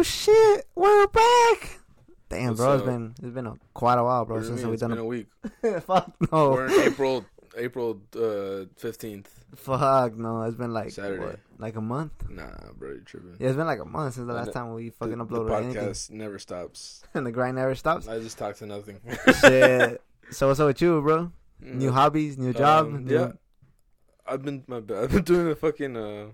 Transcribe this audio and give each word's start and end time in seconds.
Oh 0.00 0.02
shit, 0.04 0.64
we're 0.76 1.08
back. 1.08 1.80
Damn, 2.28 2.50
What's 2.50 2.60
bro, 2.60 2.74
it's 2.74 2.80
up? 2.82 2.86
been 2.86 3.14
it's 3.20 3.34
been 3.34 3.46
a, 3.48 3.54
quite 3.74 3.98
a 3.98 4.04
while, 4.04 4.24
bro, 4.24 4.36
What 4.36 4.42
do 4.42 4.48
you 4.48 4.50
since 4.50 4.60
mean? 4.60 4.68
we've 4.68 4.74
It's 4.74 4.80
done 4.80 4.90
been 4.90 4.98
a 5.00 5.04
week. 5.04 5.26
a 5.64 5.80
fuck 5.80 6.12
no, 6.30 6.50
We're 6.50 6.66
in 6.66 6.80
April, 6.92 7.24
April 7.56 8.00
uh, 8.16 8.66
fifteenth. 8.76 9.28
fuck 9.56 10.16
no. 10.16 10.42
It's 10.42 10.56
been 10.56 10.72
like 10.72 10.90
Saturday. 10.92 11.20
what, 11.24 11.40
like 11.58 11.74
a 11.74 11.80
month. 11.80 12.12
nah, 12.30 12.44
bro, 12.76 12.90
you're 12.90 12.98
tripping. 13.00 13.34
Yeah, 13.40 13.48
it's 13.48 13.56
been 13.56 13.66
like 13.66 13.80
a 13.80 13.84
month 13.84 14.14
since 14.14 14.28
the 14.28 14.32
last 14.34 14.52
time 14.52 14.72
we 14.72 14.90
fucking 14.90 15.18
the, 15.18 15.24
uploaded 15.26 15.64
anything, 15.64 15.82
podcast 15.88 16.10
never 16.12 16.38
stops. 16.38 17.02
and 17.14 17.26
the 17.26 17.32
grind 17.32 17.56
never 17.56 17.74
stops. 17.74 18.06
I 18.06 18.20
just 18.20 18.38
talk 18.38 18.54
to 18.58 18.66
nothing. 18.66 19.00
Shit. 19.40 20.00
So 20.30 20.46
what's 20.46 20.60
up 20.60 20.66
with 20.68 20.80
you, 20.82 21.00
bro? 21.00 21.32
New 21.60 21.90
Mm, 21.90 21.94
hobbies, 21.94 22.38
new 22.38 22.52
job. 22.52 22.86
Um, 22.86 23.04
new- 23.04 23.14
yeah. 23.14 23.32
I've 24.28 24.42
been 24.42 24.62
my 24.68 24.78
bad. 24.78 25.04
I've 25.04 25.10
been 25.10 25.22
doing 25.24 25.48
a 25.48 25.56
fucking 25.56 25.96
uh, 25.96 26.26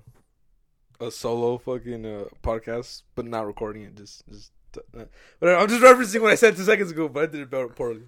a 1.01 1.11
solo 1.11 1.59
fucking 1.59 2.05
uh, 2.07 2.25
podcast, 2.43 3.03
but 3.15 3.27
not 3.27 3.47
recording 3.47 3.83
it. 3.83 3.97
Just 3.97 4.27
just. 4.29 4.52
Uh, 4.77 5.05
but 5.39 5.55
I'm 5.55 5.69
just 5.69 5.83
referencing 5.83 6.21
what 6.21 6.33
I 6.33 6.35
said 6.35 6.57
two 6.57 6.65
seconds 6.65 6.91
ago, 6.91 7.09
but 7.09 7.23
I 7.25 7.27
did 7.27 7.41
it 7.43 7.51
better- 7.51 7.69
poorly. 7.69 8.02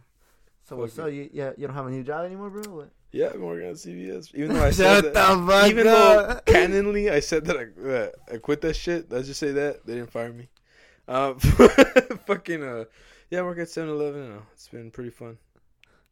So 0.65 0.75
what's 0.77 0.97
fuck 0.97 1.07
up? 1.07 1.13
You 1.13 1.30
yeah, 1.33 1.53
you 1.57 1.67
don't 1.67 1.77
have 1.77 1.87
a 1.87 1.91
new 1.91 2.03
job 2.03 2.25
anymore, 2.25 2.51
bro? 2.51 2.63
What? 2.75 2.91
Yeah, 3.13 3.30
I'm 3.33 3.41
working 3.41 3.69
at 3.69 3.77
CVS. 3.77 4.35
Even 4.35 4.55
though 4.55 4.65
I 4.65 4.71
said 4.73 5.15
that, 5.15 5.69
even 5.71 5.87
up. 5.87 6.45
though 6.45 6.53
canonly 6.53 7.11
I 7.11 7.21
said 7.21 7.45
that 7.45 7.57
I, 7.57 7.65
that 7.83 8.15
I 8.33 8.37
quit 8.39 8.61
that 8.63 8.75
shit. 8.75 9.11
Let's 9.11 9.29
just 9.29 9.39
say 9.39 9.53
that 9.53 9.87
they 9.87 9.95
didn't 9.95 10.11
fire 10.11 10.33
me. 10.33 10.49
Uh, 11.07 11.35
fucking 12.27 12.65
uh, 12.65 12.85
yeah, 13.30 13.41
I 13.41 13.43
work 13.43 13.59
at 13.59 13.69
7-Eleven 13.69 14.30
now. 14.30 14.43
It's 14.53 14.69
been 14.69 14.91
pretty 14.91 15.11
fun. 15.11 15.39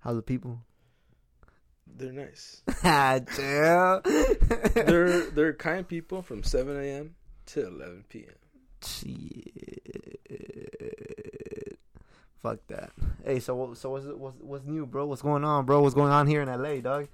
How's 0.00 0.16
the 0.16 0.22
people? 0.22 0.60
They're 1.96 2.12
nice. 2.12 2.62
Ah, 2.86 3.18
chill. 3.34 4.02
they're 4.74 5.22
they're 5.30 5.54
kind 5.54 5.86
people 5.88 6.20
from 6.22 6.42
7 6.42 6.78
a.m. 6.78 7.14
to 7.46 7.66
11 7.66 8.04
p.m. 8.08 8.34
Shit. 8.84 10.18
Fuck 12.42 12.58
that. 12.68 12.90
Hey, 13.24 13.40
so 13.40 13.72
so 13.74 13.90
what's 13.90 14.04
what's 14.06 14.36
what's 14.40 14.64
new, 14.66 14.84
bro? 14.84 15.06
What's 15.06 15.22
going 15.22 15.44
on, 15.44 15.64
bro? 15.64 15.80
What's 15.80 15.94
going 15.94 16.12
on 16.12 16.26
here 16.26 16.42
in 16.42 16.48
LA, 16.48 16.80
dog? 16.80 17.08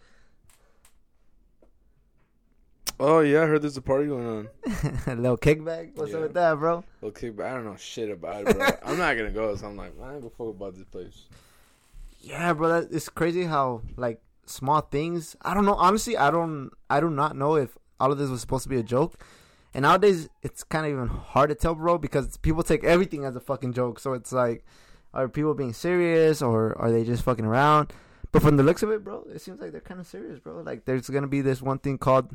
Oh 2.98 3.20
yeah, 3.20 3.42
I 3.42 3.46
heard 3.46 3.62
there's 3.62 3.76
a 3.76 3.82
party 3.82 4.08
going 4.08 4.26
on. 4.26 4.48
a 5.06 5.14
little 5.14 5.38
kickback. 5.38 5.94
What's 5.94 6.10
Yeah. 6.10 6.16
up 6.16 6.22
with 6.22 6.34
that, 6.34 6.58
bro? 6.58 6.84
Okay, 7.02 7.30
but 7.30 7.46
I 7.46 7.54
don't 7.54 7.64
know 7.64 7.76
shit 7.76 8.10
about 8.10 8.48
it, 8.48 8.56
bro. 8.56 8.66
I'm 8.84 8.98
not 8.98 9.16
gonna 9.16 9.30
go. 9.30 9.54
So 9.56 9.68
I'm 9.68 9.76
like, 9.76 9.92
I 10.02 10.06
don't 10.08 10.16
give 10.20 10.24
a 10.26 10.30
fuck 10.30 10.48
about 10.48 10.74
this 10.74 10.84
place. 10.84 11.26
Yeah, 12.20 12.52
bro. 12.52 12.68
That, 12.80 12.92
it's 12.92 13.08
crazy 13.08 13.44
how 13.44 13.82
like 13.96 14.20
small 14.50 14.80
things. 14.80 15.36
I 15.42 15.54
don't 15.54 15.64
know. 15.64 15.74
Honestly, 15.74 16.16
I 16.16 16.30
don't. 16.30 16.70
I 16.88 17.00
do 17.00 17.10
not 17.10 17.36
know 17.36 17.56
if 17.56 17.76
all 17.98 18.12
of 18.12 18.18
this 18.18 18.30
was 18.30 18.40
supposed 18.40 18.64
to 18.64 18.68
be 18.68 18.78
a 18.78 18.82
joke. 18.82 19.22
And 19.72 19.82
nowadays, 19.82 20.28
it's 20.42 20.64
kind 20.64 20.84
of 20.84 20.92
even 20.92 21.06
hard 21.06 21.50
to 21.50 21.54
tell, 21.54 21.74
bro, 21.74 21.96
because 21.96 22.36
people 22.38 22.62
take 22.62 22.82
everything 22.82 23.24
as 23.24 23.36
a 23.36 23.40
fucking 23.40 23.72
joke. 23.72 24.00
So 24.00 24.14
it's 24.14 24.32
like, 24.32 24.64
are 25.14 25.28
people 25.28 25.54
being 25.54 25.72
serious 25.72 26.42
or 26.42 26.76
are 26.78 26.90
they 26.90 27.04
just 27.04 27.22
fucking 27.22 27.44
around? 27.44 27.92
But 28.32 28.42
from 28.42 28.56
the 28.56 28.62
looks 28.62 28.82
of 28.82 28.90
it, 28.90 29.04
bro, 29.04 29.26
it 29.32 29.40
seems 29.40 29.60
like 29.60 29.72
they're 29.72 29.80
kind 29.80 30.00
of 30.00 30.06
serious, 30.06 30.38
bro. 30.38 30.60
Like 30.60 30.84
there's 30.84 31.08
gonna 31.08 31.26
be 31.26 31.40
this 31.40 31.60
one 31.60 31.78
thing 31.78 31.98
called 31.98 32.30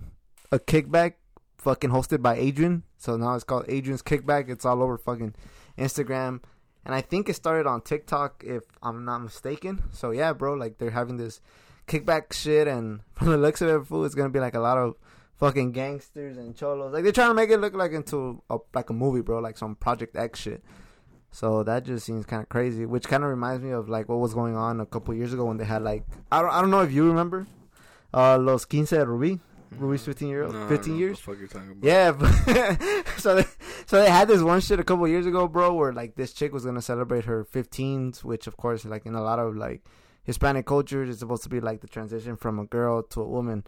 a 0.52 0.60
kickback, 0.60 1.14
fucking 1.58 1.90
hosted 1.90 2.22
by 2.22 2.36
Adrian. 2.36 2.84
So 2.98 3.16
now 3.16 3.36
it's 3.36 3.44
called 3.44 3.66
Adrian's 3.68 4.02
Kickback. 4.02 4.50
It's 4.50 4.66
all 4.66 4.84
over 4.84 4.98
fucking 4.98 5.36
Instagram, 5.78 6.42
and 6.86 6.94
I 6.94 7.02
think 7.02 7.30
it 7.30 7.36
started 7.36 7.68
on 7.68 7.82
TikTok, 7.82 8.44
if 8.46 8.64
I'm 8.84 9.06
not 9.06 9.20
mistaken. 9.20 9.84
So 9.92 10.12
yeah, 10.12 10.34
bro, 10.34 10.54
like 10.54 10.78
they're 10.78 10.92
having 10.92 11.18
this 11.18 11.40
kickback 11.88 12.34
shit, 12.34 12.68
and 12.68 13.02
from 13.14 13.30
the 13.30 13.38
looks 13.38 13.62
of 13.62 13.70
it, 13.70 13.88
fool, 13.88 14.06
it's 14.06 14.16
gonna 14.16 14.30
be 14.30 14.40
like 14.40 14.56
a 14.56 14.60
lot 14.60 14.78
of 14.78 14.96
fucking 15.38 15.72
gangsters 15.72 16.38
and 16.38 16.56
cholos. 16.56 16.94
Like 16.94 17.04
they're 17.04 17.12
trying 17.12 17.30
to 17.30 17.34
make 17.34 17.50
it 17.50 17.60
look 17.60 17.74
like 17.74 17.92
into 17.92 18.42
a, 18.50 18.58
like 18.74 18.90
a 18.90 18.94
movie, 18.94 19.22
bro, 19.22 19.40
like 19.40 19.58
some 19.58 19.76
Project 19.76 20.16
X 20.16 20.40
shit. 20.40 20.64
So 21.32 21.64
that 21.64 21.84
just 21.84 22.06
seems 22.06 22.26
kind 22.26 22.42
of 22.42 22.50
crazy, 22.50 22.86
which 22.86 23.10
kind 23.10 23.24
of 23.24 23.30
reminds 23.30 23.62
me 23.62 23.72
of 23.72 23.90
like 23.90 24.08
what 24.08 24.20
was 24.20 24.34
going 24.34 24.56
on 24.56 24.80
a 24.80 24.86
couple 24.86 25.14
years 25.14 25.34
ago 25.34 25.46
when 25.46 25.58
they 25.58 25.66
had 25.66 25.82
like 25.82 26.06
I 26.32 26.42
don't 26.42 26.52
I 26.52 26.62
don't 26.62 26.72
know 26.72 26.82
if 26.82 26.94
you 26.94 27.06
remember, 27.08 27.46
uh, 28.14 28.38
Los 28.38 28.64
Quince 28.64 28.92
de 28.92 29.06
Ruby, 29.06 29.40
Ruby's 29.72 30.04
15 30.04 30.28
year 30.30 30.44
old, 30.44 30.54
No, 30.54 30.68
15 30.70 30.94
know 30.94 31.00
years. 31.00 31.28
What 31.28 31.38
the 31.38 31.46
fuck 31.46 31.54
you're 31.54 31.62
talking 31.62 31.72
about? 31.72 31.84
Yeah, 31.84 32.12
but 32.14 33.08
so 33.20 33.36
they, 33.36 33.46
so 33.86 34.02
they 34.02 34.10
had 34.10 34.30
this 34.30 34.42
one 34.42 34.62
shit 34.62 34.80
a 34.80 34.84
couple 34.84 35.08
years 35.08 35.26
ago, 35.26 35.48
bro, 35.48 35.74
where 35.74 35.92
like 35.92 36.16
this 36.16 36.32
chick 36.32 36.54
was 36.54 36.64
gonna 36.64 36.82
celebrate 36.82 37.26
her 37.26 37.44
15s, 37.44 38.24
which 38.24 38.48
of 38.48 38.56
course, 38.56 38.86
like 38.86 39.06
in 39.06 39.16
a 39.16 39.22
lot 39.22 39.40
of 39.40 39.58
like 39.58 39.84
Hispanic 40.26 40.66
culture 40.66 41.04
is 41.04 41.20
supposed 41.20 41.44
to 41.44 41.50
be 41.50 41.62
like 41.62 41.82
the 41.82 41.88
transition 41.88 42.36
from 42.36 42.60
a 42.60 42.66
girl 42.66 43.04
to 43.04 43.22
a 43.22 43.28
woman. 43.28 43.64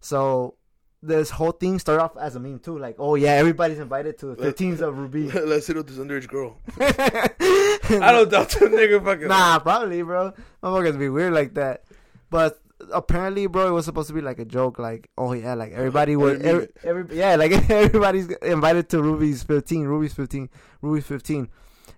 So 0.00 0.56
this 1.02 1.30
whole 1.30 1.52
thing 1.52 1.78
started 1.78 2.02
off 2.02 2.16
as 2.16 2.36
a 2.36 2.40
meme 2.40 2.60
too, 2.60 2.78
like, 2.78 2.96
oh 2.98 3.16
yeah, 3.16 3.32
everybody's 3.32 3.80
invited 3.80 4.18
to 4.18 4.26
the 4.26 4.36
15s 4.36 4.80
of 4.80 4.96
Ruby. 4.96 5.30
Let's 5.32 5.66
hit 5.66 5.76
up 5.76 5.86
this 5.86 5.98
underage 5.98 6.28
girl. 6.28 6.58
I 6.78 8.12
don't 8.12 8.30
doubt 8.30 8.50
that 8.50 8.70
nigga 8.70 9.04
fucking. 9.04 9.28
Nah, 9.28 9.58
probably, 9.58 10.02
bro. 10.02 10.32
Motherfuckers 10.62 10.98
be 10.98 11.08
weird 11.08 11.32
like 11.32 11.54
that. 11.54 11.84
But 12.30 12.60
apparently, 12.92 13.46
bro, 13.46 13.68
it 13.68 13.72
was 13.72 13.84
supposed 13.84 14.08
to 14.08 14.14
be 14.14 14.20
like 14.20 14.38
a 14.38 14.44
joke. 14.44 14.78
Like, 14.78 15.10
oh 15.18 15.32
yeah, 15.32 15.54
like 15.54 15.72
everybody 15.72 16.14
was, 16.14 16.40
every, 16.40 16.68
every, 16.84 17.16
yeah, 17.16 17.34
like 17.36 17.52
everybody's 17.70 18.28
invited 18.42 18.88
to 18.90 19.02
Ruby's 19.02 19.42
15, 19.42 19.84
Ruby's 19.84 20.14
15, 20.14 20.48
Ruby's 20.82 21.06
15, 21.06 21.48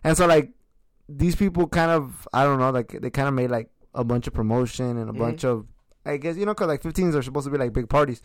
and 0.03 0.16
so 0.16 0.26
like 0.26 0.53
these 1.08 1.36
people 1.36 1.69
kind 1.69 1.91
of, 1.91 2.26
I 2.32 2.44
don't 2.44 2.58
know, 2.58 2.70
like 2.70 2.98
they 3.00 3.10
kind 3.10 3.28
of 3.28 3.34
made 3.34 3.50
like 3.50 3.69
a 3.94 4.05
bunch 4.05 4.27
of 4.27 4.32
promotion 4.34 4.97
and 4.99 5.09
a 5.09 5.12
Mhm. 5.12 5.19
bunch 5.19 5.44
of, 5.44 5.66
I 6.05 6.16
guess 6.16 6.37
you 6.37 6.44
know, 6.47 6.55
cause 6.55 6.69
like 6.69 6.82
15s 6.82 7.15
are 7.15 7.22
supposed 7.22 7.47
to 7.47 7.50
be 7.50 7.59
like 7.59 7.72
big 7.72 7.88
parties, 7.88 8.21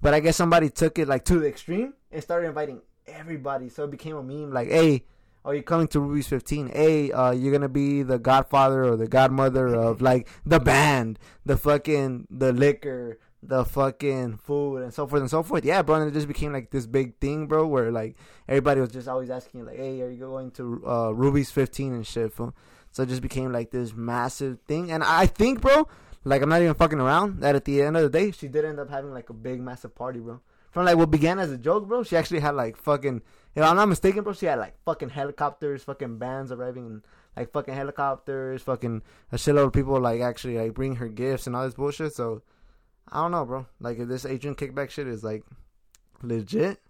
but 0.00 0.14
I 0.14 0.20
guess 0.20 0.36
somebody 0.36 0.68
took 0.70 0.98
it 0.98 1.08
like 1.08 1.24
to 1.26 1.38
the 1.38 1.48
extreme 1.48 1.94
and 2.10 2.22
started 2.22 2.48
inviting 2.48 2.80
everybody, 3.06 3.68
so 3.68 3.84
it 3.84 3.90
became 3.90 4.16
a 4.16 4.22
meme. 4.22 4.50
Like, 4.52 4.68
hey, 4.68 5.04
are 5.44 5.54
you 5.54 5.62
coming 5.62 5.86
to 5.88 6.00
Ruby's 6.00 6.26
15? 6.26 6.68
Hey, 6.68 7.12
uh, 7.12 7.30
you're 7.30 7.52
gonna 7.52 7.68
be 7.68 8.02
the 8.02 8.18
godfather 8.18 8.84
or 8.84 8.96
the 8.96 9.06
godmother 9.06 9.68
of 9.74 10.02
like 10.02 10.28
the 10.44 10.58
band, 10.58 11.18
the 11.44 11.56
fucking 11.56 12.26
the 12.30 12.52
liquor, 12.52 13.18
the 13.42 13.64
fucking 13.64 14.38
food, 14.38 14.78
and 14.82 14.92
so 14.92 15.06
forth 15.06 15.20
and 15.20 15.30
so 15.30 15.44
forth. 15.44 15.64
Yeah, 15.64 15.82
bro, 15.82 15.96
and 15.96 16.08
it 16.08 16.14
just 16.14 16.26
became 16.26 16.52
like 16.52 16.70
this 16.70 16.86
big 16.86 17.16
thing, 17.20 17.46
bro, 17.46 17.64
where 17.68 17.92
like 17.92 18.16
everybody 18.48 18.80
was 18.80 18.90
just 18.90 19.06
always 19.06 19.30
asking 19.30 19.64
like, 19.64 19.76
hey, 19.76 20.02
are 20.02 20.10
you 20.10 20.18
going 20.18 20.50
to 20.52 20.82
uh, 20.84 21.10
Ruby's 21.10 21.52
15 21.52 21.92
and 21.92 22.04
shit? 22.06 22.32
Fool? 22.32 22.52
So 22.96 23.02
it 23.02 23.10
just 23.10 23.20
became 23.20 23.52
like 23.52 23.72
this 23.72 23.92
massive 23.92 24.58
thing, 24.66 24.90
and 24.90 25.04
I 25.04 25.26
think, 25.26 25.60
bro, 25.60 25.86
like 26.24 26.40
I'm 26.40 26.48
not 26.48 26.62
even 26.62 26.72
fucking 26.72 26.98
around. 26.98 27.40
That 27.40 27.54
at 27.54 27.66
the 27.66 27.82
end 27.82 27.94
of 27.94 28.02
the 28.02 28.08
day, 28.08 28.30
she 28.30 28.48
did 28.48 28.64
end 28.64 28.80
up 28.80 28.88
having 28.88 29.12
like 29.12 29.28
a 29.28 29.34
big, 29.34 29.60
massive 29.60 29.94
party, 29.94 30.18
bro. 30.18 30.40
From 30.70 30.86
like 30.86 30.96
what 30.96 31.10
began 31.10 31.38
as 31.38 31.52
a 31.52 31.58
joke, 31.58 31.86
bro, 31.86 32.04
she 32.04 32.16
actually 32.16 32.40
had 32.40 32.54
like 32.54 32.78
fucking. 32.78 33.20
If 33.54 33.62
I'm 33.62 33.76
not 33.76 33.90
mistaken, 33.90 34.24
bro, 34.24 34.32
she 34.32 34.46
had 34.46 34.58
like 34.58 34.82
fucking 34.86 35.10
helicopters, 35.10 35.82
fucking 35.82 36.16
bands 36.16 36.50
arriving, 36.50 36.86
in, 36.86 37.02
like 37.36 37.52
fucking 37.52 37.74
helicopters, 37.74 38.62
fucking 38.62 39.02
a 39.30 39.36
shitload 39.36 39.66
of 39.66 39.72
people 39.74 40.00
like 40.00 40.22
actually 40.22 40.56
like 40.56 40.72
bring 40.72 40.96
her 40.96 41.08
gifts 41.08 41.46
and 41.46 41.54
all 41.54 41.66
this 41.66 41.74
bullshit. 41.74 42.14
So 42.14 42.40
I 43.12 43.20
don't 43.20 43.32
know, 43.32 43.44
bro. 43.44 43.66
Like 43.78 43.98
if 43.98 44.08
this 44.08 44.24
Adrian 44.24 44.56
kickback 44.56 44.88
shit 44.88 45.06
is 45.06 45.22
like 45.22 45.44
legit, 46.22 46.80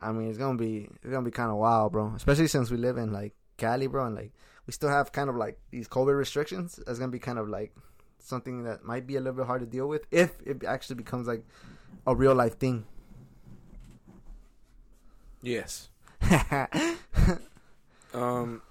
I 0.00 0.10
mean 0.10 0.30
it's 0.30 0.38
gonna 0.38 0.56
be 0.56 0.88
it's 1.02 1.12
gonna 1.12 1.20
be 1.20 1.30
kind 1.30 1.50
of 1.50 1.58
wild, 1.58 1.92
bro. 1.92 2.14
Especially 2.16 2.48
since 2.48 2.70
we 2.70 2.78
live 2.78 2.96
in 2.96 3.12
like 3.12 3.34
Cali, 3.58 3.88
bro, 3.88 4.06
and 4.06 4.14
like 4.14 4.32
we 4.68 4.72
still 4.72 4.90
have 4.90 5.12
kind 5.12 5.30
of 5.30 5.36
like 5.36 5.58
these 5.70 5.88
COVID 5.88 6.14
restrictions. 6.14 6.78
It's 6.86 6.98
gonna 6.98 7.10
be 7.10 7.18
kind 7.18 7.38
of 7.38 7.48
like 7.48 7.74
something 8.18 8.64
that 8.64 8.84
might 8.84 9.06
be 9.06 9.16
a 9.16 9.18
little 9.18 9.32
bit 9.32 9.46
hard 9.46 9.62
to 9.62 9.66
deal 9.66 9.88
with 9.88 10.06
if 10.10 10.38
it 10.44 10.62
actually 10.62 10.96
becomes 10.96 11.26
like 11.26 11.42
a 12.06 12.14
real 12.14 12.34
life 12.34 12.58
thing. 12.58 12.84
Yes. 15.42 15.88
Um. 18.14 18.62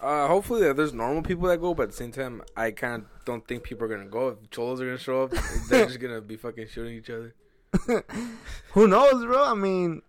Uh, 0.00 0.26
hopefully 0.26 0.72
there's 0.72 0.92
normal 0.92 1.22
people 1.22 1.46
that 1.46 1.60
go, 1.60 1.72
but 1.74 1.84
at 1.84 1.90
the 1.90 1.96
same 1.96 2.10
time, 2.10 2.42
I 2.56 2.72
kind 2.72 3.02
of 3.04 3.24
don't 3.24 3.46
think 3.46 3.62
people 3.62 3.84
are 3.84 3.88
gonna 3.88 4.10
go. 4.10 4.30
If 4.30 4.50
cholos 4.50 4.80
are 4.80 4.86
gonna 4.86 4.98
show 4.98 5.22
up, 5.22 5.30
they're 5.68 5.86
just 5.86 6.00
gonna 6.00 6.20
be 6.20 6.36
fucking 6.36 6.66
shooting 6.66 6.96
each 6.96 7.08
other. 7.08 7.34
Who 8.72 8.88
knows, 8.88 9.24
bro? 9.24 9.44
I 9.44 9.54
mean, 9.54 10.02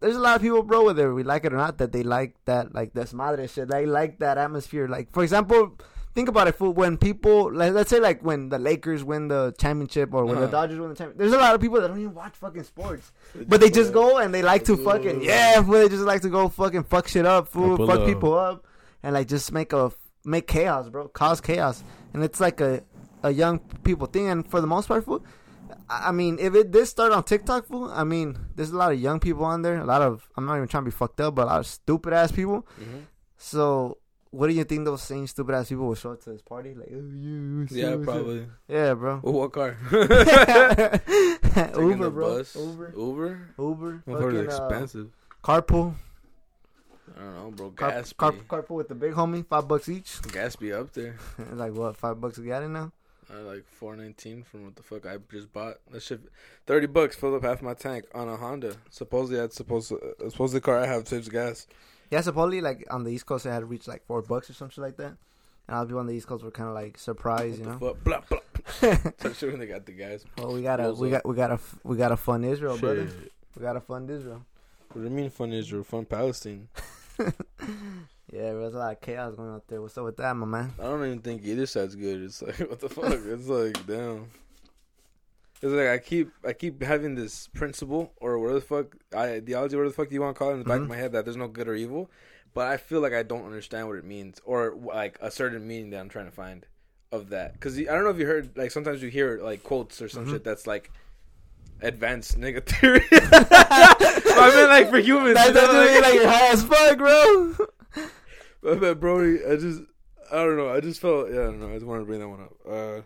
there's 0.00 0.16
a 0.16 0.20
lot 0.20 0.36
of 0.36 0.42
people, 0.42 0.62
bro, 0.62 0.84
whether 0.84 1.12
we 1.14 1.22
like 1.22 1.44
it 1.44 1.52
or 1.52 1.56
not, 1.56 1.78
that 1.78 1.92
they 1.92 2.02
like 2.02 2.34
that, 2.44 2.74
like 2.74 2.92
this 2.92 3.12
madre 3.14 3.46
shit. 3.46 3.68
They 3.68 3.86
like 3.86 4.18
that 4.18 4.38
atmosphere. 4.38 4.88
Like, 4.88 5.12
for 5.12 5.22
example, 5.22 5.78
think 6.14 6.28
about 6.28 6.48
it. 6.48 6.54
fool, 6.54 6.72
When 6.72 6.96
people, 6.98 7.52
like, 7.52 7.72
let's 7.72 7.90
say, 7.90 8.00
like 8.00 8.22
when 8.22 8.48
the 8.50 8.58
Lakers 8.58 9.02
win 9.04 9.28
the 9.28 9.54
championship 9.58 10.12
or 10.12 10.24
when 10.26 10.36
the 10.36 10.42
Uh-huh. 10.42 10.50
Dodgers 10.50 10.78
win 10.78 10.90
the 10.90 10.94
championship, 10.94 11.18
there's 11.18 11.32
a 11.32 11.38
lot 11.38 11.54
of 11.54 11.60
people 11.60 11.80
that 11.80 11.88
don't 11.88 11.98
even 11.98 12.14
watch 12.14 12.34
fucking 12.36 12.64
sports, 12.64 13.12
but 13.48 13.60
they 13.60 13.70
just 13.70 13.92
go 13.92 14.18
and 14.18 14.34
they 14.34 14.42
like 14.42 14.64
to 14.66 14.76
fucking 14.76 15.22
yeah, 15.22 15.62
fool, 15.62 15.74
they 15.74 15.88
just 15.88 16.02
like 16.04 16.22
to 16.22 16.28
go 16.28 16.48
fucking 16.48 16.84
fuck 16.84 17.08
shit 17.08 17.24
up, 17.26 17.48
fool, 17.48 17.76
fuck 17.86 18.00
up. 18.00 18.06
people 18.06 18.34
up, 18.34 18.66
and 19.02 19.14
like 19.14 19.28
just 19.28 19.50
make 19.52 19.72
a 19.72 19.90
make 20.24 20.46
chaos, 20.46 20.88
bro, 20.88 21.08
cause 21.08 21.40
chaos, 21.40 21.82
and 22.12 22.22
it's 22.24 22.40
like 22.40 22.60
a 22.60 22.82
a 23.22 23.30
young 23.30 23.58
people 23.82 24.06
thing, 24.06 24.28
and 24.28 24.46
for 24.48 24.60
the 24.60 24.66
most 24.66 24.88
part, 24.88 25.04
fool. 25.04 25.24
I 25.88 26.08
I 26.08 26.12
mean, 26.12 26.38
if 26.40 26.54
it 26.54 26.70
did 26.70 26.86
start 26.86 27.12
on 27.12 27.22
TikTok, 27.24 27.66
fool, 27.66 27.90
I 27.92 28.04
mean, 28.04 28.36
there's 28.54 28.70
a 28.70 28.76
lot 28.76 28.92
of 28.92 29.00
young 29.00 29.20
people 29.20 29.44
on 29.44 29.62
there. 29.62 29.78
A 29.78 29.84
lot 29.84 30.02
of, 30.02 30.28
I'm 30.36 30.46
not 30.46 30.56
even 30.56 30.68
trying 30.68 30.84
to 30.84 30.90
be 30.90 30.96
fucked 30.96 31.20
up, 31.20 31.34
but 31.36 31.42
a 31.42 31.46
lot 31.46 31.60
of 31.60 31.66
stupid 31.66 32.12
ass 32.12 32.32
people. 32.32 32.66
hmm 32.78 33.00
So, 33.36 33.98
what 34.30 34.48
do 34.48 34.54
you 34.54 34.64
think 34.64 34.84
those 34.84 35.02
same 35.02 35.26
stupid 35.26 35.54
ass 35.54 35.68
people 35.68 35.86
will 35.86 35.94
show 35.94 36.12
up 36.12 36.20
to 36.24 36.30
this 36.30 36.42
party? 36.42 36.74
Like, 36.74 36.88
oh, 36.90 36.96
you, 37.14 37.66
Yeah, 37.70 37.90
so- 37.92 37.98
so- 37.98 38.04
probably. 38.04 38.46
Yeah, 38.68 38.94
bro. 38.94 39.20
Oh, 39.24 39.30
what 39.30 39.52
car? 39.52 39.76
Uber, 41.78 42.10
bro. 42.10 42.36
bus. 42.38 42.54
Uber. 42.56 42.92
Uber. 42.96 43.48
Uber. 43.58 44.02
Motherfuckers 44.06 44.22
Fucking, 44.22 44.38
uh, 44.38 44.42
expensive. 44.66 45.08
carpool. 45.44 45.94
I 47.16 47.20
don't 47.20 47.34
know, 47.36 47.50
bro. 47.52 47.70
Car- 47.70 47.90
Gas 47.92 48.12
car- 48.12 48.32
carpool 48.32 48.76
with 48.76 48.88
the 48.88 48.94
big 48.94 49.12
homie, 49.12 49.46
five 49.46 49.66
bucks 49.68 49.88
each. 49.88 50.20
gas 50.32 50.56
be 50.56 50.72
up 50.72 50.92
there. 50.92 51.16
like 51.52 51.72
what? 51.72 51.96
Five 51.96 52.20
bucks 52.20 52.36
a 52.38 52.42
gallon 52.42 52.72
now. 52.74 52.92
I 53.32 53.38
like 53.38 53.64
four 53.68 53.96
nineteen 53.96 54.42
from 54.44 54.64
what 54.64 54.76
the 54.76 54.82
fuck 54.82 55.04
I 55.06 55.16
just 55.30 55.52
bought. 55.52 55.76
That 55.90 56.02
shit, 56.02 56.20
thirty 56.66 56.86
bucks 56.86 57.16
filled 57.16 57.34
up 57.34 57.42
half 57.42 57.60
my 57.62 57.74
tank 57.74 58.04
on 58.14 58.28
a 58.28 58.36
Honda. 58.36 58.76
Supposedly, 58.90 59.38
that's 59.38 59.56
supposed 59.56 59.88
to, 59.88 59.96
uh, 59.96 60.30
supposedly 60.30 60.60
the 60.60 60.64
car 60.64 60.78
I 60.78 60.86
have 60.86 61.08
saves 61.08 61.28
gas. 61.28 61.66
Yeah, 62.10 62.20
supposedly 62.20 62.60
like 62.60 62.86
on 62.90 63.02
the 63.04 63.10
East 63.10 63.26
Coast 63.26 63.46
it 63.46 63.50
had 63.50 63.68
reached 63.68 63.88
like 63.88 64.04
four 64.06 64.22
bucks 64.22 64.48
or 64.48 64.52
something 64.52 64.82
like 64.82 64.96
that. 64.98 65.16
And 65.68 65.76
other 65.76 65.86
people 65.86 65.98
on 66.00 66.06
the 66.06 66.14
East 66.14 66.28
Coast 66.28 66.44
were 66.44 66.52
kind 66.52 66.68
of 66.68 66.74
like 66.76 66.96
surprised, 66.98 67.58
you 67.58 67.64
know. 67.66 67.78
fuck? 67.78 68.04
Blah 68.04 68.20
blah. 68.28 69.32
Sure 69.32 69.50
when 69.50 69.58
they 69.58 69.66
got 69.66 69.84
the 69.86 69.92
guys. 69.92 70.24
well, 70.38 70.52
we 70.52 70.62
gotta, 70.62 70.84
Rolls 70.84 71.00
we 71.00 71.08
up. 71.14 71.22
got, 71.24 71.28
we 71.28 71.36
gotta, 71.36 71.58
we 71.82 71.96
gotta 71.96 72.16
fund 72.16 72.44
Israel, 72.44 72.78
brother. 72.78 73.08
We 73.56 73.62
gotta 73.62 73.80
fund 73.80 74.08
Israel. 74.10 74.44
What 74.92 75.02
do 75.02 75.08
you 75.08 75.14
mean 75.14 75.30
fun 75.30 75.52
Israel? 75.52 75.82
Fun 75.82 76.04
Palestine? 76.04 76.68
Yeah, 78.36 78.52
there's 78.52 78.74
a 78.74 78.78
lot 78.78 78.92
of 78.92 79.00
chaos 79.00 79.34
going 79.34 79.54
out 79.54 79.66
there. 79.66 79.80
What's 79.80 79.96
up 79.96 80.04
with 80.04 80.18
that, 80.18 80.34
my 80.36 80.44
man? 80.46 80.74
I 80.78 80.82
don't 80.82 81.04
even 81.06 81.20
think 81.20 81.42
either 81.44 81.64
side's 81.64 81.94
good. 81.96 82.22
It's 82.22 82.42
like 82.42 82.58
what 82.68 82.80
the 82.80 82.88
fuck? 82.90 83.14
It's 83.14 83.48
like 83.48 83.86
damn. 83.86 84.26
It's 85.62 85.72
like 85.72 85.88
I 85.88 85.96
keep 85.98 86.30
I 86.46 86.52
keep 86.52 86.82
having 86.82 87.14
this 87.14 87.48
principle 87.48 88.12
or 88.20 88.38
whatever 88.38 88.60
the 88.60 88.66
fuck 88.66 88.96
I, 89.16 89.28
ideology, 89.36 89.74
whatever 89.76 89.88
the 89.88 89.94
fuck 89.94 90.12
you 90.12 90.20
want 90.20 90.36
to 90.36 90.38
call 90.38 90.50
it 90.50 90.54
in 90.54 90.58
the 90.58 90.64
back 90.66 90.80
Mhm. 90.80 90.82
of 90.82 90.88
my 90.88 90.96
head 90.96 91.12
that 91.12 91.24
there's 91.24 91.36
no 91.38 91.48
good 91.48 91.66
or 91.66 91.74
evil, 91.74 92.10
but 92.52 92.66
I 92.66 92.76
feel 92.76 93.00
like 93.00 93.14
I 93.14 93.22
don't 93.22 93.46
understand 93.46 93.88
what 93.88 93.96
it 93.96 94.04
means 94.04 94.38
or 94.44 94.74
like 94.78 95.16
a 95.22 95.30
certain 95.30 95.66
meaning 95.66 95.90
that 95.90 96.00
I'm 96.00 96.10
trying 96.10 96.26
to 96.26 96.30
find 96.32 96.66
of 97.12 97.30
that. 97.30 97.54
Because 97.54 97.78
I 97.78 97.84
don't 97.84 98.04
know 98.04 98.10
if 98.10 98.18
you 98.18 98.26
heard 98.26 98.50
like 98.54 98.70
sometimes 98.70 99.02
you 99.02 99.08
hear 99.08 99.40
like 99.42 99.62
quotes 99.62 100.02
or 100.02 100.10
some 100.10 100.26
Mhm. 100.26 100.32
shit 100.32 100.44
that's 100.44 100.66
like 100.66 100.90
advanced 101.80 102.38
nigga 102.38 102.62
theory. 102.66 103.02
I 103.12 104.52
mean 104.54 104.68
like 104.68 104.90
for 104.90 104.98
humans. 104.98 105.36
That's 105.36 105.48
you 105.48 105.54
know, 105.54 106.00
like 106.02 106.14
you're 106.14 106.28
high 106.28 106.48
as 106.48 106.62
fuck, 106.64 106.98
bro. 106.98 107.54
I 108.70 108.74
bet 108.74 109.00
Brody, 109.00 109.44
I 109.44 109.56
just, 109.56 109.82
I 110.32 110.36
don't 110.36 110.56
know. 110.56 110.68
I 110.72 110.80
just 110.80 111.00
felt, 111.00 111.28
yeah, 111.30 111.40
I 111.42 111.44
don't 111.44 111.60
know. 111.60 111.70
I 111.70 111.74
just 111.74 111.86
wanted 111.86 112.00
to 112.00 112.06
bring 112.06 112.20
that 112.20 112.28
one 112.28 112.40
up. 112.42 112.52
Uh, 112.66 113.00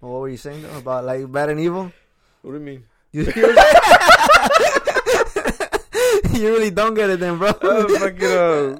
Well, 0.00 0.12
what 0.12 0.20
were 0.20 0.28
you 0.28 0.36
saying 0.36 0.62
though 0.62 0.78
about 0.78 1.04
like 1.04 1.30
bad 1.30 1.50
and 1.50 1.60
evil? 1.60 1.92
what 2.42 2.52
do 2.52 2.58
you 2.58 2.64
mean? 2.64 2.84
You, 3.12 3.22
you 6.32 6.48
really 6.52 6.70
don't 6.70 6.94
get 6.94 7.10
it 7.10 7.20
then, 7.20 7.38
bro. 7.38 7.48
Uh, 7.48 7.88
fucking, 7.98 8.24
uh, 8.24 8.78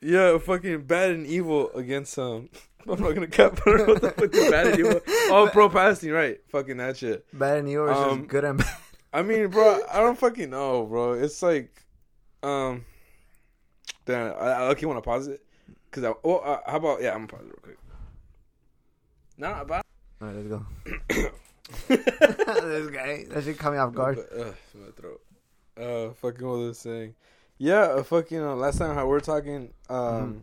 yeah, 0.00 0.38
fucking 0.38 0.82
bad 0.84 1.10
and 1.12 1.26
evil 1.26 1.70
against 1.74 2.18
um. 2.18 2.48
I'm 2.88 2.98
not 3.02 3.12
gonna 3.14 3.26
cap. 3.26 3.60
I 3.66 3.70
don't 3.70 3.78
know 3.78 3.86
what 3.92 4.00
the 4.02 4.10
fuck 4.12 4.34
is 4.34 4.50
bad 4.50 4.66
and 4.68 4.78
evil. 4.80 5.00
Oh, 5.30 5.50
pro 5.52 5.68
Palestine, 5.68 6.12
right? 6.12 6.40
Fucking 6.48 6.78
that 6.78 6.96
shit. 6.96 7.26
bad 7.38 7.58
and 7.58 7.68
evil 7.68 7.88
is 7.90 7.96
Um, 7.98 8.18
just 8.20 8.30
good 8.30 8.44
and 8.44 8.58
bad. 8.58 8.76
I 9.12 9.22
mean, 9.22 9.48
bro, 9.48 9.80
I 9.92 9.98
don't 10.00 10.18
fucking 10.18 10.48
know, 10.50 10.86
bro. 10.86 11.12
It's 11.12 11.42
like, 11.42 11.70
um, 12.42 12.86
damn. 14.10 14.32
I, 14.34 14.46
I 14.52 14.62
okay 14.70 14.86
want 14.86 14.98
to 14.98 15.02
pause 15.02 15.26
it 15.28 15.42
because 15.90 16.04
I. 16.04 16.12
Well, 16.22 16.42
uh, 16.44 16.58
how 16.70 16.76
about 16.76 17.02
yeah? 17.02 17.10
I'm 17.14 17.26
gonna 17.26 17.28
pause 17.28 17.46
it 17.46 17.46
real 17.46 17.60
quick. 17.62 17.78
No, 19.38 19.54
about. 19.60 19.84
All 20.20 20.28
right, 20.28 20.36
let's 20.36 20.48
go. 20.48 20.66
this 21.88 22.90
guy, 22.90 23.24
that 23.30 23.44
shit 23.44 23.58
caught 23.58 23.72
me 23.72 23.78
off 23.78 23.94
guard. 23.94 24.18
Ugh, 24.36 24.54
my 24.74 24.90
throat. 24.96 25.20
Uh, 25.80 26.12
fucking 26.14 26.46
what 26.46 26.58
was 26.58 26.78
I 26.78 26.80
saying? 26.82 27.14
Yeah, 27.58 27.82
uh, 27.82 28.02
fucking. 28.02 28.40
Uh, 28.40 28.54
last 28.56 28.78
time 28.78 28.94
how 28.94 29.06
we 29.06 29.16
are 29.16 29.20
talking. 29.20 29.72
Um, 29.88 29.98
Mm-hmm. 29.98 30.38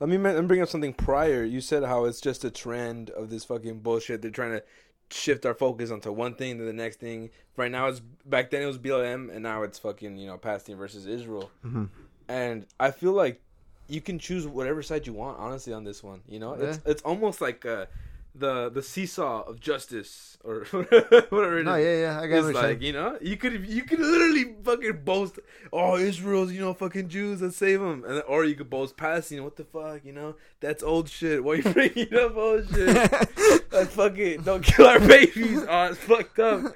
let 0.00 0.08
me 0.10 0.18
let 0.18 0.40
me 0.40 0.46
bring 0.46 0.62
up 0.62 0.68
something 0.68 0.92
prior. 0.92 1.42
You 1.44 1.60
said 1.60 1.84
how 1.84 2.04
it's 2.04 2.20
just 2.20 2.44
a 2.44 2.50
trend 2.50 3.10
of 3.10 3.30
this 3.30 3.44
fucking 3.44 3.80
bullshit. 3.80 4.22
They're 4.22 4.30
trying 4.30 4.52
to 4.52 4.62
shift 5.10 5.44
our 5.44 5.54
focus 5.54 5.90
onto 5.90 6.12
one 6.12 6.34
thing 6.34 6.58
to 6.58 6.64
the 6.64 6.72
next 6.72 7.00
thing. 7.00 7.30
Right 7.56 7.70
now, 7.70 7.86
it's 7.88 8.00
back 8.24 8.50
then 8.50 8.62
it 8.62 8.66
was 8.66 8.78
BLM, 8.78 9.32
and 9.34 9.42
now 9.42 9.62
it's 9.62 9.78
fucking 9.78 10.16
you 10.16 10.26
know 10.26 10.36
Palestine 10.36 10.76
versus 10.76 11.06
Israel. 11.06 11.50
hmm 11.62 11.86
And 12.30 12.66
I 12.78 12.90
feel 12.92 13.12
like 13.12 13.40
you 13.88 14.00
can 14.00 14.18
choose 14.18 14.46
whatever 14.46 14.82
side 14.82 15.06
you 15.08 15.12
want. 15.12 15.38
Honestly, 15.38 15.72
on 15.72 15.82
this 15.84 16.02
one, 16.02 16.20
you 16.28 16.38
know, 16.38 16.52
it's 16.54 16.78
Yeah. 16.78 16.90
it's 16.92 17.02
almost 17.02 17.40
like 17.40 17.66
uh, 17.66 17.86
the 18.34 18.70
the 18.70 18.82
seesaw 18.82 19.42
of 19.50 19.58
justice 19.58 20.38
or 20.44 20.64
whatever 20.70 21.56
it 21.58 21.62
is 21.62 21.66
No, 21.66 21.74
yeah, 21.74 21.96
yeah, 22.04 22.20
I 22.22 22.26
get 22.28 22.44
it's 22.44 22.54
like 22.54 22.80
you 22.80 22.92
know? 22.92 23.18
You 23.20 23.36
could 23.36 23.66
you 23.66 23.82
could 23.82 23.98
literally 23.98 24.54
fucking 24.62 25.00
boast 25.04 25.40
oh 25.72 25.96
Israel's 25.96 26.52
you 26.52 26.60
know 26.60 26.72
fucking 26.72 27.08
Jews 27.08 27.42
let's 27.42 27.56
save 27.56 27.80
them 27.80 28.04
and 28.06 28.22
or 28.28 28.44
you 28.44 28.54
could 28.54 28.70
boast 28.70 28.96
Palestine 28.96 29.42
what 29.42 29.56
the 29.56 29.64
fuck 29.64 30.04
you 30.04 30.12
know? 30.12 30.36
That's 30.60 30.82
old 30.84 31.08
shit. 31.08 31.42
Why 31.42 31.52
are 31.54 31.56
you 31.56 31.62
bringing 31.78 32.14
up 32.14 32.36
old 32.36 32.68
shit? 32.72 33.10
That's 33.72 33.92
fucking 33.94 34.42
don't 34.42 34.62
kill 34.62 34.86
our 34.86 35.00
babies. 35.00 35.62
Oh 35.68 35.84
it's 35.90 35.98
fucked 35.98 36.38
up 36.38 36.72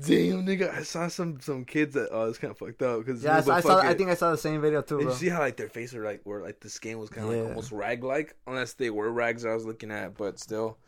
damn 0.00 0.44
nigga 0.46 0.74
I 0.74 0.82
saw 0.82 1.08
some 1.08 1.40
some 1.40 1.64
kids 1.64 1.94
that 1.94 2.08
oh 2.12 2.28
it's 2.28 2.38
kind 2.38 2.50
of 2.50 2.58
fucked 2.58 2.82
up 2.82 3.04
because 3.04 3.22
Yeah, 3.24 3.36
I 3.36 3.40
saw, 3.40 3.54
I, 3.54 3.60
saw, 3.60 3.78
I 3.78 3.94
think 3.94 4.10
I 4.10 4.14
saw 4.14 4.30
the 4.30 4.38
same 4.38 4.60
video 4.60 4.82
too, 4.82 4.98
did 4.98 5.04
bro. 5.04 5.12
you 5.12 5.18
see 5.18 5.28
how 5.28 5.38
like 5.40 5.56
their 5.56 5.68
faces 5.68 5.94
were 5.96 6.04
like 6.04 6.24
were 6.26 6.42
like 6.42 6.60
the 6.60 6.68
skin 6.68 6.98
was 6.98 7.08
kind 7.10 7.26
of 7.28 7.32
Yeah. 7.34 7.40
like 7.42 7.48
almost 7.50 7.72
rag 7.72 8.04
like 8.04 8.34
unless 8.46 8.74
they 8.74 8.90
were 8.90 9.10
rags 9.10 9.44
I 9.46 9.54
was 9.54 9.64
looking 9.64 9.90
at 9.90 10.16
but 10.16 10.38
still 10.38 10.78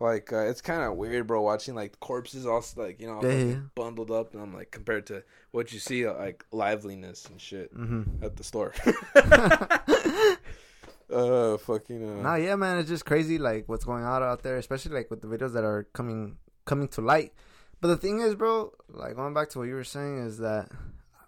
like 0.00 0.32
uh, 0.32 0.40
it's 0.46 0.60
kind 0.60 0.82
of 0.82 0.96
weird 0.96 1.26
bro 1.26 1.40
watching 1.42 1.74
like 1.74 1.98
corpses 2.00 2.44
all 2.44 2.62
like 2.76 3.00
you 3.00 3.06
know 3.06 3.14
all 3.16 3.24
Yeah, 3.24 3.30
fucking 3.30 3.50
yeah. 3.50 3.58
bundled 3.74 4.10
up 4.10 4.34
and 4.34 4.42
I'm 4.42 4.52
like 4.52 4.70
compared 4.70 5.06
to 5.06 5.22
what 5.52 5.72
you 5.72 5.78
see 5.78 6.04
uh, 6.06 6.14
like 6.14 6.44
liveliness 6.52 7.24
and 7.26 7.40
shit 7.40 7.74
mm-hmm. 7.74 8.22
at 8.24 8.36
the 8.36 8.44
store 8.44 8.74
uh 11.12 11.56
fucking 11.58 12.02
uh 12.18 12.22
No, 12.22 12.34
yeah, 12.34 12.56
man, 12.56 12.78
it's 12.78 12.88
just 12.88 13.04
crazy, 13.06 13.38
like 13.38 13.68
what's 13.68 13.84
going 13.84 14.04
on 14.04 14.22
out 14.22 14.42
there, 14.42 14.56
especially 14.56 14.94
like 14.94 15.10
with 15.10 15.20
the 15.22 15.28
videos 15.28 15.52
that 15.52 15.64
are 15.64 15.86
coming 15.92 16.36
coming 16.64 16.88
to 16.88 17.00
light. 17.00 17.32
But 17.80 17.88
the 17.88 17.96
thing 17.96 18.20
is, 18.20 18.34
bro, 18.34 18.72
like 18.88 19.16
going 19.16 19.34
back 19.34 19.50
to 19.50 19.58
what 19.58 19.68
you 19.68 19.74
were 19.74 19.84
saying, 19.84 20.18
is 20.18 20.38
that 20.38 20.70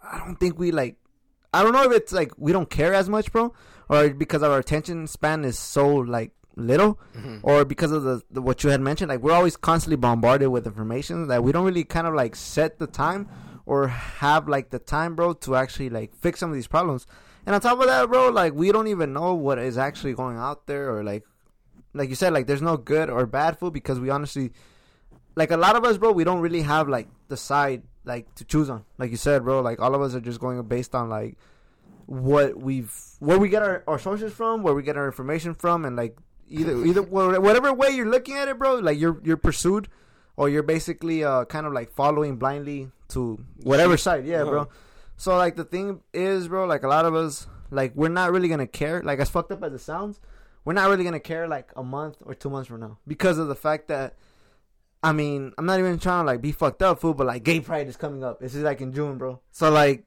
I 0.03 0.19
don't 0.19 0.37
think 0.37 0.59
we 0.59 0.71
like. 0.71 0.97
I 1.53 1.63
don't 1.63 1.73
know 1.73 1.85
if 1.85 1.93
it's 1.93 2.13
like 2.13 2.33
we 2.37 2.53
don't 2.53 2.69
care 2.69 2.95
as 2.95 3.09
much, 3.09 3.33
bro, 3.33 3.55
or 3.89 4.11
because 4.11 4.43
our 4.43 4.59
attention 4.59 5.07
span 5.07 5.45
is 5.45 5.59
so 5.59 5.89
like 5.89 6.33
little, 6.57 6.99
mhm. 7.17 7.41
or 7.43 7.65
because 7.65 7.93
of 7.93 8.03
the, 8.03 8.23
the 8.31 8.43
what 8.43 8.65
you 8.65 8.71
had 8.71 8.81
mentioned, 8.81 9.09
like 9.09 9.21
we're 9.21 9.33
always 9.33 9.57
constantly 9.57 9.97
bombarded 9.97 10.49
with 10.49 10.67
information 10.67 11.29
that 11.29 11.43
we 11.43 11.53
don't 11.53 11.65
really 11.65 11.85
kind 11.85 12.07
of 12.07 12.15
like 12.15 12.37
set 12.37 12.79
the 12.79 12.87
time 12.87 13.29
or 13.65 13.89
have 13.89 14.49
like 14.49 14.71
the 14.71 14.79
time, 14.79 15.15
bro, 15.15 15.35
to 15.35 15.55
actually 15.55 15.91
like 15.91 16.15
fix 16.15 16.41
some 16.41 16.51
of 16.51 16.55
these 16.57 16.67
problems. 16.67 17.07
And 17.47 17.55
on 17.55 17.61
top 17.61 17.81
of 17.81 17.87
that, 17.87 18.09
bro, 18.09 18.29
like 18.29 18.55
we 18.55 18.73
don't 18.73 18.89
even 18.89 19.13
know 19.13 19.35
what 19.35 19.59
is 19.59 19.79
actually 19.79 20.15
going 20.15 20.37
out 20.37 20.67
there, 20.67 20.95
or 20.95 21.05
like, 21.05 21.25
like 21.95 22.09
you 22.09 22.15
said, 22.15 22.33
like 22.33 22.47
there's 22.47 22.63
no 22.63 22.77
good 22.77 23.09
or 23.09 23.27
bad 23.27 23.59
food 23.59 23.73
because 23.73 24.01
we 24.01 24.11
honestly, 24.11 24.53
like 25.39 25.51
a 25.51 25.57
lot 25.57 25.75
of 25.77 25.85
us, 25.85 25.97
bro, 25.99 26.11
we 26.13 26.25
don't 26.25 26.41
really 26.41 26.63
have 26.63 26.89
like 26.89 27.09
the 27.29 27.37
side 27.37 27.83
like 28.05 28.27
to 28.37 28.45
choose 28.45 28.69
on. 28.75 28.85
Like 28.99 29.11
you 29.11 29.17
said, 29.17 29.45
bro, 29.45 29.61
like 29.61 29.81
all 29.81 29.95
of 29.95 30.03
us 30.03 30.15
are 30.15 30.21
just 30.31 30.41
going 30.41 30.61
based 30.75 30.95
on 30.95 31.09
like 31.09 31.37
what 32.07 32.57
we've 32.59 32.93
where 33.21 33.39
we 33.39 33.49
get 33.49 33.63
our, 33.63 33.85
our 33.87 33.99
sources 33.99 34.33
from, 34.33 34.63
where 34.63 34.75
we 34.75 34.83
get 34.83 34.97
our 34.97 35.07
information 35.07 35.55
from, 35.55 35.85
and 35.85 35.95
like 35.97 36.17
either 36.49 36.75
either 36.89 37.03
whatever 37.03 37.73
way 37.73 37.91
you're 37.91 38.11
looking 38.17 38.37
at 38.37 38.49
it, 38.49 38.59
bro, 38.59 38.77
like 38.77 38.99
you're 38.99 39.21
you're 39.25 39.37
pursued, 39.37 39.89
or 40.37 40.49
you're 40.49 40.63
basically 40.63 41.25
uh 41.25 41.45
kind 41.45 41.67
of 41.67 41.73
like 41.73 41.91
following 41.93 42.37
blindly 42.37 42.91
to 43.09 43.39
whatever 43.63 43.97
side, 43.97 44.27
yeah, 44.27 44.43
Uh-huh. 44.43 44.51
bro. 44.51 44.69
So 45.17 45.37
like 45.37 45.57
the 45.57 45.65
thing 45.65 46.01
is, 46.13 46.49
bro, 46.49 46.65
like 46.67 46.83
a 46.85 46.89
lot 46.89 47.05
of 47.05 47.15
us, 47.15 47.47
like 47.71 47.93
we're 47.95 48.09
not 48.21 48.33
really 48.33 48.49
gonna 48.49 48.67
care. 48.67 49.03
Like 49.03 49.19
as 49.19 49.29
fucked 49.29 49.53
up 49.53 49.63
as 49.65 49.73
it 49.73 49.81
sounds, 49.81 50.21
we're 50.65 50.75
not 50.81 50.89
really 50.89 51.05
gonna 51.05 51.21
care 51.21 51.47
like 51.49 51.71
a 51.77 51.83
month 51.83 52.17
or 52.25 52.35
two 52.35 52.51
months 52.51 52.69
from 52.69 52.81
now 52.81 52.99
because 53.07 53.39
of 53.39 53.49
the 53.49 53.55
fact 53.69 53.89
that. 53.89 54.15
I 55.03 55.13
mean, 55.13 55.53
I'm 55.57 55.67
not 55.67 55.79
even 55.79 55.99
trying 55.99 56.25
to 56.25 56.27
like 56.27 56.41
be 56.41 56.53
fucked 56.53 56.83
up, 56.83 57.01
fool, 57.01 57.15
but 57.15 57.27
like 57.27 57.45
gay 57.45 57.61
pride 57.61 57.87
is 57.89 57.97
coming 57.97 58.25
up. 58.25 58.41
This 58.41 58.55
is 58.55 58.63
like 58.63 58.81
in 58.81 58.93
June, 58.93 59.17
bro. 59.19 59.41
So 59.53 59.71
like 59.71 60.05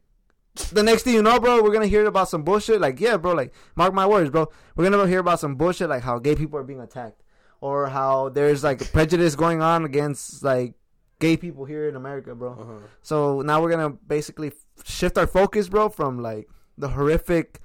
the 0.73 0.83
next 0.83 1.03
thing 1.03 1.13
you 1.13 1.21
know, 1.21 1.39
bro, 1.39 1.63
we're 1.63 1.71
gonna 1.71 1.87
hear 1.87 2.05
about 2.05 2.27
some 2.29 2.43
bullshit. 2.43 2.81
Like, 2.81 2.99
yeah, 2.99 3.17
bro, 3.17 3.31
like 3.33 3.53
mark 3.75 3.93
my 3.93 4.05
words, 4.05 4.29
bro. 4.29 4.49
We're 4.75 4.89
gonna 4.89 5.07
hear 5.07 5.19
about 5.19 5.39
some 5.39 5.55
bullshit 5.55 5.89
like 5.89 6.03
how 6.03 6.19
gay 6.19 6.35
people 6.35 6.59
are 6.59 6.63
being 6.63 6.81
attacked. 6.81 7.23
Or 7.61 7.87
how 7.89 8.29
there's 8.29 8.63
like 8.63 8.91
prejudice 8.91 9.35
going 9.35 9.61
on 9.61 9.85
against 9.85 10.43
like 10.43 10.73
gay 11.19 11.37
people 11.37 11.63
here 11.65 11.87
in 11.87 11.95
America, 11.95 12.33
bro. 12.33 12.53
uh-huh. 12.53 12.87
So 13.03 13.41
now 13.41 13.61
we're 13.61 13.69
gonna 13.69 13.91
basically 13.91 14.51
shift 14.83 15.17
our 15.17 15.27
focus, 15.27 15.69
bro, 15.69 15.87
from 15.89 16.19
like 16.19 16.49
the 16.77 16.89
horrific, 16.89 17.59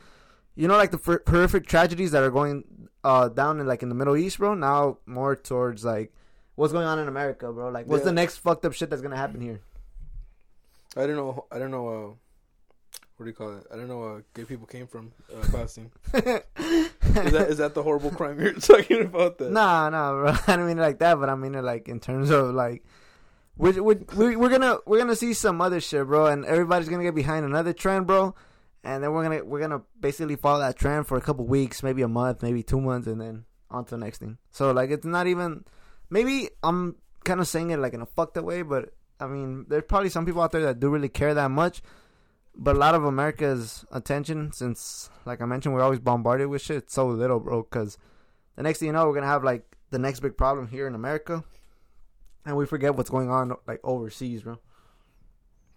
you 0.55 0.69
know, 0.69 0.77
like 0.77 0.91
the 0.91 1.01
f- 1.05 1.27
horrific 1.27 1.67
tragedies 1.67 2.11
that 2.13 2.23
are 2.23 2.31
going 2.31 2.89
uh 3.03 3.31
down 3.31 3.59
in 3.59 3.67
like 3.67 3.83
in 3.83 3.89
the 3.89 3.95
Middle 3.95 4.17
East, 4.17 4.39
bro. 4.39 4.55
Now 4.55 4.99
more 5.07 5.35
towards 5.35 5.83
like 5.85 6.13
what's 6.57 6.73
going 6.73 6.87
on 6.87 6.99
in 6.99 7.07
America, 7.09 7.53
bro. 7.53 7.69
Like 7.71 7.87
what's 7.87 8.01
Yeah. 8.01 8.07
the 8.07 8.13
next 8.13 8.39
fucked 8.39 8.65
up 8.67 8.73
shit 8.73 8.91
that's 8.91 9.03
gonna 9.03 9.17
happen 9.17 9.41
here? 9.41 9.61
I 10.97 11.07
don't 11.07 11.17
know 11.17 11.47
I 11.53 11.59
don't 11.59 11.71
know 11.71 11.89
uh 11.89 12.09
what 13.17 13.25
do 13.25 13.31
you 13.31 13.35
call 13.35 13.57
it 13.57 13.67
I 13.73 13.77
don't 13.77 13.89
know 13.89 14.03
uh 14.03 14.21
gay 14.35 14.45
people 14.45 14.67
came 14.67 14.87
from 14.87 15.13
uh, 15.35 15.47
Palestine 15.53 15.91
is 16.15 16.23
that 17.33 17.47
is 17.51 17.59
that 17.59 17.75
the 17.75 17.83
horrible 17.83 18.11
crime 18.11 18.41
you're 18.41 18.53
talking 18.73 19.03
about 19.03 19.39
that 19.39 19.51
Nah, 19.53 19.89
nah, 19.91 20.13
bro. 20.13 20.35
I 20.47 20.57
don't 20.57 20.67
mean 20.67 20.79
it 20.79 20.83
like 20.83 20.99
that, 21.01 21.15
but 21.21 21.29
I 21.29 21.35
mean 21.35 21.55
it 21.55 21.63
like 21.63 21.89
in 21.89 22.01
terms 22.01 22.31
of 22.31 22.55
like 22.55 22.83
we're 23.57 23.83
we're 23.83 24.01
we're 24.15 24.39
we're 24.39 24.49
gonna 24.51 24.79
we're 24.87 24.99
gonna 24.99 25.17
see 25.17 25.33
some 25.33 25.61
other 25.63 25.81
shit, 25.81 26.07
bro, 26.07 26.27
and 26.27 26.45
everybody's 26.45 26.89
gonna 26.91 27.05
get 27.05 27.15
behind 27.15 27.47
another 27.47 27.73
trend, 27.73 28.07
bro, 28.07 28.35
and 28.85 29.03
then 29.03 29.13
we're 29.13 29.23
gonna 29.23 29.43
we're 29.45 29.61
gonna 29.61 29.81
basically 29.99 30.37
follow 30.37 30.59
that 30.61 30.77
trend 30.77 31.07
for 31.07 31.17
a 31.17 31.23
couple 31.23 31.47
weeks, 31.47 31.83
maybe 31.83 32.03
a 32.03 32.09
month, 32.09 32.43
maybe 32.43 32.63
two 32.63 32.81
months, 32.83 33.07
and 33.07 33.19
then 33.19 33.45
on 33.71 33.85
to 33.87 33.93
the 33.93 33.97
next 33.99 34.19
thing. 34.19 34.37
So 34.51 34.73
like 34.73 34.91
it's 34.91 35.07
not 35.07 35.27
even 35.27 35.65
maybe 36.11 36.51
I'm 36.63 36.97
kind 37.25 37.41
of 37.41 37.49
saying 37.49 37.71
it 37.71 37.79
like 37.79 37.95
in 37.95 38.03
a 38.03 38.07
fucked 38.07 38.37
up 38.37 38.45
way, 38.45 38.63
but 38.63 38.95
I 39.19 39.27
mean 39.27 39.67
there's 39.69 39.85
probably 39.89 40.11
some 40.11 40.27
people 40.27 40.43
out 40.43 40.53
there 40.53 40.63
that 40.63 40.81
do 40.81 40.89
really 40.89 41.09
care 41.09 41.35
that 41.35 41.51
much. 41.51 41.83
but 42.55 42.75
a 42.75 42.79
lot 42.79 42.95
of 42.95 43.05
America's 43.05 43.85
attention, 43.93 44.53
since 44.53 45.11
like 45.25 45.41
I 45.43 45.45
mentioned, 45.45 45.75
we're 45.75 45.83
always 45.83 46.01
bombarded 46.01 46.49
with 46.49 46.63
shit. 46.63 46.91
So 46.91 47.07
little, 47.07 47.41
bro. 47.41 47.63
Because 47.63 47.99
the 48.57 48.63
next 48.63 48.79
thing 48.79 48.87
you 48.87 48.93
know, 48.93 49.07
we're 49.07 49.15
gonna 49.15 49.27
have 49.27 49.45
like 49.45 49.77
the 49.91 49.99
next 49.99 50.21
big 50.21 50.37
problem 50.37 50.69
here 50.69 50.87
in 50.87 50.95
America, 50.95 51.45
and 52.45 52.57
we 52.57 52.67
forget 52.67 52.95
what's 52.97 53.11
going 53.11 53.31
on 53.31 53.55
like 53.67 53.81
overseas, 53.85 54.43
bro. 54.43 54.59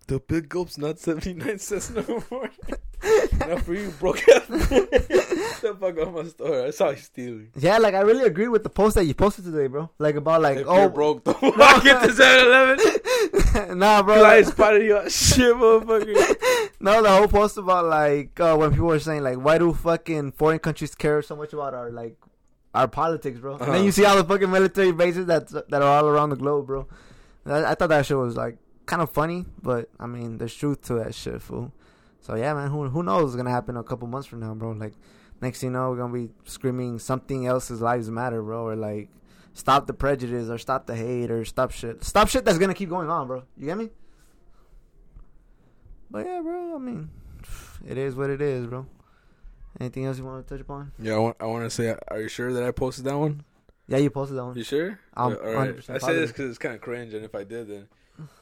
The 0.08 0.20
big 0.20 0.50
gulp's 0.50 0.78
not 0.78 1.00
79 1.00 1.60
cents 1.60 1.92
no 1.92 2.24
more. 2.32 2.50
not 3.48 3.62
for 3.62 3.74
you, 3.74 3.90
broke 4.00 4.20
ass. 4.30 4.46
the 4.48 5.76
fuck 5.80 5.98
on 6.06 6.14
my 6.14 6.24
store. 6.26 6.66
I 6.66 6.70
saw 6.72 6.90
you 6.90 6.98
stealing. 6.98 7.50
Yeah, 7.56 7.78
like 7.78 7.94
I 7.94 8.02
really 8.02 8.26
agree 8.26 8.48
with 8.48 8.64
the 8.64 8.70
post 8.70 8.96
that 8.96 9.06
you 9.06 9.14
posted 9.14 9.46
today, 9.46 9.68
bro. 9.68 9.90
Like 10.00 10.16
about 10.16 10.42
like 10.42 10.58
if 10.60 10.68
oh 10.68 10.82
you're 10.82 10.90
broke, 10.90 11.24
don't 11.24 11.42
walk 11.58 11.86
into 11.86 12.12
7 12.14 13.78
nah, 13.80 14.02
bro. 14.04 14.16
I 14.16 14.20
like- 14.40 14.46
spotted 14.46 14.84
you 14.84 14.98
on 14.98 15.10
shit, 15.10 15.56
motherfucker. 15.56 16.72
no, 16.80 17.02
the 17.02 17.10
whole 17.10 17.28
post 17.28 17.58
about 17.58 17.86
like 17.86 18.40
uh, 18.40 18.56
when 18.56 18.72
people 18.72 18.88
were 18.88 19.00
saying 19.00 19.24
like, 19.24 19.38
why 19.38 19.58
do 19.58 19.74
fucking 19.74 20.34
foreign 20.34 20.60
countries 20.60 20.96
care 20.96 21.22
so 21.22 21.36
much 21.36 21.54
about 21.54 21.74
our 21.74 21.90
like 21.92 22.18
our 22.74 22.88
politics, 22.88 23.40
bro? 23.40 23.54
And 23.54 23.62
Uh-huh. 23.62 23.72
then 23.74 23.86
you 23.86 23.92
see 23.92 24.06
all 24.06 24.16
the 24.18 24.24
fucking 24.24 24.52
military 24.52 24.92
bases 24.92 25.26
that 25.28 25.48
that 25.70 25.82
are 25.82 25.98
all 26.04 26.08
around 26.08 26.30
the 26.32 26.36
globe, 26.36 26.68
bro. 26.68 26.88
I, 27.46 27.72
I 27.72 27.76
thought 27.76 27.90
that 27.90 28.06
shit 28.06 28.18
was 28.18 28.36
like 28.36 28.58
kind 28.86 29.02
of 29.02 29.10
funny, 29.12 29.46
but 29.62 29.90
I 30.00 30.06
mean, 30.08 30.38
there's 30.38 30.54
truth 30.56 30.82
to 30.84 30.96
that 30.96 31.16
shit, 31.16 31.42
fool. 31.42 31.72
So 32.22 32.36
yeah, 32.36 32.54
man, 32.54 32.70
who 32.70 32.88
who 32.90 33.04
knows 33.04 33.24
what's 33.24 33.36
gonna 33.36 33.50
happen 33.50 33.78
a 33.78 33.84
couple 33.84 34.08
months 34.08 34.28
from 34.28 34.40
now, 34.42 34.54
bro? 34.54 34.72
Like 34.72 34.94
next 35.42 35.62
thing 35.62 35.70
you 35.70 35.74
know, 35.74 35.90
we're 35.90 35.98
gonna 35.98 36.14
be 36.14 36.30
screaming 36.46 37.00
something 37.00 37.46
else's 37.46 37.82
lives 37.82 38.10
matter, 38.10 38.42
bro, 38.42 38.66
or 38.66 38.76
like 38.76 39.10
stop 39.54 39.88
the 39.88 39.94
prejudice 39.94 40.50
or 40.50 40.58
stop 40.58 40.86
the 40.86 40.96
hate 40.96 41.32
or 41.32 41.44
stop 41.46 41.72
shit, 41.72 42.04
stop 42.04 42.28
shit 42.28 42.46
that's 42.46 42.58
gonna 42.58 42.74
keep 42.74 42.90
going 42.90 43.10
on, 43.10 43.28
bro. 43.28 43.44
You 43.58 43.66
get 43.66 43.78
me? 43.78 43.90
But 46.12 46.26
yeah, 46.26 46.42
bro. 46.42 46.76
I 46.76 46.80
mean, 46.80 47.10
it 47.88 47.98
is 47.98 48.16
what 48.16 48.30
it 48.30 48.42
is, 48.42 48.68
bro. 48.68 48.86
Anything 49.80 50.06
else 50.06 50.18
you 50.18 50.26
want 50.26 50.46
to 50.46 50.54
touch 50.54 50.62
upon? 50.62 50.92
Yeah, 51.00 51.16
I 51.16 51.18
want, 51.20 51.38
I 51.40 51.46
want 51.46 51.64
to 51.64 51.70
say, 51.70 51.96
are 52.10 52.20
you 52.20 52.28
sure 52.28 52.52
that 52.54 52.64
I 52.64 52.72
posted 52.72 53.06
that 53.06 53.18
one? 53.18 53.44
Yeah, 53.88 53.98
you 53.98 54.10
posted 54.10 54.38
that 54.38 54.46
one. 54.46 54.58
You 54.58 54.64
sure? 54.64 55.00
I'm 55.16 55.32
Yeah, 55.32 55.38
all 55.38 55.54
right. 55.54 55.76
100% 55.78 55.90
I 55.90 55.98
say 56.00 56.14
this 56.14 56.32
because 56.32 56.50
it's 56.50 56.58
kind 56.58 56.76
of 56.76 56.82
cringe, 56.82 57.14
and 57.14 57.24
if 57.24 57.34
I 57.34 57.44
did, 57.44 57.70
then 57.70 57.88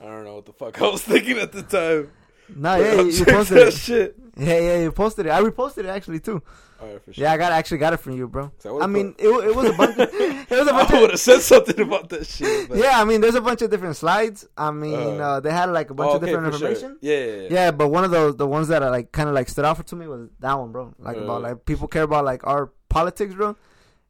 I 0.02 0.06
don't 0.06 0.24
know 0.24 0.36
what 0.36 0.46
the 0.46 0.54
fuck 0.54 0.82
I 0.82 0.88
was 0.90 1.02
thinking 1.04 1.38
at 1.38 1.52
the 1.52 1.64
time. 1.64 2.12
No, 2.56 2.76
yeah, 2.76 3.02
you, 3.02 3.08
you 3.10 3.26
posted 3.26 3.58
it. 3.58 3.74
shit. 3.74 4.16
Yeah, 4.38 4.60
yeah, 4.60 4.78
you 4.84 4.92
posted 4.92 5.26
it. 5.26 5.30
I 5.32 5.42
reposted 5.42 5.80
it 5.80 5.86
actually 5.88 6.20
too. 6.20 6.42
Right, 6.80 7.02
for 7.04 7.12
sure. 7.12 7.24
Yeah, 7.24 7.34
I 7.34 7.38
got 7.38 7.52
actually 7.52 7.80
got 7.80 7.94
it 7.94 7.98
from 7.98 8.14
you, 8.16 8.28
bro. 8.28 8.52
I 8.64 8.70
I 8.84 8.88
mean, 8.88 9.16
it, 9.18 9.28
it 9.28 9.56
was 9.56 9.70
a 9.70 9.74
bunch. 9.74 9.98
Of, 9.98 10.10
it 10.14 10.50
was 10.52 10.68
a 10.68 10.72
bunch. 10.72 10.92
I 10.92 11.02
would 11.02 11.10
have 11.10 11.20
said 11.20 11.40
something 11.42 11.80
about 11.80 12.10
that 12.10 12.28
shit. 12.28 12.70
But 12.70 12.78
yeah, 12.78 13.02
I 13.02 13.04
mean, 13.04 13.20
there's 13.22 13.34
a 13.36 13.42
bunch 13.42 13.64
of 13.64 13.72
different 13.72 13.96
slides. 13.96 14.48
I 14.56 14.70
mean, 14.70 15.20
Uh, 15.20 15.24
uh, 15.28 15.40
they 15.40 15.52
had 15.52 15.72
like 15.72 15.90
a 15.90 15.96
bunch 15.96 16.12
Oh, 16.12 16.18
of 16.18 16.24
okay, 16.24 16.32
different 16.32 16.54
for 16.54 16.60
sure. 16.60 16.70
information. 16.70 17.00
Yeah, 17.02 17.18
yeah, 17.18 17.36
yeah. 17.42 17.48
Yeah, 17.50 17.72
but 17.72 17.88
one 17.88 18.04
of 18.04 18.12
those, 18.12 18.36
the 18.36 18.46
ones 18.48 18.68
that 18.68 18.84
are 18.84 18.92
like 18.92 19.12
kind 19.12 19.28
of 19.28 19.34
like 19.34 19.50
stood 19.50 19.66
out 19.66 19.86
to 19.88 19.96
me 19.96 20.08
was 20.08 20.30
that 20.40 20.54
one, 20.54 20.72
bro. 20.72 20.94
Like 21.00 21.18
about 21.18 21.38
Uh. 21.38 21.48
like 21.50 21.66
people 21.66 21.88
care 21.88 22.04
about 22.04 22.24
like 22.24 22.46
our 22.46 22.72
politics, 22.90 23.34
bro, 23.34 23.56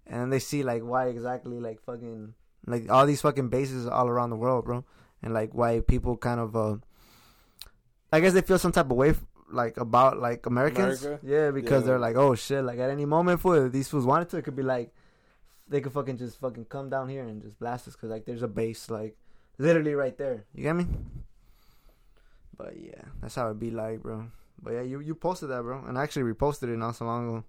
and 0.06 0.32
they 0.34 0.40
see 0.40 0.62
like 0.62 0.84
why 0.84 1.08
exactly 1.08 1.60
like 1.62 1.80
fucking 1.82 2.34
like 2.66 2.92
all 2.92 3.06
these 3.06 3.22
fucking 3.22 3.48
bases 3.48 3.88
all 3.88 4.10
around 4.10 4.30
the 4.32 4.36
world, 4.36 4.66
bro, 4.66 4.84
and 5.24 5.34
like 5.34 5.54
why 5.54 5.80
people 5.80 6.18
kind 6.18 6.42
of 6.42 6.54
uh, 6.58 6.76
I 8.18 8.20
guess 8.22 8.34
they 8.34 8.42
feel 8.42 8.58
some 8.60 8.72
type 8.72 8.90
of 8.90 8.98
way 8.98 9.14
like 9.50 9.78
about 9.78 10.20
like 10.20 10.46
Americans, 10.46 11.06
America? 11.06 11.26
yeah, 11.26 11.52
because 11.52 11.84
Yeah. 11.84 11.88
they're 11.88 12.00
like, 12.00 12.16
oh 12.18 12.36
shit, 12.36 12.64
like 12.64 12.80
at 12.80 12.90
any 12.90 13.06
moment, 13.06 13.40
for 13.40 13.66
if 13.68 13.72
these 13.72 13.88
fools 13.88 14.06
wanted 14.06 14.30
to, 14.30 14.38
it 14.38 14.44
could 14.44 14.56
be 14.56 14.64
like 14.64 14.92
they 15.70 15.82
could 15.82 15.94
fucking 15.94 16.18
just 16.18 16.40
fucking 16.40 16.66
come 16.66 16.90
down 16.90 17.08
here 17.10 17.24
and 17.24 17.42
just 17.42 17.58
blast 17.60 17.88
us 17.88 17.94
because 17.96 18.10
like 18.10 18.26
there's 18.26 18.42
a 18.44 18.48
base 18.48 18.90
like 18.90 19.16
literally 19.58 19.94
right 19.94 20.18
there. 20.18 20.46
You 20.54 20.64
get 20.64 20.76
me? 20.76 20.86
But 22.58 22.74
yeah, 22.80 23.02
that's 23.22 23.36
how 23.36 23.50
it 23.52 23.60
be 23.60 23.72
like, 23.72 24.02
bro. 24.02 24.26
But 24.62 24.72
yeah, 24.74 24.82
you 24.82 25.00
you 25.00 25.14
posted 25.16 25.50
that, 25.50 25.62
bro, 25.62 25.84
and 25.86 25.98
I 25.98 26.04
actually 26.04 26.34
reposted 26.34 26.64
it 26.74 26.78
not 26.78 26.96
so 26.96 27.06
long 27.06 27.30
ago. 27.30 27.44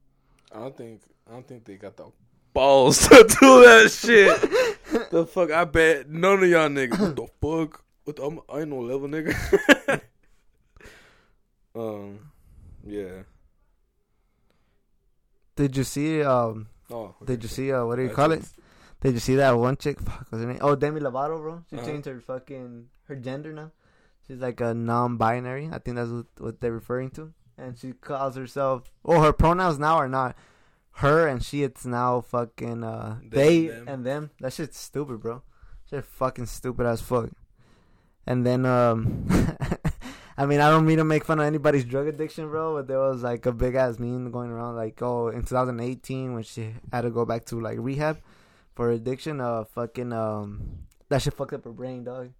I 0.55 0.59
don't 0.61 0.77
think 0.77 1.01
I 1.29 1.33
don't 1.33 1.47
think 1.49 1.65
they 1.65 1.77
got 1.77 1.97
the 1.97 2.07
balls 2.53 2.99
to 3.09 3.17
do 3.41 3.65
that 3.65 3.91
shit. 3.91 5.11
the 5.11 5.27
fuck? 5.27 5.51
I 5.51 5.65
bet 5.65 6.09
none 6.09 6.43
of 6.43 6.49
y'all 6.49 6.69
niggas. 6.69 6.99
What 7.01 7.17
the 7.17 7.27
fuck? 7.41 7.85
What 8.05 8.17
the, 8.17 8.23
I'm, 8.25 8.41
I 8.49 8.61
ain't 8.61 8.69
no 8.69 8.81
level 8.81 9.09
nigga. 9.09 9.35
um, 11.79 12.31
yeah. 12.85 13.23
Did 15.57 15.77
you 15.77 15.85
see 15.85 16.23
um? 16.23 16.69
Oh, 16.91 17.15
Did 17.25 17.43
you 17.43 17.49
see 17.49 17.73
uh? 17.73 17.85
What 17.85 17.97
do 17.97 18.03
you 18.03 18.11
I 18.11 18.15
call 18.15 18.33
it? 18.33 18.45
Did 19.01 19.15
you 19.15 19.21
see 19.21 19.37
that 19.37 19.53
one 19.57 19.77
chick? 19.77 20.01
Fuck, 20.01 20.27
what's 20.31 20.43
her 20.43 20.49
name? 20.49 20.59
Oh, 20.61 20.75
Demi 20.75 21.01
Lovato, 21.01 21.39
bro. 21.41 21.65
She 21.71 21.77
Uh-huh. 21.77 21.87
changed 21.87 22.07
her 22.07 22.21
fucking 22.21 22.87
her 23.05 23.17
gender 23.17 23.53
now. 23.53 23.71
She's 24.27 24.39
like 24.39 24.61
a 24.61 24.75
non-binary. 24.75 25.71
I 25.73 25.79
think 25.79 25.97
that's 25.97 26.11
what, 26.11 26.27
what 26.39 26.61
they're 26.61 26.73
referring 26.73 27.11
to. 27.13 27.33
And 27.57 27.79
she 27.79 27.93
calls 27.93 28.37
herself. 28.37 28.91
Oh, 29.05 29.21
her 29.23 29.33
pronouns 29.33 29.79
now 29.79 29.97
are 29.97 30.09
not 30.09 30.37
her 31.03 31.27
and 31.27 31.43
she. 31.45 31.63
It's 31.63 31.85
now 31.87 32.21
fucking 32.21 32.85
uh 32.85 33.19
Them, 33.21 33.31
they 33.31 33.67
them. 33.69 33.89
and 33.89 34.07
them. 34.07 34.31
That 34.41 34.53
shit's 34.53 34.79
stupid, 34.79 35.21
bro. 35.21 35.43
Shit 35.91 36.05
fucking 36.05 36.47
stupid 36.47 36.87
as 36.87 37.01
fuck. 37.03 37.31
And 38.27 38.45
then 38.47 38.65
um. 38.67 39.27
I 40.39 40.47
mean, 40.47 40.61
I 40.61 40.71
don't 40.71 40.87
mean 40.87 40.99
to 40.99 41.05
make 41.05 41.25
fun 41.25 41.41
of 41.41 41.47
anybody's 41.47 41.85
drug 41.85 42.07
addiction, 42.07 42.49
bro, 42.49 42.77
but 42.77 42.87
there 42.87 43.01
was 43.01 43.25
like 43.25 43.45
a 43.47 43.51
big 43.53 43.75
ass 43.75 43.99
meme 43.99 44.31
going 44.31 44.51
around, 44.51 44.77
like, 44.77 45.03
oh, 45.03 45.29
in 45.29 45.43
2018 45.43 46.33
when 46.33 46.45
she 46.45 46.75
had 46.93 47.01
to 47.01 47.11
go 47.11 47.25
back 47.25 47.45
to 47.47 47.61
like 47.61 47.77
rehab 47.81 48.21
for 48.77 48.93
addiction, 48.93 49.41
uh, 49.41 49.65
fucking, 49.65 50.13
um, 50.13 50.79
that 51.09 51.23
shit 51.23 51.35
fucked 51.35 51.55
up 51.55 51.65
her 51.65 51.73
brain, 51.73 52.05
dog. 52.05 52.31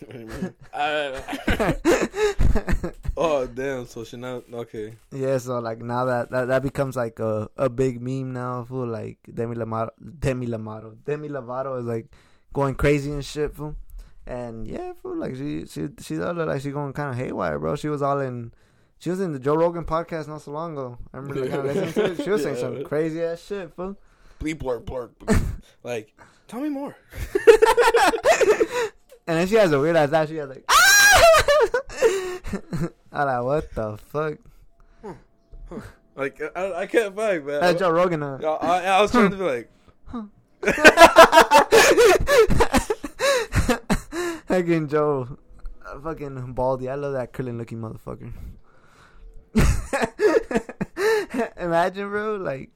Oh 3.20 3.48
damn! 3.48 3.84
So 3.86 4.04
she 4.04 4.16
not 4.16 4.44
okay. 4.52 4.94
yeah, 5.10 5.38
so 5.38 5.58
like 5.58 5.80
now 5.80 6.04
that 6.04 6.30
that, 6.30 6.46
that 6.46 6.62
becomes 6.62 6.94
like 6.94 7.18
a, 7.18 7.50
a 7.56 7.68
big 7.68 8.00
meme 8.00 8.32
now, 8.32 8.62
fool. 8.62 8.86
Like 8.86 9.18
Demi 9.34 9.56
Lovato, 9.56 9.90
Demi 10.20 10.46
Lovato, 10.46 10.96
Demi 11.04 11.28
Lovato 11.28 11.80
is 11.80 11.84
like 11.84 12.06
going 12.52 12.76
crazy 12.76 13.10
and 13.10 13.24
shit, 13.24 13.56
fool. 13.56 13.74
And 14.28 14.66
yeah, 14.68 14.92
fool, 14.92 15.16
like 15.16 15.34
she 15.36 15.64
she 15.66 15.88
she 16.00 16.16
does 16.16 16.36
look 16.36 16.46
like 16.48 16.60
she 16.60 16.70
going 16.70 16.92
kind 16.92 17.08
of 17.10 17.16
haywire, 17.16 17.58
bro. 17.58 17.76
She 17.76 17.88
was 17.88 18.02
all 18.02 18.20
in. 18.20 18.52
She 18.98 19.08
was 19.08 19.20
in 19.20 19.32
the 19.32 19.38
Joe 19.38 19.54
Rogan 19.56 19.84
podcast 19.84 20.28
not 20.28 20.42
so 20.42 20.50
long 20.50 20.72
ago. 20.72 20.98
I 21.14 21.16
remember 21.16 21.46
like, 21.46 21.62
listening 21.74 21.92
to 21.94 22.04
it. 22.12 22.24
She 22.24 22.28
was 22.30 22.42
saying 22.44 22.56
Yeah. 22.56 22.60
some 22.60 22.84
crazy 22.84 23.22
ass 23.22 23.40
shit, 23.42 23.72
fool. 23.74 23.96
Bleep 24.38 24.56
blurp 24.56 24.82
blurp. 24.84 25.10
like, 25.82 26.14
tell 26.46 26.60
me 26.60 26.68
more. 26.68 26.94
And 29.26 29.36
then 29.36 29.46
she 29.46 29.56
has 29.56 29.72
a 29.72 29.78
weird 29.78 29.94
ass 29.94 30.10
laugh. 30.10 30.26
She 30.28 30.36
has 30.36 30.48
like, 30.48 30.64
I'm 33.12 33.26
like, 33.26 33.42
what 33.44 33.74
the 33.74 33.98
fuck? 34.06 34.38
Like, 36.16 36.40
I, 36.56 36.72
I 36.72 36.86
can't 36.86 37.14
fight, 37.14 37.44
man. 37.44 37.60
That's 37.60 37.78
Joe 37.78 37.90
Rogan. 37.90 38.22
Uh. 38.22 38.38
I, 38.42 38.66
I, 38.66 38.84
I 38.84 39.02
was 39.02 39.10
trying 39.10 39.30
to 39.30 39.36
be 39.36 39.42
like, 39.44 39.70
fucking 44.60 44.88
Joe, 44.88 45.38
uh, 45.86 46.00
fucking 46.00 46.52
Baldy. 46.52 46.88
I 46.88 46.94
love 46.96 47.12
that 47.12 47.32
Krillin 47.32 47.58
looking 47.58 47.78
motherfucker. 47.80 48.32
Imagine, 51.56 52.08
bro, 52.08 52.36
like 52.36 52.70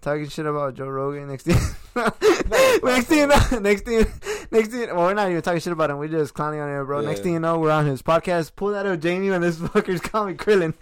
talking 0.00 0.28
shit 0.28 0.46
about 0.46 0.74
Joe 0.74 0.88
Rogan. 0.88 1.28
Next 1.28 1.44
thing, 1.44 1.56
next 2.82 3.06
thing, 3.06 3.18
you 3.18 3.26
know, 3.26 3.58
next 3.60 3.84
thing, 3.84 4.06
next 4.50 4.68
thing. 4.68 4.88
Well, 4.88 5.06
we're 5.06 5.14
not 5.14 5.30
even 5.30 5.42
talking 5.42 5.60
shit 5.60 5.72
about 5.72 5.90
him. 5.90 5.98
We're 5.98 6.08
just 6.08 6.34
clowning 6.34 6.60
on 6.60 6.68
him, 6.68 6.86
bro. 6.86 7.00
Next 7.00 7.18
Yeah. 7.18 7.24
thing 7.24 7.32
you 7.34 7.40
know, 7.40 7.58
we're 7.58 7.70
on 7.70 7.86
his 7.86 8.02
podcast. 8.02 8.52
Pull 8.56 8.70
that 8.70 8.86
up, 8.86 9.00
Jamie, 9.00 9.30
when 9.30 9.40
this 9.40 9.56
fucker's 9.56 10.00
calling 10.00 10.36
Krillin. 10.36 10.74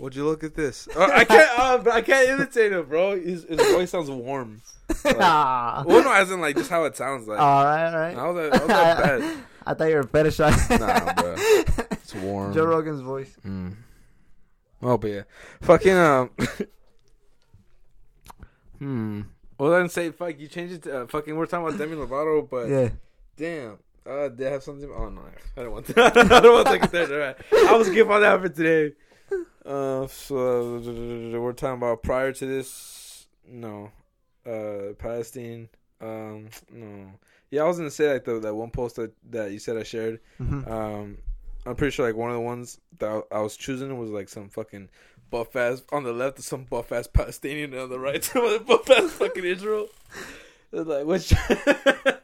"Would 0.00 0.16
you 0.16 0.24
look 0.24 0.42
at 0.42 0.54
this?" 0.56 0.88
Uh, 0.96 1.08
I 1.12 1.24
can't. 1.24 1.58
Uh, 1.86 1.90
I 1.92 2.00
can't 2.02 2.28
imitate 2.30 2.72
him, 2.72 2.84
bro. 2.86 3.14
His, 3.20 3.44
his 3.44 3.60
voice 3.72 3.90
sounds 3.90 4.10
warm. 4.10 4.60
Like, 5.04 5.16
Ah. 5.20 5.84
well, 5.86 6.02
no, 6.02 6.12
as 6.12 6.32
in 6.32 6.40
like 6.40 6.56
just 6.56 6.68
how 6.68 6.82
it 6.84 6.96
sounds 6.96 7.28
like. 7.28 7.38
all 7.38 7.64
right, 7.64 7.92
all 7.92 8.00
right. 8.00 8.16
How 8.16 8.32
was 8.32 8.50
that, 8.50 8.58
how 8.58 8.66
was 8.66 8.68
that 8.68 8.98
bad? 9.20 9.38
I 9.64 9.74
thought 9.74 9.84
you 9.84 9.94
were 9.94 10.02
fetishizing. 10.02 10.80
Nah, 10.80 11.12
bro. 11.22 11.34
It's 11.92 12.12
warm. 12.16 12.52
Joe 12.52 12.64
Rogan's 12.64 13.00
voice. 13.00 13.32
Mm. 13.46 13.76
Oh, 14.82 14.98
but 14.98 15.10
yeah, 15.12 15.22
fucking 15.60 15.96
um. 15.96 16.30
hmm. 18.78 19.20
Well, 19.58 19.70
then 19.70 19.88
say 19.88 20.10
fuck. 20.10 20.38
You 20.40 20.48
changed 20.48 20.74
it 20.74 20.82
to 20.84 21.02
uh, 21.02 21.06
fucking. 21.06 21.36
We're 21.36 21.46
talking 21.46 21.66
about 21.68 21.78
Demi 21.78 21.96
Lovato, 21.96 22.48
but 22.48 22.68
Yeah. 22.68 22.88
damn. 23.36 23.78
Uh, 24.06 24.28
did 24.28 24.46
I 24.48 24.50
have 24.52 24.62
something? 24.62 24.90
Oh 24.90 25.08
no, 25.10 25.22
I 25.56 25.62
don't 25.62 25.72
want. 25.72 25.86
To, 25.86 26.02
I 26.02 26.40
don't 26.40 26.52
want 26.52 26.66
to 26.66 26.72
take 26.72 26.84
it 26.84 26.90
there. 26.90 27.12
All 27.12 27.18
right. 27.62 27.68
I 27.70 27.76
was 27.76 27.90
giving 27.90 28.10
on 28.12 28.22
that 28.22 28.40
for 28.40 28.48
today. 28.48 28.94
Uh, 29.64 30.06
so 30.06 30.78
we're 31.40 31.52
talking 31.52 31.78
about 31.78 32.02
prior 32.02 32.32
to 32.32 32.46
this. 32.46 33.26
No, 33.46 33.90
uh, 34.46 34.94
Palestine. 34.98 35.68
Um, 36.00 36.48
no. 36.72 37.12
Yeah, 37.50 37.62
I 37.62 37.66
was 37.66 37.78
gonna 37.78 37.90
say 37.90 38.12
like 38.12 38.24
the 38.24 38.38
that 38.40 38.54
one 38.54 38.70
post 38.70 38.96
that 38.96 39.12
that 39.30 39.50
you 39.50 39.58
said 39.58 39.76
I 39.76 39.82
shared. 39.82 40.20
Mhm. 40.40 40.70
Um, 40.70 41.18
I'm 41.66 41.76
pretty 41.76 41.90
sure 41.90 42.06
like 42.06 42.16
one 42.16 42.30
of 42.30 42.34
the 42.36 42.40
ones 42.40 42.80
that 42.98 43.24
I 43.30 43.40
was 43.40 43.56
choosing 43.56 43.98
was 43.98 44.08
like 44.10 44.28
some 44.28 44.48
fucking 44.48 44.88
buff 45.30 45.54
ass 45.56 45.82
on 45.92 46.04
the 46.04 46.12
left, 46.12 46.40
some 46.40 46.64
buff 46.64 46.90
ass 46.92 47.06
Palestinian, 47.06 47.72
and 47.72 47.82
on 47.82 47.88
the 47.90 47.98
right, 47.98 48.22
some 48.24 48.64
buff 48.64 48.88
ass 48.90 49.10
fucking 49.12 49.44
Israel. 49.44 49.88
It's 50.72 50.88
like 50.88 51.04
which? 51.04 51.34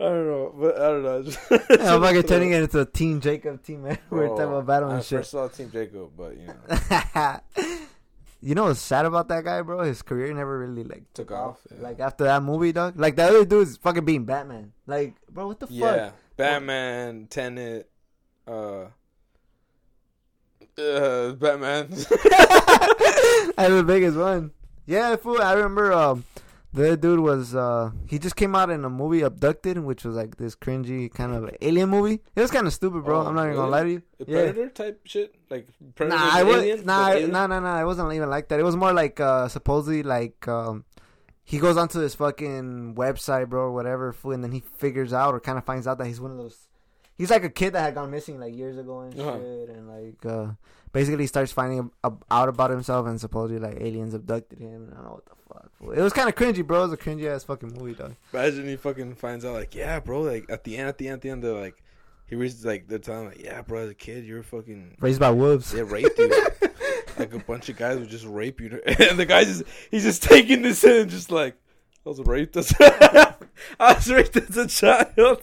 I 0.00 0.04
don't 0.04 0.26
know, 0.26 0.54
but 0.58 0.76
I 0.76 0.88
don't 0.88 1.02
know. 1.02 1.22
Just- 1.28 1.38
I'm 1.50 2.00
fucking 2.00 2.22
turning 2.22 2.52
it 2.52 2.62
into 2.62 2.80
a 2.80 2.86
Team 2.86 3.20
Jacob, 3.20 3.62
Team 3.62 3.84
Edward 3.84 3.98
Bro, 4.08 4.36
type 4.38 4.48
of 4.48 4.66
battle 4.66 4.90
I 4.90 4.94
and 4.94 5.04
shit. 5.04 5.18
first 5.18 5.30
saw 5.32 5.46
Team 5.48 5.70
Jacob, 5.70 6.12
but 6.16 6.36
you 6.38 6.46
know, 6.46 7.40
you 8.40 8.54
know 8.54 8.64
what's 8.64 8.80
sad 8.80 9.04
about 9.04 9.28
that 9.28 9.44
guy, 9.44 9.60
bro? 9.60 9.82
His 9.82 10.00
career 10.00 10.32
never 10.32 10.58
really 10.58 10.84
like 10.84 11.04
Took 11.12 11.30
off, 11.32 11.58
yeah. 11.70 11.82
Like 11.82 12.00
after 12.00 12.24
that 12.24 12.42
movie, 12.42 12.72
dog. 12.72 12.98
Like 12.98 13.16
that 13.16 13.28
other 13.28 13.44
dude's 13.44 13.76
fucking 13.76 14.06
being 14.06 14.24
Batman. 14.24 14.72
Like, 14.86 15.16
bro, 15.28 15.48
what 15.48 15.60
the 15.60 15.66
fuck? 15.66 15.76
yeah, 15.76 16.10
Batman, 16.36 17.26
Tenet, 17.28 17.90
uh, 18.48 18.86
uh, 20.78 21.32
Batman. 21.32 21.88
That's 21.90 22.08
the 23.68 23.84
biggest 23.86 24.16
one. 24.16 24.52
Yeah, 24.86 25.16
fool. 25.16 25.42
I 25.42 25.52
remember. 25.52 25.92
Um, 25.92 26.24
the 26.72 26.96
dude 26.96 27.20
was 27.20 27.54
uh, 27.54 27.90
he 28.06 28.18
just 28.18 28.36
came 28.36 28.54
out 28.54 28.70
in 28.70 28.84
a 28.84 28.90
movie 28.90 29.22
Abducted, 29.22 29.78
which 29.78 30.04
was 30.04 30.14
like 30.16 30.36
this 30.36 30.54
cringy 30.54 31.12
kind 31.12 31.34
of 31.34 31.50
alien 31.60 31.88
movie. 31.88 32.20
It 32.36 32.40
was 32.40 32.50
kind 32.50 32.66
of 32.66 32.72
stupid, 32.72 33.04
bro. 33.04 33.22
Oh, 33.22 33.26
I'm 33.26 33.34
not 33.34 33.44
even 33.46 33.56
gonna 33.56 33.70
lie 33.70 33.82
to 33.82 33.90
you. 33.90 34.02
The 34.18 34.24
Yeah. 34.28 34.34
Predator 34.52 34.68
type 34.70 35.00
shit, 35.04 35.34
like 35.50 35.68
Predator. 35.96 36.16
Nah, 36.16 36.30
I 36.32 36.42
was 36.44 36.56
alien, 36.62 36.86
nah, 36.86 37.06
I- 37.06 37.20
nah, 37.26 37.46
nah, 37.48 37.60
nah. 37.60 37.80
It 37.80 37.84
wasn't 37.84 38.12
even 38.12 38.30
like 38.30 38.48
that. 38.48 38.60
It 38.60 38.64
was 38.64 38.76
more 38.76 38.92
like 38.92 39.18
uh, 39.20 39.48
supposedly 39.48 40.02
like 40.02 40.46
um, 40.46 40.84
he 41.44 41.58
goes 41.58 41.76
onto 41.76 41.98
this 41.98 42.14
fucking 42.14 42.94
website, 42.94 43.48
bro, 43.48 43.62
or 43.62 43.72
whatever, 43.72 44.14
and 44.24 44.44
then 44.44 44.52
he 44.52 44.60
figures 44.60 45.12
out 45.12 45.34
or 45.34 45.40
kind 45.40 45.58
of 45.58 45.64
finds 45.64 45.86
out 45.88 45.98
that 45.98 46.06
he's 46.06 46.20
one 46.20 46.30
of 46.30 46.36
those. 46.36 46.68
He's 47.18 47.30
like 47.30 47.44
a 47.44 47.50
kid 47.50 47.72
that 47.74 47.80
had 47.82 47.94
gone 47.96 48.10
missing 48.10 48.38
like 48.40 48.54
years 48.54 48.78
ago 48.78 49.00
and 49.00 49.18
Uh-huh. 49.18 49.38
shit, 49.38 49.68
and 49.70 49.88
like 49.88 50.24
uh, 50.24 50.52
basically 50.92 51.26
starts 51.26 51.52
finding 51.52 51.90
ab- 52.04 52.24
out 52.30 52.48
about 52.48 52.70
himself 52.70 53.06
and 53.06 53.20
supposedly 53.20 53.58
like 53.60 53.80
aliens 53.80 54.14
abducted 54.14 54.58
him. 54.58 54.84
And 54.84 54.92
I 54.92 54.96
don't 54.96 55.04
know 55.04 55.10
what 55.12 55.24
the 55.26 55.32
fuck. 55.54 55.70
Fool. 55.78 55.92
It 55.92 56.00
was 56.00 56.12
kind 56.12 56.28
of 56.28 56.34
cringy, 56.34 56.66
bro. 56.66 56.78
It 56.80 56.82
was 56.82 56.92
a 56.92 56.96
cringy 56.96 57.26
ass 57.26 57.44
fucking 57.44 57.74
movie, 57.78 57.94
dog. 57.94 58.14
Imagine 58.32 58.66
he 58.66 58.76
fucking 58.76 59.14
finds 59.16 59.44
out, 59.44 59.54
like, 59.54 59.74
yeah, 59.74 60.00
bro, 60.00 60.22
like 60.22 60.46
at 60.50 60.64
the 60.64 60.76
end, 60.76 60.88
at 60.88 60.98
the 60.98 61.08
end, 61.08 61.14
at 61.14 61.20
the 61.22 61.30
end, 61.30 61.42
they're 61.44 61.52
like, 61.52 61.82
he 62.26 62.36
reaches 62.36 62.64
like 62.64 62.86
they're 62.86 62.98
telling 62.98 63.22
him, 63.22 63.28
like, 63.32 63.42
yeah, 63.42 63.60
bro, 63.62 63.80
as 63.80 63.90
a 63.90 63.94
kid, 63.94 64.24
you're 64.24 64.42
fucking 64.42 64.96
Raised 65.00 65.18
by 65.20 65.30
wolves. 65.30 65.72
they 65.72 65.82
raped 65.82 66.18
you. 66.18 66.28
like 67.18 67.34
a 67.34 67.38
bunch 67.40 67.68
of 67.68 67.76
guys 67.76 67.98
would 67.98 68.08
just 68.08 68.24
rape 68.26 68.60
you, 68.60 68.80
and 68.86 69.18
the 69.18 69.26
guy 69.26 69.44
just 69.44 69.64
he's 69.90 70.04
just 70.04 70.22
taking 70.22 70.62
this 70.62 70.84
in 70.84 71.02
and 71.02 71.10
just 71.10 71.30
like, 71.30 71.56
I 72.06 72.08
was 72.08 72.20
raped 72.20 72.56
as 72.56 72.72
I 72.80 73.34
was 73.78 74.10
raped 74.10 74.36
as 74.36 74.56
a 74.56 74.66
child. 74.68 75.42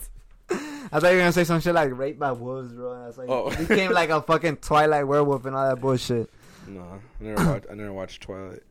I 0.92 1.00
thought 1.00 1.08
you 1.10 1.16
were 1.16 1.20
gonna 1.22 1.32
say 1.32 1.44
some 1.44 1.60
shit 1.60 1.74
like 1.74 1.96
raped 1.96 2.18
by 2.18 2.32
wolves, 2.32 2.72
bro. 2.72 2.92
And 2.92 3.02
I 3.02 3.06
was 3.06 3.18
like, 3.18 3.28
Oh. 3.28 3.50
he 3.50 3.64
became 3.66 3.92
like 3.92 4.10
a 4.10 4.22
fucking 4.22 4.56
Twilight 4.58 5.06
werewolf 5.06 5.44
and 5.46 5.54
all 5.56 5.68
that 5.68 5.80
bullshit. 5.80 6.30
No, 6.66 6.80
I 6.82 6.98
never 7.24 7.44
watched. 7.52 7.66
I 7.70 7.74
never 7.74 7.92
watched 7.92 8.22
Twilight. 8.22 8.62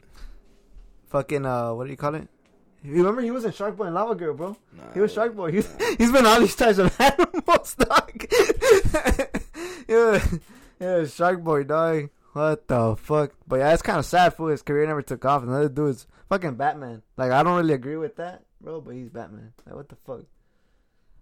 fucking 1.10 1.46
uh 1.46 1.74
what 1.74 1.86
do 1.86 1.92
you 1.92 1.98
call 1.98 2.16
it? 2.16 2.28
You 2.84 2.94
remember 2.98 3.22
he 3.22 3.32
was 3.32 3.44
in 3.44 3.52
Shark 3.52 3.76
Boy 3.76 3.86
and 3.86 3.96
Lava 3.96 4.14
Girl, 4.16 4.34
bro? 4.36 4.56
Nah, 4.78 4.84
He 4.94 5.00
was 5.00 5.12
Shark 5.12 5.36
Boy. 5.36 5.52
He's, 5.52 5.68
nah. 5.80 5.86
he's 5.98 6.12
been 6.12 6.26
all 6.26 6.40
these 6.40 6.56
types 6.56 6.78
of 6.78 6.96
animals, 7.02 7.76
dog. 7.76 8.26
yeah, 9.88 10.24
yeah, 10.80 11.06
Shark 11.06 11.44
Boy, 11.44 11.64
dog. 11.64 12.10
What 12.34 12.68
the 12.68 12.96
fuck? 12.96 13.32
But 13.48 13.58
yeah, 13.58 13.74
it's 13.74 13.82
kind 13.82 13.98
of 14.00 14.06
sad. 14.06 14.36
For 14.36 14.52
his 14.52 14.62
career 14.62 14.86
never 14.86 15.02
took 15.02 15.26
off. 15.26 15.42
Another 15.44 15.70
dude's 15.70 16.06
fucking 16.30 16.56
Batman. 16.56 17.02
Like 17.18 17.32
I 17.32 17.42
don't 17.42 17.58
really 17.58 17.74
agree 17.74 17.98
with 17.98 18.16
that, 18.18 18.44
bro. 18.62 18.80
But 18.80 18.92
he's 18.96 19.10
Batman. 19.10 19.54
Like 19.66 19.76
what 19.76 19.90
the 19.90 19.96
fuck? 20.06 20.22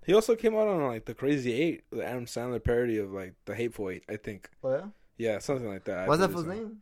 He 0.06 0.14
also 0.14 0.36
came 0.36 0.56
out 0.56 0.68
on 0.68 0.84
like 0.86 1.06
the 1.06 1.14
Crazy 1.14 1.54
Eight, 1.54 1.84
the 1.92 2.06
Adam 2.06 2.26
Sandler 2.26 2.64
parody 2.64 2.98
of 3.00 3.12
like 3.12 3.34
the 3.46 3.56
Hateful 3.56 3.90
Eight. 3.90 4.04
I 4.10 4.18
think. 4.18 4.50
Oh 4.64 4.72
yeah. 4.72 4.86
Yeah, 5.18 5.40
something 5.40 5.68
like 5.68 5.86
that. 5.86 6.08
What's 6.08 6.20
that 6.22 6.32
so. 6.32 6.42
name? 6.42 6.82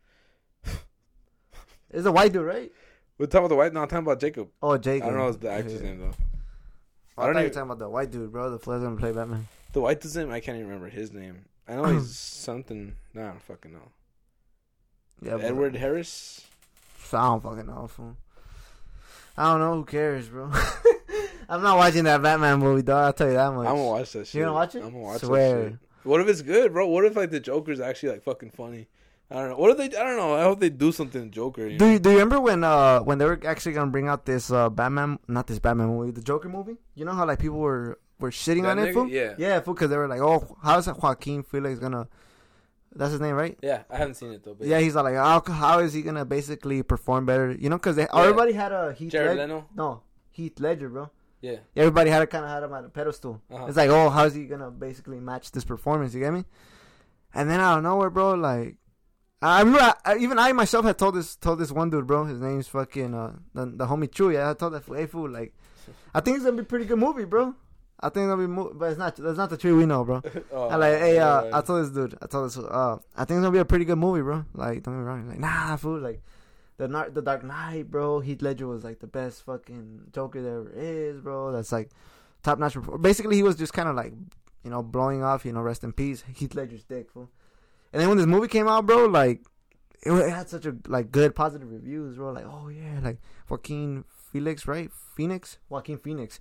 It's 1.91 2.07
a 2.07 2.11
white 2.11 2.33
dude, 2.33 2.43
right? 2.45 2.71
We're 3.19 3.27
talking 3.27 3.41
about 3.45 3.49
the 3.49 3.55
white. 3.55 3.71
No, 3.73 3.81
I'm 3.83 3.87
talking 3.87 4.03
about 4.05 4.19
Jacob. 4.19 4.49
Oh, 4.63 4.75
Jacob. 4.79 5.07
I 5.07 5.09
don't 5.11 5.19
know 5.19 5.31
the 5.31 5.51
actor's 5.51 5.73
Yeah. 5.75 5.81
name 5.89 5.99
though. 5.99 6.11
Oh, 7.17 7.21
I, 7.21 7.23
I 7.23 7.25
don't 7.27 7.27
thought 7.27 7.27
you 7.27 7.33
were 7.35 7.39
even- 7.41 7.53
talking 7.53 7.69
about 7.69 7.79
the 7.79 7.89
white 7.89 8.11
dude, 8.11 8.31
bro. 8.31 8.49
The 8.49 8.57
flies 8.59 8.81
gonna 8.81 8.95
play 8.95 9.11
Batman. 9.11 9.47
The 9.73 9.81
white 9.81 10.01
dude's 10.01 10.17
name. 10.17 10.31
I 10.31 10.39
can't 10.39 10.55
even 10.57 10.67
remember 10.69 10.89
his 10.89 11.11
name. 11.13 11.45
I 11.67 11.75
know 11.75 11.85
he's 11.85 12.09
something. 12.17 12.95
Nah, 13.13 13.21
I 13.21 13.27
don't 13.27 13.41
fucking 13.43 13.71
know. 13.73 13.91
Yeah, 15.21 15.33
but- 15.33 15.45
Edward 15.45 15.75
Harris. 15.75 16.45
I 17.13 17.27
don't 17.27 17.43
fucking 17.43 17.67
know. 17.67 17.85
Fool. 17.87 18.17
I 19.37 19.51
don't 19.51 19.59
know. 19.59 19.75
Who 19.75 19.85
cares, 19.85 20.27
bro? 20.29 20.51
I'm 21.49 21.61
not 21.61 21.77
watching 21.77 22.03
that 22.05 22.21
Batman 22.21 22.59
movie, 22.59 22.81
dog. 22.81 23.05
I'll 23.05 23.13
tell 23.13 23.27
you 23.27 23.33
that 23.33 23.53
much. 23.53 23.67
I'm 23.67 23.75
gonna 23.75 23.87
watch 23.87 24.11
that 24.13 24.27
shit. 24.27 24.35
You 24.35 24.41
gonna 24.41 24.53
watch 24.53 24.75
it? 24.75 24.79
I'm 24.83 24.91
gonna 24.91 25.03
watch 25.03 25.21
Swear. 25.21 25.63
that 25.63 25.69
shit. 25.71 25.79
What 26.03 26.21
if 26.21 26.27
it's 26.27 26.41
good, 26.41 26.73
bro? 26.73 26.87
What 26.87 27.05
if 27.05 27.15
like 27.15 27.31
the 27.31 27.39
Joker's 27.39 27.79
actually 27.79 28.09
like 28.13 28.23
fucking 28.23 28.51
funny? 28.51 28.87
I 29.31 29.35
don't 29.35 29.49
know. 29.49 29.57
What 29.57 29.71
if 29.71 29.77
they? 29.77 29.97
I 29.97 30.03
don't 30.03 30.17
know. 30.17 30.35
I 30.35 30.43
hope 30.43 30.59
they 30.59 30.69
do 30.69 30.91
something 30.91 31.31
Joker. 31.31 31.67
You 31.67 31.77
Do 31.79 31.87
you, 31.87 31.99
do 31.99 32.09
you 32.09 32.17
remember 32.17 32.39
when 32.39 32.63
uh 32.63 32.99
when 32.99 33.17
they 33.17 33.25
were 33.25 33.39
actually 33.45 33.73
gonna 33.73 33.89
bring 33.91 34.07
out 34.07 34.25
this 34.25 34.51
uh 34.51 34.69
Batman 34.69 35.17
not 35.27 35.47
this 35.47 35.59
Batman 35.59 35.87
movie 35.87 36.11
the 36.11 36.21
Joker 36.21 36.49
movie? 36.49 36.77
You 36.93 37.05
know 37.05 37.13
how 37.13 37.25
like 37.25 37.39
people 37.39 37.57
were 37.57 37.99
were 38.19 38.31
shitting 38.31 38.63
That 38.63 38.77
on 38.77 38.79
it, 38.79 38.89
nigga? 38.89 38.93
fool? 38.93 39.07
Yeah. 39.07 39.33
yeah, 39.37 39.59
fool, 39.61 39.73
because 39.73 39.89
they 39.89 39.97
were 39.97 40.07
like, 40.07 40.21
oh, 40.21 40.55
how's 40.61 40.87
Joaquin 40.87 41.43
Phoenix 41.43 41.79
gonna? 41.79 42.07
That's 42.95 43.11
his 43.11 43.21
name, 43.21 43.33
right? 43.35 43.57
Yeah, 43.63 43.83
I 43.89 43.97
haven't 43.97 44.15
seen 44.15 44.31
it 44.33 44.43
though. 44.43 44.53
But 44.53 44.67
Yeah, 44.67 44.79
he's 44.79 44.93
like, 44.93 45.15
how, 45.15 45.41
how 45.47 45.79
is 45.79 45.93
he 45.93 46.03
gonna 46.03 46.25
basically 46.25 46.83
perform 46.83 47.25
better? 47.25 47.51
You 47.51 47.69
know, 47.69 47.77
because 47.77 47.97
everybody 47.97 48.53
had 48.53 48.71
a 48.71 48.93
Heath 48.93 49.11
Jared 49.11 49.37
Ledger. 49.37 49.53
Leno. 49.53 49.65
No, 49.75 50.01
Heath 50.31 50.59
Ledger, 50.59 50.89
bro. 50.89 51.09
Yeah. 51.43 51.57
Everybody 51.75 52.09
had 52.09 52.27
kind 52.29 52.45
of 52.45 52.51
had 52.51 52.63
him 52.63 52.71
on 52.71 52.85
a 52.85 52.89
pedestal. 52.89 53.41
Uh-huh. 53.51 53.65
It's 53.65 53.75
like, 53.75 53.89
oh, 53.89 54.09
how's 54.09 54.33
he 54.33 54.45
gonna 54.45 54.71
basically 54.71 55.19
match 55.19 55.51
this 55.51 55.65
performance? 55.65 56.13
You 56.13 56.21
get 56.21 56.33
me? 56.33 56.45
And 57.33 57.49
then 57.49 57.59
out 57.59 57.79
of 57.79 57.83
nowhere, 57.83 58.09
bro, 58.09 58.35
like, 58.35 58.77
I 59.41 59.59
remember 59.59 59.93
I, 60.05 60.15
even 60.19 60.39
I 60.39 60.53
myself 60.53 60.85
had 60.85 60.97
told 60.97 61.15
this 61.15 61.35
told 61.35 61.59
this 61.59 61.69
one 61.69 61.89
dude, 61.89 62.07
bro. 62.07 62.23
His 62.23 62.39
name's 62.39 62.69
fucking 62.69 63.13
uh 63.13 63.33
the, 63.53 63.65
the 63.65 63.85
homie 63.87 64.09
Chewy. 64.09 64.41
I 64.41 64.53
told 64.53 64.71
that 64.71 64.83
hey 64.87 65.05
fool, 65.05 65.29
like, 65.29 65.53
I 66.15 66.21
think 66.21 66.37
it's 66.37 66.45
gonna 66.45 66.55
be 66.55 66.61
a 66.61 66.65
pretty 66.65 66.85
good 66.85 66.99
movie, 66.99 67.25
bro. 67.25 67.53
I 67.99 68.07
think 68.07 68.23
it'll 68.23 68.37
be, 68.37 68.47
mo- 68.47 68.71
but 68.73 68.91
it's 68.91 68.97
not. 68.97 69.17
That's 69.17 69.37
not 69.37 69.49
the 69.49 69.57
Chewy 69.57 69.79
we 69.79 69.85
know, 69.85 70.05
bro. 70.05 70.21
oh, 70.53 70.67
I 70.69 70.77
like, 70.77 70.97
hey, 70.97 71.19
uh, 71.19 71.43
yeah. 71.43 71.57
I 71.57 71.59
told 71.59 71.83
this 71.83 71.91
dude, 71.91 72.17
I 72.21 72.27
told 72.27 72.45
this, 72.45 72.57
uh, 72.57 72.97
I 73.17 73.25
think 73.25 73.37
it's 73.37 73.43
gonna 73.43 73.51
be 73.51 73.57
a 73.57 73.65
pretty 73.65 73.83
good 73.83 73.97
movie, 73.97 74.21
bro. 74.21 74.45
Like, 74.53 74.83
don't 74.83 74.93
get 74.93 74.99
me 74.99 75.05
wrong, 75.05 75.27
like, 75.27 75.39
nah, 75.39 75.75
fool, 75.75 75.99
like, 75.99 76.21
the 76.77 76.87
the 77.13 77.21
Dark 77.21 77.43
Knight, 77.43 77.89
bro. 77.89 78.19
Heath 78.19 78.41
Ledger 78.41 78.67
was 78.67 78.83
like 78.83 78.99
the 78.99 79.07
best 79.07 79.45
fucking 79.45 80.09
Joker 80.13 80.41
there 80.41 80.59
ever 80.59 80.71
is, 80.75 81.21
bro. 81.21 81.51
That's 81.51 81.71
like 81.71 81.91
top 82.43 82.59
notch. 82.59 82.77
Basically, 83.01 83.35
he 83.35 83.43
was 83.43 83.55
just 83.55 83.73
kind 83.73 83.89
of 83.89 83.95
like, 83.95 84.13
you 84.63 84.69
know, 84.69 84.83
blowing 84.83 85.23
off, 85.23 85.45
you 85.45 85.51
know, 85.51 85.61
rest 85.61 85.83
in 85.83 85.93
peace, 85.93 86.23
Heath 86.35 86.55
Ledger's 86.55 86.83
dick, 86.83 87.11
fool. 87.11 87.29
And 87.91 88.01
then 88.01 88.09
when 88.09 88.17
this 88.17 88.27
movie 88.27 88.47
came 88.47 88.67
out, 88.67 88.85
bro, 88.85 89.05
like, 89.05 89.41
it, 90.01 90.11
it 90.11 90.29
had 90.29 90.49
such 90.49 90.65
a 90.65 90.75
like 90.87 91.11
good 91.11 91.35
positive 91.35 91.71
reviews, 91.71 92.17
bro. 92.17 92.31
Like, 92.31 92.45
oh 92.45 92.69
yeah, 92.69 92.99
like 93.01 93.19
Joaquin 93.49 94.03
Felix, 94.31 94.67
right? 94.67 94.91
Phoenix, 95.15 95.59
Joaquin 95.69 95.97
Phoenix. 95.99 96.39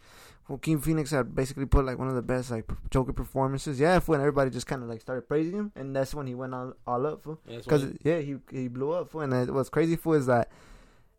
Joaquin 0.49 0.81
Phoenix 0.81 1.11
had 1.11 1.35
basically 1.35 1.67
put 1.67 1.85
like 1.85 1.99
one 1.99 2.09
of 2.09 2.15
the 2.15 2.23
best 2.23 2.51
like 2.51 2.69
Joker 2.91 3.13
performances. 3.13 3.79
Yeah, 3.81 3.99
when 4.01 4.21
everybody 4.21 4.51
just 4.51 4.67
kind 4.67 4.83
of 4.83 4.89
like 4.89 5.01
started 5.01 5.29
praising 5.29 5.55
him, 5.57 5.73
and 5.77 5.95
that's 5.95 6.15
when 6.15 6.27
he 6.27 6.35
went 6.35 6.53
all, 6.55 6.75
all 6.87 7.07
up, 7.07 7.23
fool. 7.23 7.41
Yeah, 7.47 7.55
that's 7.57 7.67
Because 7.67 7.85
yeah, 8.03 8.19
he 8.19 8.37
he 8.51 8.69
blew 8.69 8.93
up, 8.93 9.11
fool. 9.11 9.21
And 9.23 9.55
what's 9.55 9.69
crazy, 9.71 9.97
for 9.97 10.17
is 10.17 10.27
that 10.27 10.51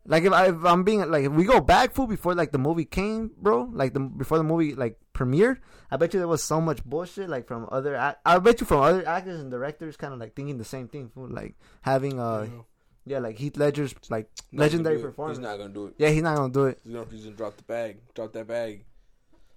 like 0.06 0.24
if, 0.24 0.32
I, 0.34 0.48
if 0.48 0.62
I'm 0.64 0.84
being 0.84 1.10
like 1.10 1.24
if 1.24 1.32
we 1.32 1.44
go 1.44 1.60
back, 1.60 1.92
fool, 1.94 2.06
before 2.06 2.34
like 2.34 2.52
the 2.52 2.58
movie 2.58 2.84
came, 2.84 3.30
bro, 3.40 3.70
like 3.72 3.94
the 3.94 4.00
before 4.00 4.36
the 4.36 4.44
movie 4.44 4.74
like 4.74 4.98
premiered, 5.14 5.58
I 5.90 5.96
bet 5.96 6.12
you 6.12 6.20
there 6.20 6.28
was 6.28 6.44
so 6.44 6.60
much 6.60 6.84
bullshit 6.84 7.30
like 7.30 7.46
from 7.48 7.66
other. 7.72 7.96
Act- 7.96 8.20
I 8.26 8.38
bet 8.38 8.60
you 8.60 8.66
from 8.66 8.80
other 8.82 9.08
actors 9.08 9.40
and 9.40 9.50
directors, 9.50 9.96
kind 9.96 10.12
of 10.12 10.20
like 10.20 10.34
thinking 10.36 10.58
the 10.58 10.64
same 10.64 10.86
thing, 10.88 11.08
fool. 11.08 11.28
Like 11.30 11.54
having 11.80 12.20
uh 12.20 12.44
know. 12.44 12.66
yeah, 13.06 13.20
like 13.20 13.38
Heath 13.38 13.56
Ledger's 13.56 13.94
like 14.10 14.28
Not 14.52 14.64
legendary 14.64 14.96
gonna 14.96 15.02
do 15.02 15.06
it. 15.08 15.10
performance. 15.10 15.38
He's 15.38 15.42
not 15.46 15.56
gonna 15.56 15.72
do 15.72 15.86
it. 15.86 15.94
yeah, 15.96 16.10
he's 16.10 16.22
not 16.22 16.36
gonna 16.36 16.52
do 16.52 16.66
it. 16.66 16.80
He's 16.84 16.92
gonna, 16.92 17.06
he's 17.10 17.24
gonna 17.24 17.36
drop 17.36 17.56
the 17.56 17.62
bag. 17.62 17.96
Drop 18.14 18.30
that 18.34 18.46
bag. 18.46 18.84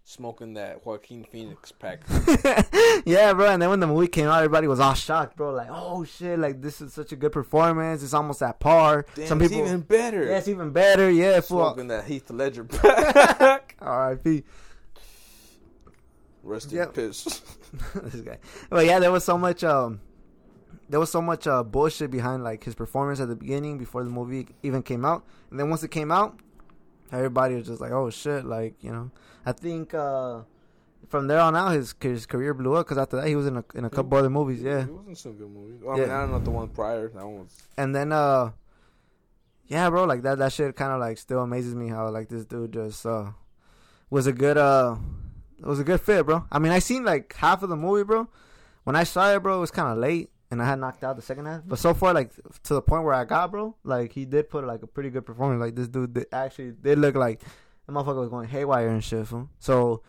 Smoking 0.10 0.54
that 0.54 0.86
Joaquin 0.86 1.26
Phoenix 1.26 1.74
pack. 1.74 2.00
yeah, 3.06 3.34
bro. 3.34 3.50
And 3.50 3.62
then 3.62 3.70
when 3.70 3.82
the 3.82 3.88
movie 3.88 4.08
came 4.08 4.28
out, 4.28 4.38
everybody 4.38 4.66
was 4.66 4.80
all 4.80 4.94
shocked, 4.94 5.36
bro. 5.36 5.52
Like, 5.52 5.68
oh 5.70 6.06
shit, 6.06 6.40
like 6.40 6.62
this 6.62 6.80
is 6.80 6.94
such 6.94 7.12
a 7.12 7.18
good 7.18 7.34
performance. 7.34 8.02
It's 8.02 8.14
almost 8.14 8.42
at 8.42 8.58
par. 8.58 9.06
Damn, 9.16 9.28
Some 9.28 9.42
it's 9.42 9.52
people, 9.52 9.68
even 9.68 9.82
better. 9.82 10.24
yeah, 10.26 10.38
it's 10.38 10.48
even 10.48 10.72
better. 10.72 11.12
Yeah, 11.12 11.42
fool. 11.42 11.60
Smoking 11.60 11.90
that 11.90 12.06
Heath 12.06 12.30
Ledger 12.30 12.64
pack. 12.64 13.76
R.I.P. 13.82 14.44
Rest 16.42 16.72
in 16.72 16.78
Yep. 16.78 16.94
piss. 16.94 17.24
this 17.96 18.22
guy. 18.22 18.38
But 18.70 18.86
yeah, 18.86 19.00
there 19.00 19.12
was 19.12 19.26
so 19.26 19.38
much 19.38 19.66
um 19.66 20.00
there 20.88 21.02
was 21.02 21.12
so 21.12 21.22
much 21.22 21.48
uh 21.48 21.64
bullshit 21.64 22.12
behind 22.12 22.46
like 22.46 22.64
his 22.64 22.76
performance 22.76 23.20
at 23.20 23.28
the 23.28 23.36
beginning 23.36 23.78
before 23.78 24.06
the 24.06 24.10
movie 24.10 24.48
even 24.64 24.84
came 24.84 25.04
out. 25.04 25.26
And 25.52 25.60
then 25.60 25.70
once 25.70 25.84
it 25.84 25.92
came 25.92 26.14
out, 26.14 26.40
everybody 27.12 27.56
was 27.56 27.68
just 27.68 27.82
like, 27.82 27.92
"Oh 27.92 28.10
shit!" 28.10 28.46
Like 28.46 28.76
you 28.84 28.92
know, 28.92 29.12
I 29.46 29.52
think 29.52 29.94
uh 29.94 30.42
from 31.10 31.28
there 31.28 31.40
on 31.40 31.56
out, 31.56 31.70
his 31.74 31.96
his 32.02 32.26
career 32.26 32.54
blew 32.54 32.76
up 32.76 32.86
because 32.86 32.98
after 32.98 33.18
that, 33.18 33.28
he 33.28 33.36
was 33.36 33.48
in 33.48 33.58
a 33.58 33.64
in 33.76 33.86
a 33.86 33.90
couple 33.90 34.18
other 34.18 34.30
movies. 34.30 34.62
Yeah, 34.62 34.82
It 34.82 34.90
wasn't 34.94 35.18
some 35.18 35.34
good 35.34 35.50
movies. 35.50 35.82
Well, 35.82 35.96
I 35.96 36.00
mean, 36.00 36.08
Yeah. 36.10 36.18
I 36.18 36.22
don't 36.22 36.32
know 36.32 36.40
the 36.40 36.52
one 36.52 36.70
prior. 36.70 37.10
That 37.10 37.26
one 37.26 37.40
was. 37.40 37.64
and 37.78 37.96
then 37.96 38.12
uh 38.12 38.52
yeah, 39.68 39.90
bro, 39.90 40.06
like 40.06 40.22
that 40.24 40.38
that 40.38 40.54
shit 40.54 40.76
kind 40.76 40.94
of 40.94 41.00
like 41.00 41.18
still 41.18 41.42
amazes 41.42 41.76
me 41.76 41.90
how 41.90 42.10
like 42.10 42.30
this 42.30 42.46
dude 42.46 42.72
just 42.74 43.06
uh 43.06 43.32
was 44.10 44.28
a 44.28 44.34
good 44.34 44.58
uh 44.58 44.96
it 45.60 45.66
was 45.66 45.80
a 45.80 45.84
good 45.84 46.00
fit, 46.02 46.26
bro. 46.26 46.46
I 46.52 46.60
mean, 46.60 46.72
I 46.72 46.80
seen 46.80 47.04
like 47.04 47.34
half 47.36 47.64
of 47.64 47.70
the 47.70 47.76
movie, 47.76 48.04
bro. 48.04 48.28
When 48.84 48.96
I 48.96 49.04
saw 49.04 49.34
it, 49.34 49.42
bro, 49.44 49.58
it 49.58 49.60
was 49.60 49.72
kind 49.72 49.92
of 49.92 49.98
late, 49.98 50.30
and 50.50 50.62
I 50.62 50.66
had 50.66 50.80
knocked 50.80 51.04
out 51.04 51.16
the 51.16 51.22
second 51.22 51.46
half. 51.46 51.62
But 51.66 51.80
so 51.80 51.94
far, 51.94 52.14
like 52.14 52.32
to 52.64 52.74
the 52.74 52.82
point 52.82 53.04
where 53.04 53.14
I 53.14 53.26
got, 53.26 53.52
bro, 53.52 53.76
like 53.84 54.14
he 54.14 54.26
did 54.26 54.50
put 54.50 54.66
like 54.66 54.84
a 54.84 54.88
pretty 54.88 55.10
good 55.10 55.26
performance. 55.26 55.60
Like 55.60 55.76
this 55.76 55.88
dude 55.88 56.14
did, 56.14 56.26
actually 56.32 56.72
did 56.72 57.00
look 57.00 57.16
like 57.16 57.42
the 57.86 57.94
motherfucker 57.94 58.20
was 58.20 58.30
going 58.30 58.48
haywire 58.48 58.90
and 58.90 59.04
shit. 59.04 59.28
Fool. 59.28 59.50
So 59.60 60.02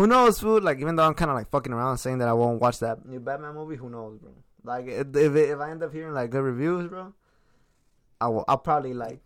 Who 0.00 0.06
knows, 0.06 0.40
food? 0.40 0.62
Like, 0.62 0.80
even 0.80 0.96
though 0.96 1.02
I'm 1.02 1.12
kind 1.12 1.30
of 1.30 1.36
like 1.36 1.50
fucking 1.50 1.74
around 1.74 1.98
saying 1.98 2.18
that 2.18 2.28
I 2.28 2.32
won't 2.32 2.58
watch 2.58 2.78
that 2.78 3.04
new 3.04 3.20
Batman 3.20 3.54
movie, 3.54 3.76
who 3.76 3.90
knows, 3.90 4.16
bro? 4.18 4.30
Like, 4.64 4.86
if 4.86 5.14
if, 5.14 5.36
if 5.36 5.58
I 5.58 5.70
end 5.70 5.82
up 5.82 5.92
hearing 5.92 6.14
like 6.14 6.30
good 6.30 6.42
reviews, 6.42 6.88
bro, 6.88 7.12
I 8.18 8.28
will. 8.28 8.44
I'll 8.48 8.56
probably 8.56 8.94
like. 8.94 9.20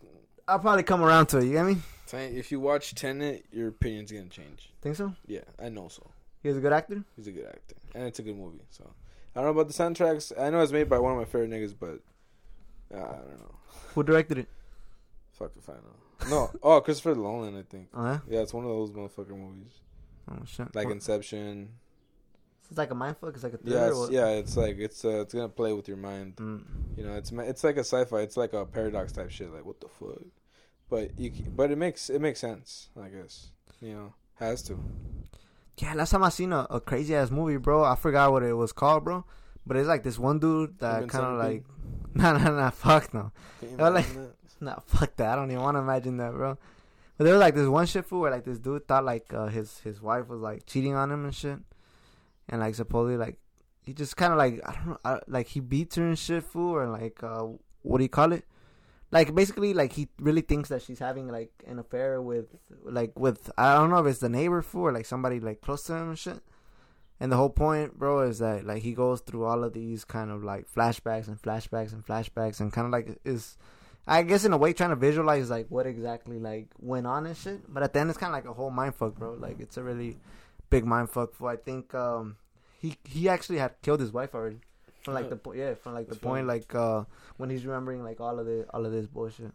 I'll 0.49 0.59
probably 0.59 0.83
come 0.83 1.03
around 1.03 1.27
to 1.27 1.39
it. 1.39 1.45
You 1.45 1.53
get 1.53 1.67
me? 1.67 1.77
If 2.13 2.51
you 2.51 2.59
watch 2.59 2.95
Tenet, 2.95 3.45
your 3.53 3.69
opinion's 3.69 4.11
gonna 4.11 4.27
change. 4.27 4.73
Think 4.81 4.97
so? 4.97 5.15
Yeah, 5.27 5.41
I 5.63 5.69
know 5.69 5.87
so. 5.87 6.11
He's 6.43 6.57
a 6.57 6.61
good 6.61 6.73
actor. 6.73 7.05
He's 7.15 7.29
a 7.29 7.33
good 7.33 7.47
actor, 7.47 7.77
and 7.95 8.05
it's 8.09 8.19
a 8.19 8.23
good 8.23 8.37
movie. 8.37 8.65
So 8.71 8.91
I 9.35 9.41
don't 9.41 9.45
know 9.47 9.61
about 9.61 9.69
the 9.69 9.75
soundtracks. 9.75 10.33
I 10.41 10.51
know 10.51 10.61
it's 10.61 10.73
made 10.73 10.89
by 10.89 10.99
one 10.99 11.13
of 11.13 11.19
my 11.19 11.25
favorite 11.25 11.51
niggas, 11.51 11.75
but 11.79 12.01
uh, 12.97 13.01
I 13.03 13.17
don't 13.17 13.39
know. 13.41 13.55
Who 13.95 14.03
directed 14.03 14.39
it? 14.39 14.49
Fuck 15.33 15.53
if 15.59 15.69
I 15.69 15.75
know. 15.75 16.31
No, 16.31 16.51
oh 16.63 16.81
Christopher 16.81 17.15
Nolan, 17.17 17.57
I 17.59 17.63
think. 17.63 17.89
Oh 17.93 18.05
yeah. 18.05 18.19
Yeah, 18.29 18.41
it's 18.41 18.55
one 18.55 18.65
of 18.65 18.71
those 18.71 18.91
motherfucking 18.93 19.37
movies, 19.37 19.73
Oh 20.31 20.39
shit. 20.47 20.75
like 20.75 20.87
What- 20.87 20.93
Inception. 20.95 21.71
it's 22.69 22.79
like 22.79 22.91
a 22.93 22.95
mind 22.95 23.17
fuck. 23.19 23.35
It's 23.35 23.43
like 23.43 23.55
a 23.55 23.59
thriller. 23.59 23.79
Yeah, 23.81 23.89
it's, 23.89 23.99
what? 23.99 24.13
yeah, 24.13 24.29
it's 24.29 24.57
like 24.57 24.77
it's 24.79 25.05
uh, 25.05 25.21
it's 25.23 25.35
gonna 25.35 25.49
play 25.49 25.73
with 25.73 25.89
your 25.89 25.97
mind. 25.97 26.37
Mm. 26.37 26.63
You 26.97 27.05
know, 27.05 27.15
it's 27.15 27.33
it's 27.33 27.65
like 27.65 27.77
a 27.77 27.81
sci-fi. 27.81 28.21
It's 28.21 28.37
like 28.37 28.53
a 28.53 28.65
paradox 28.65 29.13
type 29.13 29.31
shit. 29.31 29.53
Like 29.53 29.65
what 29.67 29.81
the 29.81 29.89
fuck? 29.89 30.23
But 30.89 31.19
you, 31.19 31.33
but 31.55 31.71
it 31.73 31.79
makes 31.79 32.09
it 32.11 32.21
makes 32.21 32.39
sense. 32.41 32.89
I 33.01 33.09
guess 33.09 33.49
you 33.81 33.95
know 33.95 34.15
has 34.37 34.63
to. 34.63 34.79
Yeah, 35.79 35.95
last 35.95 36.11
time 36.11 36.23
I 36.23 36.29
seen 36.29 36.53
a, 36.53 36.67
a 36.71 36.81
crazy 36.81 37.15
ass 37.15 37.31
movie, 37.31 37.57
bro. 37.57 37.83
I 37.85 37.97
forgot 37.97 38.31
what 38.31 38.43
it 38.43 38.53
was 38.53 38.73
called, 38.73 39.05
bro. 39.05 39.25
But 39.67 39.77
it's 39.77 39.89
like 39.89 40.03
this 40.03 40.19
one 40.19 40.39
dude 40.39 40.79
that 40.79 41.09
kind 41.09 41.25
of 41.25 41.39
like, 41.39 41.65
nah, 42.15 42.37
nah, 42.39 42.51
nah, 42.51 42.71
fuck 42.71 43.13
no. 43.15 43.33
Like- 43.79 44.07
that? 44.15 44.31
Nah, 44.61 44.79
fuck 44.87 45.17
that. 45.17 45.33
I 45.33 45.37
don't 45.37 45.51
even 45.51 45.63
want 45.63 45.75
to 45.77 45.81
imagine 45.81 46.17
that, 46.19 46.33
bro. 46.33 46.57
But 47.19 47.25
there 47.25 47.35
was 47.35 47.41
like 47.41 47.55
this 47.55 47.69
one 47.69 47.87
shit 47.87 48.07
fool 48.07 48.21
where 48.21 48.31
like 48.31 48.45
this 48.45 48.59
dude 48.59 48.87
thought 48.89 49.05
like 49.05 49.35
uh, 49.35 49.49
his 49.49 49.81
his 49.81 50.01
wife 50.01 50.29
was 50.29 50.41
like 50.41 50.65
cheating 50.65 50.95
on 50.95 51.11
him 51.11 51.25
and 51.25 51.35
shit, 51.35 51.59
and 52.49 52.61
like 52.61 52.75
supposedly 52.75 53.17
like 53.19 53.37
he 53.83 53.93
just 53.93 54.17
kind 54.17 54.33
of 54.33 54.39
like 54.39 54.61
I 54.67 54.73
don't 54.73 54.87
know 54.87 54.99
I, 55.05 55.21
like 55.29 55.49
he 55.49 55.61
beats 55.61 55.97
her 55.97 56.07
and 56.07 56.19
shit 56.19 56.45
fool 56.45 56.77
or 56.77 56.87
like 56.89 57.23
uh 57.23 57.47
what 57.83 57.99
do 57.99 58.05
you 58.05 58.09
call 58.09 58.33
it? 58.33 58.47
Like 59.15 59.33
basically 59.33 59.75
like 59.75 59.93
he 59.93 60.09
really 60.19 60.41
thinks 60.41 60.71
that 60.71 60.83
she's 60.83 60.99
having 60.99 61.29
like 61.29 61.53
an 61.69 61.79
affair 61.79 62.21
with 62.21 62.47
like 62.83 63.17
with 63.17 63.49
I 63.57 63.75
don't 63.75 63.91
know 63.91 63.99
if 63.99 64.07
it's 64.07 64.19
the 64.19 64.29
neighbor 64.29 64.61
fool 64.61 64.89
or 64.89 64.93
like 64.93 65.07
somebody 65.07 65.39
like 65.39 65.61
close 65.61 65.85
to 65.85 65.95
him 65.95 66.09
and 66.09 66.19
shit. 66.19 66.41
And 67.21 67.31
the 67.31 67.37
whole 67.37 67.49
point, 67.49 67.97
bro, 67.97 68.23
is 68.23 68.41
that 68.41 68.67
like 68.67 68.83
he 68.83 68.93
goes 68.93 69.21
through 69.21 69.45
all 69.45 69.63
of 69.63 69.73
these 69.73 70.05
kind 70.05 70.33
of 70.33 70.43
like 70.43 70.67
flashbacks 70.69 71.29
and 71.29 71.41
flashbacks 71.41 71.93
and 71.93 72.05
flashbacks 72.05 72.59
and 72.59 72.73
kind 72.73 72.87
of 72.87 72.91
like 72.91 73.21
is 73.25 73.57
I 74.05 74.25
guess 74.25 74.45
in 74.45 74.53
a 74.53 74.57
way 74.57 74.73
trying 74.73 74.91
to 74.91 74.97
visualize 74.97 75.49
like 75.49 75.69
what 75.69 75.87
exactly 75.87 76.41
like 76.41 76.67
went 76.81 77.07
on 77.07 77.25
and 77.27 77.37
shit. 77.37 77.73
But 77.73 77.85
at 77.85 77.93
the 77.93 78.01
end 78.01 78.11
it's 78.11 78.19
kinda 78.19 78.33
like 78.33 78.47
a 78.47 78.53
whole 78.53 78.71
mind 78.71 78.97
fuck, 78.97 79.15
bro. 79.15 79.35
Like 79.35 79.61
it's 79.61 79.77
a 79.77 79.85
really 79.85 80.19
big 80.71 80.85
mind 80.85 81.09
fuck 81.09 81.35
for 81.35 81.49
I 81.51 81.57
think 81.57 81.95
um 81.95 82.35
he 82.81 82.97
he 83.05 83.29
actually 83.29 83.59
had 83.59 83.81
killed 83.81 84.01
his 84.01 84.13
wife 84.13 84.35
already. 84.35 84.59
From 85.05 85.15
like 85.15 85.29
the 85.29 85.37
po- 85.37 85.53
yeah, 85.53 85.75
from 85.75 85.95
like 85.95 86.07
the 86.07 86.15
That's 86.15 86.23
point 86.25 86.47
funny. 86.47 86.59
like 86.61 86.75
uh 86.75 87.05
when 87.37 87.51
he's 87.51 87.65
remembering 87.67 88.03
like 88.03 88.21
all 88.21 88.39
of 88.39 88.47
the 88.47 88.67
all 88.73 88.85
of 88.87 88.91
this 88.93 89.07
bullshit. 89.07 89.53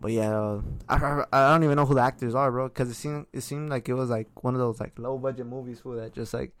But 0.00 0.12
yeah, 0.12 0.36
uh, 0.38 0.60
I, 0.88 0.96
I 0.96 1.24
I 1.32 1.52
don't 1.54 1.64
even 1.64 1.76
know 1.76 1.86
who 1.86 1.94
the 1.94 2.02
actors 2.02 2.34
are, 2.34 2.50
bro, 2.50 2.68
because 2.68 2.90
it 2.90 2.94
seemed 2.94 3.26
it 3.32 3.40
seemed 3.40 3.70
like 3.70 3.88
it 3.88 3.94
was 3.94 4.10
like 4.10 4.28
one 4.44 4.54
of 4.54 4.60
those 4.60 4.80
like 4.80 4.98
low 4.98 5.16
budget 5.16 5.46
movies 5.46 5.80
for 5.80 5.96
that 5.96 6.12
just 6.12 6.34
like 6.34 6.52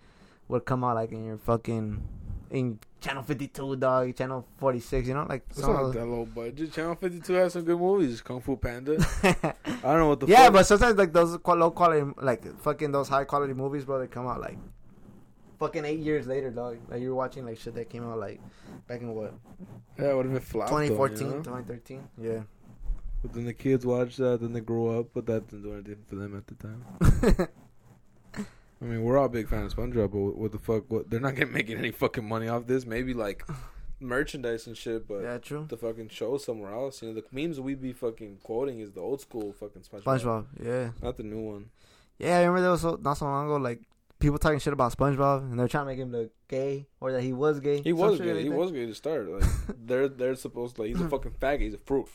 would 0.48 0.64
come 0.64 0.82
out 0.82 0.94
like 0.94 1.12
in 1.12 1.24
your 1.24 1.36
fucking 1.38 2.02
in 2.50 2.78
channel 3.00 3.22
fifty 3.22 3.48
two 3.48 3.76
dog, 3.76 4.16
channel 4.16 4.46
forty 4.56 4.80
six, 4.80 5.06
you 5.08 5.12
know, 5.14 5.26
like 5.28 5.44
It's 5.50 5.60
some 5.60 5.74
not 5.74 5.92
that 5.92 6.06
low 6.06 6.24
budget. 6.24 6.72
Channel 6.72 6.94
Fifty 6.94 7.20
Two 7.20 7.34
has 7.34 7.52
some 7.52 7.64
good 7.64 7.78
movies. 7.78 8.22
Kung 8.22 8.40
Fu 8.40 8.56
Panda. 8.56 8.96
I 9.22 9.54
don't 9.82 9.98
know 9.98 10.08
what 10.08 10.20
the 10.20 10.26
yeah, 10.26 10.44
fuck. 10.44 10.52
but 10.54 10.62
sometimes 10.66 10.96
like 10.96 11.12
those 11.12 11.36
low 11.44 11.70
quality, 11.72 12.10
like 12.22 12.60
fucking 12.62 12.92
those 12.92 13.08
high 13.08 13.24
quality 13.24 13.52
movies, 13.52 13.84
bro, 13.84 13.98
they 13.98 14.06
come 14.06 14.26
out 14.26 14.40
like 14.40 14.56
fucking 15.58 15.84
eight 15.84 16.00
years 16.00 16.26
later, 16.26 16.50
dog. 16.50 16.78
Like 16.88 17.00
you're 17.00 17.14
watching 17.14 17.44
like 17.44 17.58
shit 17.58 17.74
that 17.74 17.90
came 17.90 18.04
out 18.04 18.18
like 18.18 18.40
back 18.86 19.00
in 19.00 19.14
what 19.14 19.34
yeah, 19.98 20.14
what 20.14 20.26
if 20.26 20.32
it 20.32 20.42
flopped? 20.42 20.70
though, 20.70 20.78
you 20.80 20.88
2014, 20.88 21.28
know? 21.28 21.42
2013. 21.42 22.08
Yeah. 22.20 22.40
But 23.22 23.32
then 23.32 23.44
the 23.44 23.54
kids 23.54 23.86
watch 23.86 24.16
that, 24.16 24.40
then 24.40 24.52
they 24.52 24.60
grow 24.60 25.00
up, 25.00 25.06
but 25.14 25.24
that 25.26 25.48
didn't 25.48 25.62
do 25.62 25.72
anything 25.72 26.04
for 26.08 26.16
them 26.16 26.36
at 26.36 26.46
the 26.46 26.54
time. 26.56 27.48
I 28.82 28.84
mean, 28.84 29.02
we're 29.02 29.16
all 29.16 29.28
big 29.28 29.48
fans 29.48 29.72
of 29.72 29.78
SpongeBob, 29.78 30.12
but 30.12 30.36
what, 30.36 30.52
the 30.52 30.58
fuck? 30.58 30.90
What 30.90 31.08
they're 31.08 31.20
not 31.20 31.34
getting 31.34 31.54
making 31.54 31.78
any 31.78 31.90
fucking 31.90 32.28
money 32.28 32.48
off 32.48 32.66
this. 32.66 32.84
Maybe 32.84 33.14
like 33.14 33.46
merchandise 33.98 34.66
and 34.66 34.76
shit, 34.76 35.08
but 35.08 35.22
yeah, 35.22 35.38
true. 35.38 35.66
the 35.68 35.78
fucking 35.78 36.08
show 36.08 36.36
somewhere 36.36 36.72
else. 36.72 37.00
You 37.00 37.08
know, 37.08 37.14
the 37.14 37.24
memes 37.32 37.58
we 37.60 37.74
be 37.74 37.94
fucking 37.94 38.40
quoting 38.42 38.80
is 38.80 38.92
the 38.92 39.00
old 39.00 39.22
school 39.22 39.54
fucking 39.54 39.82
SpongeBob, 39.82 40.20
SpongeBob. 40.20 40.46
Yeah. 40.62 40.90
not 41.02 41.16
the 41.16 41.22
new 41.22 41.40
one. 41.40 41.70
Yeah, 42.18 42.36
I 42.36 42.40
remember 42.40 42.60
there 42.60 42.70
was 42.72 42.82
so, 42.82 42.98
not 43.00 43.16
so 43.16 43.24
long 43.24 43.46
ago, 43.46 43.56
like 43.56 43.80
people 44.18 44.38
talking 44.38 44.58
shit 44.58 44.72
about 44.72 44.96
SpongeBob, 44.96 45.38
and 45.50 45.58
they're 45.58 45.68
trying 45.68 45.84
to 45.84 45.90
make 45.90 45.98
him 45.98 46.12
look 46.12 46.30
gay 46.48 46.86
or 47.00 47.12
that 47.12 47.22
he 47.22 47.32
was 47.32 47.60
gay. 47.60 47.80
He 47.82 47.92
was 47.92 48.20
gay. 48.20 48.42
He 48.42 48.48
was 48.48 48.72
gay 48.72 48.86
to 48.86 48.94
start. 48.94 49.28
Like 49.28 49.44
they're 49.84 50.08
they're 50.08 50.34
supposed 50.34 50.76
to 50.76 50.82
like 50.82 50.88
he's 50.90 51.00
a 51.00 51.08
fucking 51.14 51.32
faggot. 51.32 51.60
He's 51.60 51.74
a 51.74 51.78
fruit. 51.78 52.06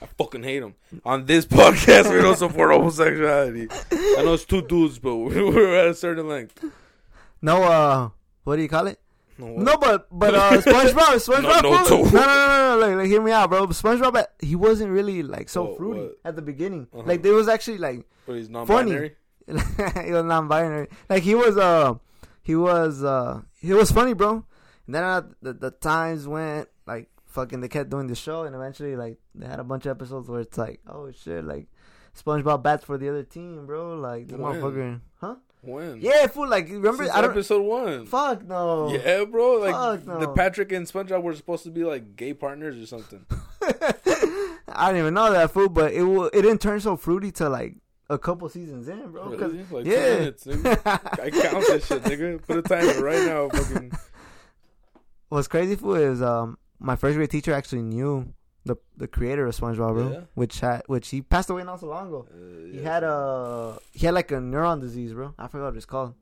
I 0.00 0.06
fucking 0.06 0.42
hate 0.42 0.62
him. 0.62 0.74
On 1.04 1.24
this 1.24 1.46
podcast, 1.58 2.12
we 2.14 2.20
don't 2.20 2.36
support 2.36 2.70
homosexuality. 2.70 3.68
I 3.90 4.22
know 4.22 4.34
it's 4.34 4.44
two 4.44 4.62
dudes, 4.62 4.98
but 4.98 5.16
we're 5.16 5.74
at 5.74 5.88
a 5.88 5.94
certain 5.94 6.28
length. 6.28 6.62
No, 7.40 7.62
uh, 7.62 8.10
what 8.44 8.56
do 8.56 8.62
you 8.62 8.68
call 8.68 8.86
it? 8.88 9.00
No, 9.38 9.48
No, 9.56 9.76
but 9.76 10.06
but 10.10 10.34
uh, 10.34 10.50
SpongeBob, 10.60 11.16
SpongeBob, 11.16 11.62
No, 11.62 11.70
no, 11.70 11.82
no, 11.82 12.04
no, 12.04 12.10
no, 12.10 12.78
no, 12.78 12.86
like, 12.86 12.96
like 12.96 13.06
hear 13.06 13.22
me 13.22 13.32
out, 13.32 13.50
bro. 13.50 13.66
SpongeBob, 13.68 14.24
he 14.40 14.56
wasn't 14.56 14.90
really 14.90 15.22
like 15.22 15.48
so 15.48 15.64
What, 15.64 15.76
fruity 15.78 16.00
what? 16.00 16.18
at 16.24 16.36
the 16.36 16.42
beginning. 16.42 16.88
Uh-huh. 16.92 17.02
Like 17.06 17.22
there 17.22 17.34
was 17.34 17.48
actually 17.48 17.78
like 17.78 18.06
but 18.26 18.36
he's 18.36 18.48
non-binary. 18.48 19.16
he 20.04 20.12
was 20.12 20.24
non-binary. 20.24 20.88
Like 21.08 21.22
he 21.22 21.34
was 21.34 21.56
uh 21.56 21.94
he 22.42 22.56
was 22.56 23.02
uh 23.04 23.42
he 23.60 23.72
was 23.72 23.90
funny, 23.90 24.12
bro. 24.14 24.44
And 24.86 24.94
then 24.94 25.02
uh, 25.02 25.22
the 25.42 25.52
the 25.52 25.70
times 25.70 26.26
went 26.28 26.68
like 26.86 27.08
fucking 27.26 27.60
they 27.60 27.68
kept 27.68 27.90
doing 27.90 28.06
the 28.06 28.14
show, 28.14 28.42
and 28.44 28.54
eventually 28.54 28.96
like 28.96 29.18
they 29.34 29.46
had 29.46 29.60
a 29.60 29.64
bunch 29.64 29.86
of 29.86 29.90
episodes 29.90 30.28
where 30.28 30.40
it's 30.40 30.58
like 30.58 30.80
oh 30.88 31.10
shit 31.12 31.44
like. 31.44 31.66
SpongeBob 32.16 32.62
bats 32.62 32.82
for 32.82 32.96
the 32.96 33.10
other 33.10 33.24
team, 33.24 33.66
bro. 33.66 33.94
Like 33.94 34.28
the 34.28 34.38
motherfucker, 34.38 35.02
huh? 35.20 35.34
When? 35.60 36.00
Yeah, 36.00 36.26
fool. 36.28 36.48
Like 36.48 36.66
remember, 36.66 37.04
Since 37.04 37.14
I 37.14 37.20
don't. 37.20 37.32
episode 37.32 37.60
one. 37.60 38.06
Fuck 38.06 38.42
no. 38.46 38.88
Yeah, 38.90 39.24
bro. 39.24 39.56
Like 39.58 40.06
no. 40.06 40.20
the 40.20 40.28
Patrick 40.28 40.72
and 40.72 40.86
SpongeBob 40.86 41.22
were 41.22 41.34
supposed 41.34 41.64
to 41.64 41.70
be 41.70 41.84
like 41.84 42.16
gay 42.16 42.32
partners 42.32 42.82
or 42.82 42.86
something. 42.86 43.26
I 43.62 44.86
didn't 44.86 45.00
even 45.00 45.12
know 45.12 45.30
that 45.30 45.50
fool, 45.50 45.68
but 45.68 45.92
it 45.92 46.04
wa- 46.04 46.30
it 46.32 46.40
didn't 46.40 46.62
turn 46.62 46.80
so 46.80 46.96
fruity 46.96 47.30
to 47.32 47.50
like 47.50 47.74
a 48.08 48.18
couple 48.18 48.48
seasons 48.48 48.88
in, 48.88 49.10
bro. 49.10 49.28
Really? 49.28 49.64
Like 49.70 49.86
yeah. 49.86 50.18
minutes. 50.18 50.46
I 50.46 51.30
count 51.30 51.64
that 51.68 51.82
shit, 51.86 52.02
nigga. 52.04 52.42
Put 52.46 52.58
a 52.58 52.62
timer 52.62 53.02
right 53.02 53.24
now. 53.26 53.48
Fucking. 53.48 53.92
What's 55.28 55.48
crazy 55.48 55.76
for 55.76 55.98
is 55.98 56.22
um 56.22 56.58
my 56.78 56.96
first 56.96 57.16
grade 57.16 57.30
teacher 57.30 57.52
actually 57.52 57.82
knew 57.82 58.32
the 58.64 58.76
the 58.96 59.08
creator 59.08 59.46
of 59.46 59.56
SpongeBob, 59.56 59.94
bro. 59.94 60.12
Yeah? 60.12 60.20
Which 60.34 60.60
had 60.60 60.82
which 60.86 61.08
he 61.08 61.22
passed 61.22 61.50
away 61.50 61.64
not 61.64 61.80
so 61.80 61.86
long 61.88 62.08
ago. 62.08 62.26
Uh, 62.30 62.72
He 62.72 62.82
had 62.82 63.02
a 63.02 63.78
he 63.92 64.06
had 64.06 64.14
like 64.14 64.30
a 64.30 64.36
neuron 64.36 64.80
disease, 64.80 65.12
bro. 65.12 65.34
I 65.38 65.48
forgot 65.48 65.66
what 65.66 65.76
it's 65.76 65.86
called. 65.86 66.14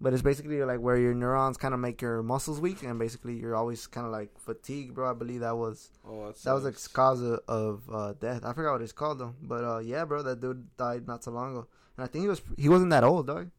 But 0.00 0.12
it's 0.12 0.22
basically 0.22 0.62
like 0.64 0.80
where 0.80 0.96
your 0.98 1.14
neurons 1.14 1.56
kind 1.56 1.72
of 1.72 1.80
make 1.80 2.02
your 2.02 2.22
muscles 2.22 2.60
weak, 2.60 2.82
and 2.82 2.98
basically 2.98 3.34
you're 3.36 3.54
always 3.56 3.86
kind 3.86 4.04
of 4.06 4.12
like 4.12 4.36
fatigued, 4.38 4.94
bro. 4.94 5.10
I 5.10 5.14
believe 5.14 5.40
that 5.40 5.56
was 5.56 5.90
Oh, 6.06 6.26
that 6.44 6.52
was 6.52 6.64
the 6.64 6.72
sucks. 6.72 6.88
cause 6.88 7.22
of, 7.22 7.40
of 7.48 7.82
uh, 7.90 8.12
death. 8.14 8.44
I 8.44 8.52
forgot 8.52 8.72
what 8.72 8.82
it's 8.82 8.92
called 8.92 9.18
though. 9.20 9.34
But 9.42 9.64
uh, 9.64 9.78
yeah, 9.78 10.04
bro, 10.04 10.22
that 10.24 10.40
dude 10.40 10.76
died 10.76 11.06
not 11.06 11.22
so 11.24 11.30
long 11.30 11.52
ago, 11.52 11.66
and 11.96 12.04
I 12.04 12.08
think 12.08 12.22
he 12.22 12.28
was 12.28 12.42
he 12.58 12.68
wasn't 12.68 12.90
that 12.90 13.04
old, 13.04 13.26
dog. 13.28 13.50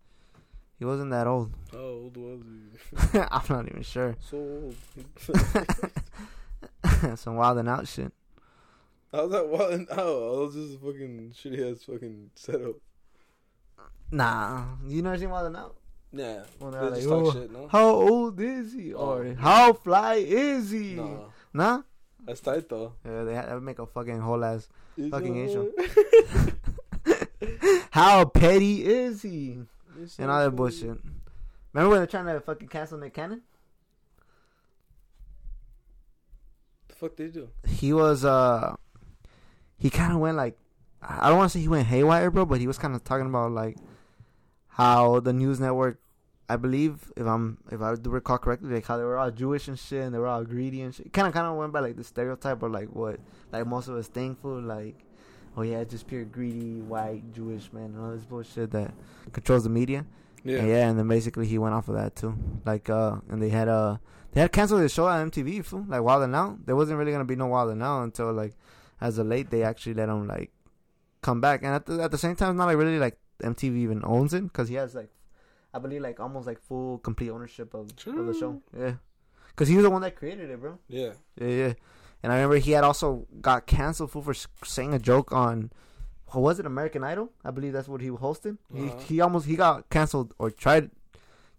He 0.78 0.84
wasn't 0.86 1.10
that 1.12 1.26
old. 1.26 1.54
How 1.72 1.78
old 1.80 2.18
was 2.18 2.42
he? 3.14 3.20
I'm 3.32 3.42
not 3.50 3.68
even 3.70 3.82
sure. 3.82 4.16
So 4.30 4.38
old. 4.38 4.76
Some 7.18 7.38
wild 7.38 7.58
and 7.60 7.70
out 7.70 7.88
shit. 7.88 8.12
How's 9.12 9.32
that? 9.32 9.48
What? 9.48 9.72
Oh, 9.98 10.32
that 10.32 10.46
was 10.46 10.54
just 10.56 10.76
a 10.76 10.78
fucking 10.86 11.34
shitty 11.34 11.72
ass 11.72 11.84
fucking 11.84 12.32
setup. 12.36 12.76
Nah, 14.12 14.66
you 14.86 15.02
never 15.02 15.18
seen 15.18 15.30
wild 15.30 15.48
and 15.48 15.58
out? 15.58 15.76
Yeah. 16.18 16.44
They're 16.62 16.90
like, 16.90 17.04
"Oh, 17.08 17.32
shit, 17.34 17.52
no? 17.52 17.68
How 17.68 17.90
old 17.90 18.40
is 18.40 18.72
he? 18.74 18.94
Or 18.94 19.26
Oh. 19.26 19.36
how 19.36 19.74
fly 19.74 20.16
is 20.16 20.72
he? 20.72 20.94
No. 20.96 21.26
Nah. 21.54 21.82
That's 22.26 22.40
tight 22.40 22.70
though. 22.70 22.94
Yeah, 23.06 23.24
they 23.24 23.36
had, 23.36 23.50
that 23.50 23.54
would 23.56 23.64
make 23.64 23.80
a 23.80 23.86
fucking 23.86 24.20
whole 24.20 24.44
ass. 24.44 24.68
Is 24.98 25.12
Fucking? 25.12 25.38
Asian. 25.38 25.72
How 27.92 28.26
petty 28.26 28.86
is 28.86 29.22
he? 29.22 29.60
It's 30.02 30.18
And 30.20 30.32
all 30.32 30.42
that 30.44 30.52
bullshit. 30.52 30.98
Remember 31.74 31.90
when 31.92 32.00
they're 32.00 32.08
trying 32.08 32.26
to 32.28 32.40
fucking 32.40 32.68
cancel 32.70 32.98
Nick 32.98 33.14
Cannon? 33.14 33.42
The 36.88 36.96
fuck 36.96 37.16
they 37.16 37.28
do? 37.28 37.50
he 37.68 37.94
was 37.94 38.24
uh 38.26 38.76
he 39.78 39.90
kind 39.90 40.14
of 40.14 40.20
went 40.20 40.38
like 40.38 40.58
I 41.02 41.28
don't 41.30 41.38
want 41.38 41.52
to 41.52 41.58
say 41.58 41.62
he 41.62 41.68
went 41.68 41.88
haywire, 41.88 42.32
bro, 42.32 42.46
but 42.46 42.60
he 42.60 42.68
was 42.68 42.78
kind 42.80 42.96
of 42.96 43.04
talking 43.04 43.28
about 43.28 43.52
like 43.52 43.78
how 44.70 45.20
the 45.20 45.34
news 45.34 45.60
network, 45.60 46.00
I 46.48 46.58
believe, 46.58 47.12
if 47.16 47.26
I'm 47.26 47.58
if 47.72 47.82
I 47.82 47.96
do 47.96 48.10
recall 48.12 48.38
correctly, 48.38 48.70
like 48.70 48.86
how 48.86 48.98
they 48.98 49.04
were 49.04 49.18
all 49.18 49.32
Jewish 49.32 49.68
and 49.68 49.80
shit, 49.80 50.04
and 50.04 50.14
they 50.14 50.20
were 50.20 50.28
all 50.28 50.44
greedy 50.44 50.82
and 50.82 50.94
shit. 50.94 51.12
Kind 51.12 51.28
of 51.28 51.34
kind 51.34 51.48
of 51.48 51.56
went 51.56 51.74
by 51.74 51.80
like 51.80 51.96
the 51.96 52.04
stereotype 52.04 52.62
of 52.62 52.72
like 52.72 52.90
what 52.90 53.20
like 53.52 53.66
most 53.66 53.88
of 53.88 53.96
us 53.96 54.08
think 54.08 54.40
for 54.42 54.62
like, 54.62 54.96
oh 55.58 55.64
yeah, 55.64 55.84
just 55.84 56.08
pure 56.08 56.24
greedy 56.24 56.82
white 56.82 57.34
Jewish 57.34 57.74
man 57.74 57.86
and 57.86 58.00
all 58.00 58.12
this 58.12 58.26
bullshit 58.26 58.72
that 58.72 58.94
controls 59.32 59.64
the 59.64 59.70
media. 59.70 60.06
Yeah. 60.44 60.60
And 60.60 60.68
yeah, 60.68 60.90
and 60.90 61.00
then 61.00 61.08
basically 61.08 61.48
he 61.48 61.58
went 61.58 61.74
off 61.74 61.88
of 61.88 61.96
that 61.96 62.16
too. 62.16 62.38
Like, 62.64 62.90
uh, 62.90 63.16
and 63.30 63.42
they 63.42 63.50
had 63.50 63.68
uh, 63.68 63.98
they 64.34 64.42
had 64.42 64.52
canceled 64.52 64.82
the 64.82 64.90
show 64.90 65.08
on 65.08 65.32
MTV. 65.32 65.66
Fool. 65.66 65.86
Like 65.88 66.04
Wild 66.04 66.24
and 66.24 66.36
Out, 66.36 66.66
there 66.68 66.76
wasn't 66.76 67.00
really 67.00 67.12
gonna 67.12 67.26
be 67.26 67.36
no 67.36 67.48
Wild 67.48 67.72
and 67.72 67.82
Out 67.82 68.04
until 68.04 68.32
like, 68.32 68.54
as 69.02 69.18
of 69.18 69.26
late, 69.26 69.50
they 69.50 69.64
actually 69.64 69.96
let 69.96 70.10
him 70.10 70.28
like 70.28 70.52
come 71.24 71.42
back. 71.42 71.64
And 71.64 71.74
at 71.74 71.88
the 71.88 72.04
at 72.04 72.12
the 72.12 72.20
same 72.20 72.36
time, 72.36 72.52
it's 72.52 72.58
not 72.58 72.66
like 72.66 72.78
really 72.78 73.00
like 73.00 73.18
MTV 73.42 73.78
even 73.78 74.04
owns 74.06 74.36
it 74.36 74.44
because 74.44 74.70
he 74.70 74.76
has 74.76 74.94
like, 74.94 75.10
I 75.76 75.80
believe 75.80 76.02
like 76.02 76.20
almost 76.22 76.48
like 76.48 76.62
full 76.62 77.00
complete 77.00 77.30
ownership 77.30 77.74
of, 77.74 77.92
of 78.08 78.26
the 78.28 78.34
show. 78.34 78.62
Yeah, 78.78 78.94
because 79.50 79.68
he 79.68 79.76
was 79.76 79.84
the 79.84 79.90
one 79.90 80.02
that 80.04 80.16
created 80.16 80.50
it, 80.50 80.62
bro. 80.62 80.80
Yeah. 80.88 81.14
Yeah, 81.40 81.48
yeah. 81.48 81.74
And 82.24 82.32
I 82.32 82.38
remember 82.38 82.58
he 82.58 82.72
had 82.72 82.84
also 82.84 83.28
got 83.42 83.68
canceled 83.68 84.12
for, 84.12 84.22
for 84.24 84.34
saying 84.66 84.94
a 84.94 85.00
joke 85.00 85.32
on, 85.32 85.72
what 86.28 86.42
was 86.42 86.60
it, 86.60 86.66
American 86.66 87.04
Idol? 87.04 87.30
I 87.44 87.52
believe 87.52 87.74
that's 87.74 87.90
what 87.90 88.02
he 88.02 88.10
hosted. 88.10 88.58
Uh-huh. 88.74 88.98
He 89.00 89.16
he 89.16 89.22
almost 89.22 89.48
he 89.48 89.58
got 89.58 89.90
canceled 89.90 90.34
or 90.40 90.50
tried, 90.50 90.92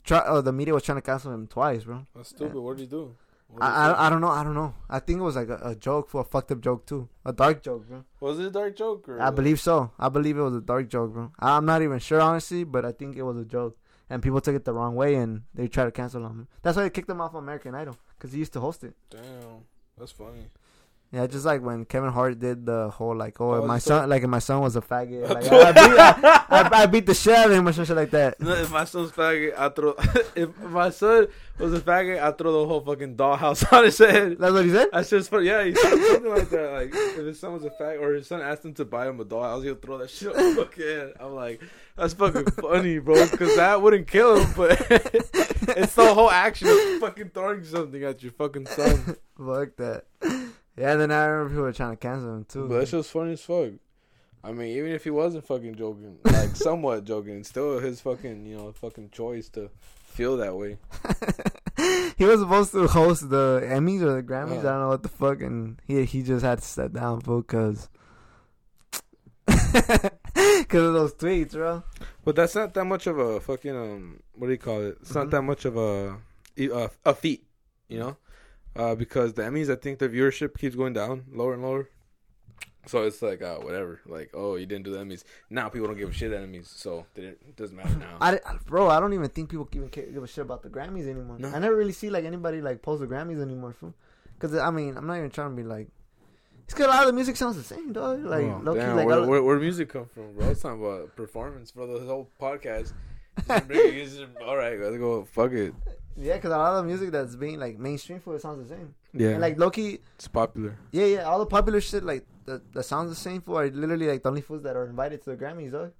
try. 0.02 0.22
Oh, 0.26 0.40
the 0.40 0.52
media 0.52 0.72
was 0.72 0.82
trying 0.82 0.96
to 0.96 1.02
cancel 1.02 1.32
him 1.32 1.46
twice, 1.46 1.84
bro. 1.84 2.06
That's 2.14 2.30
stupid. 2.30 2.58
What 2.58 2.78
did 2.78 2.84
he 2.84 2.88
do? 2.88 3.14
Did 3.52 3.62
I. 3.62 3.90
I 3.90 4.06
I 4.06 4.10
don't 4.10 4.20
know. 4.20 4.28
I 4.28 4.42
don't 4.42 4.54
know. 4.54 4.74
I 4.90 4.98
think 4.98 5.20
it 5.20 5.22
was 5.22 5.36
like 5.36 5.48
a, 5.48 5.60
a 5.62 5.74
joke 5.76 6.08
for 6.08 6.22
a 6.22 6.24
fucked 6.24 6.50
up 6.50 6.60
joke 6.60 6.84
too, 6.86 7.08
a 7.24 7.32
dark 7.32 7.62
joke, 7.62 7.86
bro. 7.88 8.04
was 8.20 8.38
it 8.38 8.46
a 8.46 8.50
dark 8.50 8.76
joke? 8.76 9.08
Or 9.08 9.20
I 9.20 9.30
believe 9.30 9.60
so. 9.60 9.92
I 9.98 10.08
believe 10.08 10.36
it 10.36 10.42
was 10.42 10.56
a 10.56 10.60
dark 10.60 10.88
joke, 10.88 11.12
bro. 11.12 11.30
I'm 11.38 11.64
not 11.64 11.82
even 11.82 11.98
sure 12.00 12.20
honestly, 12.20 12.64
but 12.64 12.84
I 12.84 12.92
think 12.92 13.16
it 13.16 13.22
was 13.22 13.36
a 13.36 13.44
joke, 13.44 13.78
and 14.08 14.22
people 14.22 14.40
took 14.40 14.54
it 14.54 14.64
the 14.64 14.72
wrong 14.72 14.94
way 14.94 15.14
and 15.16 15.42
they 15.54 15.68
tried 15.68 15.86
to 15.86 15.92
cancel 15.92 16.24
him. 16.24 16.48
That's 16.62 16.76
why 16.76 16.84
they 16.84 16.90
kicked 16.90 17.10
him 17.10 17.20
off 17.20 17.34
American 17.34 17.74
Idol 17.74 17.96
because 18.16 18.32
he 18.32 18.38
used 18.38 18.52
to 18.54 18.60
host 18.60 18.84
it. 18.84 18.94
Damn. 19.10 19.64
That's 19.98 20.12
funny. 20.12 20.50
Yeah, 21.12 21.26
just 21.28 21.44
like 21.46 21.62
when 21.62 21.84
Kevin 21.84 22.10
Hart 22.10 22.38
did 22.40 22.66
the 22.66 22.90
whole 22.90 23.16
like, 23.16 23.40
oh, 23.40 23.54
Oh, 23.54 23.66
my 23.66 23.78
son, 23.78 23.98
story? 24.00 24.06
like 24.08 24.22
if 24.24 24.28
my 24.28 24.40
son 24.40 24.60
was 24.60 24.74
a 24.76 24.80
faggot, 24.82 25.28
like 25.30 25.46
I, 25.46 25.72
beat, 25.72 25.98
I, 25.98 26.44
I, 26.50 26.82
I 26.82 26.86
beat 26.86 27.06
the 27.06 27.14
shit 27.14 27.32
out 27.34 27.46
of 27.46 27.52
him 27.52 27.66
or 27.68 27.72
some 27.72 27.84
shit 27.84 27.96
like 27.96 28.10
that. 28.10 28.40
No, 28.40 28.52
if 28.54 28.70
my 28.72 28.84
son's 28.84 29.12
faggot, 29.12 29.56
I 29.56 29.68
throw. 29.68 29.94
if 30.36 30.58
my 30.60 30.90
son 30.90 31.28
was 31.58 31.72
a 31.74 31.80
faggot, 31.80 32.20
I 32.20 32.32
throw 32.32 32.60
the 32.60 32.66
whole 32.66 32.80
fucking 32.80 33.16
dollhouse 33.16 33.72
on 33.72 33.84
his 33.84 33.96
head. 33.98 34.36
That's 34.38 34.52
what 34.52 34.64
he 34.64 34.70
said. 34.72 34.88
That's 34.92 35.08
just 35.08 35.30
funny. 35.30 35.46
Yeah, 35.46 35.64
he 35.64 35.74
said 35.76 35.90
something 35.90 36.28
like 36.30 36.50
that. 36.50 36.72
Like 36.72 36.90
if 36.92 37.16
his 37.24 37.38
son 37.38 37.52
was 37.52 37.64
a 37.64 37.70
fag 37.70 38.00
or 38.00 38.12
his 38.14 38.26
son 38.26 38.40
asked 38.42 38.64
him 38.64 38.74
to 38.74 38.84
buy 38.84 39.08
him 39.08 39.20
a 39.20 39.24
dollhouse, 39.24 39.62
he'll 39.62 39.76
throw 39.76 39.98
that 39.98 40.10
shit 40.10 40.34
on 40.36 40.56
fucking. 40.56 41.12
I'm 41.20 41.34
like, 41.36 41.62
that's 41.96 42.14
fucking 42.14 42.46
funny, 42.50 42.98
bro. 42.98 43.26
Because 43.30 43.54
that 43.56 43.80
wouldn't 43.80 44.08
kill 44.08 44.40
him, 44.40 44.52
but 44.56 44.86
it's 44.90 45.94
the 45.94 46.12
whole 46.12 46.30
action 46.30 46.68
of 46.68 47.00
fucking 47.00 47.30
throwing 47.30 47.62
something 47.64 48.02
at 48.02 48.22
your 48.24 48.32
fucking 48.32 48.66
son. 48.66 49.16
Fuck 49.38 49.76
that. 49.76 50.04
Yeah, 50.76 50.92
and 50.92 51.00
then 51.00 51.10
I 51.10 51.24
remember 51.24 51.50
people 51.50 51.62
were 51.64 51.72
trying 51.72 51.92
to 51.92 51.96
cancel 51.96 52.34
him 52.34 52.44
too. 52.44 52.68
But 52.68 52.80
that 52.80 52.88
shit's 52.88 53.08
funny 53.10 53.32
as 53.32 53.42
fuck. 53.42 53.70
I 54.44 54.52
mean, 54.52 54.76
even 54.76 54.92
if 54.92 55.04
he 55.04 55.10
wasn't 55.10 55.46
fucking 55.46 55.74
joking, 55.76 56.18
like 56.24 56.54
somewhat 56.56 57.04
joking, 57.04 57.38
it's 57.38 57.48
still 57.48 57.78
his 57.80 58.00
fucking, 58.00 58.46
you 58.46 58.56
know, 58.56 58.72
fucking 58.72 59.10
choice 59.10 59.48
to 59.50 59.70
feel 60.06 60.36
that 60.36 60.54
way. 60.54 60.78
he 62.16 62.24
was 62.24 62.40
supposed 62.40 62.72
to 62.72 62.86
host 62.86 63.28
the 63.28 63.62
Emmys 63.64 64.02
or 64.02 64.14
the 64.14 64.22
Grammys. 64.22 64.58
Uh. 64.58 64.60
I 64.60 64.62
don't 64.62 64.80
know 64.80 64.88
what 64.88 65.02
the 65.02 65.08
fuck, 65.08 65.40
and 65.40 65.80
he 65.86 66.04
he 66.04 66.22
just 66.22 66.44
had 66.44 66.58
to 66.58 66.64
step 66.64 66.92
down, 66.92 67.20
fool, 67.22 67.40
because 67.40 67.88
because 69.46 70.02
of 70.72 70.92
those 70.94 71.14
tweets, 71.14 71.52
bro. 71.52 71.82
But 72.24 72.36
that's 72.36 72.54
not 72.54 72.74
that 72.74 72.84
much 72.84 73.06
of 73.06 73.18
a 73.18 73.40
fucking 73.40 73.76
um. 73.76 74.20
What 74.34 74.46
do 74.48 74.52
you 74.52 74.58
call 74.58 74.82
it? 74.82 74.98
It's 75.00 75.12
Mhm. 75.12 75.14
not 75.16 75.30
that 75.30 75.42
much 75.42 75.64
of 75.64 75.76
a 75.76 76.16
a, 76.58 76.90
a 77.04 77.14
feat, 77.14 77.44
you 77.88 77.98
know, 77.98 78.16
uh, 78.78 78.94
because 78.94 79.34
the 79.34 79.42
Emmys, 79.42 79.70
I 79.70 79.76
think 79.76 79.98
the 79.98 80.08
viewership 80.08 80.56
keeps 80.58 80.76
going 80.76 80.92
down, 80.92 81.24
lower 81.32 81.54
and 81.54 81.62
lower. 81.62 81.88
So 82.86 83.02
it's 83.02 83.20
like 83.20 83.42
uh, 83.42 83.56
whatever, 83.56 84.00
like 84.06 84.30
oh 84.32 84.54
you 84.54 84.64
didn't 84.64 84.84
do 84.84 84.92
the 84.92 84.98
Emmys. 84.98 85.24
Now 85.50 85.68
people 85.68 85.88
don't 85.88 85.96
give 85.96 86.08
a 86.08 86.12
shit 86.12 86.30
at 86.32 86.40
Emmys, 86.40 86.66
so 86.68 87.04
it 87.16 87.56
doesn't 87.56 87.76
matter 87.76 87.96
now. 87.98 88.16
I, 88.20 88.38
bro, 88.64 88.88
I 88.88 89.00
don't 89.00 89.12
even 89.12 89.28
think 89.28 89.50
people 89.50 89.68
even 89.72 89.88
care, 89.88 90.06
give 90.06 90.22
a 90.22 90.28
shit 90.28 90.42
about 90.42 90.62
the 90.62 90.68
Grammys 90.68 91.08
anymore. 91.08 91.36
No. 91.40 91.48
I 91.48 91.58
never 91.58 91.74
really 91.74 91.92
see 91.92 92.10
like 92.10 92.24
anybody 92.24 92.60
like 92.62 92.82
post 92.82 93.00
the 93.00 93.08
Grammys 93.08 93.42
anymore. 93.42 93.74
Because 94.38 94.54
I 94.56 94.70
mean, 94.70 94.96
I'm 94.96 95.06
not 95.06 95.16
even 95.18 95.30
trying 95.30 95.50
to 95.50 95.56
be 95.56 95.64
like. 95.64 95.88
It's 96.64 96.74
because 96.74 96.86
a 96.86 96.90
lot 96.90 97.00
of 97.02 97.06
the 97.08 97.12
music 97.12 97.36
sounds 97.36 97.56
the 97.56 97.62
same, 97.62 97.92
dog. 97.92 98.24
Like, 98.24 98.44
Oh, 98.44 98.60
low 98.62 98.74
key, 98.74 98.80
damn, 98.80 98.96
like, 98.96 99.06
where, 99.06 99.22
where, 99.24 99.42
where 99.42 99.58
music 99.58 99.88
come 99.88 100.06
from, 100.06 100.34
bro? 100.34 100.48
It's 100.50 100.62
talking 100.62 100.80
about 100.84 101.14
performance, 101.14 101.70
bro. 101.72 101.86
The 101.98 102.04
whole 102.06 102.28
podcast. 102.40 102.92
Just 103.48 103.68
bring- 103.68 103.94
it's 103.98 104.16
just- 104.16 104.30
all 104.44 104.56
right, 104.56 104.78
let's 104.80 104.96
go. 104.96 105.24
Fuck 105.32 105.52
it. 105.52 105.74
Yeah, 106.18 106.34
because 106.36 106.52
a 106.52 106.56
lot 106.58 106.74
of 106.78 106.86
music 106.86 107.10
that's 107.10 107.36
being 107.36 107.58
like 107.58 107.78
mainstream 107.78 108.20
for 108.20 108.34
it 108.36 108.40
sounds 108.42 108.68
the 108.68 108.74
same. 108.74 108.94
Yeah, 109.12 109.30
And 109.30 109.40
like 109.40 109.58
low 109.58 109.70
key, 109.70 110.00
it's 110.14 110.28
popular. 110.28 110.76
yeah, 110.92 111.04
yeah, 111.06 111.22
all 111.24 111.38
the 111.38 111.46
popular 111.46 111.80
shit 111.80 112.04
like 112.04 112.24
that, 112.46 112.72
that 112.72 112.82
sounds 112.84 113.10
the 113.10 113.16
same 113.16 113.40
for 113.42 113.62
are 113.62 113.68
literally 113.68 114.06
like 114.08 114.22
the 114.22 114.28
only 114.28 114.40
fools 114.40 114.62
that 114.62 114.76
are 114.76 114.86
invited 114.86 115.22
to 115.24 115.30
the 115.30 115.36
Grammys, 115.36 115.72
dog. 115.72 115.92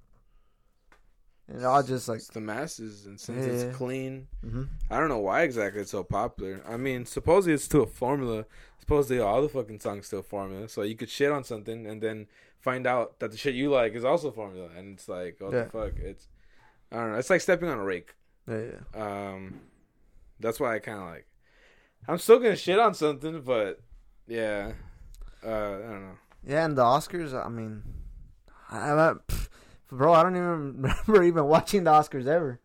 And 1.48 1.64
all 1.64 1.83
just 1.83 2.09
like, 2.09 2.18
It's 2.18 2.29
the 2.29 2.40
masses, 2.40 3.07
and 3.07 3.20
since 3.20 3.46
Yeah. 3.46 3.52
it's 3.52 3.76
clean, 3.76 4.26
hmm 4.42 4.64
I 4.90 4.98
don't 4.98 5.09
know 5.09 5.18
why 5.20 5.42
exactly 5.42 5.81
it's 5.83 5.92
so 5.92 6.02
popular. 6.02 6.61
I 6.66 6.76
mean, 6.76 7.07
supposedly 7.07 7.55
it's 7.55 7.64
still 7.64 7.83
a 7.85 7.87
formula. 7.87 8.46
Supposedly 8.81 9.20
all 9.20 9.42
the 9.42 9.48
fucking 9.48 9.81
songs 9.81 10.07
still 10.07 10.22
formula. 10.22 10.68
So 10.68 10.83
you 10.83 10.96
could 10.96 11.11
shit 11.11 11.31
on 11.31 11.44
something 11.44 11.87
and 11.87 12.00
then 12.02 12.26
find 12.61 12.87
out 12.87 13.18
that 13.20 13.31
the 13.31 13.37
shit 13.37 13.55
you 13.55 13.70
like 13.70 13.94
is 13.94 14.05
also 14.05 14.31
formula, 14.33 14.70
and 14.76 14.94
it's 14.94 15.09
like, 15.09 15.37
what 15.40 15.52
Yeah. 15.52 15.64
the 15.64 15.70
fuck? 15.70 15.92
It's 15.98 16.29
I 16.90 16.96
don't 16.96 17.12
know. 17.12 17.18
It's 17.18 17.31
like 17.31 17.40
stepping 17.40 17.68
on 17.68 17.79
a 17.79 17.85
rake. 17.85 18.14
yeah, 18.48 18.62
yeah. 18.94 19.31
Um, 19.35 19.61
that's 20.40 20.61
why 20.61 20.75
I 20.75 20.79
kind 20.79 20.99
of 20.99 21.05
like. 21.07 21.27
I'm 22.09 22.18
still 22.18 22.38
gonna 22.38 22.57
shit 22.57 22.79
on 22.79 22.94
something, 22.94 23.40
but 23.42 23.81
yeah, 24.27 24.72
uh, 25.44 25.49
I 25.49 25.79
don't 25.79 26.03
know. 26.03 26.18
Yeah, 26.46 26.64
and 26.64 26.79
the 26.79 26.83
Oscars, 26.83 27.35
I 27.35 27.49
mean, 27.49 27.83
I, 28.70 28.92
I, 28.92 29.14
pff, 29.27 29.49
bro, 29.90 30.12
I 30.12 30.22
don't 30.22 30.37
even 30.37 30.49
remember 31.07 31.22
even 31.22 31.44
watching 31.46 31.85
the 31.85 31.90
Oscars 31.90 32.27
ever. 32.27 32.61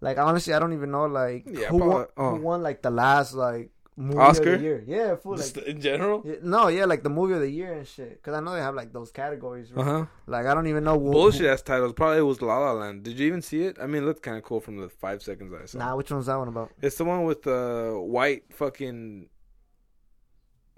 Like 0.00 0.18
honestly, 0.18 0.54
I 0.54 0.58
don't 0.58 0.72
even 0.72 0.90
know 0.90 1.06
like 1.06 1.44
Yeah, 1.46 1.68
who, 1.68 1.76
won, 1.76 2.06
oh. 2.16 2.30
who 2.30 2.42
won 2.42 2.62
like 2.62 2.82
the 2.82 2.90
last 2.90 3.34
like 3.34 3.70
movie 4.00 4.18
Oscar? 4.18 4.54
of 4.54 4.60
the 4.60 4.64
year. 4.64 4.84
Yeah, 4.86 5.14
fool, 5.16 5.32
like 5.32 5.40
Just 5.42 5.56
in 5.58 5.80
general. 5.80 6.22
yeah, 6.24 6.36
no, 6.42 6.68
yeah, 6.68 6.86
like 6.86 7.02
the 7.02 7.10
movie 7.10 7.34
of 7.34 7.40
the 7.40 7.50
year 7.50 7.72
and 7.74 7.86
shit. 7.86 8.22
Cause 8.22 8.34
I 8.34 8.40
know 8.40 8.52
they 8.54 8.60
have 8.60 8.74
like 8.74 8.92
those 8.92 9.10
categories. 9.10 9.70
Uh 9.76 9.82
huh. 9.82 10.06
Like 10.26 10.46
I 10.46 10.54
don't 10.54 10.66
even 10.66 10.84
know 10.84 10.98
who, 10.98 11.12
Bullshit 11.12 11.46
ass 11.46 11.62
titles. 11.62 11.92
Probably 11.92 12.22
was 12.22 12.40
La 12.42 12.58
La 12.58 12.72
Land. 12.72 13.02
Did 13.04 13.18
you 13.18 13.26
even 13.26 13.42
see 13.42 13.62
it? 13.64 13.76
I 13.80 13.86
mean, 13.86 14.02
it 14.02 14.06
looked 14.06 14.22
kind 14.22 14.36
of 14.36 14.42
cool 14.42 14.60
from 14.60 14.76
the 14.78 14.88
five 14.88 15.22
seconds 15.22 15.52
I 15.52 15.66
saw. 15.66 15.78
nah, 15.78 15.96
which 15.96 16.10
one's 16.10 16.26
that 16.26 16.36
one 16.38 16.48
about? 16.48 16.70
It's 16.80 16.96
the 16.96 17.04
one 17.04 17.24
with 17.24 17.42
the 17.42 17.94
white 18.02 18.44
fucking, 18.52 19.28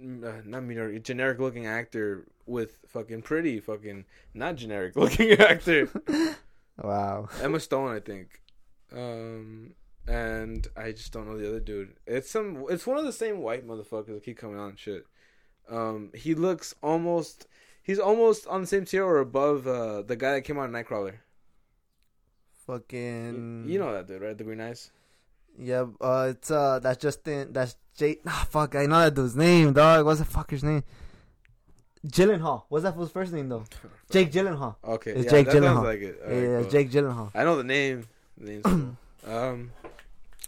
uh, 0.02 0.32
not 0.44 0.66
generic, 0.68 1.02
generic 1.04 1.38
looking 1.38 1.66
actor 1.66 2.26
with 2.46 2.78
fucking 2.88 3.22
pretty 3.22 3.60
fucking 3.60 4.04
not 4.34 4.56
generic 4.56 4.96
looking 5.02 5.32
actor. 5.32 5.88
Wow. 6.82 7.28
Emma 7.42 7.60
Stone, 7.60 7.94
I 7.94 8.00
think. 8.00 8.40
Um, 8.96 9.74
and 10.06 10.66
I 10.76 10.92
just 10.92 11.12
don't 11.12 11.26
know 11.28 11.38
the 11.38 11.48
other 11.48 11.60
dude. 11.60 11.94
It's 12.06 12.30
some. 12.30 12.64
It's 12.70 12.86
one 12.86 12.98
of 12.98 13.04
the 13.04 13.12
same 13.12 13.38
white 13.38 13.66
motherfuckers 13.66 14.06
that 14.14 14.24
keep 14.24 14.38
coming 14.38 14.58
on 14.58 14.70
and 14.70 14.78
shit. 14.78 15.04
Um, 15.68 16.10
he 16.14 16.34
looks 16.34 16.74
almost. 16.82 17.46
He's 17.82 17.98
almost 17.98 18.46
on 18.46 18.60
the 18.60 18.66
same 18.66 18.84
tier 18.84 19.04
or 19.04 19.18
above 19.18 19.66
uh, 19.66 20.02
the 20.02 20.16
guy 20.16 20.34
that 20.34 20.42
came 20.42 20.58
out 20.58 20.64
in 20.64 20.72
Nightcrawler. 20.72 21.14
Fucking. 22.66 23.64
You 23.68 23.78
know 23.78 23.92
that 23.92 24.06
dude, 24.06 24.22
right? 24.22 24.36
The 24.36 24.44
green 24.44 24.60
eyes. 24.60 24.90
Yeah. 25.58 25.86
Uh, 26.00 26.28
it's 26.30 26.50
uh, 26.50 26.78
that's 26.78 27.00
Justin. 27.02 27.52
That's 27.52 27.76
Jake. 27.96 28.22
Ah, 28.26 28.46
fuck. 28.50 28.74
I 28.76 28.86
know 28.86 29.00
that 29.00 29.14
dude's 29.14 29.36
name, 29.36 29.72
dog. 29.72 30.06
What's 30.06 30.20
the 30.20 30.26
fucker's 30.26 30.62
name? 30.62 30.82
Gyllenhaal. 32.06 32.64
What's 32.68 32.82
that 32.84 32.94
fool's 32.94 33.12
first 33.12 33.32
name 33.32 33.48
though? 33.48 33.64
Jake 34.10 34.32
Gyllenhaal. 34.32 34.74
Okay, 34.84 35.12
It's 35.12 35.24
yeah, 35.26 35.30
Jake 35.30 35.46
that 35.46 35.52
sounds 35.52 35.64
Gyllenhaal. 35.66 35.84
like 35.84 36.00
it. 36.00 36.18
Yeah, 36.20 36.26
Alright, 36.26 36.42
yeah, 36.50 36.60
cool. 36.62 36.70
Jake 36.70 36.90
Gyllenhaal. 36.90 37.30
I 37.34 37.44
know 37.44 37.56
the 37.56 37.64
name. 37.64 38.08
The 38.38 38.44
name's 38.50 38.64
cool. 38.64 38.96
um, 39.26 39.72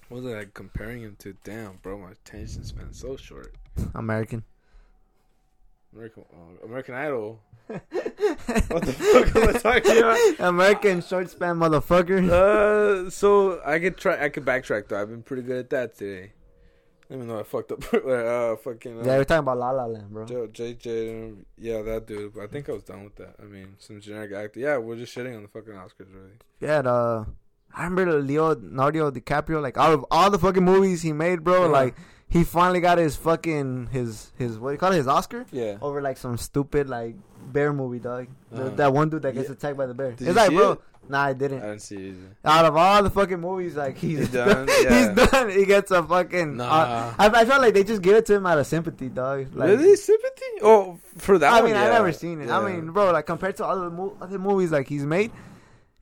what 0.09 0.23
was 0.23 0.33
I 0.33 0.39
like, 0.39 0.55
comparing 0.55 1.03
him 1.03 1.17
to? 1.21 1.35
Damn, 1.45 1.79
bro, 1.83 1.99
my 1.99 2.13
attention 2.13 2.65
span 2.65 2.89
is 2.91 2.99
so 2.99 3.17
short. 3.17 3.55
American. 3.95 4.45
American, 5.95 6.25
uh, 6.33 6.65
American 6.65 6.95
Idol. 6.95 7.41
what 7.67 7.81
the 7.91 8.93
fuck 8.93 9.37
am 9.37 9.49
I 9.49 9.53
talking 9.59 9.99
about? 9.99 10.49
American 10.49 11.01
short 11.01 11.31
span 11.31 11.57
motherfucker. 11.57 12.29
Uh, 12.29 13.11
so 13.11 13.61
I 13.65 13.79
could 13.79 13.97
try. 13.97 14.23
I 14.23 14.29
could 14.29 14.45
backtrack 14.45 14.89
though. 14.89 15.01
I've 15.01 15.09
been 15.09 15.23
pretty 15.23 15.43
good 15.43 15.59
at 15.59 15.71
that 15.71 15.97
today. 15.97 16.33
Even 17.11 17.29
though 17.29 17.41
I 17.41 17.43
fucked 17.43 17.73
up. 17.73 17.83
uh, 17.95 18.57
fucking. 18.57 19.01
Uh, 19.01 19.05
yeah, 19.05 19.19
we're 19.19 19.25
talking 19.25 19.39
about 19.39 19.59
La 19.59 19.71
La 19.71 19.87
Land, 19.87 20.11
bro. 20.11 20.27
JJ, 20.27 21.37
yeah, 21.59 21.83
that 21.83 22.07
dude. 22.07 22.35
But 22.35 22.45
I 22.45 22.47
think 22.49 22.69
I 22.69 22.73
was 22.73 22.83
done 22.83 23.05
with 23.05 23.17
that. 23.17 23.37
I 23.41 23.45
mean, 23.45 23.77
some 23.79 24.01
generic 24.01 24.33
actor. 24.33 24.61
Yeah, 24.61 24.79
we're 24.79 24.97
just 24.97 25.15
shitting 25.15 25.37
on 25.37 25.43
the 25.43 25.49
fucking 25.49 25.75
Oscars, 25.75 26.13
really. 26.13 26.33
Yeah, 26.61 26.83
the, 26.83 27.27
I 27.77 27.85
remember 27.85 28.21
Leo, 28.21 28.55
Leonardo 28.55 29.11
DiCaprio, 29.11 29.61
like 29.61 29.77
all 29.79 29.93
of 29.93 30.05
all 30.11 30.31
the 30.31 30.39
fucking 30.39 30.65
movies 30.65 31.03
he 31.03 31.13
made, 31.13 31.43
bro. 31.43 31.63
Yeah. 31.65 31.71
Like 31.71 31.95
he 32.29 32.45
finally 32.45 32.81
got 32.81 32.99
his 32.99 33.17
fucking 33.17 33.89
his 33.93 34.33
his 34.39 34.59
what 34.59 34.71
do 34.71 34.73
you 34.75 34.79
call 34.79 34.93
it, 34.93 34.97
his 34.97 35.09
Oscar 35.09 35.45
Yeah. 35.51 35.79
over 35.83 36.01
like 36.01 36.17
some 36.17 36.39
stupid 36.39 36.89
like 36.89 37.17
bear 37.53 37.73
movie, 37.73 37.99
dog. 37.99 38.29
Uh-huh. 38.53 38.69
that 38.71 38.93
one 38.93 39.09
dude 39.11 39.23
that 39.23 39.35
gets 39.35 39.49
Yeah. 39.49 39.55
attacked 39.55 39.77
by 39.77 39.87
the 39.87 39.95
bear. 39.95 40.13
Did 40.13 40.29
it's 40.29 40.37
like, 40.37 40.51
bro, 40.53 40.73
it? 40.73 40.81
nah, 41.09 41.25
I 41.25 41.29
I 41.31 41.33
didn't. 41.33 41.63
I 41.63 41.67
didn't 41.67 41.83
see 41.83 42.09
it. 42.11 42.15
Out 42.45 42.65
of 42.65 42.77
all 42.77 43.03
the 43.03 43.11
fucking 43.11 43.41
movies, 43.41 43.75
like 43.77 43.99
he's, 43.99 44.21
He's 44.21 44.29
done. 44.31 44.69
Yeah. 44.83 45.15
he's 45.17 45.29
done. 45.31 45.51
He 45.51 45.65
gets 45.67 45.91
a 45.91 46.03
fucking. 46.03 46.57
Nah. 46.57 46.65
uh, 46.65 47.15
I, 47.19 47.27
I 47.29 47.45
felt 47.45 47.61
like 47.61 47.75
they 47.75 47.85
just 47.85 48.03
give 48.03 48.17
it 48.17 48.25
to 48.27 48.35
him 48.35 48.47
out 48.47 48.59
of 48.59 48.67
sympathy, 48.67 49.09
dog. 49.09 49.49
Like, 49.55 49.69
really? 49.71 49.97
Sympathy? 49.97 50.47
Oh, 50.63 50.99
for 51.19 51.39
that 51.39 51.53
I 51.53 51.57
one, 51.61 51.65
mean, 51.71 51.77
I 51.77 51.87
yeah. 51.87 51.93
never 51.93 52.13
seen 52.13 52.41
it. 52.41 52.51
I 52.51 52.65
mean, 52.73 52.91
bro, 52.93 53.11
like 53.13 53.27
compared 53.27 53.57
to 53.57 53.67
other 53.67 53.91
mo- 53.91 54.17
other 54.21 54.39
movies 54.39 54.71
like 54.73 54.89
he's 54.89 55.05
made, 55.05 55.31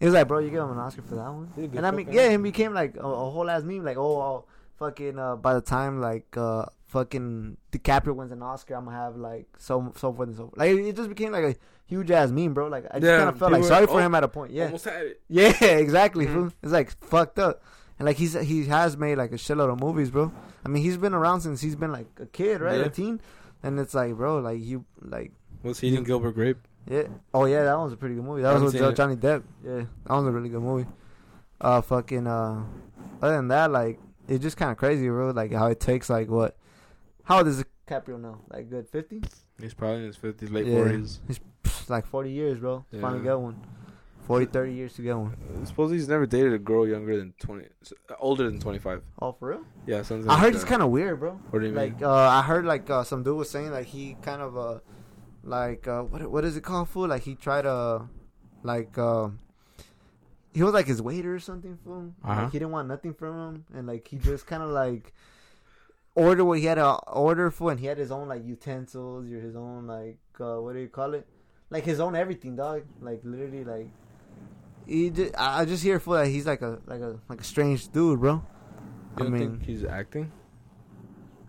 He 0.03 0.07
was 0.07 0.15
like, 0.15 0.27
bro, 0.27 0.41
you 0.41 0.51
give 0.51 0.61
him 0.65 0.73
an 0.73 0.79
Oscar 0.79 1.03
for 1.03 1.15
that 1.15 1.33
one. 1.33 1.53
He 1.55 1.61
did 1.63 1.71
good 1.71 1.77
And 1.79 1.87
I 1.87 1.93
mean, 1.93 2.09
yeah, 2.11 2.29
him 2.29 2.43
became 2.43 2.75
like 2.75 2.97
a, 2.97 3.07
a 3.07 3.31
whole 3.31 3.49
ass 3.49 3.63
meme. 3.63 3.85
Like, 3.85 3.97
oh, 3.97 4.21
oh 4.21 4.45
fucking. 4.81 5.17
Uh, 5.17 5.37
by 5.37 5.55
the 5.55 5.61
time 5.61 6.01
like 6.01 6.27
uh, 6.37 6.65
fucking 6.87 7.57
DiCaprio 7.71 8.13
wins 8.17 8.33
an 8.33 8.43
Oscar, 8.43 8.75
I'm 8.75 8.87
gonna 8.87 8.97
have 8.97 9.15
like 9.17 9.47
so 9.59 9.93
so 9.97 10.13
forth 10.13 10.31
and 10.31 10.37
so 10.37 10.43
forth. 10.49 10.59
Like, 10.59 10.71
it 10.73 10.97
just 10.97 11.09
became 11.09 11.31
like 11.31 11.45
a 11.45 11.55
huge 11.87 12.11
ass 12.11 12.33
meme, 12.33 12.53
bro. 12.53 12.67
Like, 12.67 12.87
I 12.91 12.95
just 12.99 13.05
Yeah, 13.05 13.19
kind 13.19 13.29
of 13.29 13.39
felt 13.39 13.53
like 13.53 13.63
sorry 13.63 13.83
were- 13.83 13.93
for 13.93 14.01
oh, 14.01 14.05
him 14.07 14.15
at 14.17 14.25
a 14.25 14.29
point. 14.29 14.51
Yeah, 14.53 14.65
Almost 14.65 14.87
had 14.87 15.07
it. 15.07 15.21
yeah, 15.29 15.53
exactly. 15.87 16.27
Mhm. 16.27 16.53
It's 16.65 16.73
like 16.73 16.91
fucked 17.05 17.39
up. 17.39 17.63
And 18.01 18.07
like 18.07 18.17
he's 18.17 18.33
he 18.33 18.65
has 18.67 18.97
made 18.97 19.19
like 19.19 19.31
a 19.31 19.37
shitload 19.37 19.73
of 19.73 19.79
movies, 19.81 20.11
bro. 20.11 20.33
I 20.67 20.69
mean, 20.69 20.83
he's 20.83 20.97
been 20.97 21.15
around 21.15 21.43
since 21.43 21.61
he's 21.61 21.77
been 21.77 21.93
like 21.93 22.09
a 22.21 22.27
kid, 22.27 22.61
right? 22.61 22.81
Yeah. 22.81 22.87
A 22.87 22.91
teen. 22.91 23.21
And 23.63 23.79
it's 23.79 23.95
like, 23.95 24.17
bro, 24.17 24.39
like 24.41 24.61
you 24.61 24.85
like 25.01 25.31
Was 25.63 25.79
he 25.79 25.95
in 25.97 26.03
Gilbert 26.03 26.33
Grape? 26.33 26.59
Yeah. 26.89 27.05
Oh 27.33 27.45
yeah, 27.47 27.65
that 27.65 27.79
was 27.79 27.93
a 27.93 27.97
pretty 27.97 28.15
good 28.17 28.25
movie. 28.25 28.43
That 28.43 28.61
was 28.61 28.73
with 28.75 28.97
Johnny 28.97 29.17
Depp. 29.17 29.43
Yeah, 29.65 29.85
that 30.05 30.13
was 30.13 30.27
a 30.27 30.31
really 30.31 30.49
good 30.49 30.63
movie. 30.63 30.89
Uh, 31.61 31.81
fucking. 31.81 32.27
Uh, 32.27 32.65
other 33.21 33.37
than 33.37 33.49
that, 33.49 33.71
like 33.71 33.99
it's 34.29 34.43
just 34.43 34.57
kind 34.57 34.71
of 34.73 34.77
crazy, 34.77 35.09
bro. 35.09 35.31
Like 35.31 35.53
how 35.53 35.67
it 35.69 35.81
takes 35.81 36.11
like 36.11 36.29
what? 36.29 36.57
How 37.25 37.39
old 37.39 37.49
is 37.49 37.63
DiCaprio 37.89 38.21
now? 38.21 38.41
Like 38.51 38.69
good 38.69 38.89
fifty? 38.89 39.23
He's 39.61 39.75
probably 39.75 39.99
in 39.99 40.07
his 40.07 40.17
fifties, 40.17 40.51
late 40.51 40.67
forties. 40.67 41.21
Yeah. 41.29 41.37
He's 41.65 41.89
Like 41.89 42.07
forty 42.07 42.31
years, 42.31 42.59
bro. 42.59 42.85
to 42.93 43.01
Finally 43.01 43.21
Yeah. 43.21 43.31
get 43.33 43.39
one. 43.41 43.67
40, 44.27 44.47
30 44.47 44.73
years 44.73 44.95
to 44.95 45.03
get 45.03 45.17
one. 45.19 45.37
I 45.61 45.65
suppose 45.65 45.91
he's 45.91 46.07
never 46.09 46.27
dated 46.27 46.53
a 46.53 46.59
girl 46.59 46.87
younger 46.87 47.17
than 47.17 47.35
twenty, 47.41 47.67
older 48.21 48.49
than 48.49 48.61
twenty 48.61 48.79
five. 48.79 49.03
Oh, 49.21 49.33
for 49.33 49.49
real? 49.49 49.65
Yeah, 49.85 50.03
something. 50.03 50.31
I 50.31 50.35
like 50.35 50.43
heard 50.43 50.55
that. 50.55 50.59
it's 50.59 50.65
kind 50.65 50.81
of 50.81 50.91
weird, 50.91 51.19
bro. 51.19 51.33
What 51.51 51.59
do 51.59 51.67
you 51.67 51.73
mean? 51.73 51.95
Like 51.95 52.03
uh, 52.03 52.11
I 52.13 52.41
heard 52.43 52.65
like 52.65 52.89
uh, 52.89 53.03
some 53.03 53.25
dude 53.25 53.37
was 53.37 53.51
saying 53.51 53.73
like 53.73 53.87
he 53.87 54.17
kind 54.23 54.41
of 54.41 54.57
uh 54.57 54.79
like 55.45 55.89
uh 55.89 56.03
what 56.03 56.31
what 56.31 56.45
is 56.45 56.57
it 56.57 56.63
called 56.63 56.89
fool? 56.89 57.09
Like 57.09 57.23
he 57.23 57.35
tried 57.35 57.63
to 57.63 58.09
like 58.63 58.97
uh 58.99 59.29
he 60.53 60.63
was 60.63 60.75
like 60.75 60.87
his 60.87 61.01
waiter 61.01 61.35
or 61.35 61.41
something 61.41 61.79
fool. 61.85 62.13
Uh-huh. 62.23 62.43
Like, 62.43 62.53
he 62.53 62.59
didn't 62.59 62.73
want 62.73 62.89
nothing 62.89 63.15
from 63.15 63.37
him 63.37 63.65
and 63.75 63.87
like 63.87 64.07
he 64.09 64.19
just 64.19 64.47
kind 64.47 64.63
of 64.63 64.71
like 64.71 65.13
order 66.15 66.45
what 66.45 66.59
he 66.59 66.67
had 66.67 66.75
to 66.75 66.95
order 67.09 67.51
for 67.51 67.71
and 67.71 67.81
he 67.81 67.87
had 67.87 67.99
his 67.99 68.11
own 68.11 68.29
like 68.29 68.45
utensils 68.45 69.31
or 69.31 69.41
his 69.41 69.57
own 69.57 69.87
like 69.87 70.19
uh 70.41 70.57
what 70.61 70.75
do 70.75 70.81
you 70.81 70.89
call 70.89 71.15
it? 71.15 71.27
Like 71.71 71.85
his 71.85 72.01
own 72.01 72.15
everything, 72.15 72.57
dog. 72.57 72.83
Like 73.01 73.21
literally 73.25 73.65
like 73.65 73.89
he 74.87 75.11
just, 75.11 75.35
I 75.39 75.61
I 75.61 75.65
just 75.65 75.83
hear 75.83 75.99
fool 76.01 76.15
that 76.15 76.27
he's 76.27 76.47
like 76.47 76.63
a 76.63 76.79
like 76.87 77.01
a 77.01 77.19
like 77.29 77.41
a 77.41 77.45
strange 77.45 77.91
dude, 77.91 78.21
bro. 78.21 78.45
You 79.19 79.27
I 79.27 79.29
mean, 79.29 79.41
think 79.41 79.65
he's 79.65 79.85
acting? 79.85 80.33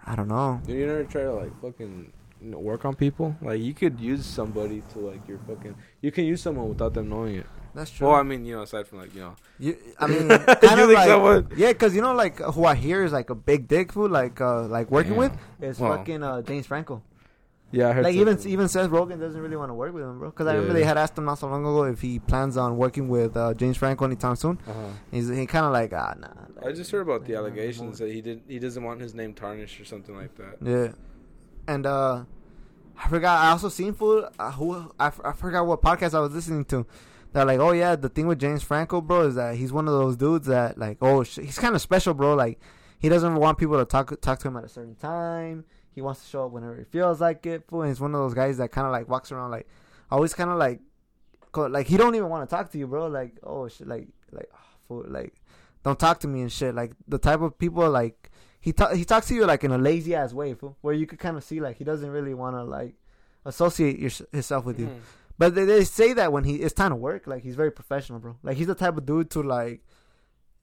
I 0.06 0.16
don't 0.16 0.28
know. 0.28 0.62
Dude, 0.66 0.78
you 0.78 0.86
never 0.86 1.04
try 1.06 1.24
to 1.24 1.34
like 1.34 1.62
fucking 1.62 2.12
work 2.52 2.86
on 2.86 2.96
people? 2.96 3.36
Like 3.42 3.62
you 3.62 3.74
could 3.74 4.00
use 4.00 4.26
somebody 4.26 4.82
to 4.94 5.00
like 5.00 5.28
your 5.28 5.40
fucking. 5.48 5.76
You 6.02 6.12
can 6.12 6.26
use 6.26 6.42
someone 6.42 6.70
without 6.70 6.94
them 6.94 7.10
knowing 7.10 7.36
it. 7.36 7.46
That's 7.76 7.90
true. 7.90 8.08
Well, 8.08 8.18
I 8.18 8.24
mean, 8.24 8.46
you 8.46 8.56
know, 8.56 8.62
aside 8.62 8.86
from 8.88 9.00
like 9.00 9.16
you 9.16 9.22
know, 9.22 9.36
You, 9.58 9.78
I 10.00 10.06
mean, 10.12 10.28
kind 10.30 10.80
of 10.80 10.90
like, 10.92 11.08
someone- 11.08 11.48
yeah, 11.58 11.70
because 11.74 11.96
you 11.96 12.02
know, 12.02 12.14
like 12.14 12.38
who 12.40 12.66
I 12.66 12.76
hear 12.76 13.04
is 13.04 13.12
like 13.12 13.30
a 13.32 13.36
big 13.36 13.68
dick 13.68 13.92
fool, 13.92 14.10
like 14.10 14.40
uh, 14.40 14.68
like 14.68 14.92
working 14.92 15.14
Yeah. 15.14 15.18
with 15.20 15.38
is 15.62 15.80
Well. 15.80 15.98
fucking 15.98 16.22
uh, 16.22 16.42
James 16.44 16.68
Franco. 16.68 17.02
yeah, 17.72 17.90
I 17.90 17.94
heard 17.94 18.04
Like 18.04 18.14
even 18.14 18.38
even 18.48 18.68
Seth 18.68 18.92
Rogen 18.92 19.20
doesn't 19.20 19.42
really 19.42 19.56
want 19.56 19.72
to 19.72 19.74
work 19.74 19.92
with 19.92 20.04
him, 20.04 20.20
bro. 20.20 20.30
Because 20.30 20.46
I 20.46 20.52
remember 20.54 20.74
Yeah. 20.78 20.82
they 20.82 20.86
had 20.86 20.98
asked 21.00 21.18
him 21.18 21.26
not 21.26 21.40
so 21.40 21.48
long 21.48 21.62
ago 21.66 21.86
if 21.86 22.00
he 22.02 22.20
plans 22.20 22.58
on 22.58 22.78
working 22.78 23.10
with 23.10 23.36
uh, 23.36 23.56
James 23.56 23.78
Franco 23.78 24.06
anytime 24.06 24.36
soon. 24.36 24.60
Uh-huh. 24.68 24.90
He's 25.10 25.30
he 25.30 25.48
kind 25.48 25.66
of 25.66 25.72
like 25.72 25.92
ah 25.94 26.14
nah. 26.20 26.68
I 26.68 26.72
just 26.74 26.92
heard 26.92 27.02
about 27.02 27.26
the 27.26 27.34
allegations 27.34 27.98
that 27.98 28.12
he 28.12 28.22
did. 28.22 28.42
He 28.48 28.60
doesn't 28.60 28.84
want 28.84 29.02
his 29.02 29.16
name 29.16 29.34
tarnished 29.34 29.82
or 29.82 29.86
something 29.86 30.16
like 30.16 30.36
that. 30.36 30.58
Yeah, 30.62 30.92
and 31.68 31.86
uh, 31.86 32.24
I 32.98 33.08
forgot. 33.10 33.44
I 33.44 33.52
also 33.52 33.70
seen 33.70 33.94
food. 33.94 34.26
uh, 34.40 34.52
who 34.52 34.92
I, 35.00 35.08
I 35.24 35.34
forgot 35.34 35.66
what 35.66 35.82
podcast 35.82 36.14
I 36.14 36.20
was 36.20 36.34
listening 36.34 36.66
to. 36.66 36.86
They're 37.32 37.46
like, 37.46 37.60
oh 37.60 37.72
yeah, 37.72 37.96
the 37.96 38.10
thing 38.10 38.28
with 38.28 38.40
James 38.40 38.62
Franco, 38.62 39.02
bro, 39.02 39.22
is 39.28 39.36
that 39.36 39.56
he's 39.56 39.74
one 39.74 39.88
of 39.88 39.94
those 39.94 40.16
dudes 40.16 40.48
that 40.48 40.78
like, 40.78 40.98
oh, 41.02 41.24
sh- 41.24 41.40
he's 41.42 41.58
kind 41.58 41.76
of 41.76 41.82
special, 41.82 42.14
bro. 42.14 42.36
Like, 42.36 42.60
he 43.00 43.10
doesn't 43.10 43.36
want 43.36 43.58
people 43.58 43.78
to 43.78 43.86
talk 43.86 44.20
talk 44.22 44.40
to 44.40 44.48
him 44.48 44.58
at 44.58 44.64
a 44.64 44.70
certain 44.70 44.96
time. 44.96 45.66
He 45.92 46.02
wants 46.02 46.22
to 46.22 46.28
show 46.28 46.46
up 46.46 46.52
whenever 46.52 46.76
he 46.76 46.84
feels 46.84 47.22
like 47.22 47.46
it. 47.46 47.68
Fool. 47.68 47.82
And 47.82 47.90
he's 47.90 48.00
one 48.00 48.14
of 48.14 48.22
those 48.22 48.34
guys 48.34 48.58
that 48.58 48.72
kind 48.72 48.86
of 48.86 48.92
like 48.92 49.10
walks 49.10 49.32
around 49.32 49.52
like, 49.52 49.68
always 50.12 50.34
kind 50.34 50.50
of 50.50 50.58
like, 50.58 50.80
like 51.56 51.88
he 51.88 51.98
don't 51.98 52.16
even 52.16 52.30
want 52.30 52.48
to 52.48 52.56
talk 52.56 52.72
to 52.72 52.78
you, 52.78 52.88
bro. 52.88 53.08
Like, 53.08 53.38
oh 53.44 53.68
shit, 53.68 53.88
like, 53.88 54.08
like, 54.32 54.50
oh, 54.54 54.78
fool, 54.88 55.06
like, 55.08 55.34
don't 55.84 56.00
talk 56.00 56.20
to 56.22 56.28
me 56.28 56.42
and 56.42 56.52
shit. 56.52 56.76
Like 56.76 56.94
the 57.08 57.18
type 57.18 57.42
of 57.42 57.58
people 57.58 57.90
like 57.90 58.32
he 58.64 58.72
ta- 58.72 58.94
he 58.96 59.04
talks 59.04 59.28
to 59.28 59.36
you 59.36 59.46
like 59.46 59.66
in 59.66 59.72
a 59.72 59.78
lazy 59.78 60.16
ass 60.16 60.32
way, 60.32 60.54
fool, 60.54 60.78
where 60.80 60.94
you 60.94 61.06
could 61.06 61.20
kind 61.20 61.36
of 61.36 61.44
see 61.44 61.60
like 61.60 61.76
he 61.78 61.84
doesn't 61.84 62.10
really 62.10 62.34
want 62.34 62.56
to 62.56 62.64
like 62.64 62.96
associate 63.44 64.00
your, 64.00 64.12
himself 64.32 64.64
with 64.64 64.80
you. 64.80 64.86
Mhm. 64.88 65.00
But 65.38 65.54
they, 65.56 65.66
they 65.66 65.84
say 65.84 66.14
that 66.14 66.32
when 66.32 66.46
he 66.46 66.56
it's 66.56 66.74
time 66.74 66.92
to 66.92 66.96
work, 66.96 67.28
like 67.28 67.44
he's 67.44 67.56
very 67.56 67.72
professional, 67.72 68.20
bro. 68.20 68.38
Like 68.42 68.56
he's 68.56 68.68
the 68.68 68.76
type 68.76 68.96
of 68.98 69.06
dude 69.06 69.30
to 69.32 69.44
like 69.44 69.82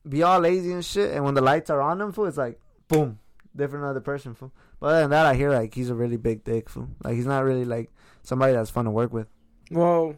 be 0.08 0.22
all 0.22 0.40
lazy 0.40 0.72
and 0.72 0.82
shit, 0.84 1.14
and 1.14 1.24
when 1.26 1.34
the 1.34 1.42
lights 1.42 1.68
are 1.68 1.82
on 1.82 2.00
him, 2.00 2.10
fool, 2.12 2.24
it's 2.26 2.38
like 2.38 2.58
boom, 2.88 3.18
different 3.54 3.84
other 3.84 4.00
person, 4.00 4.32
fool. 4.34 4.50
But 4.80 4.86
other 4.86 5.00
than 5.02 5.10
that, 5.10 5.26
I 5.26 5.34
hear 5.34 5.50
like 5.50 5.74
he's 5.74 5.90
a 5.90 5.94
really 5.94 6.16
big 6.16 6.42
dick, 6.42 6.70
fool. 6.70 6.88
Like 7.04 7.16
he's 7.16 7.26
not 7.26 7.44
really 7.44 7.66
like 7.66 7.90
somebody 8.22 8.54
that's 8.54 8.70
fun 8.70 8.86
to 8.86 8.90
work 8.90 9.12
with. 9.12 9.26
Well, 9.70 10.14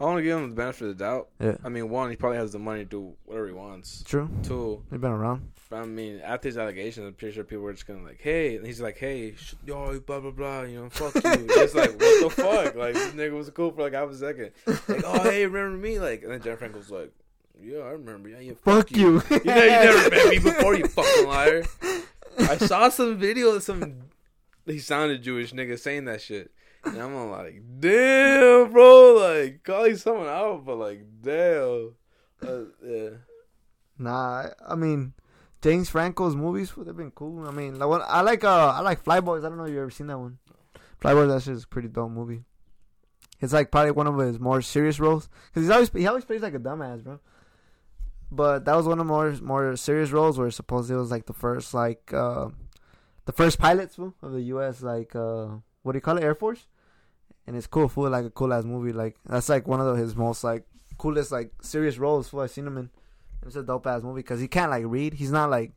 I 0.00 0.04
want 0.04 0.18
to 0.18 0.22
give 0.24 0.36
him 0.38 0.50
the 0.50 0.56
benefit 0.56 0.88
of 0.88 0.98
the 0.98 1.04
doubt. 1.04 1.28
Yeah, 1.38 1.56
I 1.64 1.68
mean, 1.68 1.88
one, 1.88 2.10
he 2.10 2.16
probably 2.16 2.38
has 2.38 2.50
the 2.52 2.58
money 2.58 2.80
to 2.80 2.90
do 2.90 3.12
whatever 3.26 3.46
he 3.46 3.52
wants. 3.52 4.02
true. 4.02 4.28
Two, 4.42 4.82
They've 4.90 5.00
been 5.00 5.12
around. 5.12 5.52
I 5.74 5.84
mean, 5.84 6.20
after 6.20 6.48
his 6.48 6.58
allegations, 6.58 7.06
I'm 7.06 7.14
pretty 7.14 7.34
sure 7.34 7.44
people 7.44 7.64
were 7.64 7.72
just 7.72 7.86
gonna 7.86 8.02
like, 8.02 8.20
hey, 8.20 8.56
and 8.56 8.66
he's 8.66 8.80
like, 8.80 8.98
hey, 8.98 9.34
sh- 9.34 9.54
yo, 9.64 9.98
blah 10.00 10.20
blah 10.20 10.30
blah, 10.30 10.62
you 10.62 10.80
know, 10.80 10.88
fuck 10.90 11.14
you. 11.14 11.46
Just 11.54 11.74
like, 11.74 11.90
what 11.90 12.22
the 12.22 12.30
fuck? 12.30 12.74
Like, 12.74 12.94
this 12.94 13.12
nigga 13.12 13.32
was 13.32 13.50
cool 13.50 13.70
for 13.72 13.82
like 13.82 13.94
half 13.94 14.10
a 14.10 14.16
second. 14.16 14.50
Like, 14.66 15.04
oh, 15.04 15.22
hey, 15.22 15.46
remember 15.46 15.78
me? 15.78 15.98
Like, 15.98 16.22
and 16.22 16.32
then 16.32 16.42
Jeff 16.42 16.58
Franco's 16.58 16.90
like, 16.90 17.12
yeah, 17.62 17.78
I 17.78 17.90
remember. 17.90 18.28
Yeah, 18.28 18.40
yeah, 18.40 18.52
Fuck 18.64 18.90
you. 18.90 19.22
You 19.30 19.40
know, 19.44 19.54
you 19.54 19.70
never 19.70 20.10
met 20.10 20.28
me 20.28 20.38
before, 20.38 20.74
you 20.74 20.86
fucking 20.88 21.26
liar. 21.26 21.64
I 22.38 22.56
saw 22.56 22.88
some 22.88 23.16
video 23.16 23.50
of 23.50 23.62
some 23.62 24.02
he 24.66 24.78
sounded 24.78 25.22
Jewish 25.22 25.52
nigga 25.52 25.78
saying 25.78 26.06
that 26.06 26.20
shit. 26.20 26.50
And 26.84 26.98
I'm 26.98 27.14
all 27.14 27.28
like, 27.28 27.62
damn, 27.80 28.70
bro, 28.70 29.14
like 29.14 29.62
calling 29.64 29.96
someone 29.96 30.28
out, 30.28 30.64
but 30.64 30.76
like, 30.76 31.04
damn. 31.22 31.94
Uh, 32.42 32.64
yeah. 32.84 33.08
Nah, 33.98 34.48
I 34.66 34.74
mean, 34.74 35.14
James 35.64 35.88
Franco's 35.88 36.36
movies, 36.36 36.68
fool, 36.68 36.84
they've 36.84 36.94
been 36.94 37.10
cool. 37.10 37.48
I 37.48 37.50
mean, 37.50 37.78
like, 37.78 38.02
I 38.06 38.20
like 38.20 38.44
uh, 38.44 38.74
I 38.76 38.80
like 38.80 39.02
Flyboys. 39.02 39.46
I 39.46 39.48
don't 39.48 39.56
know 39.56 39.64
if 39.64 39.72
you 39.72 39.80
ever 39.80 39.88
seen 39.88 40.08
that 40.08 40.18
one. 40.18 40.36
Flyboys, 41.00 41.28
that 41.28 41.42
shit 41.42 41.54
is 41.54 41.64
a 41.64 41.66
pretty 41.66 41.88
dope 41.88 42.10
movie. 42.10 42.42
It's 43.40 43.54
like 43.54 43.70
probably 43.70 43.92
one 43.92 44.06
of 44.06 44.18
his 44.18 44.38
more 44.38 44.60
serious 44.60 45.00
roles 45.00 45.30
because 45.46 45.62
he's 45.62 45.70
always 45.70 45.90
he 45.90 46.06
always 46.06 46.26
plays 46.26 46.42
like 46.42 46.52
a 46.52 46.58
dumbass, 46.58 47.02
bro. 47.02 47.18
But 48.30 48.66
that 48.66 48.76
was 48.76 48.86
one 48.86 49.00
of 49.00 49.06
more 49.06 49.32
more 49.40 49.74
serious 49.76 50.10
roles 50.10 50.38
where 50.38 50.50
supposedly 50.50 50.98
it 50.98 51.00
was 51.00 51.10
like 51.10 51.24
the 51.24 51.32
first 51.32 51.72
like 51.72 52.12
uh, 52.12 52.50
the 53.24 53.32
first 53.32 53.58
pilots 53.58 53.96
fool, 53.96 54.12
of 54.20 54.32
the 54.32 54.42
U.S. 54.42 54.82
like 54.82 55.16
uh, 55.16 55.46
what 55.82 55.92
do 55.92 55.96
you 55.96 56.02
call 56.02 56.18
it 56.18 56.24
Air 56.24 56.34
Force, 56.34 56.66
and 57.46 57.56
it's 57.56 57.66
cool, 57.66 57.88
fool, 57.88 58.10
like 58.10 58.26
a 58.26 58.30
cool 58.30 58.52
ass 58.52 58.64
movie. 58.64 58.92
Like 58.92 59.16
that's 59.24 59.48
like 59.48 59.66
one 59.66 59.80
of 59.80 59.86
the, 59.86 59.94
his 59.94 60.14
most 60.14 60.44
like 60.44 60.66
coolest 60.98 61.32
like 61.32 61.52
serious 61.62 61.96
roles. 61.96 62.28
Fool, 62.28 62.40
I 62.40 62.48
seen 62.48 62.66
him 62.66 62.76
in. 62.76 62.90
It's 63.46 63.56
a 63.56 63.62
dope 63.62 63.86
ass 63.86 64.02
movie 64.02 64.20
because 64.20 64.40
he 64.40 64.48
can't 64.48 64.70
like 64.70 64.84
read. 64.86 65.14
He's 65.14 65.30
not 65.30 65.50
like 65.50 65.72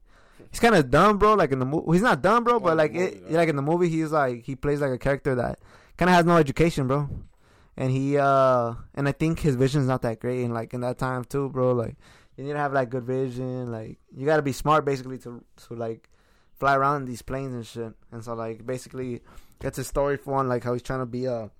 he's 0.51 0.59
kind 0.59 0.75
of 0.75 0.89
dumb, 0.89 1.17
bro. 1.17 1.33
Like 1.33 1.51
in 1.51 1.59
the 1.59 1.65
movie, 1.65 1.91
he's 1.93 2.01
not 2.01 2.21
dumb, 2.21 2.43
bro. 2.43 2.59
But 2.59 2.77
like 2.77 2.95
it, 2.95 3.31
like 3.31 3.49
in 3.49 3.55
the 3.55 3.61
movie, 3.61 3.89
he's 3.89 4.11
like 4.11 4.43
he 4.43 4.55
plays 4.55 4.81
like 4.81 4.91
a 4.91 4.97
character 4.97 5.35
that 5.35 5.59
kind 5.97 6.09
of 6.09 6.15
has 6.15 6.25
no 6.25 6.37
education, 6.37 6.87
bro. 6.87 7.09
And 7.75 7.91
he 7.91 8.17
uh 8.17 8.73
and 8.95 9.07
I 9.07 9.11
think 9.11 9.39
his 9.39 9.55
vision's 9.55 9.87
not 9.87 10.01
that 10.01 10.19
great. 10.19 10.43
And 10.43 10.53
like 10.53 10.73
in 10.73 10.81
that 10.81 10.97
time 10.97 11.23
too, 11.23 11.49
bro. 11.49 11.73
Like 11.73 11.95
you 12.35 12.43
need 12.43 12.53
to 12.53 12.59
have 12.59 12.73
like 12.73 12.89
good 12.89 13.03
vision. 13.03 13.71
Like 13.71 13.99
you 14.15 14.25
got 14.25 14.37
to 14.37 14.41
be 14.41 14.53
smart 14.53 14.85
basically 14.85 15.17
to 15.19 15.43
to 15.67 15.73
like 15.73 16.09
fly 16.53 16.75
around 16.75 17.01
in 17.01 17.05
these 17.05 17.21
planes 17.21 17.53
and 17.53 17.65
shit. 17.65 17.93
And 18.11 18.23
so 18.23 18.33
like 18.33 18.65
basically 18.65 19.21
that's 19.59 19.77
his 19.77 19.87
story 19.87 20.17
for 20.17 20.35
one, 20.35 20.47
like 20.47 20.63
how 20.63 20.73
he's 20.73 20.81
trying 20.81 20.99
to 20.99 21.05
be 21.05 21.25
a 21.25 21.51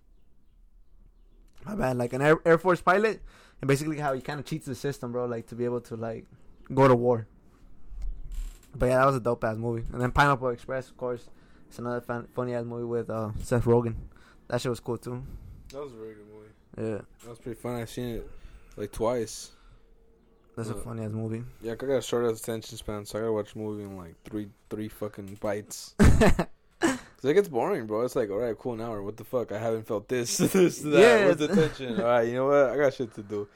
my 1.65 1.75
bad, 1.75 1.97
like 1.97 2.13
an 2.13 2.21
Air, 2.21 2.37
Air 2.45 2.57
Force 2.57 2.81
pilot, 2.81 3.21
and 3.61 3.67
basically 3.67 3.97
how 3.99 4.13
he 4.13 4.21
kind 4.21 4.39
of 4.39 4.45
cheats 4.45 4.65
the 4.65 4.75
system, 4.75 5.11
bro, 5.11 5.25
like 5.25 5.47
to 5.47 5.55
be 5.55 5.65
able 5.65 5.81
to 5.81 5.95
like 5.95 6.25
go 6.73 6.87
to 6.87 6.95
war. 6.95 7.27
But 8.75 8.87
yeah, 8.87 8.99
that 8.99 9.05
was 9.07 9.15
a 9.15 9.19
dope 9.19 9.43
ass 9.43 9.57
movie. 9.57 9.83
And 9.91 10.01
then 10.01 10.11
Pineapple 10.11 10.49
Express, 10.49 10.89
of 10.89 10.97
course, 10.97 11.27
it's 11.67 11.79
another 11.79 12.01
fan, 12.01 12.27
funny 12.35 12.53
ass 12.53 12.65
movie 12.65 12.85
with 12.85 13.09
uh, 13.09 13.31
Seth 13.41 13.65
Rogen. 13.65 13.95
That 14.47 14.61
shit 14.61 14.69
was 14.69 14.79
cool 14.79 14.97
too. 14.97 15.23
That 15.71 15.81
was 15.83 15.93
a 15.93 15.95
very 15.95 16.13
good 16.15 16.27
movie. 16.33 16.91
Yeah, 16.91 17.01
That 17.23 17.29
was 17.29 17.39
pretty 17.39 17.59
fun. 17.59 17.75
I've 17.75 17.89
seen 17.89 18.15
it 18.15 18.29
like 18.77 18.91
twice. 18.91 19.51
that's 20.55 20.69
a 20.69 20.75
Uh, 20.75 20.79
funny 20.79 21.03
ass 21.03 21.11
movie. 21.11 21.43
Yeah, 21.61 21.71
I 21.71 21.75
got 21.75 21.89
a 21.89 22.01
short 22.01 22.25
attention 22.25 22.77
span, 22.77 23.05
so 23.05 23.17
I 23.17 23.21
gotta 23.21 23.33
watch 23.33 23.55
a 23.55 23.57
movie 23.57 23.83
in 23.83 23.97
like 23.97 24.15
three, 24.23 24.49
three 24.69 24.87
fucking 24.89 25.37
bites. 25.41 25.95
Cause 27.27 27.31
it 27.31 27.33
gets 27.33 27.49
boring, 27.49 27.85
bro. 27.87 28.03
It's 28.03 28.15
like, 28.15 28.29
all 28.29 28.37
right, 28.37 28.57
cool, 28.57 28.75
an 28.75 28.79
hour. 28.79 29.03
What 29.03 29.17
the 29.17 29.25
fuck? 29.25 29.51
I 29.51 29.59
haven't 29.59 29.85
felt 29.85 30.07
this, 30.07 30.37
this, 30.37 30.79
that. 30.79 30.89
Yeah. 30.89 31.25
Where's 31.25 31.35
the 31.35 31.49
tension? 31.49 31.99
All 31.99 32.07
right, 32.07 32.25
you 32.25 32.35
know 32.35 32.45
what? 32.45 32.69
I 32.69 32.77
got 32.77 32.93
shit 32.93 33.13
to 33.15 33.21
do. 33.21 33.49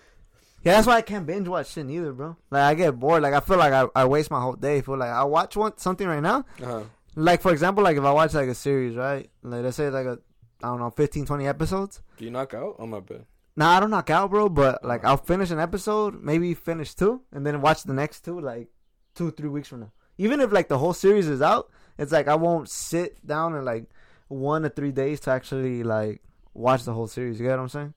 Yeah, 0.62 0.74
that's 0.74 0.88
why 0.88 0.98
I 0.98 1.02
can't 1.02 1.26
binge 1.26 1.48
watch 1.48 1.72
shit 1.72 1.86
neither, 1.86 2.12
bro. 2.12 2.36
Like 2.50 2.64
I 2.64 2.74
get 2.74 3.00
bored. 3.00 3.24
Like 3.24 3.34
I 3.34 3.40
feel 3.40 3.56
like 3.56 3.72
I, 3.72 3.86
I 3.96 4.04
waste 4.04 4.30
my 4.30 4.42
whole 4.42 4.58
day. 4.58 4.82
Feel 4.82 4.98
like 4.98 5.10
I 5.10 5.24
watch 5.24 5.56
one 5.56 5.78
something 5.78 6.06
right 6.06 6.20
now. 6.20 6.44
Uh-huh. 6.62 6.84
Like 7.16 7.42
for 7.42 7.54
example, 7.54 7.82
like 7.82 7.96
if 7.96 8.04
I 8.04 8.12
watch 8.12 8.34
like 8.34 8.50
a 8.50 8.56
series, 8.56 8.98
right? 8.98 9.30
Like 9.42 9.64
let's 9.64 9.78
say 9.78 9.90
like 9.90 10.06
a 10.06 10.20
I 10.62 10.68
don't 10.68 10.80
know, 10.80 10.90
15, 10.90 11.26
20 11.26 11.48
episodes. 11.48 12.02
Do 12.18 12.26
you 12.26 12.32
knock 12.32 12.54
out? 12.54 12.76
Oh 12.78 12.86
my 12.86 13.00
bad. 13.00 13.24
Nah, 13.56 13.78
I 13.78 13.80
don't 13.80 13.90
knock 13.90 14.10
out, 14.10 14.32
bro. 14.32 14.50
But 14.50 14.84
like, 14.84 15.06
I'll 15.06 15.16
finish 15.16 15.50
an 15.50 15.60
episode, 15.60 16.22
maybe 16.22 16.54
finish 16.56 16.94
two, 16.94 17.22
and 17.32 17.48
then 17.48 17.62
watch 17.62 17.84
the 17.84 17.94
next 17.94 18.26
two 18.26 18.42
like 18.42 18.68
two, 19.16 19.32
three 19.32 19.50
weeks 19.50 19.70
from 19.70 19.80
now. 19.80 19.94
Even 20.18 20.42
if 20.42 20.52
like 20.52 20.68
the 20.68 20.78
whole 20.78 20.94
series 20.94 21.30
is 21.30 21.42
out, 21.42 21.72
it's 21.98 22.12
like 22.12 22.28
I 22.28 22.36
won't 22.36 22.70
sit 22.70 23.26
down 23.26 23.56
and 23.56 23.66
like 23.66 23.86
one 24.28 24.64
to 24.64 24.70
three 24.70 24.92
days 24.92 25.20
to 25.22 25.32
actually 25.32 25.84
like 25.84 26.22
watch 26.54 26.84
the 26.84 26.94
whole 26.94 27.08
series. 27.08 27.40
You 27.40 27.48
get 27.48 27.58
what 27.58 27.64
I'm 27.64 27.70
saying? 27.70 27.94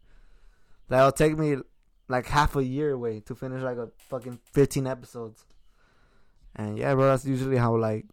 It'll 0.91 1.13
take 1.13 1.39
me 1.39 1.57
like 2.09 2.27
half 2.27 2.57
a 2.57 2.65
year 2.65 2.91
away 2.91 3.21
to 3.21 3.35
finish 3.35 3.63
like 3.63 3.79
a 3.79 3.89
fucking 4.09 4.39
15 4.53 4.87
episodes. 4.87 5.45
And 6.57 6.79
yeah, 6.79 6.95
bro, 6.95 7.07
that's 7.07 7.25
usually 7.25 7.57
how 7.57 7.77
like 7.77 8.07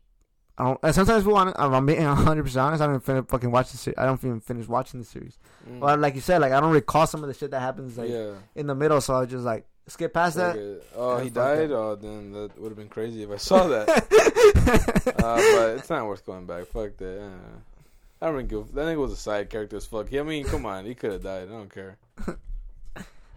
I 0.57 0.63
don't. 0.65 0.93
Sometimes 0.93 1.25
we 1.25 1.34
want. 1.34 1.55
I'm 1.57 1.86
being 1.86 2.03
100 2.05 2.43
percent 2.43 2.65
honest, 2.65 2.82
I 2.82 2.88
don't 2.88 3.01
even 3.01 3.23
fucking 3.25 3.51
watch 3.51 3.71
the 3.71 3.77
series. 3.77 3.97
I 3.97 4.05
don't 4.05 4.23
even 4.23 4.39
finish 4.39 4.67
watching 4.67 4.99
the 4.99 5.05
series. 5.05 5.38
Mm. 5.69 5.79
Well, 5.79 5.97
like 5.97 6.15
you 6.15 6.21
said, 6.21 6.39
like 6.39 6.51
I 6.51 6.59
don't 6.59 6.71
recall 6.71 7.07
some 7.07 7.23
of 7.23 7.27
the 7.27 7.34
shit 7.34 7.51
that 7.51 7.61
happens 7.61 7.97
like 7.97 8.09
yeah. 8.09 8.34
in 8.55 8.67
the 8.67 8.75
middle, 8.75 9.01
so 9.01 9.15
I 9.15 9.25
just 9.25 9.43
like 9.43 9.65
skip 9.88 10.13
past 10.13 10.36
that. 10.38 10.82
Oh, 10.95 11.17
he 11.17 11.29
died. 11.29 11.69
that. 11.69 11.75
Oh, 11.75 11.95
then 11.95 12.32
that 12.34 12.57
would 12.59 12.69
have 12.69 12.77
been 12.77 12.89
crazy 12.89 13.23
if 13.23 13.32
I 13.32 13.38
saw 13.38 13.67
that. 13.67 13.89
uh, 15.23 15.36
but 15.57 15.77
it's 15.77 15.89
not 15.89 16.05
worth 16.05 16.25
going 16.25 16.45
back. 16.45 16.65
Fuck 16.67 16.97
that. 16.97 17.21
Uh, 17.21 18.25
I 18.25 18.32
don't 18.32 18.47
give. 18.47 18.71
That 18.73 18.86
nigga 18.86 18.97
was 18.97 19.11
a 19.11 19.15
side 19.15 19.49
character 19.49 19.77
as 19.77 19.86
fuck. 19.86 20.13
I 20.13 20.21
mean, 20.21 20.45
come 20.45 20.65
on, 20.65 20.86
he 20.86 20.93
could 20.95 21.11
have 21.13 21.23
died. 21.23 21.47
I 21.49 21.51
don't 21.51 21.73
care. 21.73 21.97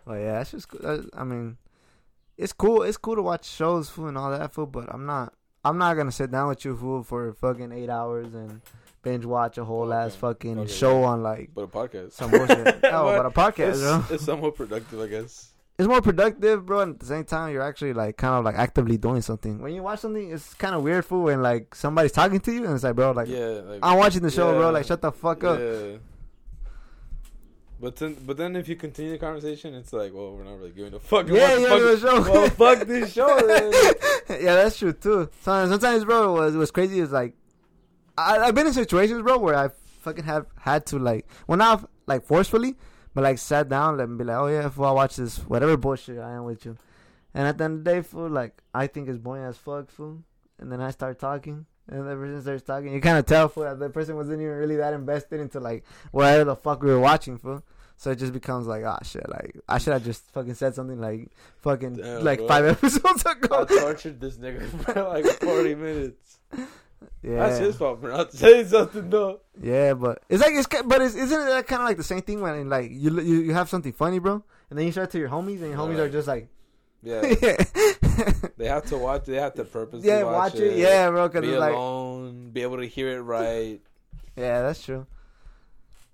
Well, 0.07 0.19
yeah, 0.19 0.43
it's 0.43 0.51
just. 0.51 0.69
cool. 0.69 1.05
I 1.15 1.25
mean, 1.25 1.57
it's 2.37 2.53
cool. 2.53 2.83
It's 2.83 2.99
cool 2.99 3.17
to 3.17 3.23
watch 3.23 3.47
shows, 3.47 3.89
fool, 3.89 4.09
and 4.09 4.19
all 4.19 4.31
that, 4.33 4.53
fool. 4.53 4.67
But 4.67 4.93
I'm 4.93 5.07
not. 5.07 5.33
I'm 5.65 5.79
not 5.79 5.95
gonna 5.97 6.13
sit 6.13 6.31
down 6.31 6.49
with 6.49 6.63
you, 6.67 6.77
fool, 6.77 7.03
for 7.03 7.33
fucking 7.33 7.73
eight 7.73 7.89
hours 7.89 8.35
and 8.35 8.61
binge 9.01 9.25
watch 9.25 9.57
a 9.57 9.65
whole 9.65 9.91
Okay. 9.91 9.97
ass 10.05 10.15
fucking 10.15 10.59
Okay, 10.59 10.71
show 10.71 11.01
yeah. 11.01 11.07
on 11.07 11.23
like 11.23 11.53
But 11.55 11.63
a 11.63 11.67
podcast. 11.69 12.13
some 12.13 12.31
bullshit. 12.31 12.81
oh, 12.85 13.05
What? 13.07 13.17
but 13.23 13.27
a 13.27 13.31
podcast, 13.31 14.01
it's, 14.03 14.11
it's 14.11 14.25
somewhat 14.27 14.57
productive, 14.57 15.01
I 15.01 15.07
guess. 15.07 15.54
It's 15.77 15.89
more 15.89 16.01
productive, 16.01 16.67
bro. 16.67 16.81
And 16.81 16.95
at 16.95 17.01
the 17.01 17.07
same 17.07 17.25
time, 17.25 17.53
you're 17.53 17.63
actually 17.63 17.93
like 17.95 18.17
kind 18.17 18.35
of 18.35 18.45
like 18.45 18.55
actively 18.55 18.97
doing 18.97 19.23
something. 19.23 19.61
When 19.61 19.75
you 19.75 19.83
watch 19.83 20.01
something, 20.01 20.31
it's 20.31 20.55
kind 20.55 20.75
of 20.75 20.83
weird, 20.83 21.05
fool, 21.05 21.25
when 21.25 21.43
like 21.43 21.75
somebody's 21.75 22.13
talking 22.13 22.39
to 22.41 22.53
you 22.53 22.65
and 22.65 22.75
it's 22.75 22.85
like, 22.85 22.95
bro, 22.95 23.11
like 23.11 23.29
yeah, 23.29 23.61
like, 23.65 23.81
I'm 23.83 23.99
watching 23.99 24.23
the 24.23 24.31
show, 24.31 24.53
bro. 24.53 24.71
Like, 24.71 24.87
shut 24.87 25.03
the 25.03 25.11
fuck 25.11 25.43
up. 25.43 25.59
Yeah. 25.59 25.97
But 27.81 27.97
then, 27.97 28.17
but 28.25 28.37
then 28.37 28.55
if 28.57 28.69
you 28.69 28.77
continue 28.77 29.11
the 29.13 29.19
conversation, 29.19 29.75
it's 29.75 29.93
like, 29.93 30.15
well, 30.15 30.33
we're 30.33 30.45
not 30.45 30.59
really 30.59 30.71
giving 30.71 30.95
a 30.95 31.01
fuck. 31.01 31.29
Yeah, 31.29 31.59
yeah, 31.59 31.69
fucking- 31.69 31.85
the 31.85 31.99
show. 31.99 32.21
Well, 32.23 32.51
fuck 32.51 32.87
this 32.87 33.13
show. 33.13 33.93
Yeah, 34.41 34.55
that's 34.55 34.79
true 34.79 34.93
too. 34.93 35.29
Sometimes, 35.43 35.71
sometimes 35.71 36.05
bro, 36.07 36.33
was, 36.33 36.55
was 36.57 36.71
crazy. 36.71 36.99
Is 37.01 37.13
like, 37.13 37.35
I, 38.17 38.39
I've 38.39 38.55
been 38.55 38.67
in 38.67 38.73
situations, 38.73 39.21
bro, 39.23 39.39
where 39.39 39.55
I 39.55 39.69
fucking 40.01 40.25
have 40.25 40.47
had 40.59 40.87
to 40.87 40.99
like, 40.99 41.27
well, 41.47 41.59
not 41.59 41.91
like 42.07 42.25
forcefully, 42.25 42.75
but 43.15 43.25
like 43.25 43.39
sat 43.39 43.69
down 43.69 43.99
and 44.01 44.19
be 44.19 44.25
like, 44.25 44.37
oh 44.37 44.49
yeah, 44.49 44.69
fool, 44.69 44.87
I 44.87 44.91
watch 44.93 45.17
this 45.17 45.39
whatever 45.39 45.77
bullshit 45.77 46.19
I 46.19 46.33
am 46.33 46.45
with 46.45 46.65
you, 46.67 46.77
and 47.33 47.47
at 47.47 47.59
the 47.59 47.65
end 47.65 47.79
of 47.79 47.85
the 47.85 47.91
day, 47.93 48.03
fool, 48.03 48.29
like 48.29 48.63
I 48.75 48.87
think 48.87 49.09
it's 49.09 49.19
boring 49.19 49.45
as 49.45 49.57
fuck, 49.57 49.91
fool, 49.91 50.23
and 50.59 50.71
then 50.71 50.81
I 50.81 50.91
start 50.91 51.19
talking. 51.19 51.67
And 51.87 52.09
the 52.09 52.15
person 52.17 52.41
starts 52.41 52.63
talking. 52.63 52.95
You 52.95 53.01
kind 53.03 53.19
of 53.19 53.27
tell, 53.27 53.47
fool, 53.49 53.65
that 53.65 53.79
the 53.79 53.91
person 53.91 54.17
wasn't 54.17 54.41
even 54.41 54.55
really 54.55 54.77
that 54.77 54.95
invested 54.95 55.39
into 55.39 55.61
like 55.61 55.85
whatever 56.13 56.45
the 56.45 56.57
fuck 56.57 56.83
we 56.83 56.91
were 56.91 56.99
watching, 56.99 57.37
fool. 57.37 57.63
So 57.97 58.11
it 58.11 58.17
just 58.17 58.33
becomes 58.33 58.67
like, 58.67 58.85
ah, 58.85 58.99
shit. 59.03 59.29
Like 59.29 59.57
I 59.69 59.79
should 59.79 59.93
have 59.93 60.05
just 60.05 60.31
fucking 60.33 60.55
said 60.55 60.75
something 60.75 60.99
like 60.99 61.31
fucking 61.59 61.97
Damn, 61.97 62.25
like 62.25 62.39
bro. 62.39 62.49
five 62.49 62.65
episodes 62.83 63.25
I 63.27 63.35
tortured 63.35 64.19
this 64.21 64.37
nigga 64.39 64.67
for 64.67 65.03
like 65.03 65.27
40 65.27 65.75
minutes. 65.75 66.39
Yeah, 67.23 67.37
That's 67.37 67.59
his 67.59 67.77
fault 67.77 68.01
for 68.01 68.09
not 68.09 68.33
saying 68.33 68.67
something 68.69 69.09
though. 69.11 69.41
Yeah, 69.61 69.95
but 69.95 70.23
it's 70.29 70.43
like 70.43 70.53
it's 70.55 70.67
but 70.85 71.01
it's, 71.03 71.15
isn't 71.15 71.41
it 71.41 71.45
that 71.47 71.67
kind 71.67 71.83
of 71.83 71.89
like 71.89 71.97
the 71.97 72.05
same 72.05 72.23
thing 72.23 72.41
when 72.41 72.69
like 72.69 72.91
you 72.91 73.21
you 73.21 73.41
you 73.41 73.55
have 73.55 73.69
something 73.69 73.93
funny, 73.93 74.19
bro, 74.19 74.43
and 74.71 74.79
then 74.79 74.87
you 74.87 74.93
start 74.93 75.11
to 75.13 75.19
your 75.19 75.29
homies, 75.29 75.61
and 75.63 75.71
your 75.71 75.79
homies 75.79 75.99
are 75.99 76.09
just 76.09 76.29
like, 76.29 76.49
Yeah, 77.03 77.23
yeah, 77.43 77.57
they 78.57 78.67
have 78.67 78.87
to 78.87 78.99
watch. 78.99 79.25
They 79.25 79.37
have 79.37 79.55
to 79.55 79.65
purposely 79.65 80.09
yeah, 80.09 80.23
watch, 80.25 80.55
watch 80.55 80.61
it, 80.61 80.77
yeah, 80.77 81.11
bro, 81.11 81.29
because 81.29 81.43
Be 81.43 81.51
it's 81.51 81.61
like, 81.61 81.75
alone, 81.75 82.51
be 82.51 82.63
able 82.63 82.79
to 82.79 82.87
hear 82.87 83.11
it 83.17 83.21
right. 83.23 83.81
yeah, 84.37 84.63
that's 84.63 84.83
true. 84.83 85.07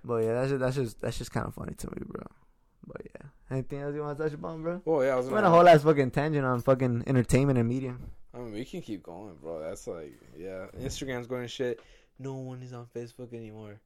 But 0.04 0.24
yeah, 0.24 0.32
that's 0.34 0.50
just, 0.50 0.60
that's 0.60 0.76
just 0.76 1.00
that's 1.00 1.18
just 1.18 1.32
kind 1.32 1.46
of 1.46 1.54
funny 1.54 1.74
to 1.74 1.86
me, 1.88 2.02
bro. 2.06 2.22
But 2.86 3.02
yeah, 3.04 3.28
anything 3.50 3.80
else 3.80 3.94
you 3.94 4.02
want 4.02 4.18
to 4.18 4.24
touch 4.24 4.32
upon, 4.32 4.62
bro? 4.62 4.82
Oh 4.86 5.02
yeah, 5.02 5.12
I 5.12 5.16
was 5.16 5.26
gonna. 5.26 5.34
went 5.36 5.46
a 5.46 5.50
whole 5.50 5.68
ass 5.68 5.82
fucking 5.82 6.10
tangent 6.10 6.44
on 6.44 6.60
fucking 6.62 7.04
entertainment 7.06 7.58
and 7.58 7.68
media. 7.68 7.96
I 8.34 8.38
mean, 8.38 8.52
we 8.52 8.64
can 8.64 8.80
keep 8.82 9.02
going, 9.02 9.34
bro. 9.42 9.58
That's 9.60 9.86
like, 9.86 10.12
yeah, 10.38 10.66
Instagram's 10.80 11.26
going 11.26 11.42
to 11.42 11.48
shit. 11.48 11.80
No 12.18 12.34
one 12.34 12.62
is 12.62 12.72
on 12.72 12.86
Facebook 12.94 13.32
anymore. 13.34 13.80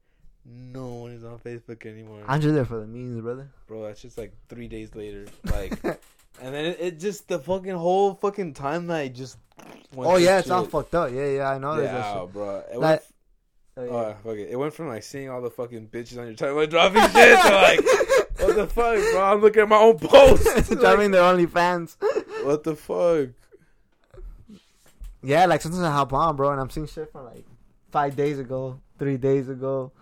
No 0.46 0.88
one 0.88 1.12
is 1.12 1.24
on 1.24 1.38
Facebook 1.38 1.86
anymore, 1.86 2.22
I'm 2.28 2.38
just 2.42 2.54
there 2.54 2.66
for 2.66 2.78
the 2.80 2.86
memes, 2.86 3.18
brother. 3.22 3.48
bro. 3.66 3.84
That's 3.84 4.02
just 4.02 4.18
like 4.18 4.34
three 4.50 4.68
days 4.68 4.94
later, 4.94 5.24
like, 5.50 5.82
and 5.82 6.54
then 6.54 6.66
it, 6.66 6.76
it 6.80 7.00
just 7.00 7.28
the 7.28 7.38
fucking 7.38 7.72
whole 7.74 8.12
fucking 8.12 8.52
timeline 8.52 9.14
just. 9.14 9.38
went 9.94 10.10
oh 10.10 10.16
yeah, 10.16 10.40
it's 10.40 10.50
all 10.50 10.66
fucked 10.66 10.94
up. 10.94 11.10
Yeah, 11.12 11.28
yeah, 11.28 11.48
I 11.50 11.56
know. 11.56 11.80
Yeah, 11.80 12.20
shit. 12.20 12.32
bro. 12.34 12.62
It 12.70 12.78
Like- 12.78 12.80
went, 12.80 13.02
Oh, 13.76 13.84
yeah. 13.86 13.90
uh, 13.92 14.14
fuck 14.22 14.34
it. 14.36 14.50
it 14.50 14.56
went 14.56 14.72
from 14.74 14.86
like 14.88 15.02
seeing 15.02 15.28
all 15.30 15.40
the 15.42 15.50
fucking 15.50 15.88
bitches 15.88 16.16
on 16.18 16.26
your 16.26 16.34
timeline 16.36 16.70
dropping 16.70 17.02
shit 17.02 17.12
to 17.12 17.54
like, 17.54 17.80
what 18.38 18.54
the 18.54 18.66
fuck, 18.68 18.98
bro? 19.12 19.20
I'm 19.24 19.40
looking 19.40 19.62
at 19.62 19.68
my 19.68 19.78
own 19.78 19.98
posts. 19.98 20.68
Driving 20.74 21.10
their 21.10 21.24
only 21.24 21.46
fans. 21.46 21.96
What 22.44 22.62
the 22.62 22.76
fuck? 22.76 23.30
Yeah, 25.24 25.46
like 25.46 25.62
sometimes 25.62 25.82
I 25.82 25.90
hop 25.90 26.12
on, 26.12 26.36
bro, 26.36 26.50
and 26.50 26.60
I'm 26.60 26.70
seeing 26.70 26.86
shit 26.86 27.10
from 27.10 27.24
like 27.24 27.44
five 27.90 28.14
days 28.16 28.38
ago, 28.38 28.80
three 28.98 29.16
days 29.16 29.48
ago, 29.48 29.92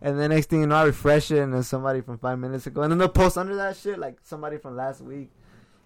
and 0.00 0.18
the 0.18 0.28
next 0.28 0.50
thing 0.50 0.60
you 0.60 0.66
know, 0.66 0.76
I 0.76 0.84
refresh 0.84 1.30
it, 1.30 1.38
and 1.40 1.52
there's 1.52 1.68
somebody 1.68 2.00
from 2.00 2.18
five 2.18 2.38
minutes 2.38 2.66
ago, 2.66 2.82
and 2.82 2.90
then 2.90 2.98
they'll 2.98 3.08
post 3.08 3.36
under 3.38 3.56
that 3.56 3.76
shit 3.76 3.98
like 3.98 4.18
somebody 4.22 4.58
from 4.58 4.76
last 4.76 5.00
week. 5.00 5.30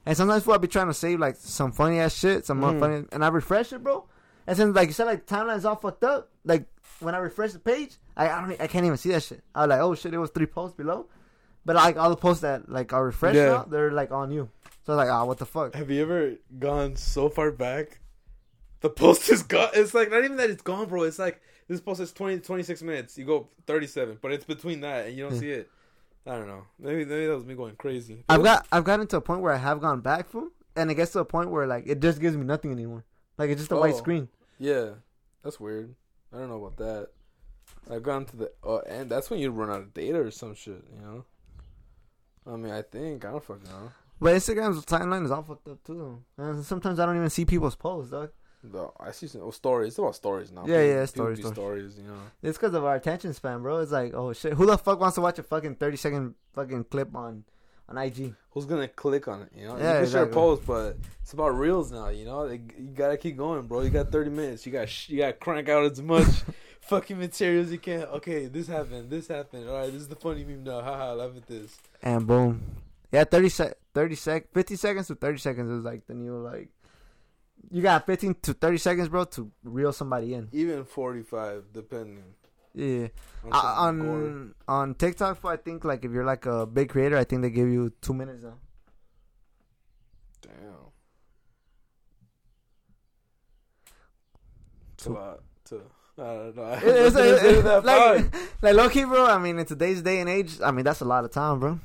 And 0.04 0.16
sometimes 0.16 0.44
fool, 0.44 0.52
I'll 0.52 0.58
be 0.60 0.68
trying 0.68 0.86
to 0.86 0.94
save 0.94 1.18
like 1.18 1.36
some 1.36 1.72
funny 1.72 1.98
ass 2.00 2.14
shit, 2.14 2.46
some 2.46 2.58
more 2.60 2.72
Mhm. 2.72 2.80
funny, 2.80 3.04
and 3.12 3.24
I 3.24 3.28
refresh 3.28 3.72
it, 3.72 3.82
bro. 3.82 4.06
And 4.46 4.56
then 4.56 4.72
like 4.72 4.88
you 4.88 4.92
said, 4.94 5.06
like 5.06 5.26
timeline's 5.26 5.64
all 5.64 5.74
fucked 5.74 6.04
up. 6.04 6.30
Like 6.44 6.66
when 7.00 7.14
I 7.14 7.18
refresh 7.18 7.52
the 7.52 7.58
page, 7.58 7.96
I 8.16 8.28
I, 8.28 8.40
don't, 8.46 8.60
I 8.60 8.66
can't 8.68 8.84
even 8.86 8.96
see 8.98 9.10
that 9.10 9.22
shit. 9.24 9.42
I 9.54 9.62
was 9.62 9.68
like, 9.70 9.80
oh 9.80 9.94
shit, 9.96 10.14
it 10.14 10.18
was 10.18 10.30
three 10.30 10.46
posts 10.46 10.76
below, 10.76 11.06
but 11.64 11.74
like 11.76 11.96
all 11.96 12.10
the 12.10 12.16
posts 12.16 12.42
that 12.42 12.68
like 12.70 12.92
are 12.92 13.04
refreshed 13.04 13.36
Yeah. 13.36 13.46
now, 13.48 13.62
they're 13.68 13.90
like 13.90 14.12
on 14.12 14.30
you. 14.30 14.48
So 14.84 14.92
I 14.92 14.96
was 14.96 15.06
like, 15.06 15.12
ah, 15.12 15.24
what 15.24 15.38
the 15.38 15.46
fuck? 15.46 15.74
Have 15.74 15.90
you 15.90 16.00
ever 16.02 16.34
gone 16.60 16.94
so 16.94 17.28
far 17.28 17.50
back? 17.50 17.98
The 18.80 18.90
post 18.90 19.28
is 19.30 19.42
gone. 19.42 19.70
It's 19.74 19.94
like 19.94 20.10
not 20.10 20.24
even 20.24 20.36
that 20.36 20.50
it's 20.50 20.62
gone, 20.62 20.88
bro. 20.88 21.02
It's 21.02 21.18
like 21.18 21.40
this 21.68 21.80
post 21.80 22.00
is 22.00 22.12
20 22.12 22.38
26 22.40 22.82
minutes. 22.82 23.16
You 23.18 23.24
go 23.24 23.48
37, 23.66 24.18
but 24.20 24.32
it's 24.32 24.44
between 24.44 24.80
that 24.82 25.06
and 25.06 25.16
you 25.16 25.28
don't 25.28 25.38
see 25.38 25.50
it. 25.50 25.70
I 26.26 26.32
don't 26.32 26.46
know. 26.48 26.64
Maybe 26.78 27.04
maybe 27.04 27.26
that 27.26 27.34
was 27.34 27.44
me 27.44 27.54
going 27.54 27.76
crazy. 27.76 28.24
I've 28.28 28.42
got 28.42 28.66
I've 28.72 28.84
gotten 28.84 29.06
to 29.08 29.16
a 29.16 29.20
point 29.20 29.40
where 29.40 29.52
I 29.52 29.56
have 29.58 29.80
gone 29.80 30.00
back 30.00 30.28
from, 30.28 30.50
and 30.74 30.90
it 30.90 30.94
gets 30.96 31.12
to 31.12 31.20
a 31.20 31.24
point 31.24 31.50
where 31.50 31.66
like 31.66 31.84
it 31.86 32.00
just 32.00 32.20
gives 32.20 32.36
me 32.36 32.44
nothing 32.44 32.72
anymore. 32.72 33.04
Like 33.38 33.50
it's 33.50 33.60
just 33.60 33.72
a 33.72 33.76
white 33.76 33.94
Oh. 33.94 33.98
screen. 33.98 34.28
Yeah, 34.58 34.90
that's 35.44 35.58
weird. 35.60 35.94
I 36.32 36.38
don't 36.38 36.48
know 36.48 36.64
about 36.64 36.76
that. 36.78 37.08
I've 37.90 38.02
gone 38.02 38.24
to 38.26 38.36
the 38.36 38.52
uh, 38.64 38.78
and 38.88 39.08
That's 39.10 39.30
when 39.30 39.38
you 39.40 39.50
run 39.50 39.70
out 39.70 39.80
of 39.80 39.94
data 39.94 40.18
or 40.20 40.30
some 40.30 40.54
shit. 40.54 40.84
You 40.94 41.00
know. 41.02 41.24
I 42.46 42.56
mean, 42.56 42.72
I 42.72 42.82
think 42.82 43.24
I 43.24 43.30
don't 43.30 43.42
fucking 43.44 43.64
know. 43.64 43.90
But 44.20 44.34
Instagram's 44.34 44.84
timeline 44.84 45.24
is 45.24 45.30
all 45.30 45.42
fucked 45.42 45.68
up 45.68 45.82
too. 45.84 46.22
And 46.38 46.64
sometimes 46.64 46.98
I 46.98 47.06
don't 47.06 47.16
even 47.16 47.30
see 47.30 47.44
people's 47.44 47.74
posts, 47.76 48.10
dog. 48.10 48.30
No, 48.72 48.92
I 48.98 49.12
see 49.12 49.26
some 49.26 49.42
oh, 49.42 49.50
stories. 49.50 49.88
It's 49.88 49.98
about 49.98 50.14
stories 50.14 50.52
now. 50.52 50.62
Yeah, 50.62 50.78
People- 50.78 50.86
yeah, 50.86 51.04
stories, 51.06 51.38
stories. 51.38 51.54
stories. 51.54 51.98
You 51.98 52.08
know. 52.08 52.20
It's 52.42 52.58
because 52.58 52.74
of 52.74 52.84
our 52.84 52.96
attention 52.96 53.34
span, 53.34 53.62
bro. 53.62 53.78
It's 53.78 53.92
like, 53.92 54.14
oh 54.14 54.32
shit, 54.32 54.54
who 54.54 54.66
the 54.66 54.78
fuck 54.78 55.00
wants 55.00 55.14
to 55.16 55.20
watch 55.20 55.38
a 55.38 55.42
fucking 55.42 55.76
thirty 55.76 55.96
second 55.96 56.34
fucking 56.54 56.84
clip 56.84 57.14
on 57.14 57.44
on 57.88 57.98
IG? 57.98 58.34
who's 58.56 58.64
gonna 58.64 58.88
click 58.88 59.28
on 59.28 59.42
it? 59.42 59.50
You 59.54 59.66
know, 59.66 59.76
Yeah, 59.76 59.98
you 59.98 60.04
can 60.04 60.12
share 60.12 60.26
post, 60.26 60.64
but 60.66 60.96
it's 61.20 61.34
about 61.34 61.58
reels 61.58 61.92
now. 61.92 62.08
You 62.08 62.24
know, 62.24 62.40
Like, 62.40 62.74
you 62.78 62.86
gotta 62.86 63.18
keep 63.18 63.36
going, 63.36 63.66
bro. 63.66 63.82
You 63.82 63.90
got 63.90 64.10
thirty 64.10 64.30
minutes. 64.30 64.64
You 64.64 64.72
got 64.72 65.08
you 65.10 65.18
got 65.18 65.26
to 65.26 65.32
crank 65.34 65.68
out 65.68 65.84
as 65.84 66.00
much 66.00 66.26
fucking 66.80 67.18
material 67.18 67.62
as 67.62 67.70
you 67.70 67.78
can. 67.78 68.04
Okay, 68.04 68.46
this 68.46 68.66
happened. 68.66 69.10
This 69.10 69.28
happened. 69.28 69.68
All 69.68 69.76
right, 69.76 69.92
this 69.92 70.00
is 70.00 70.08
the 70.08 70.16
funny 70.16 70.44
meme 70.44 70.64
now. 70.64 70.80
Haha, 70.80 71.12
laugh 71.12 71.36
at 71.36 71.46
this. 71.46 71.76
And 72.02 72.26
boom, 72.26 72.62
yeah, 73.12 73.24
thirty 73.24 73.50
sec, 73.50 73.76
thirty 73.92 74.14
sec, 74.14 74.50
fifty 74.54 74.76
seconds 74.76 75.08
to 75.08 75.14
thirty 75.14 75.38
seconds 75.38 75.70
is 75.70 75.84
like 75.84 76.06
the 76.06 76.14
new 76.14 76.38
like. 76.38 76.70
You 77.70 77.82
got 77.82 78.06
fifteen 78.06 78.34
to 78.42 78.52
thirty 78.54 78.78
seconds, 78.78 79.08
bro, 79.08 79.24
to 79.24 79.50
reel 79.64 79.92
somebody 79.92 80.34
in. 80.34 80.48
Even 80.52 80.84
forty-five, 80.84 81.64
depending. 81.72 82.22
Yeah. 82.74 83.08
On, 83.44 83.50
Uh, 83.52 83.92
gore. 84.04 84.10
on 84.14 84.54
on 84.68 84.94
TikTok, 84.94 85.44
I 85.44 85.56
think 85.56 85.84
like 85.84 86.04
if 86.04 86.12
you're 86.12 86.24
like 86.24 86.46
a 86.46 86.66
big 86.66 86.90
creator, 86.90 87.16
I 87.16 87.24
think 87.24 87.42
they 87.42 87.50
give 87.50 87.68
you 87.68 87.90
two 88.00 88.14
minutes 88.14 88.44
now. 88.44 88.54
Damn. 90.42 90.52
It's 94.94 95.06
a 95.06 95.10
lot. 95.10 95.40
To, 95.66 95.80
I 96.18 96.22
don't 96.22 96.56
know. 96.56 96.62
It's, 96.82 97.14
Nothing 97.14 97.32
to 97.34 97.40
say 97.40 97.54
to 97.56 97.62
that 97.62 97.84
like, 97.84 98.34
like 98.62 98.74
low 98.74 98.88
key, 98.88 99.04
bro. 99.04 99.26
I 99.26 99.38
mean, 99.38 99.58
in 99.58 99.66
today's 99.66 100.02
day 100.02 100.20
and 100.20 100.28
age, 100.28 100.60
I 100.62 100.70
mean 100.70 100.84
that's 100.84 101.00
a 101.00 101.04
lot 101.04 101.24
of 101.24 101.30
time, 101.30 101.60
bro. 101.60 101.80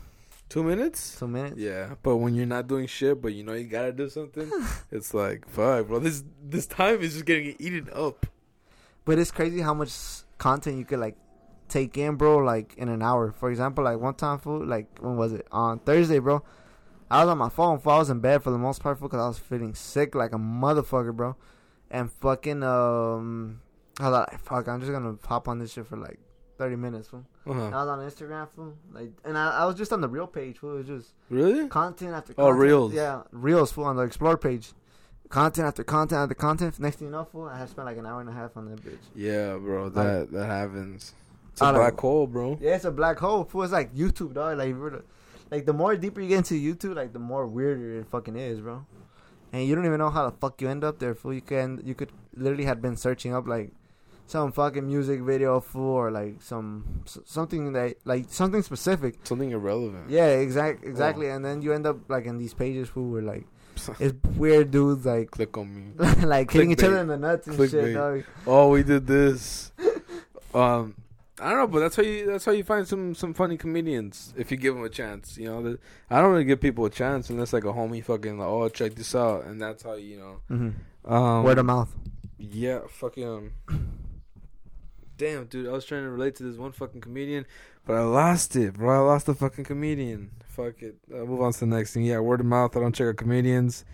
Two 0.51 0.63
minutes? 0.63 1.17
Two 1.17 1.29
minutes. 1.29 1.57
Yeah, 1.57 1.95
but 2.03 2.17
when 2.17 2.35
you're 2.35 2.45
not 2.45 2.67
doing 2.67 2.85
shit, 2.85 3.21
but 3.21 3.31
you 3.31 3.41
know 3.41 3.53
you 3.53 3.63
gotta 3.63 3.93
do 3.93 4.09
something, 4.09 4.51
it's 4.91 5.13
like 5.13 5.47
fuck, 5.47 5.87
bro. 5.87 5.99
This 5.99 6.25
this 6.43 6.67
time 6.67 6.99
is 7.01 7.13
just 7.13 7.25
getting 7.25 7.55
eaten 7.57 7.87
up. 7.93 8.25
But 9.05 9.17
it's 9.17 9.31
crazy 9.31 9.61
how 9.61 9.73
much 9.73 9.93
content 10.37 10.77
you 10.77 10.83
could 10.83 10.99
like 10.99 11.15
take 11.69 11.97
in, 11.97 12.15
bro, 12.15 12.39
like 12.39 12.73
in 12.75 12.89
an 12.89 13.01
hour. 13.01 13.31
For 13.31 13.49
example, 13.49 13.85
like 13.85 13.97
one 13.97 14.13
time, 14.15 14.39
food, 14.39 14.67
like 14.67 14.87
when 14.99 15.15
was 15.15 15.31
it 15.31 15.47
on 15.53 15.79
Thursday, 15.79 16.19
bro? 16.19 16.43
I 17.09 17.23
was 17.23 17.31
on 17.31 17.37
my 17.37 17.47
phone. 17.47 17.79
Fool, 17.79 17.93
I 17.93 17.99
was 17.99 18.09
in 18.09 18.19
bed 18.19 18.43
for 18.43 18.51
the 18.51 18.57
most 18.57 18.83
part, 18.83 18.99
because 18.99 19.21
I 19.21 19.27
was 19.29 19.39
feeling 19.39 19.73
sick 19.73 20.15
like 20.15 20.33
a 20.33 20.37
motherfucker, 20.37 21.15
bro. 21.15 21.37
And 21.89 22.11
fucking 22.11 22.61
um, 22.61 23.61
I 24.01 24.09
was 24.09 24.19
like, 24.19 24.43
fuck, 24.43 24.67
I'm 24.67 24.81
just 24.81 24.91
gonna 24.91 25.15
hop 25.25 25.47
on 25.47 25.59
this 25.59 25.71
shit 25.71 25.87
for 25.87 25.95
like 25.95 26.19
30 26.61 26.75
minutes, 26.75 27.07
fool. 27.07 27.25
Uh-huh. 27.47 27.59
I 27.69 27.83
was 27.83 27.87
on 27.89 27.99
Instagram, 27.99 28.47
fool. 28.49 28.73
Like, 28.93 29.09
and 29.25 29.35
I, 29.35 29.61
I 29.61 29.65
was 29.65 29.75
just 29.75 29.91
on 29.91 29.99
the 30.01 30.07
real 30.07 30.27
page, 30.27 30.59
fool. 30.59 30.75
It 30.75 30.87
was 30.87 31.01
just 31.01 31.13
Really? 31.29 31.67
content 31.67 32.11
after 32.13 32.33
content. 32.33 32.37
Oh, 32.37 32.51
content. 32.51 32.59
Reels. 32.61 32.93
Yeah, 32.93 33.21
reels, 33.31 33.71
fool, 33.71 33.85
on 33.85 33.95
the 33.95 34.03
explore 34.03 34.37
page. 34.37 34.73
Content 35.29 35.67
after 35.67 35.83
content 35.83 36.19
after 36.19 36.35
content. 36.35 36.79
Next 36.79 36.97
thing 36.97 37.07
you 37.07 37.11
know, 37.13 37.23
fool, 37.25 37.45
I 37.47 37.57
had 37.57 37.69
spent 37.69 37.85
like 37.87 37.97
an 37.97 38.05
hour 38.05 38.21
and 38.21 38.29
a 38.29 38.33
half 38.33 38.55
on 38.57 38.69
that 38.69 38.83
bitch. 38.85 38.99
Yeah, 39.15 39.55
bro. 39.57 39.89
That 39.89 40.31
that 40.31 40.45
happens. 40.45 41.13
It's 41.53 41.61
a 41.61 41.73
black 41.73 41.99
hole, 41.99 42.27
bro. 42.27 42.57
Yeah, 42.61 42.75
it's 42.75 42.85
a 42.85 42.91
black 42.91 43.17
hole. 43.17 43.43
Fool, 43.45 43.63
it's 43.63 43.73
like 43.73 43.93
YouTube, 43.95 44.33
dog. 44.33 44.57
Like, 44.57 44.73
really- 44.77 45.01
like 45.49 45.65
the 45.65 45.73
more 45.73 45.95
deeper 45.97 46.21
you 46.21 46.29
get 46.29 46.37
into 46.37 46.53
YouTube, 46.53 46.95
like 46.95 47.11
the 47.11 47.19
more 47.19 47.45
weirder 47.47 47.99
it 48.01 48.07
fucking 48.07 48.35
is, 48.37 48.61
bro. 48.61 48.85
And 49.51 49.65
you 49.67 49.75
don't 49.75 49.85
even 49.85 49.97
know 49.97 50.09
how 50.09 50.29
the 50.29 50.35
fuck 50.37 50.61
you 50.61 50.69
end 50.69 50.83
up 50.85 50.99
there, 50.99 51.13
fool. 51.13 51.33
You 51.33 51.41
can, 51.41 51.81
you 51.83 51.93
could 51.95 52.11
literally 52.35 52.63
had 52.63 52.81
been 52.81 52.95
searching 52.95 53.33
up 53.33 53.47
like 53.47 53.71
some 54.31 54.53
fucking 54.53 54.87
music 54.87 55.19
video, 55.21 55.59
for 55.59 56.09
like 56.09 56.41
some 56.41 57.03
something 57.25 57.73
that 57.73 57.97
like 58.05 58.25
something 58.29 58.63
specific. 58.63 59.15
Something 59.23 59.51
irrelevant. 59.51 60.09
Yeah, 60.09 60.27
exact, 60.27 60.85
exactly. 60.85 61.27
And 61.27 61.43
then 61.43 61.61
you 61.61 61.73
end 61.73 61.85
up 61.85 62.09
like 62.09 62.25
in 62.25 62.37
these 62.37 62.53
pages, 62.53 62.87
fool, 62.87 63.09
were 63.09 63.21
like 63.21 63.45
it's 63.99 64.15
weird 64.37 64.71
dudes 64.71 65.05
like 65.05 65.31
Click 65.31 65.57
on 65.57 65.75
me. 65.75 66.05
like 66.25 66.49
hitting 66.49 66.71
each 66.71 66.83
other 66.83 66.99
in 66.99 67.07
the 67.07 67.17
nuts 67.17 67.47
and 67.47 67.69
shit, 67.69 67.93
dog. 67.93 68.23
Oh, 68.47 68.69
we 68.69 68.83
did 68.83 69.05
this. 69.05 69.73
um, 70.53 70.95
I 71.39 71.49
don't 71.49 71.59
know, 71.59 71.67
but 71.67 71.79
that's 71.79 71.97
how 71.97 72.03
you 72.03 72.25
that's 72.25 72.45
how 72.45 72.53
you 72.53 72.63
find 72.63 72.87
some 72.87 73.13
some 73.13 73.33
funny 73.33 73.57
comedians 73.57 74.33
if 74.37 74.49
you 74.49 74.55
give 74.55 74.75
them 74.75 74.85
a 74.85 74.89
chance. 74.89 75.37
You 75.37 75.49
know, 75.49 75.77
I 76.09 76.21
don't 76.21 76.31
really 76.31 76.45
give 76.45 76.61
people 76.61 76.85
a 76.85 76.89
chance 76.89 77.29
unless 77.29 77.51
like 77.51 77.65
a 77.65 77.73
homie 77.73 78.03
fucking 78.03 78.39
like, 78.39 78.47
oh 78.47 78.69
check 78.69 78.95
this 78.95 79.13
out, 79.13 79.43
and 79.43 79.61
that's 79.61 79.83
how 79.83 79.95
you 79.95 80.17
know. 80.17 80.39
Mm-hmm. 80.49 81.13
Um, 81.13 81.43
Word 81.43 81.57
of 81.57 81.65
mouth. 81.65 81.93
Yeah, 82.37 82.79
fucking. 82.87 83.51
Damn, 85.21 85.45
dude, 85.45 85.67
I 85.67 85.71
was 85.71 85.85
trying 85.85 86.01
to 86.01 86.09
relate 86.09 86.35
to 86.37 86.43
this 86.43 86.57
one 86.57 86.71
fucking 86.71 87.01
comedian, 87.01 87.45
but 87.85 87.95
I 87.95 88.01
lost 88.01 88.55
it, 88.55 88.73
bro. 88.73 89.05
I 89.05 89.07
lost 89.07 89.27
the 89.27 89.35
fucking 89.35 89.65
comedian. 89.65 90.31
Fuck 90.47 90.81
it. 90.81 90.95
I'll 91.13 91.27
move 91.27 91.41
on 91.41 91.53
to 91.53 91.59
the 91.59 91.67
next 91.67 91.93
thing. 91.93 92.05
Yeah, 92.05 92.17
word 92.21 92.39
of 92.39 92.47
mouth. 92.47 92.75
I 92.75 92.79
don't 92.79 92.95
check 92.95 93.05
out 93.05 93.17
comedians. 93.17 93.85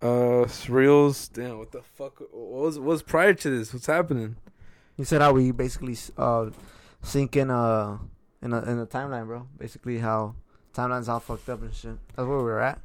Uh, 0.00 0.46
reels. 0.68 1.26
Damn, 1.26 1.58
what 1.58 1.72
the 1.72 1.82
fuck? 1.82 2.20
What 2.30 2.62
was 2.62 2.78
what 2.78 2.86
was 2.86 3.02
prior 3.02 3.34
to 3.34 3.58
this? 3.58 3.74
What's 3.74 3.86
happening? 3.86 4.36
You 4.96 5.04
said 5.04 5.20
how 5.20 5.32
we 5.32 5.50
basically 5.50 5.96
uh 6.16 6.50
sync 7.02 7.34
in 7.34 7.50
uh 7.50 7.98
in 8.40 8.52
a 8.52 8.62
in 8.70 8.78
a 8.78 8.86
timeline, 8.86 9.26
bro. 9.26 9.48
Basically 9.58 9.98
how 9.98 10.36
timelines 10.72 11.08
all 11.08 11.18
fucked 11.18 11.48
up 11.48 11.60
and 11.62 11.74
shit. 11.74 11.98
That's 12.14 12.28
where 12.28 12.38
we're 12.38 12.60
at. 12.60 12.78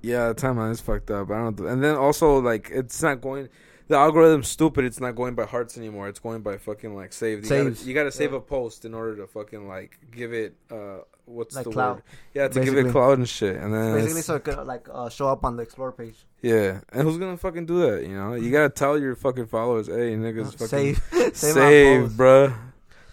Yeah, 0.00 0.28
the 0.28 0.34
timeline 0.34 0.70
is 0.70 0.80
fucked 0.80 1.10
up. 1.10 1.30
I 1.30 1.34
don't. 1.34 1.60
And 1.60 1.84
then 1.84 1.96
also 1.96 2.38
like 2.38 2.70
it's 2.72 3.02
not 3.02 3.20
going. 3.20 3.50
The 3.88 3.96
algorithm's 3.96 4.48
stupid. 4.48 4.84
It's 4.84 5.00
not 5.00 5.14
going 5.16 5.34
by 5.34 5.44
hearts 5.44 5.76
anymore. 5.76 6.08
It's 6.08 6.18
going 6.20 6.42
by 6.42 6.56
fucking 6.58 6.94
like 6.94 7.12
saved. 7.12 7.44
You 7.44 7.48
Saves. 7.48 7.78
gotta, 7.78 7.88
you 7.88 7.94
gotta 7.94 8.12
save 8.12 8.30
Yeah. 8.32 8.38
a 8.38 8.40
post 8.40 8.84
in 8.84 8.94
order 8.94 9.16
to 9.16 9.26
fucking 9.26 9.68
like 9.68 9.98
give 10.10 10.32
it 10.32 10.54
uh 10.70 10.98
what's 11.26 11.54
Like 11.54 11.64
the 11.64 11.70
clout. 11.72 11.96
word? 11.96 12.02
Yeah, 12.34 12.48
to 12.48 12.54
give 12.54 12.74
Basically. 12.74 12.88
it 12.90 12.92
cloud 12.92 13.18
and 13.18 13.28
shit. 13.28 13.56
And 13.56 13.72
then 13.74 13.94
Basically, 13.94 14.10
it's- 14.20 14.26
so 14.26 14.34
it 14.36 14.44
could 14.44 14.58
like 14.66 14.88
uh, 14.92 15.08
show 15.08 15.28
up 15.28 15.44
on 15.44 15.56
the 15.56 15.62
explore 15.62 15.92
page. 15.92 16.24
yeah, 16.42 16.80
and 16.92 17.02
who's 17.02 17.18
gonna 17.18 17.36
fucking 17.36 17.66
do 17.66 17.80
that? 17.90 18.02
You 18.06 18.14
know, 18.16 18.34
you 18.34 18.50
gotta 18.50 18.70
tell 18.70 18.98
your 18.98 19.14
fucking 19.16 19.46
followers, 19.46 19.86
hey 19.88 20.14
niggas, 20.16 20.52
fucking 20.52 20.66
Save, 20.68 21.02
save, 21.12 21.36
save, 21.36 22.00
my 22.18 22.24
bruh. 22.24 22.54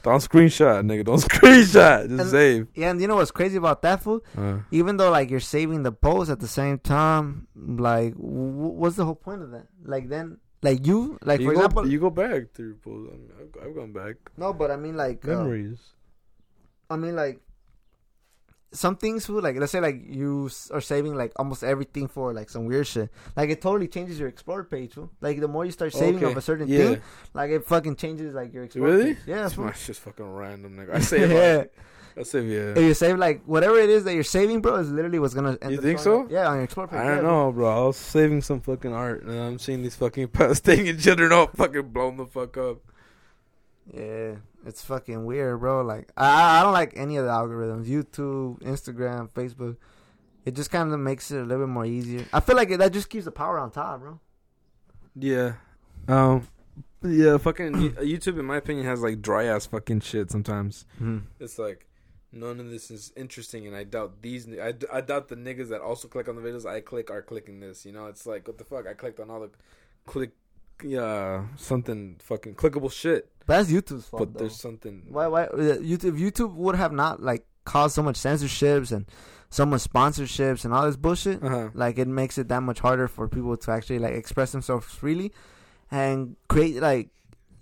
Don't 0.01 0.21
screenshot, 0.21 0.81
nigga. 0.85 1.03
Don't 1.03 1.21
screenshot. 1.29 2.07
Just 2.07 2.21
And- 2.21 2.29
save. 2.29 2.67
Yeah, 2.73 2.91
and 2.91 3.01
you 3.01 3.07
know 3.07 3.15
what's 3.17 3.31
crazy 3.31 3.57
about 3.57 3.81
that 3.81 4.01
fool? 4.01 4.23
Uh, 4.37 4.59
Even 4.71 4.95
though 4.95 5.11
like 5.11 5.29
you're 5.29 5.41
saving 5.41 5.83
the 5.83 5.91
post 5.91 6.29
at 6.31 6.39
the 6.39 6.47
same 6.47 6.79
time, 6.79 7.47
like 7.55 8.13
w- 8.15 8.71
what's 8.79 8.95
the 8.95 9.03
whole 9.03 9.15
point 9.15 9.41
of 9.41 9.51
that? 9.51 9.67
Like 9.83 10.07
then, 10.07 10.37
like 10.61 10.85
you, 10.85 11.17
like 11.23 11.39
you 11.39 11.47
for 11.47 11.53
go, 11.53 11.59
example, 11.59 11.87
you 11.87 11.99
go 11.99 12.09
back 12.09 12.53
to 12.55 12.63
your. 12.63 12.75
I 12.85 13.15
mean, 13.17 13.31
I've, 13.39 13.67
I've 13.67 13.75
gone 13.75 13.93
back. 13.93 14.15
no, 14.37 14.53
but 14.53 14.71
I 14.71 14.75
mean 14.75 14.97
like 14.97 15.23
uh, 15.25 15.29
Memories. 15.29 15.79
I 16.89 16.95
mean, 16.97 17.15
like 17.15 17.39
some 18.71 18.95
things, 18.97 19.25
food. 19.25 19.43
Like 19.43 19.55
let's 19.57 19.71
say, 19.71 19.79
like 19.79 20.01
you 20.05 20.47
s- 20.47 20.69
are 20.71 20.81
saving 20.81 21.15
like 21.15 21.31
almost 21.37 21.63
everything 21.63 22.07
for 22.07 22.33
like 22.33 22.49
some 22.49 22.65
weird 22.65 22.87
shit. 22.87 23.09
Like 23.35 23.49
it 23.49 23.61
totally 23.61 23.87
changes 23.87 24.19
your 24.19 24.27
explore 24.27 24.63
page, 24.63 24.93
fool. 24.93 25.11
Like 25.21 25.39
the 25.39 25.47
more 25.47 25.65
you 25.65 25.71
start 25.71 25.93
saving 25.93 26.23
Okay. 26.23 26.31
of 26.31 26.37
a 26.37 26.41
certain 26.41 26.67
yeah. 26.67 26.77
thing, 26.77 27.01
like 27.33 27.51
it 27.51 27.65
fucking 27.65 27.95
changes 27.95 28.33
like 28.33 28.53
your 28.53 28.63
explore. 28.65 28.87
Really? 28.89 29.15
Page. 29.15 29.23
Yeah. 29.27 29.45
It's 29.47 29.87
just 29.87 30.01
fucking 30.01 30.29
random, 30.29 30.77
nigga. 30.77 30.93
I 30.95 30.99
save. 30.99 31.31
yeah. 31.31 31.57
like, 31.57 31.73
Save. 32.23 32.45
Yeah. 32.49 32.71
If 32.71 32.77
you 32.77 32.93
save 32.93 33.17
like 33.17 33.43
whatever 33.45 33.77
it 33.79 33.89
is 33.89 34.03
that 34.03 34.13
you're 34.13 34.23
saving, 34.23 34.61
bro, 34.61 34.75
is 34.75 34.91
literally 34.91 35.19
what's 35.19 35.33
gonna. 35.33 35.57
End 35.61 35.71
You 35.71 35.81
think 35.81 35.99
so? 35.99 36.23
up. 36.23 36.31
Yeah, 36.31 36.47
on 36.47 36.55
your 36.55 36.63
explore 36.63 36.87
page. 36.87 36.99
I 36.99 37.07
don't 37.07 37.19
fool. 37.19 37.29
know, 37.29 37.51
bro. 37.51 37.83
I 37.83 37.87
was 37.87 37.97
saving 37.97 38.41
some 38.41 38.61
fucking 38.61 38.93
art, 38.93 39.23
and 39.23 39.39
I'm 39.39 39.59
seeing 39.59 39.81
these 39.81 39.95
fucking 39.95 40.29
taking 40.63 40.87
each 40.87 41.07
other 41.07 41.29
fucking 41.47 41.89
blowing 41.89 42.17
the 42.17 42.25
fuck 42.25 42.57
up. 42.57 42.79
Yeah, 43.93 44.35
it's 44.65 44.83
fucking 44.83 45.25
weird, 45.25 45.59
bro. 45.59 45.81
Like 45.81 46.11
I, 46.15 46.59
I 46.59 46.63
don't 46.63 46.73
like 46.73 46.93
any 46.95 47.17
of 47.17 47.25
the 47.25 47.31
algorithms. 47.31 47.87
YouTube, 47.87 48.61
Instagram, 48.61 49.29
Facebook. 49.31 49.77
It 50.45 50.55
just 50.55 50.71
kind 50.71 50.91
of 50.93 50.99
makes 50.99 51.31
it 51.31 51.39
a 51.39 51.43
little 51.43 51.65
bit 51.65 51.71
more 51.71 51.85
easier. 51.85 52.25
I 52.33 52.39
feel 52.39 52.55
like 52.55 52.71
it, 52.71 52.77
that 52.77 52.93
just 52.93 53.09
keeps 53.09 53.25
the 53.25 53.31
power 53.31 53.59
on 53.59 53.71
top, 53.71 53.99
bro. 54.01 54.19
Yeah. 55.15 55.53
Um. 56.07 56.47
Yeah. 57.03 57.37
Fucking 57.37 57.73
YouTube, 57.95 58.39
in 58.39 58.45
my 58.45 58.57
opinion, 58.57 58.85
has 58.85 59.01
like 59.01 59.21
dry 59.21 59.45
ass 59.45 59.65
fucking 59.65 60.01
shit 60.01 60.31
sometimes. 60.31 60.85
Mm-hmm. 60.95 61.19
It's 61.39 61.59
like 61.59 61.85
none 62.31 62.59
of 62.59 62.69
this 62.69 62.91
is 62.91 63.11
interesting, 63.15 63.67
and 63.67 63.75
I 63.75 63.83
doubt 63.83 64.21
these. 64.21 64.47
I, 64.49 64.73
I, 64.91 65.01
doubt 65.01 65.29
the 65.29 65.35
niggas 65.35 65.69
that 65.69 65.81
also 65.81 66.07
click 66.07 66.27
on 66.27 66.35
the 66.35 66.41
videos 66.41 66.65
I 66.65 66.81
click 66.81 67.09
are 67.09 67.21
clicking 67.21 67.59
this. 67.59 67.85
You 67.85 67.91
know, 67.91 68.07
it's 68.07 68.25
like 68.25 68.47
what 68.47 68.57
the 68.57 68.63
fuck. 68.63 68.87
I 68.87 68.93
clicked 68.93 69.19
on 69.19 69.29
all 69.29 69.41
the 69.41 69.49
click, 70.05 70.31
yeah, 70.83 71.45
something 71.57 72.17
fucking 72.21 72.55
clickable 72.55 72.91
shit, 72.91 73.29
But 73.45 73.57
that's 73.57 73.71
YouTube's 73.71 74.05
fault. 74.07 74.19
but 74.19 74.33
though. 74.33 74.39
there's 74.39 74.55
something. 74.55 75.03
Why? 75.09 75.27
Why? 75.27 75.43
uh, 75.43 75.77
YouTube? 75.77 76.19
YouTube 76.19 76.53
would 76.55 76.75
have 76.75 76.91
not 76.91 77.21
like 77.21 77.45
caused 77.65 77.95
so 77.95 78.03
much 78.03 78.17
censorships 78.17 78.91
and 78.91 79.05
so 79.49 79.65
much 79.65 79.83
sponsorships 79.83 80.65
and 80.65 80.73
all 80.73 80.85
this 80.85 80.95
bullshit. 80.95 81.43
Uh 81.43 81.49
huh. 81.49 81.69
Like 81.73 81.97
it 81.97 82.07
makes 82.07 82.37
it 82.37 82.47
that 82.49 82.61
much 82.61 82.79
harder 82.79 83.07
for 83.07 83.27
people 83.27 83.55
to 83.57 83.71
actually 83.71 83.99
like 83.99 84.13
express 84.13 84.51
themselves 84.51 84.85
freely 84.85 85.31
and 85.91 86.35
create 86.47 86.81
like 86.81 87.09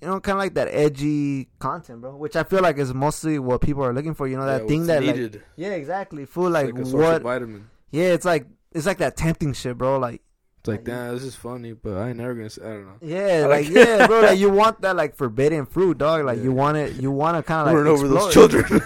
you 0.01 0.07
know 0.07 0.19
kind 0.19 0.37
of 0.37 0.39
like 0.39 0.53
that 0.55 0.67
edgy 0.71 1.49
content, 1.59 2.01
bro. 2.01 2.15
Which 2.15 2.35
I 2.35 2.43
feel 2.43 2.61
like 2.61 2.77
is 2.77 2.93
mostly 2.93 3.39
what 3.39 3.61
people 3.61 3.83
are 3.83 3.93
looking 3.93 4.13
for. 4.13 4.27
You 4.27 4.37
know 4.37 4.45
that 4.45 4.67
thing 4.67 4.87
that 4.87 5.03
like 5.03 5.41
yeah, 5.55 5.69
exactly. 5.71 6.25
Full 6.25 6.47
It's 6.55 6.73
like, 6.73 6.73
like 6.73 6.93
what? 6.93 7.21
vitamin. 7.23 7.69
Yeah, 7.91 8.13
it's 8.13 8.25
like 8.25 8.45
it's 8.71 8.85
like 8.85 8.97
that 8.99 9.15
tempting 9.17 9.53
shit, 9.53 9.77
bro. 9.77 9.97
Like 9.97 10.21
It's 10.59 10.67
like, 10.67 10.83
damn, 10.83 11.13
this 11.13 11.23
is 11.23 11.35
funny, 11.35 11.73
but 11.73 11.97
I 11.97 12.09
ain't 12.09 12.17
never 12.17 12.33
gonna. 12.35 12.49
Say, 12.49 12.61
I 12.61 12.65
don't 12.69 12.85
know. 12.85 12.93
yeah, 13.01 13.41
I 13.43 13.47
like 13.47 13.65
like- 13.65 13.73
yeah, 13.75 14.07
bro. 14.07 14.21
Like 14.21 14.37
you 14.39 14.49
want 14.49 14.81
that 14.81 14.95
like 14.95 15.15
forbidden 15.15 15.65
fruit, 15.65 15.97
dog. 15.97 16.25
Like 16.25 16.37
Yeah. 16.37 16.43
you 16.43 16.51
want 16.51 16.77
it. 16.77 16.93
You 17.01 17.11
want 17.11 17.37
to 17.37 17.43
kind 17.43 17.61
of 17.61 17.67
like 17.67 17.75
Run 17.77 17.87
over 17.87 18.07
those 18.07 18.27
it. 18.29 18.33
children. 18.33 18.65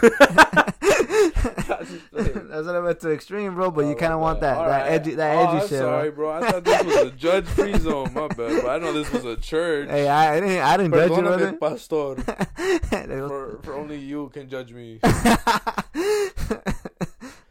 That's 2.14 2.66
what 2.68 2.76
I 2.76 2.80
went 2.80 3.00
to 3.02 3.12
extreme, 3.12 3.56
bro. 3.56 3.72
But 3.72 3.86
you 3.86 3.92
Oh, 3.92 3.96
kind 3.96 4.14
of 4.14 4.20
want 4.20 4.42
that 4.42 4.58
All 4.58 4.66
that 4.66 4.84
right. 4.84 4.92
edgy 4.92 5.16
that 5.16 5.36
Oh, 5.36 5.40
edgy 5.42 5.58
I'm 5.64 5.68
shit. 5.68 5.80
Sorry, 5.80 6.12
bro. 6.12 6.32
I 6.32 6.52
thought 6.52 6.64
this 6.64 6.84
was 6.84 6.96
a 6.96 7.12
judge-free 7.26 7.78
zone. 7.80 8.14
My 8.14 8.28
bad, 8.28 8.62
but 8.64 8.70
I 8.70 8.78
know 8.78 8.94
this 8.94 9.12
was 9.12 9.26
a 9.26 9.36
church. 9.38 9.90
Hey, 9.90 10.08
I, 10.08 10.38
I 10.38 10.40
didn't 10.40 10.60
I 10.62 10.78
didn't 10.78 10.94
judge 10.94 11.12
you, 11.12 11.22
brother. 11.22 11.54
pastor. 11.54 12.16
For, 13.28 13.60
for 13.64 13.74
only 13.76 13.98
you 13.98 14.30
can 14.34 14.48
judge 14.50 14.72
me. 14.72 15.00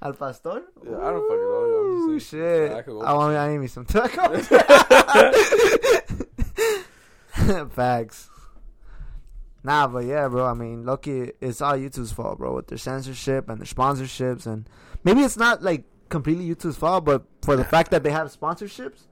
Al 0.03 0.15
pastor? 0.15 0.63
Yeah, 0.83 0.97
I 0.97 1.11
don't 1.11 1.29
fucking 1.29 1.45
know. 1.45 2.07
I'm 2.09 2.19
just 2.19 2.31
saying. 2.31 2.43
shit. 2.43 2.71
Yeah, 2.71 2.77
I 2.79 2.83
could 2.83 2.93
go 2.93 3.03
I 3.03 3.13
want. 3.13 3.37
I 3.37 3.49
need 3.53 3.59
me 3.59 3.67
some 3.67 3.85
tacos. 3.85 4.47
Facts. 7.73 8.30
Nah, 9.63 9.87
but 9.87 10.05
yeah, 10.05 10.27
bro. 10.29 10.47
I 10.47 10.55
mean, 10.55 10.85
lucky 10.85 11.33
it's 11.41 11.61
all 11.61 11.75
YouTube's 11.75 12.13
fault, 12.13 12.39
bro, 12.39 12.55
with 12.57 12.69
their 12.69 12.79
censorship 12.79 13.49
and 13.49 13.59
their 13.61 13.67
sponsorships, 13.67 14.47
and 14.47 14.69
maybe 15.05 15.21
it's 15.21 15.37
not 15.37 15.63
like 15.63 15.85
completely 16.09 16.49
YouTube's 16.49 16.77
fault, 16.77 17.05
but 17.05 17.25
for 17.43 17.57
the 17.57 17.65
fact 17.65 17.91
that 17.91 18.03
they 18.03 18.11
have 18.11 18.29
sponsorships, 18.35 19.07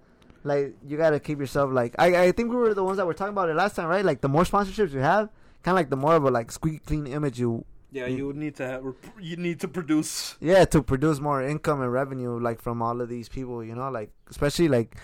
like 0.45 0.75
you 0.87 0.97
gotta 0.97 1.21
keep 1.21 1.39
yourself 1.39 1.71
like. 1.73 1.95
I 1.99 2.25
I 2.29 2.33
think 2.33 2.51
we 2.51 2.57
were 2.57 2.73
the 2.75 2.85
ones 2.85 2.97
that 2.97 3.07
were 3.07 3.15
talking 3.15 3.33
about 3.35 3.51
it 3.51 3.55
last 3.57 3.77
time, 3.77 3.89
right? 3.89 4.05
Like 4.05 4.21
the 4.23 4.29
more 4.29 4.45
sponsorships 4.45 4.93
you 4.93 5.01
have, 5.01 5.29
kind 5.63 5.75
of 5.75 5.79
like 5.81 5.91
the 5.91 5.97
more 5.97 6.17
of 6.17 6.25
a 6.25 6.31
like 6.31 6.51
squeaky 6.51 6.79
clean 6.79 7.07
image 7.07 7.39
you 7.39 7.65
Yeah, 7.91 8.07
you 8.07 8.27
would 8.27 8.37
need 8.37 8.55
to 8.57 8.67
have. 8.67 8.85
You 9.21 9.37
need 9.37 9.61
to 9.61 9.69
produce. 9.69 10.37
yeah 10.41 10.65
to 10.67 10.83
produce 10.83 11.21
more 11.21 11.43
income 11.43 11.81
and 11.83 11.93
revenue 11.93 12.39
like 12.41 12.61
from 12.63 12.81
all 12.83 13.01
of 13.01 13.09
these 13.09 13.29
people 13.29 13.65
you 13.65 13.75
know 13.75 13.91
like 13.91 14.11
especially 14.31 14.69
like 14.69 14.97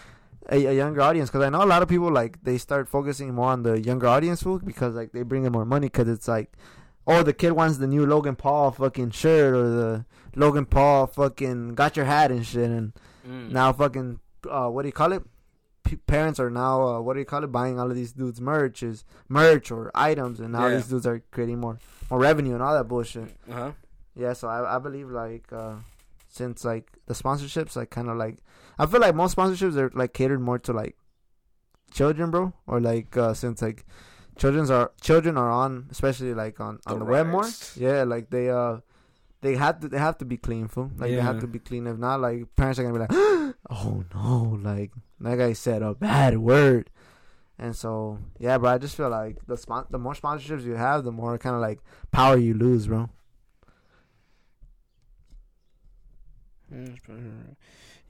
a, 0.51 0.67
a 0.67 0.73
younger 0.75 1.01
audience 1.01 1.31
because 1.31 1.45
i 1.45 1.49
know 1.49 1.63
a 1.63 1.67
lot 1.75 1.83
of 1.83 1.89
people 1.89 2.11
like 2.11 2.43
they 2.43 2.59
start 2.59 2.89
focusing 2.89 3.33
more 3.35 3.51
on 3.51 3.63
the 3.63 3.81
younger 3.81 4.07
audience 4.07 4.43
food 4.43 4.65
because 4.65 4.95
like 4.95 5.13
they 5.13 5.23
bring 5.23 5.45
in 5.45 5.53
more 5.53 5.65
money 5.65 5.87
because 5.87 6.09
it's 6.09 6.29
like 6.29 6.53
oh 7.07 7.23
the 7.23 7.33
kid 7.33 7.53
wants 7.53 7.79
the 7.79 7.87
new 7.87 8.05
logan 8.07 8.37
paul 8.37 8.71
fucking 8.71 9.11
shirt 9.11 9.55
or 9.55 9.69
the 9.69 10.05
logan 10.37 10.67
paul 10.67 11.07
fucking 11.07 11.75
got 11.75 11.97
your 11.97 12.07
hat 12.07 12.31
and 12.31 12.47
shit 12.47 12.71
and 12.71 12.93
Mm. 13.27 13.53
now 13.53 13.73
fucking 13.73 14.21
uh 14.51 14.69
what 14.69 14.83
do 14.83 14.89
you 14.89 14.93
call 14.93 15.13
it 15.13 15.23
P- 15.83 15.97
parents 15.97 16.39
are 16.39 16.51
now 16.51 16.83
uh, 16.83 17.01
what 17.01 17.15
do 17.15 17.21
you 17.21 17.25
call 17.27 17.43
it? 17.43 17.47
Buying 17.53 17.79
all 17.81 17.91
of 17.91 17.97
these 17.97 18.13
dudes 18.13 18.39
merch 18.39 18.83
is 18.83 19.05
merch 19.29 19.71
or 19.71 19.91
items, 19.95 20.41
and 20.41 20.53
now 20.53 20.67
Yeah. 20.67 20.77
these 20.77 20.89
dudes 20.89 21.07
are 21.07 21.23
creating 21.31 21.59
more 21.61 21.79
more 22.11 22.19
revenue 22.21 22.53
and 22.53 22.63
all 22.63 22.75
that 22.75 22.85
bullshit. 22.85 23.35
Uh 23.51 23.55
huh. 23.55 23.73
Yeah, 24.15 24.33
so 24.35 24.49
I 24.49 24.77
I 24.77 24.79
believe 24.79 25.09
like 25.11 25.51
uh 25.53 25.77
since 26.29 26.65
like 26.67 26.93
the 27.07 27.15
sponsorships 27.15 27.77
like 27.77 27.89
kind 27.91 28.09
of 28.11 28.17
like 28.19 28.39
I 28.79 28.87
feel 28.87 29.01
like 29.01 29.15
most 29.15 29.37
sponsorships 29.37 29.77
are 29.77 29.91
like 29.95 30.13
catered 30.13 30.41
more 30.41 30.59
to 30.61 30.73
like 30.73 30.97
children, 31.93 32.31
bro, 32.31 32.53
or 32.67 32.81
like 32.81 33.17
uh 33.17 33.35
since 33.35 33.63
like 33.63 33.85
children's 34.37 34.71
are 34.71 34.93
children 35.01 35.37
are 35.37 35.51
on 35.51 35.87
especially 35.91 36.35
like 36.35 36.61
on 36.61 36.81
on 36.87 36.99
The 36.99 37.05
the, 37.05 37.11
web 37.11 37.27
more. 37.29 37.49
Yeah, 37.77 38.03
like 38.05 38.31
they 38.31 38.51
uh 38.51 38.79
they 39.43 39.57
have 39.57 39.81
to 39.81 39.89
they 39.89 39.99
have 39.99 40.19
to 40.19 40.25
be 40.25 40.37
clean, 40.37 40.69
fool. 40.69 40.91
Like 40.97 41.11
they 41.11 41.21
have 41.21 41.41
to 41.41 41.47
be 41.47 41.59
clean. 41.59 41.87
If 41.87 41.99
not, 41.99 42.21
like 42.21 42.55
parents 42.57 42.79
are 42.79 42.83
gonna 42.83 42.95
be 42.95 43.01
like, 43.01 43.55
oh 43.71 44.05
no, 44.15 44.59
like 44.63 44.91
that 45.21 45.37
guy 45.37 45.53
said 45.53 45.83
a 45.83 45.95
bad 45.95 46.39
word. 46.39 46.91
And 47.59 47.77
so 47.77 48.19
yeah, 48.41 48.59
bro, 48.59 48.71
I 48.71 48.79
just 48.79 48.97
feel 48.97 49.11
like 49.11 49.47
the 49.47 49.57
spon- 49.57 49.87
the 49.91 49.99
more 49.99 50.15
sponsorships 50.15 50.65
you 50.65 50.75
have, 50.75 51.05
the 51.05 51.13
more 51.13 51.39
kind 51.39 51.55
of 51.55 51.61
like 51.63 51.79
power 52.11 52.37
you 52.37 52.55
lose, 52.55 52.89
bro. 52.89 53.09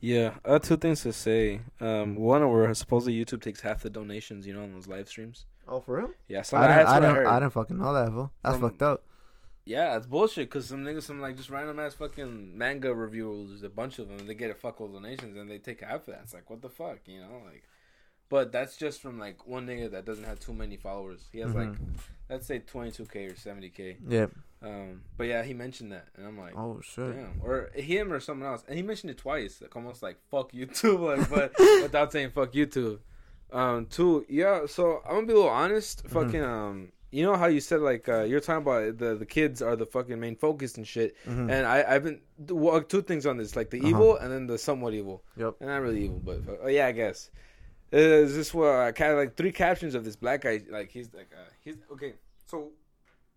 Yeah, 0.04 0.34
I 0.44 0.52
have 0.52 0.62
two 0.62 0.76
things 0.76 1.02
to 1.02 1.12
say. 1.12 1.60
Um, 1.80 2.16
one, 2.16 2.46
where 2.50 2.74
supposedly 2.74 3.14
YouTube 3.24 3.40
takes 3.42 3.60
half 3.62 3.82
the 3.82 3.90
donations, 3.90 4.46
you 4.46 4.52
know, 4.52 4.62
on 4.62 4.72
those 4.74 4.86
live 4.86 5.08
streams. 5.08 5.46
Oh, 5.66 5.80
for 5.80 5.96
real? 5.96 6.10
Yeah, 6.28 6.42
so 6.42 6.58
I 6.58 6.66
that's 6.66 6.78
didn't, 6.78 6.88
I 6.88 6.96
I 6.96 7.00
didn't, 7.00 7.14
heard. 7.16 7.26
I 7.26 7.40
didn't 7.40 7.52
fucking 7.54 7.78
know 7.78 7.94
that, 7.94 8.08
fool. 8.10 8.30
That's 8.42 8.58
From- 8.58 8.68
fucked 8.70 8.82
up. 8.82 9.02
Yeah, 9.66 9.96
it's 9.96 10.04
bullshit. 10.06 10.50
Cause 10.50 10.66
some 10.66 10.84
niggas, 10.84 11.04
some 11.04 11.22
like 11.22 11.38
just 11.38 11.48
random 11.48 11.78
ass 11.80 11.94
fucking 11.94 12.58
manga 12.58 12.94
reviewers, 12.94 13.62
a 13.62 13.70
bunch 13.70 13.98
of 13.98 14.08
them, 14.10 14.26
they 14.26 14.34
get 14.34 14.50
a 14.50 14.54
fuckload 14.54 14.88
of 14.88 14.92
donations 15.02 15.38
and 15.38 15.50
they 15.50 15.56
take 15.56 15.80
half 15.80 16.00
of 16.00 16.06
that. 16.08 16.20
It's 16.24 16.34
like, 16.34 16.50
what 16.50 16.60
the 16.60 16.68
fuck, 16.68 16.98
you 17.06 17.18
know? 17.20 17.40
Like, 17.46 17.62
but 18.28 18.52
that's 18.52 18.76
just 18.76 19.00
from 19.00 19.18
like 19.18 19.46
one 19.46 19.66
nigga 19.66 19.90
that 19.92 20.04
doesn't 20.04 20.24
have 20.24 20.38
too 20.38 20.52
many 20.52 20.76
followers. 20.76 21.28
He 21.32 21.38
has 21.38 21.54
like, 21.54 21.68
Mhm. 21.70 21.94
let's 22.28 22.46
say 22.46 22.58
twenty 22.58 22.90
two 22.90 23.06
k 23.06 23.24
or 23.24 23.36
seventy 23.36 23.70
k. 23.70 23.96
Yeah. 24.06 24.26
Um, 24.64 25.02
but 25.18 25.24
yeah, 25.26 25.42
he 25.42 25.52
mentioned 25.52 25.92
that, 25.92 26.08
and 26.16 26.26
I'm 26.26 26.38
like, 26.38 26.56
Oh 26.56 26.80
shit. 26.82 27.14
damn, 27.14 27.40
or 27.42 27.70
him 27.74 28.12
or 28.12 28.20
someone 28.20 28.48
else, 28.48 28.64
and 28.66 28.76
he 28.76 28.82
mentioned 28.82 29.10
it 29.10 29.18
twice, 29.18 29.60
like 29.60 29.74
almost 29.76 30.02
like 30.02 30.16
fuck 30.30 30.52
YouTube, 30.52 31.00
like 31.18 31.28
but 31.28 31.52
without 31.82 32.12
saying 32.12 32.30
fuck 32.30 32.52
YouTube. 32.52 33.00
Um, 33.52 33.86
two, 33.86 34.24
yeah. 34.28 34.66
So 34.66 35.02
I'm 35.04 35.14
gonna 35.16 35.26
be 35.26 35.32
a 35.32 35.36
little 35.36 35.50
honest. 35.50 36.04
Mhm. 36.04 36.10
Fucking, 36.10 36.42
um, 36.42 36.92
you 37.12 37.22
know 37.24 37.36
how 37.36 37.46
you 37.46 37.60
said 37.60 37.80
like 37.80 38.08
uh, 38.08 38.22
you're 38.22 38.40
talking 38.40 38.62
about 38.62 38.98
the 38.98 39.14
the 39.16 39.26
kids 39.26 39.60
are 39.62 39.76
the 39.76 39.86
fucking 39.86 40.18
main 40.18 40.34
focus 40.36 40.76
and 40.76 40.86
shit. 40.86 41.14
Mhm. 41.26 41.50
And 41.52 41.66
I 41.66 41.84
I've 41.86 42.02
been 42.04 42.20
well, 42.48 42.80
two 42.82 43.02
things 43.02 43.26
on 43.26 43.36
this, 43.36 43.54
like 43.54 43.70
the 43.70 43.78
Uh-huh. 43.80 43.88
evil 43.88 44.16
and 44.16 44.32
then 44.32 44.46
the 44.46 44.58
somewhat 44.58 44.94
evil. 44.94 45.22
Yep. 45.36 45.56
And 45.60 45.68
not 45.68 45.82
really 45.82 46.04
evil, 46.06 46.20
but 46.24 46.40
uh, 46.64 46.68
yeah, 46.68 46.86
I 46.86 46.92
guess. 46.92 47.30
Uh, 47.92 47.98
Is 47.98 48.34
this 48.34 48.52
what 48.52 48.66
uh, 48.68 48.90
kind 48.92 49.12
of 49.12 49.18
like 49.18 49.36
three 49.36 49.52
captions 49.52 49.94
of 49.94 50.04
this 50.04 50.16
black 50.16 50.40
guy? 50.40 50.62
Like 50.68 50.90
he's 50.90 51.12
like 51.14 51.30
uh, 51.32 51.48
he's 51.62 51.76
okay. 51.92 52.14
So 52.46 52.70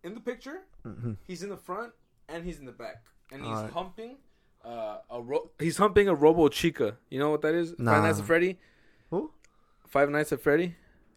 in 0.07 0.15
the 0.15 0.19
picture, 0.21 0.61
Mhm. 0.85 1.17
he's 1.27 1.43
in 1.43 1.49
the 1.49 1.57
front 1.57 1.93
and 2.27 2.43
he's 2.45 2.59
in 2.59 2.65
the 2.65 2.71
back, 2.71 3.03
and 3.31 3.41
he's 3.43 3.51
Alright. 3.55 3.71
humping 3.73 4.17
uh, 4.65 4.97
a 5.09 5.21
ro- 5.21 5.49
he's 5.59 5.77
humping 5.77 6.07
a 6.09 6.15
Robo 6.15 6.49
Chica. 6.49 6.97
You 7.09 7.19
know 7.19 7.29
what 7.29 7.41
that 7.43 7.53
is? 7.55 7.73
Nah. 7.79 7.91
Five 7.93 8.03
Nights 8.03 8.19
at 8.19 8.25
Freddy. 8.25 8.59
Who? 9.11 9.31
Five 9.87 10.09
Nights 10.09 10.33
at 10.33 10.41
Freddy. 10.41 10.75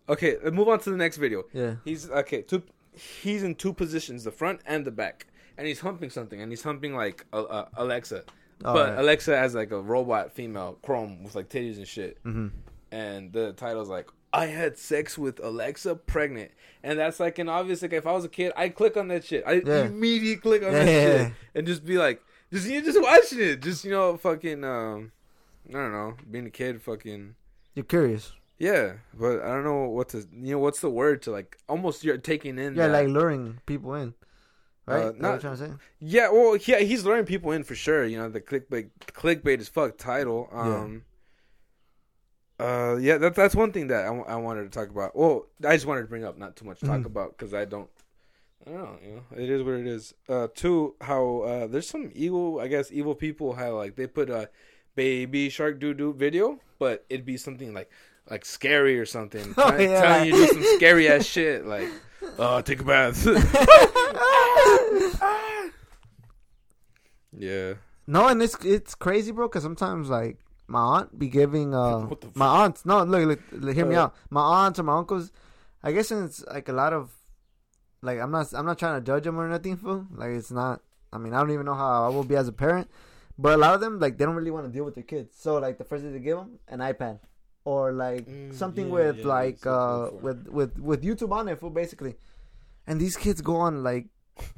Okay, 0.09 0.37
let's 0.45 0.55
move 0.55 0.69
on 0.69 0.79
to 0.81 0.91
the 0.91 0.97
next 0.97 1.17
video. 1.17 1.45
Yeah. 1.53 1.77
He's 1.85 2.09
okay. 2.11 2.43
Two, 2.43 2.63
he's 2.93 3.43
in 3.43 3.55
two 3.57 3.73
positions, 3.73 4.23
the 4.25 4.31
front 4.31 4.61
and 4.67 4.85
the 4.85 4.91
back, 4.93 5.27
and 5.57 5.67
he's 5.67 5.81
humping 5.81 6.11
something, 6.11 6.41
and 6.41 6.53
he's 6.53 6.63
humping 6.63 6.95
like 6.95 7.27
uh, 7.33 7.43
uh, 7.43 7.69
Alexa, 7.77 8.25
but 8.61 8.69
Alright. 8.69 8.99
Alexa 8.99 9.37
has 9.37 9.55
like 9.55 9.73
a 9.73 9.81
robot 9.81 10.31
female 10.33 10.79
Chrome 10.83 11.25
with 11.25 11.35
like 11.35 11.49
titties 11.49 11.77
and 11.79 11.89
shit, 11.89 12.23
Mm-hmm. 12.25 12.49
and 12.93 13.33
the 13.33 13.53
title's 13.55 13.89
like. 13.89 14.09
I 14.33 14.47
had 14.47 14.79
sex 14.79 15.19
with 15.19 15.41
Alexa 15.43 15.97
pregnant, 15.97 16.53
and 16.83 16.99
that's 16.99 17.19
like 17.21 17.39
an 17.39 17.49
obvious. 17.49 17.83
Like 17.83 17.93
if 17.93 18.07
I 18.07 18.13
was 18.13 18.25
a 18.25 18.29
kid, 18.29 18.53
I'd 18.57 18.75
click 18.75 18.97
on 18.97 19.09
that 19.09 19.25
shit. 19.25 19.43
I 19.47 19.55
Yeah. 19.65 19.85
immediately 19.87 20.37
click 20.37 20.63
on 20.63 20.73
Yeah, 20.73 20.79
that 20.85 20.93
yeah, 20.93 21.25
shit 21.27 21.33
and 21.55 21.67
just 21.67 21.85
be 21.85 21.99
like, 21.99 22.23
just 22.53 22.69
you 22.69 22.81
just 22.83 23.01
watching 23.01 23.41
it, 23.41 23.61
just 23.61 23.85
you 23.85 23.91
know, 23.91 24.17
fucking, 24.17 24.63
um, 24.65 25.13
I 25.69 25.73
don't 25.73 25.93
know, 25.93 26.15
being 26.31 26.47
a 26.47 26.51
kid, 26.51 26.81
fucking, 26.83 27.35
You're 27.75 27.85
curious. 27.85 28.33
yeah. 28.59 28.95
But 29.15 29.41
I 29.43 29.49
don't 29.49 29.65
know 29.65 29.89
what 29.89 30.11
to, 30.11 30.19
you 30.19 30.53
know, 30.53 30.59
what's 30.59 30.81
the 30.81 30.91
word 30.91 31.23
to 31.23 31.31
like, 31.33 31.57
almost 31.69 32.05
you're 32.05 32.17
taking 32.19 32.59
in. 32.59 32.75
Yeah, 32.77 32.87
that- 32.89 32.93
like 32.93 33.09
luring 33.09 33.59
people 33.67 33.95
in. 33.95 34.15
Right? 34.87 34.97
Uh, 34.97 34.99
Is 34.99 35.05
that 35.05 35.13
what 35.13 35.21
not- 35.21 35.41
trying 35.41 35.57
to 35.57 35.67
say? 35.67 35.73
Yeah, 36.01 36.31
well, 36.31 36.57
yeah, 36.57 36.79
he's 36.81 37.05
luring 37.05 37.25
people 37.25 37.53
in 37.53 37.63
for 37.65 37.75
sure. 37.77 38.05
You 38.05 38.19
know, 38.19 38.29
the 38.29 38.41
clickbait, 38.41 38.91
clickbait 39.13 39.59
is 39.61 39.69
fuck 39.69 39.97
title. 39.99 40.49
Um, 40.53 41.03
uh, 42.61 42.97
yeah, 43.01 43.17
that 43.19 43.35
that's 43.35 43.55
one 43.55 43.73
thing 43.73 43.87
that 43.89 44.03
I, 44.03 44.09
w- 44.09 44.25
I 44.27 44.37
wanted 44.37 44.65
to 44.65 44.71
talk 44.71 44.89
about. 44.91 45.17
Well, 45.17 45.47
I 45.67 45.75
just 45.77 45.87
wanted 45.87 46.03
to 46.03 46.09
bring 46.09 46.25
up, 46.25 46.37
not 46.39 46.57
too 46.57 46.65
much 46.65 46.81
to 46.81 46.87
talk 46.87 47.01
Mhm. 47.01 47.07
about 47.07 47.37
because 47.37 47.55
I 47.55 47.65
don't. 47.65 47.89
I 48.67 48.71
don't 48.73 48.79
know, 48.83 48.99
you 49.03 49.15
know, 49.15 49.23
it 49.43 49.49
is 49.51 49.63
what 49.63 49.75
it 49.75 49.87
is. 49.87 50.13
Uh, 50.29 50.49
two, 50.55 50.95
how 51.01 51.41
uh, 51.41 51.67
there's 51.67 51.89
some 51.89 52.11
evil, 52.15 52.61
I 52.61 52.69
guess, 52.69 52.93
evil 52.93 53.15
people 53.15 53.55
how 53.55 53.75
like 53.77 53.97
they 53.97 54.07
put 54.07 54.29
a 54.29 54.51
baby 54.95 55.49
shark 55.49 55.81
doo 55.81 55.95
doo 55.95 56.13
video, 56.13 56.61
but 56.79 57.07
it'd 57.09 57.25
be 57.25 57.39
something 57.39 57.73
like 57.73 57.91
like 58.31 58.45
scary 58.45 58.99
or 59.01 59.07
something, 59.07 59.55
Oh, 59.57 59.71
telling, 59.71 59.91
yeah. 59.91 60.01
telling 60.03 60.27
you 60.29 60.33
to 60.33 60.39
do 60.39 60.47
some 60.63 60.77
scary 60.77 61.09
ass 61.09 61.25
shit, 61.25 61.65
like, 61.67 61.89
oh, 62.39 62.61
take 62.61 62.81
a 62.81 62.85
bath. 62.85 63.25
yeah. 67.33 67.75
No, 68.07 68.29
and 68.29 68.43
it's 68.43 68.57
it's 68.65 68.95
crazy, 68.95 69.33
bro. 69.33 69.49
Because 69.49 69.63
sometimes 69.63 70.09
like 70.11 70.39
my 70.71 70.81
aunt 70.97 71.19
be 71.19 71.29
giving 71.29 71.75
uh 71.75 72.09
my 72.35 72.47
aunts. 72.65 72.87
No, 72.87 73.03
look, 73.03 73.27
look, 73.31 73.41
look, 73.65 73.75
hear 73.75 73.87
me 73.87 73.97
Uh. 73.97 74.05
out. 74.05 74.15
My 74.31 74.41
aunts 74.65 74.79
or 74.79 74.85
my 74.85 74.97
uncles. 74.97 75.33
I 75.83 75.93
guess 75.93 76.11
it's 76.11 76.45
like 76.47 76.69
a 76.69 76.73
lot 76.73 76.93
of 76.93 77.11
like 78.03 78.19
I'm 78.21 78.31
not 78.31 78.53
I'm 78.55 78.67
not 78.67 78.79
trying 78.79 79.01
to 79.01 79.05
judge 79.05 79.25
them 79.25 79.39
or 79.41 79.49
nothing, 79.49 79.77
fool. 79.77 80.07
Like 80.15 80.31
it's 80.31 80.51
not. 80.51 80.81
I 81.13 81.19
mean, 81.19 81.35
I 81.35 81.39
don't 81.41 81.51
even 81.51 81.67
know 81.67 81.75
how 81.75 82.05
I 82.07 82.09
will 82.09 82.25
be 82.25 82.37
as 82.37 82.49
a 82.49 82.53
parent. 82.53 82.89
But 83.37 83.55
a 83.55 83.57
lot 83.57 83.75
of 83.75 83.81
them 83.81 83.99
like 83.99 84.17
they 84.19 84.25
don't 84.27 84.37
really 84.37 84.51
want 84.51 84.67
to 84.67 84.73
deal 84.73 84.85
with 84.85 84.95
their 84.95 85.05
kids. 85.05 85.35
So 85.37 85.59
like 85.59 85.79
the 85.79 85.85
first 85.85 86.03
thing 86.05 86.13
they 86.13 86.21
give 86.21 86.37
them 86.37 86.59
an 86.69 86.81
iPad 86.81 87.19
or 87.65 87.93
like 87.93 88.27
Mm, 88.29 88.55
something 88.55 88.87
yeah, 88.89 88.93
with 88.99 89.17
yeah, 89.19 89.27
like 89.27 89.55
that's 89.61 89.65
what 89.67 89.73
I'm 89.73 90.05
uh 90.05 90.11
with 90.27 90.49
with 90.49 90.79
with 90.79 91.03
YouTube 91.03 91.33
on 91.33 91.49
it, 91.49 91.59
fool, 91.59 91.71
basically. 91.71 92.15
And 92.87 93.01
these 93.01 93.17
kids 93.17 93.41
go 93.41 93.57
on 93.57 93.83
like 93.83 94.07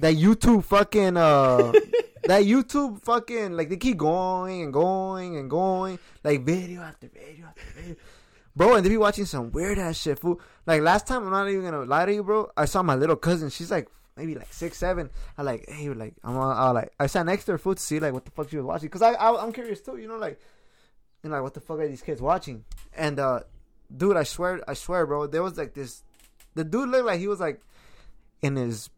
that 0.00 0.14
YouTube 0.14 0.64
fucking 0.64 1.16
uh 1.16 1.72
that 2.24 2.44
YouTube 2.44 3.02
fucking 3.02 3.52
like 3.52 3.68
they 3.68 3.76
keep 3.76 3.96
going 3.96 4.62
and 4.62 4.72
going 4.72 5.36
and 5.36 5.50
going 5.50 5.98
like 6.22 6.44
video 6.44 6.82
after 6.82 7.08
video 7.08 7.46
after 7.46 7.62
video, 7.74 7.96
bro. 8.54 8.74
And 8.74 8.84
they 8.84 8.90
be 8.90 8.96
watching 8.96 9.24
some 9.24 9.50
weird 9.50 9.78
ass 9.78 10.00
shit, 10.00 10.18
fool. 10.18 10.40
Like 10.66 10.82
last 10.82 11.06
time, 11.06 11.24
I'm 11.24 11.30
not 11.30 11.48
even 11.48 11.64
gonna 11.64 11.84
lie 11.84 12.06
to 12.06 12.14
you, 12.14 12.22
bro. 12.22 12.50
I 12.56 12.66
saw 12.66 12.82
my 12.82 12.94
little 12.94 13.16
cousin. 13.16 13.50
She's 13.50 13.70
like 13.70 13.88
maybe 14.16 14.34
like 14.34 14.52
six, 14.52 14.78
seven. 14.78 15.10
I 15.36 15.42
like, 15.42 15.68
hey, 15.68 15.88
like 15.88 16.14
I'm, 16.22 16.36
on, 16.36 16.56
I 16.56 16.70
like 16.70 16.92
I 16.98 17.06
sat 17.06 17.26
next 17.26 17.46
to 17.46 17.52
her, 17.52 17.58
fool, 17.58 17.74
to 17.74 17.82
see 17.82 17.98
like 17.98 18.12
what 18.12 18.24
the 18.24 18.30
fuck 18.30 18.50
she 18.50 18.56
was 18.56 18.66
watching, 18.66 18.88
cause 18.88 19.02
I, 19.02 19.12
I 19.12 19.42
I'm 19.42 19.52
curious 19.52 19.80
too, 19.80 19.96
you 19.96 20.08
know, 20.08 20.18
like, 20.18 20.40
know, 21.24 21.30
like 21.30 21.42
what 21.42 21.54
the 21.54 21.60
fuck 21.60 21.78
are 21.78 21.88
these 21.88 22.02
kids 22.02 22.20
watching? 22.20 22.64
And 22.96 23.18
uh, 23.18 23.40
dude, 23.94 24.16
I 24.16 24.22
swear, 24.22 24.62
I 24.68 24.74
swear, 24.74 25.06
bro, 25.06 25.26
there 25.26 25.42
was 25.42 25.56
like 25.56 25.74
this. 25.74 26.02
The 26.54 26.64
dude 26.64 26.90
looked 26.90 27.06
like 27.06 27.18
he 27.18 27.28
was 27.28 27.40
like 27.40 27.60
in 28.42 28.56
his 28.56 28.90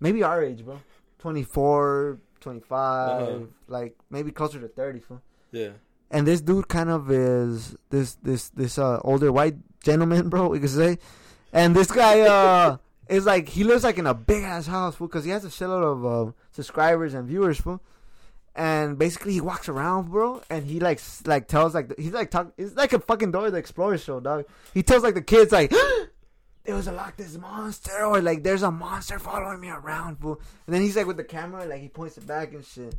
maybe 0.00 0.22
our 0.22 0.42
age, 0.42 0.64
bro. 0.64 0.80
24, 1.18 2.18
25, 2.44 3.22
Uh-huh. 3.22 3.38
like 3.66 3.96
maybe 4.10 4.30
closer 4.30 4.60
to 4.60 4.68
30. 4.68 5.00
Fool. 5.00 5.20
Yeah. 5.50 5.70
And 6.10 6.26
this 6.26 6.40
dude 6.40 6.68
kind 6.68 6.90
of 6.90 7.10
is 7.10 7.74
this 7.90 8.14
this 8.22 8.50
this 8.50 8.78
uh 8.78 9.00
older 9.02 9.32
white 9.32 9.56
gentleman, 9.82 10.28
bro. 10.32 10.48
We 10.48 10.60
could 10.60 10.70
say. 10.70 10.98
And 11.52 11.74
this 11.74 11.90
guy 11.90 12.20
uh 12.20 12.76
is 13.08 13.26
like 13.26 13.48
he 13.48 13.64
lives 13.64 13.82
like 13.84 13.98
in 13.98 14.06
a 14.06 14.14
big 14.14 14.44
ass 14.44 14.66
house, 14.66 14.94
fool, 14.94 15.08
because 15.08 15.24
he 15.24 15.30
has 15.32 15.44
a 15.44 15.48
shitload 15.48 15.82
of 15.82 15.98
uh, 16.06 16.32
subscribers 16.52 17.14
and 17.14 17.26
viewers, 17.26 17.58
fool. 17.60 17.80
And 18.56 18.96
basically, 18.98 19.32
he 19.32 19.40
walks 19.40 19.68
around, 19.68 20.12
bro, 20.12 20.40
and 20.48 20.64
he 20.64 20.78
like 20.78 21.00
like 21.26 21.48
tells 21.48 21.74
like 21.74 21.88
the, 21.88 21.96
he's 22.00 22.12
like 22.12 22.30
talk. 22.30 22.52
It's 22.56 22.76
like 22.76 22.92
a 22.92 23.00
fucking 23.00 23.32
Dora 23.32 23.50
the 23.50 23.58
Explorer 23.58 23.98
show, 23.98 24.20
dog. 24.20 24.44
He 24.72 24.82
tells 24.84 25.02
like 25.02 25.14
the 25.16 25.22
kids 25.22 25.50
like. 25.50 25.72
There 26.64 26.74
was 26.74 26.86
a 26.86 26.92
Loch 26.92 27.18
Ness 27.18 27.36
monster, 27.36 28.04
or 28.04 28.22
like 28.22 28.42
there's 28.42 28.62
a 28.62 28.70
monster 28.70 29.18
following 29.18 29.60
me 29.60 29.68
around, 29.68 30.16
fool. 30.16 30.40
And 30.66 30.74
then 30.74 30.80
he's 30.80 30.96
like 30.96 31.06
with 31.06 31.18
the 31.18 31.24
camera, 31.24 31.66
like 31.66 31.82
he 31.82 31.88
points 31.88 32.16
it 32.16 32.26
back 32.26 32.54
and 32.54 32.64
shit. 32.64 32.94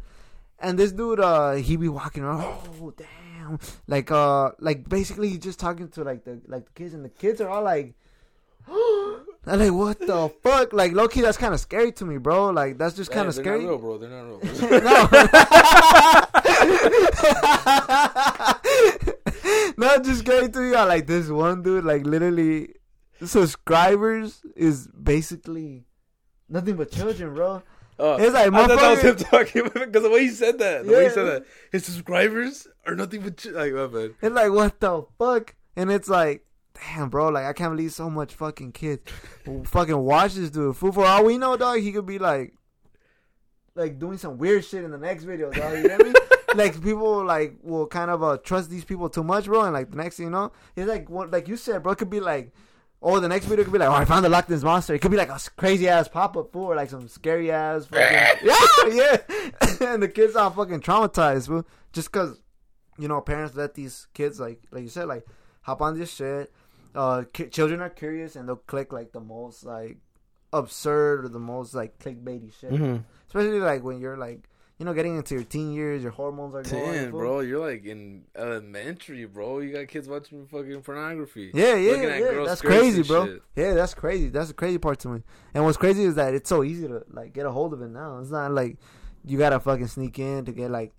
And 0.60 0.78
this 0.78 0.92
dude, 0.92 1.20
uh, 1.20 1.54
he 1.54 1.76
be 1.76 1.90
walking 1.90 2.24
around. 2.24 2.44
Oh 2.44 2.94
damn! 2.96 3.60
Like, 3.88 4.12
uh, 4.12 4.52
like 4.60 4.88
basically 4.88 5.30
he's 5.30 5.40
just 5.40 5.60
talking 5.60 5.88
to 5.90 6.04
like 6.04 6.24
the 6.24 6.40
like 6.48 6.66
the 6.66 6.72
kids, 6.74 6.94
and 6.94 7.04
the 7.04 7.10
kids 7.10 7.42
are 7.42 7.50
all 7.50 7.64
like, 7.64 7.96
I'm 8.68 9.60
like, 9.60 9.72
what 9.72 10.00
the 10.00 10.30
fuck? 10.44 10.72
Like, 10.72 10.94
low 10.94 11.08
key, 11.08 11.22
that's 11.22 11.38
kind 11.38 11.54
of 11.54 11.60
scary 11.60 11.92
to 11.94 12.06
me, 12.06 12.18
bro. 12.18 12.50
Like, 12.50 12.78
that's 12.78 12.96
just 12.96 13.12
kind 13.12 13.28
of 13.28 13.36
they're 13.36 13.44
scary. 13.44 13.64
Not 13.64 13.70
real, 13.70 13.78
bro. 13.80 13.98
They're 13.98 14.10
not 14.10 14.24
real. 14.24 14.40
no, 19.78 19.78
no, 19.96 20.04
just 20.04 20.20
scary 20.20 20.50
to 20.50 20.60
me. 20.60 20.76
I 20.76 20.84
like 20.84 21.08
this 21.08 21.30
one 21.30 21.62
dude, 21.62 21.84
like 21.84 22.06
literally, 22.06 22.74
subscribers 23.24 24.42
is 24.56 24.88
basically 24.88 25.86
nothing 26.50 26.76
but 26.76 26.92
children, 26.92 27.34
bro. 27.34 27.62
Uh, 27.98 28.18
It's 28.20 28.34
like, 28.34 28.52
I 28.54 28.68
thought 28.68 28.68
that 28.68 28.92
was 28.92 29.00
him 29.02 29.16
motherfucker- 29.16 29.30
talking 29.30 29.64
because 29.74 30.04
the 30.04 30.10
way 30.10 30.22
he 30.24 30.30
said 30.30 30.60
that, 30.60 30.86
the 30.86 30.92
way 30.92 30.98
he 31.00 31.04
Yeah. 31.06 31.12
said 31.12 31.24
that, 31.28 31.46
his 31.72 31.86
subscribers 31.86 32.68
are 32.86 32.94
nothing 32.96 33.22
but 33.22 33.38
ch- 33.38 33.46
like 33.48 33.72
my 33.74 33.88
bad. 33.88 34.16
It's 34.22 34.36
like, 34.36 34.52
what 34.52 34.80
the 34.80 35.04
fuck? 35.18 35.56
and 35.78 35.92
it's 35.92 36.10
like, 36.10 36.46
damn, 36.74 37.10
bro, 37.10 37.30
like 37.30 37.46
I 37.46 37.54
can't 37.54 37.72
believe 37.74 37.94
so 37.94 38.10
much 38.10 38.34
fucking 38.34 38.74
kids 38.74 39.10
fucking 39.66 39.98
watch 39.98 40.34
this 40.34 40.50
dude. 40.50 40.76
Fool, 40.76 40.92
for 40.92 41.06
all 41.06 41.24
we 41.24 41.38
know, 41.38 41.56
dog, 41.56 41.80
he 41.80 41.92
could 41.94 42.06
be 42.06 42.20
like, 42.20 42.54
like 43.76 43.98
doing 44.00 44.18
some 44.18 44.38
weird 44.38 44.64
shit 44.66 44.84
in 44.84 44.92
the 44.92 44.98
next 44.98 45.24
video, 45.24 45.52
dog. 45.52 45.78
You 45.78 45.84
know 45.84 45.90
what 45.96 46.02
I 46.02 46.04
mean? 46.04 46.14
like 46.56 46.82
people 46.82 47.24
like 47.26 47.56
will 47.64 47.88
kind 47.88 48.10
of 48.12 48.24
uh, 48.24 48.38
trust 48.38 48.70
these 48.70 48.86
people 48.86 49.10
too 49.10 49.24
much, 49.24 49.46
bro. 49.46 49.64
And 49.64 49.74
like 49.74 49.92
the 49.92 49.98
next 49.98 50.18
thing 50.18 50.26
you 50.28 50.32
know, 50.32 50.52
it's 50.76 50.88
like 50.88 51.10
what 51.10 51.32
like 51.32 51.48
you 51.48 51.58
said, 51.58 51.84
bro. 51.84 51.94
It 51.94 51.98
could 51.98 52.10
be 52.10 52.20
like, 52.22 52.54
oh, 53.02 53.20
the 53.20 53.28
next 53.28 53.46
video 53.46 53.64
could 53.64 53.74
be 53.74 53.80
like, 53.80 53.90
oh, 53.90 53.94
I 53.94 54.06
found 54.06 54.26
the 54.26 54.30
Loch 54.30 54.50
Ness 54.50 54.64
monster. 54.64 54.94
It 54.94 55.00
could 55.00 55.12
be 55.12 55.18
like 55.18 55.30
a 55.30 55.40
crazy 55.56 55.88
ass 55.88 56.08
pop 56.08 56.36
up 56.38 56.52
fool, 56.52 56.66
or 56.66 56.76
like 56.76 56.90
some 56.90 57.08
scary 57.08 57.52
ass, 57.52 57.86
fucking, 57.92 58.48
yeah, 58.48 58.58
yeah. 58.90 59.18
and 59.94 60.02
the 60.02 60.08
kids 60.08 60.36
are 60.36 60.52
fucking 60.52 60.82
traumatized, 60.82 61.48
bro, 61.48 61.66
just 61.94 62.12
because 62.12 62.40
you 62.98 63.08
know 63.08 63.22
parents 63.22 63.56
let 63.56 63.74
these 63.74 64.08
kids 64.14 64.40
like 64.40 64.62
like 64.72 64.84
you 64.84 64.90
said 64.90 65.08
like 65.08 65.26
hop 65.62 65.82
on 65.82 65.98
this 65.98 66.14
shit. 66.14 66.52
Uh, 66.94 67.24
ki- 67.34 67.48
children 67.48 67.82
are 67.82 67.90
curious 67.90 68.38
and 68.38 68.48
they'll 68.48 68.56
click 68.56 68.94
like 68.94 69.12
the 69.12 69.20
most 69.20 69.66
like 69.66 69.98
absurd 70.54 71.26
or 71.26 71.28
the 71.28 71.40
most 71.40 71.74
like 71.74 72.00
clickbaity 72.00 72.54
shit. 72.58 72.72
Mm-hmm. 72.72 72.98
Especially 73.28 73.60
like 73.60 73.84
when 73.84 74.00
you're 74.00 74.18
like 74.18 74.48
you 74.78 74.86
know 74.86 74.94
getting 74.94 75.16
into 75.16 75.36
your 75.36 75.44
teen 75.44 75.72
years, 75.72 76.04
your 76.04 76.12
hormones 76.12 76.54
are 76.56 76.64
going. 76.64 76.94
Damn, 76.94 77.12
bro, 77.12 77.40
you're 77.40 77.66
like 77.66 77.86
in 77.86 78.24
elementary, 78.36 79.26
bro. 79.26 79.60
You 79.60 79.72
got 79.74 79.88
kids 79.88 80.08
watching 80.08 80.46
fucking 80.48 80.82
pornography. 80.82 81.52
Yeah, 81.54 81.76
yeah, 81.76 81.92
Looking 81.92 82.06
at 82.10 82.20
yeah. 82.20 82.32
girls' 82.32 82.48
That's 82.50 82.62
crazy, 82.62 83.04
bro. 83.04 83.26
shit. 83.26 83.42
Yeah, 83.56 83.74
that's 83.74 83.94
crazy. 83.94 84.30
That's 84.30 84.50
the 84.50 84.54
crazy 84.54 84.78
part 84.78 85.00
to 85.00 85.10
me. 85.10 85.22
And 85.54 85.64
what's 85.64 85.78
crazy 85.78 86.04
is 86.04 86.16
that 86.16 86.34
it's 86.34 86.50
so 86.50 86.64
easy 86.64 86.88
to 86.88 87.04
like 87.12 87.34
get 87.34 87.46
a 87.46 87.52
hold 87.52 87.74
of 87.74 87.82
it 87.82 87.90
now. 87.90 88.20
It's 88.20 88.32
not 88.32 88.52
like 88.52 88.78
you 89.24 89.38
gotta 89.38 89.60
fucking 89.60 89.88
sneak 89.88 90.20
in 90.20 90.44
to 90.46 90.52
get 90.52 90.70
like 90.72 90.94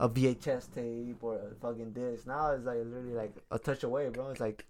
a 0.00 0.08
VHS 0.08 0.72
tape 0.74 1.18
or 1.22 1.36
a 1.36 1.54
fucking 1.60 1.92
disc. 1.92 2.26
Now 2.26 2.50
it's 2.52 2.64
like 2.64 2.78
literally 2.78 3.12
like 3.14 3.34
a 3.50 3.58
touch 3.58 3.84
away, 3.84 4.08
bro. 4.08 4.30
It's 4.30 4.40
like, 4.40 4.64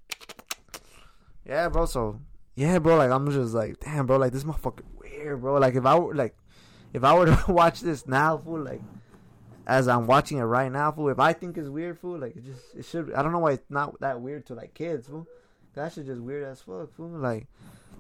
yeah, 1.47 1.69
bro. 1.69 1.87
So 1.87 2.21
yeah, 2.57 2.79
bro. 2.79 2.97
Like 2.97 3.11
I'm 3.11 3.31
just 3.31 3.55
like, 3.55 3.81
damn, 3.81 4.07
bro. 4.07 4.19
Like 4.19 4.33
this 4.33 4.45
motherfucker 4.45 4.83
weird, 5.01 5.41
bro. 5.41 5.55
Like 5.55 5.75
if 5.75 5.87
I 5.87 5.99
were 5.99 6.15
like, 6.15 6.35
if 6.93 7.05
I 7.05 7.15
were 7.15 7.27
to 7.27 7.45
watch 7.53 7.81
this 7.81 8.07
now, 8.07 8.37
fool, 8.39 8.61
like 8.61 8.81
as 9.67 9.89
I'm 9.89 10.07
watching 10.07 10.39
it 10.39 10.43
right 10.43 10.71
now, 10.71 10.91
fool. 10.93 11.09
If 11.11 11.19
I 11.19 11.33
think 11.33 11.57
it's 11.57 11.69
weird, 11.69 11.99
fool, 11.99 12.19
like 12.19 12.37
it 12.37 12.45
just 12.45 12.75
it 12.77 12.85
should. 12.85 13.13
I 13.13 13.23
don't 13.23 13.33
know 13.33 13.39
why 13.39 13.53
it's 13.53 13.71
not 13.71 14.01
that 14.01 14.21
weird 14.21 14.47
to 14.47 14.55
like 14.55 14.75
kids, 14.75 15.07
fool. 15.07 15.27
That 15.75 15.93
shit 15.93 16.07
just 16.07 16.21
weird 16.21 16.45
as 16.45 16.61
fuck, 16.61 16.93
fool. 16.95 17.09
Like 17.09 17.47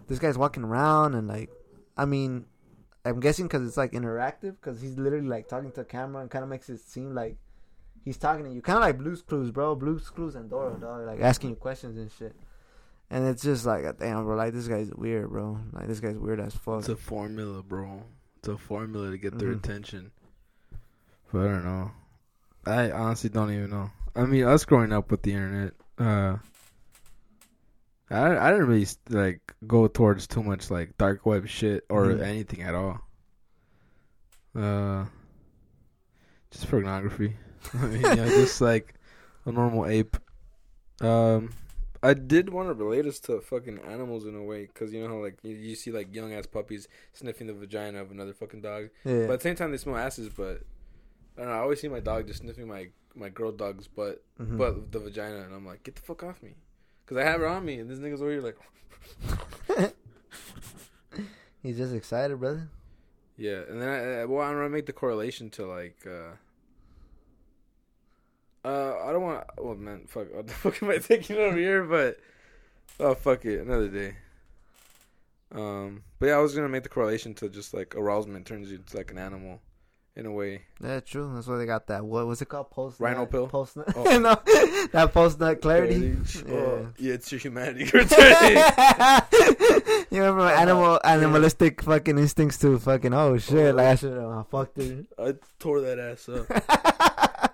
this 0.09 0.18
guy's 0.18 0.36
walking 0.36 0.64
around 0.64 1.14
and 1.14 1.28
like, 1.28 1.51
I 1.97 2.05
mean, 2.05 2.47
I'm 3.05 3.20
guessing 3.20 3.47
because 3.47 3.66
it's 3.66 3.76
like 3.76 3.93
interactive, 3.93 4.57
because 4.61 4.80
he's 4.80 4.99
literally 4.99 5.28
like 5.28 5.49
talking 5.49 5.70
to 5.70 5.76
the 5.76 5.84
camera 5.84 6.22
and 6.22 6.30
kind 6.30 6.43
of 6.43 6.51
makes 6.51 6.68
it 6.68 6.80
seem 6.80 7.14
like 7.14 7.36
he's 8.05 8.16
talking 8.18 8.45
to 8.45 8.51
you, 8.51 8.61
kind 8.61 8.76
of 8.76 8.82
like 8.82 8.99
Blue's 8.99 9.22
Clues, 9.22 9.51
bro. 9.51 9.74
Blue's 9.74 10.09
Clues 10.11 10.34
and 10.34 10.51
Dora, 10.51 10.76
dog, 10.80 11.07
like 11.07 11.20
asking 11.20 11.51
you 11.51 11.57
questions 11.57 11.97
and 11.97 12.11
shit. 12.11 12.34
And 13.12 13.26
it's 13.26 13.43
just 13.43 13.66
like, 13.66 13.84
damn, 13.99 14.24
bro, 14.24 14.36
like 14.36 14.53
this 14.53 14.68
guy's 14.68 14.91
weird, 14.95 15.30
bro. 15.30 15.59
Like 15.72 15.86
this 15.86 16.01
guy's 16.01 16.16
weird 16.16 16.41
as 16.41 16.55
fuck. 16.55 16.80
It's 16.80 16.88
a 16.88 16.97
formula, 16.97 17.62
bro. 17.62 18.05
It's 18.41 18.49
a 18.49 18.57
formula 18.57 19.11
to 19.11 19.18
get 19.18 19.38
their 19.38 19.51
Mhm. 19.51 19.59
attention. 19.59 20.12
But 21.30 21.43
I 21.43 21.53
don't 21.53 21.64
know. 21.64 21.91
I 22.64 22.91
honestly 22.91 23.28
don't 23.28 23.53
even 23.53 23.68
know. 23.68 23.91
I 24.16 24.24
mean, 24.24 24.45
us 24.45 24.64
growing 24.64 24.93
up 24.93 25.11
with 25.11 25.20
the 25.22 25.32
internet, 25.34 25.74
uh, 25.99 26.38
I 28.09 28.38
I 28.38 28.51
didn't 28.51 28.66
really 28.66 28.86
like 29.11 29.55
go 29.66 29.88
towards 29.88 30.26
too 30.26 30.43
much 30.43 30.70
like 30.70 30.97
dark 30.97 31.26
web 31.26 31.47
shit 31.49 31.84
or 31.91 32.07
Mhm. 32.07 32.22
anything 32.22 32.62
at 32.62 32.74
all. 32.74 33.01
Uh, 34.55 35.05
just 36.51 36.66
pornography. 36.68 37.36
I 37.74 37.86
mean, 37.88 38.16
yeah, 38.16 38.30
just 38.30 38.59
like 38.62 38.95
a 39.45 39.53
normal 39.53 39.84
ape. 39.86 40.16
Um, 41.03 41.51
I 42.03 42.14
did 42.14 42.48
want 42.51 42.68
to 42.68 42.74
relate 42.74 43.05
us 43.07 43.18
to 43.20 43.40
fucking 43.40 43.78
animals 43.80 44.24
in 44.24 44.34
a 44.34 44.42
way, 44.42 44.66
cause 44.72 44.92
you 44.92 45.03
know 45.03 45.09
how 45.09 45.22
like 45.22 45.36
you, 45.42 45.55
you 45.55 45.74
see 45.74 45.90
like 45.92 46.14
young 46.14 46.32
ass 46.32 46.46
puppies 46.46 46.88
sniffing 47.12 47.46
the 47.46 47.53
vagina 47.53 48.01
of 48.01 48.11
another 48.11 48.32
fucking 48.32 48.62
dog, 48.62 48.88
yeah. 49.05 49.26
but 49.26 49.34
at 49.34 49.40
the 49.40 49.42
same 49.42 49.55
time 49.57 49.70
they 49.70 49.76
smell 49.76 49.96
asses. 49.96 50.28
But 50.30 50.62
I 51.36 51.42
don't 51.42 51.48
know. 51.51 51.55
I 51.57 51.59
always 51.59 51.80
see 51.80 51.88
my 51.88 52.01
dog 52.01 52.26
just 52.26 52.40
sniffing 52.40 52.66
my 52.68 52.88
my 53.14 53.28
girl 53.28 53.53
dog's 53.53 53.86
butt, 53.88 54.22
Mhm. 54.40 54.57
butt 54.57 54.92
the 54.92 54.98
vagina, 55.01 55.40
and 55.42 55.55
I'm 55.55 55.66
like, 55.66 55.82
get 55.82 55.94
the 55.96 56.03
fuck 56.03 56.22
off 56.22 56.42
me, 56.42 56.55
cause 57.07 57.18
I 57.18 57.22
have 57.24 57.40
her 57.40 57.46
on 57.48 57.64
me, 57.66 57.78
and 57.80 57.90
this 57.90 57.98
nigga's 57.98 58.22
over 58.22 58.30
here 58.30 58.40
like, 58.40 58.57
he's 61.62 61.76
just 61.76 61.92
excited, 61.94 62.38
brother. 62.38 62.68
yeah. 63.36 63.61
And 63.68 63.80
then 63.80 63.88
I, 63.88 64.24
well, 64.24 64.42
I 64.42 64.51
don't 64.51 64.61
know, 64.61 64.64
I 64.64 64.68
make 64.68 64.86
the 64.86 64.92
correlation 64.92 65.51
to 65.51 65.66
like. 65.66 65.96
uh 66.07 66.36
uh, 68.64 68.94
I 69.04 69.12
don't 69.12 69.22
want. 69.22 69.44
Well, 69.58 69.74
man, 69.74 70.02
fuck. 70.06 70.32
What 70.34 70.46
the 70.46 70.52
fuck 70.54 70.82
am 70.82 70.90
I 70.90 70.98
thinking 70.98 71.36
over 71.36 71.56
here? 71.56 71.84
But 71.84 72.18
oh, 72.98 73.14
fuck 73.14 73.44
it, 73.44 73.61
another 73.61 73.88
day. 73.88 74.16
Um, 75.52 76.02
but 76.18 76.26
yeah, 76.26 76.34
I 76.34 76.38
was 76.38 76.54
gonna 76.54 76.68
make 76.68 76.84
the 76.84 76.88
correlation 76.88 77.34
to 77.34 77.48
just 77.48 77.74
like 77.74 77.96
arousement 77.96 78.46
turns 78.46 78.70
you 78.70 78.76
into 78.76 78.96
like 78.96 79.11
an 79.11 79.18
animal, 79.18 79.61
in 80.16 80.26
a 80.26 80.30
way. 80.30 80.62
Yeah, 80.80 81.00
true. 81.00 81.32
That's 81.34 81.46
why 81.46 81.56
they 81.56 81.66
got 81.66 81.86
that. 81.88 82.04
What 82.04 82.26
was 82.26 82.42
it 82.42 82.48
called? 82.48 82.70
Post 82.70 83.00
Rhino 83.00 83.26
pill? 83.26 83.48
Post 83.48 83.76
nut. 83.76 83.92
Oh. 83.96 84.02
no, 84.18 84.38
that 84.92 85.11
post 85.12 85.40
nut 85.40 85.61
clarity. 85.61 86.16
Yeah. 86.46 86.50
Yeah. 86.50 86.86
yeah, 86.98 87.14
it's 87.14 87.30
your 87.32 87.38
humanity 87.38 87.84
returning. 87.84 88.62
you 90.11 90.20
remember 90.20 90.42
animal 90.42 91.00
animalistic 91.04 91.82
fucking 91.82 92.18
instincts 92.18 92.58
to 92.58 92.78
fucking 92.78 93.14
oh 93.14 93.38
shit 93.38 93.74
like 93.74 93.86
I 93.86 93.94
should 93.94 94.16
have 94.16 94.48
fucked 94.48 94.76
her. 94.78 95.04
I 95.18 95.34
tore 95.58 95.80
that 95.80 95.98
ass 95.98 96.28
up. 96.28 97.06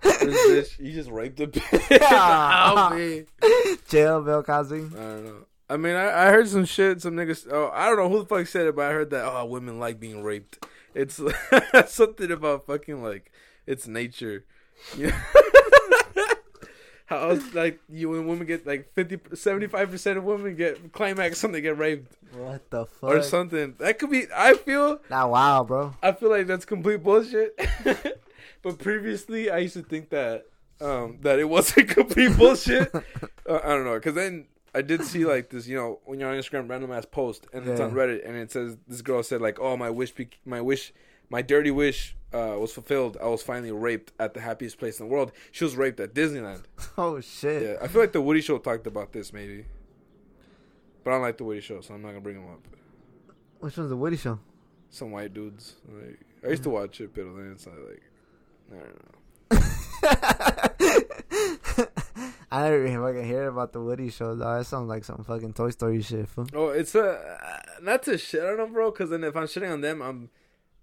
This 0.07 0.71
bitch, 0.79 0.85
you 0.85 0.93
just 0.93 1.11
raped 1.11 1.41
a 1.41 1.47
bitch. 1.47 1.91
Yeah. 1.91 2.09
Ow, 2.11 2.95
me. 2.95 3.25
Jail, 3.89 4.23
Bill 4.23 4.43
Cosby. 4.43 4.77
I 4.77 4.81
don't 4.81 5.25
know. 5.25 5.47
I 5.69 5.77
mean, 5.77 5.95
I, 5.97 6.27
I 6.27 6.31
heard 6.31 6.49
some 6.49 6.65
shit. 6.65 7.03
Some 7.03 7.15
niggas. 7.15 7.47
Oh, 7.51 7.71
I 7.75 7.87
don't 7.87 7.97
know 7.97 8.09
who 8.09 8.21
the 8.21 8.27
fuck 8.27 8.47
said 8.47 8.67
it, 8.67 8.77
but 8.77 8.87
I 8.87 8.93
heard 8.93 9.11
that. 9.11 9.25
Oh, 9.25 9.45
women 9.47 9.79
like 9.81 9.99
being 9.99 10.23
raped. 10.23 10.65
It's 10.95 11.21
something 11.93 12.31
about 12.31 12.67
fucking 12.67 13.03
like 13.03 13.33
it's 13.67 13.87
nature. 13.87 14.45
Yeah. 14.97 15.19
How 17.07 17.31
else, 17.31 17.55
like 17.55 17.79
you 17.89 18.09
when 18.11 18.27
women 18.27 18.47
get 18.49 18.67
like 18.67 18.93
50 18.95 19.37
75 19.37 19.91
percent 19.91 20.19
of 20.19 20.25
women 20.25 20.57
get 20.57 20.93
climax 20.93 21.41
when 21.41 21.53
they 21.53 21.61
get 21.61 21.79
raped 21.79 22.17
What 22.35 22.69
the 22.71 22.87
fuck? 22.87 23.11
or 23.11 23.23
something. 23.23 23.77
That 23.79 24.01
could 24.01 24.11
be. 24.11 24.27
I 24.35 24.55
feel. 24.55 24.99
Nah, 25.09 25.29
wow, 25.29 25.63
bro. 25.63 25.95
I 26.03 26.11
feel 26.13 26.31
like 26.31 26.49
that's 26.49 26.65
complete 26.65 27.03
bullshit. 27.05 27.57
but 28.63 28.79
previously, 28.79 29.51
I 29.51 29.59
used 29.59 29.75
to 29.75 29.83
think 29.83 30.11
that 30.11 30.47
um, 30.81 31.19
that 31.23 31.39
it 31.39 31.49
wasn't 31.49 31.89
complete 32.01 32.37
bullshit. 32.37 32.95
uh, 32.95 33.61
I 33.65 33.69
don't 33.69 33.85
know, 33.85 33.95
because 33.95 34.15
then 34.15 34.47
I 34.75 34.83
did 34.83 35.03
see 35.05 35.25
like 35.25 35.51
this, 35.51 35.67
you 35.67 35.77
know, 35.77 36.01
when 36.05 36.21
you're 36.21 36.31
on 36.31 36.37
Instagram, 36.37 36.69
random 36.69 36.93
ass 36.93 37.07
post, 37.07 37.47
and 37.53 37.67
it's 37.67 37.81
on 37.81 37.93
Reddit, 37.93 38.27
and 38.27 38.37
it 38.37 38.53
says 38.53 38.77
this 38.87 39.03
girl 39.03 39.23
said 39.23 39.41
like, 39.41 39.59
"Oh, 39.59 39.77
my 39.77 39.91
wish, 39.91 40.13
be- 40.13 40.29
my 40.45 40.61
wish, 40.61 40.93
my 41.31 41.43
dirty 41.43 41.71
wish 41.71 42.17
uh, 42.33 42.57
was 42.59 42.73
fulfilled. 42.73 43.17
I 43.23 43.27
was 43.27 43.43
finally 43.43 43.73
raped 43.73 44.13
at 44.19 44.35
the 44.35 44.41
happiest 44.41 44.79
place 44.79 45.01
in 45.01 45.07
the 45.07 45.13
world. 45.13 45.33
She 45.53 45.65
was 45.65 45.77
raped 45.77 46.01
at 46.01 46.15
Disneyland. 46.15 46.65
Oh 46.99 47.21
shit. 47.21 47.63
Yeah, 47.63 47.77
I 47.83 47.89
feel 47.89 48.01
like 48.01 48.13
the 48.13 48.21
Woody 48.23 48.41
Show 48.41 48.59
talked 48.59 48.87
about 48.87 49.13
this 49.13 49.33
maybe, 49.33 49.67
but 51.05 51.11
I 51.11 51.15
don't 51.15 51.23
like 51.23 51.37
the 51.39 51.45
Woody 51.45 51.61
Show, 51.61 51.81
so 51.81 51.95
I'm 51.95 52.03
not 52.03 52.09
gonna 52.09 52.21
bring 52.21 52.37
him 52.37 52.51
up. 52.51 52.61
Which 53.61 53.77
one's 53.77 53.91
the 53.91 53.97
Woody 53.97 54.17
Show? 54.17 54.39
Some 54.91 55.11
white 55.11 55.35
dudes. 55.35 55.75
Like 55.89 56.21
I 56.45 56.49
used 56.49 56.63
to 56.63 56.71
watch 56.71 57.01
it, 57.01 57.15
but 57.15 57.25
then 57.25 57.53
it's 57.55 57.67
not 57.67 57.77
like 57.89 58.03
I 58.73 58.77
don't 58.77 59.03
know. 59.03 59.13
I 62.51 62.63
never 62.71 62.87
even 62.87 63.03
fucking 63.03 63.25
hear 63.25 63.49
about 63.49 63.73
the 63.73 63.81
Woody 63.81 64.11
Show, 64.11 64.35
though. 64.35 64.59
That 64.59 64.67
sounds 64.67 64.89
like 64.89 65.05
some 65.05 65.25
fucking 65.25 65.53
Toy 65.53 65.71
Story 65.71 66.01
shit. 66.03 66.29
Fool. 66.29 66.47
Oh, 66.55 66.69
it's 66.69 66.95
a 66.95 67.63
not 67.83 68.03
to 68.05 68.17
shit 68.19 68.45
on 68.45 68.59
them, 68.59 68.73
bro. 68.73 68.91
Because 68.91 69.11
then 69.11 69.25
if 69.25 69.37
I'm 69.37 69.45
shitting 69.45 69.71
on 69.73 69.81
them, 69.81 70.01
I'm 70.01 70.31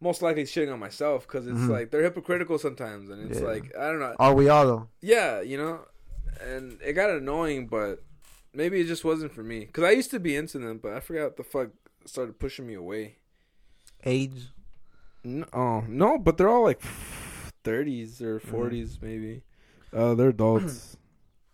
most 0.01 0.21
likely 0.21 0.43
shitting 0.43 0.71
on 0.71 0.79
myself. 0.79 1.25
Because 1.25 1.47
it's 1.47 1.57
Mhm. 1.57 1.69
like 1.69 1.91
they're 1.91 2.03
hypocritical 2.03 2.57
sometimes, 2.59 3.09
and 3.09 3.29
it's 3.31 3.39
Yeah. 3.39 3.47
like 3.47 3.75
I 3.77 3.87
don't 3.87 3.99
know. 3.99 4.15
Are 4.19 4.33
we 4.35 4.49
all 4.49 4.65
though? 4.65 4.87
Yeah, 5.01 5.41
you 5.41 5.57
know, 5.57 5.79
and 6.41 6.79
it 6.83 6.93
got 6.93 7.09
annoying, 7.09 7.67
but 7.67 8.03
maybe 8.53 8.81
it 8.81 8.85
just 8.85 9.05
wasn't 9.05 9.33
for 9.33 9.43
me. 9.43 9.61
Because 9.61 9.85
I 9.85 9.91
used 9.91 10.11
to 10.11 10.19
be 10.19 10.35
into 10.35 10.59
them, 10.59 10.77
but 10.79 10.93
I 10.93 10.99
forgot 10.99 11.23
what 11.23 11.37
the 11.37 11.43
fuck 11.43 11.69
started 12.05 12.37
pushing 12.39 12.67
me 12.67 12.73
away. 12.75 13.17
Age. 14.05 14.49
No, 15.23 15.45
oh 15.53 15.81
no, 15.87 16.17
but 16.19 16.37
they're 16.37 16.49
all 16.49 16.63
like 16.63 16.81
30s 17.63 18.21
or 18.21 18.39
40s, 18.39 19.01
maybe. 19.01 19.41
Uh, 19.95 20.13
they're 20.15 20.29
adults. 20.29 20.97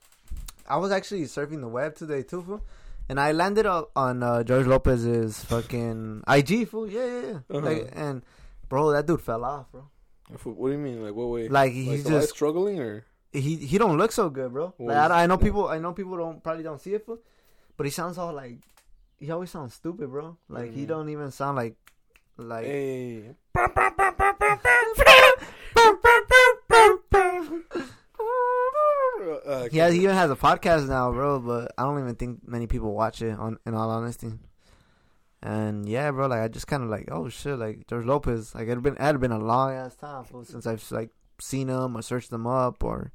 I 0.67 0.77
was 0.77 0.91
actually 0.91 1.23
surfing 1.23 1.61
the 1.61 1.67
web 1.67 1.95
today 1.95 2.21
too, 2.23 2.41
fool. 2.41 2.61
And 3.09 3.19
I 3.19 3.31
landed 3.31 3.65
up 3.65 3.89
on 3.95 4.21
uh, 4.21 4.43
George 4.43 4.67
Lopez's 4.67 5.43
fucking 5.45 6.23
IG, 6.27 6.67
fool. 6.67 6.87
Yeah, 6.87 7.05
yeah, 7.05 7.21
yeah. 7.21 7.39
Uh-huh. 7.57 7.59
Like, 7.61 7.89
and 7.93 8.21
bro, 8.69 8.91
that 8.91 9.07
dude 9.07 9.21
fell 9.21 9.43
off, 9.43 9.71
bro. 9.71 9.85
what 10.43 10.67
do 10.69 10.73
you 10.73 10.77
mean? 10.77 11.03
Like 11.03 11.15
what 11.15 11.29
way? 11.29 11.43
Like 11.49 11.51
Like, 11.51 11.71
he's 11.73 12.03
the 12.03 12.11
life 12.11 12.21
just 12.21 12.35
struggling 12.35 12.79
or? 12.79 13.03
he 13.33 13.55
he 13.57 13.77
don't 13.79 13.97
look 13.97 14.11
so 14.11 14.29
good, 14.29 14.53
bro. 14.53 14.73
Like, 14.77 15.11
I, 15.11 15.23
I 15.23 15.25
know 15.27 15.37
people 15.37 15.67
I 15.67 15.79
know 15.79 15.93
people 15.93 16.17
don't 16.17 16.43
probably 16.43 16.63
don't 16.63 16.79
see 16.79 16.93
it, 16.93 17.03
fool. 17.05 17.17
But 17.77 17.85
he 17.87 17.91
sounds 17.91 18.17
all 18.19 18.31
like 18.33 18.57
he 19.19 19.31
always 19.31 19.49
sounds 19.49 19.73
stupid, 19.73 20.09
bro. 20.09 20.37
Like 20.47 20.71
he 20.73 20.83
Mhm. 20.83 20.87
don't 20.87 21.09
even 21.09 21.31
sound 21.31 21.57
like 21.57 21.75
like 22.37 22.65
Hey. 22.65 23.35
Uh, 29.45 29.67
I 29.71 29.91
He 29.91 30.03
even 30.03 30.15
has 30.15 30.31
a 30.31 30.35
podcast 30.35 30.87
now, 30.87 31.11
bro. 31.11 31.39
But 31.39 31.73
I 31.77 31.83
don't 31.83 31.99
even 31.99 32.15
think 32.15 32.47
many 32.47 32.67
people 32.67 32.93
watch 32.93 33.21
it. 33.21 33.37
On 33.37 33.57
in 33.65 33.73
all 33.73 33.89
honesty. 33.89 34.31
And 35.41 35.87
yeah, 35.87 36.11
bro, 36.11 36.27
like 36.27 36.41
I 36.41 36.47
just 36.47 36.67
kind 36.67 36.83
of 36.83 36.89
like, 36.89 37.09
oh 37.11 37.29
shit, 37.29 37.57
like 37.57 37.87
George 37.87 38.05
Lopez. 38.05 38.53
Like 38.53 38.67
it'd 38.67 38.83
been, 38.83 38.95
it 38.95 39.01
had 39.01 39.19
been 39.19 39.31
a 39.31 39.39
long 39.39 39.73
ass 39.73 39.95
time 39.95 40.25
fool, 40.25 40.43
since 40.43 40.67
I've 40.67 40.83
like 40.91 41.11
seen 41.39 41.69
him 41.69 41.97
or 41.97 42.01
searched 42.01 42.31
him 42.31 42.45
up 42.45 42.83
or 42.83 43.11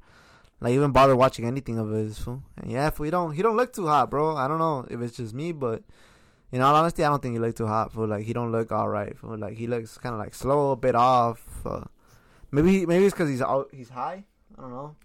like 0.59 0.73
even 0.73 0.91
bother 0.91 1.15
watching 1.15 1.45
anything 1.45 1.77
of 1.77 1.89
his. 1.89 2.17
Fool. 2.17 2.43
And 2.57 2.71
yeah, 2.71 2.89
fool, 2.89 3.05
he 3.05 3.11
don't 3.11 3.33
he 3.33 3.41
don't 3.41 3.57
look 3.57 3.73
too 3.73 3.87
hot, 3.87 4.09
bro. 4.09 4.35
I 4.35 4.47
don't 4.47 4.59
know 4.59 4.85
if 4.89 4.99
it's 5.01 5.17
just 5.17 5.33
me, 5.33 5.51
but 5.51 5.83
in 6.51 6.61
all 6.61 6.75
honesty, 6.75 7.03
I 7.03 7.09
don't 7.09 7.21
think 7.21 7.33
he 7.33 7.39
look 7.39 7.55
too 7.55 7.67
hot. 7.67 7.93
Fool. 7.93 8.07
Like 8.07 8.25
he 8.25 8.33
don't 8.33 8.51
look 8.51 8.71
all 8.71 8.89
right. 8.89 9.17
Fool. 9.17 9.37
Like 9.37 9.55
he 9.55 9.67
looks 9.67 9.97
kind 9.97 10.13
of 10.13 10.19
like 10.19 10.33
slow, 10.33 10.71
a 10.71 10.75
bit 10.75 10.95
off. 10.95 11.43
Uh, 11.65 11.83
maybe 12.55 12.79
he, 12.79 12.85
maybe 12.85 13.05
it's 13.05 13.13
because 13.13 13.29
he's 13.29 13.41
out, 13.41 13.69
he's 13.71 13.89
high. 13.89 14.23
I 14.57 14.61
don't 14.61 14.71
know. 14.71 14.95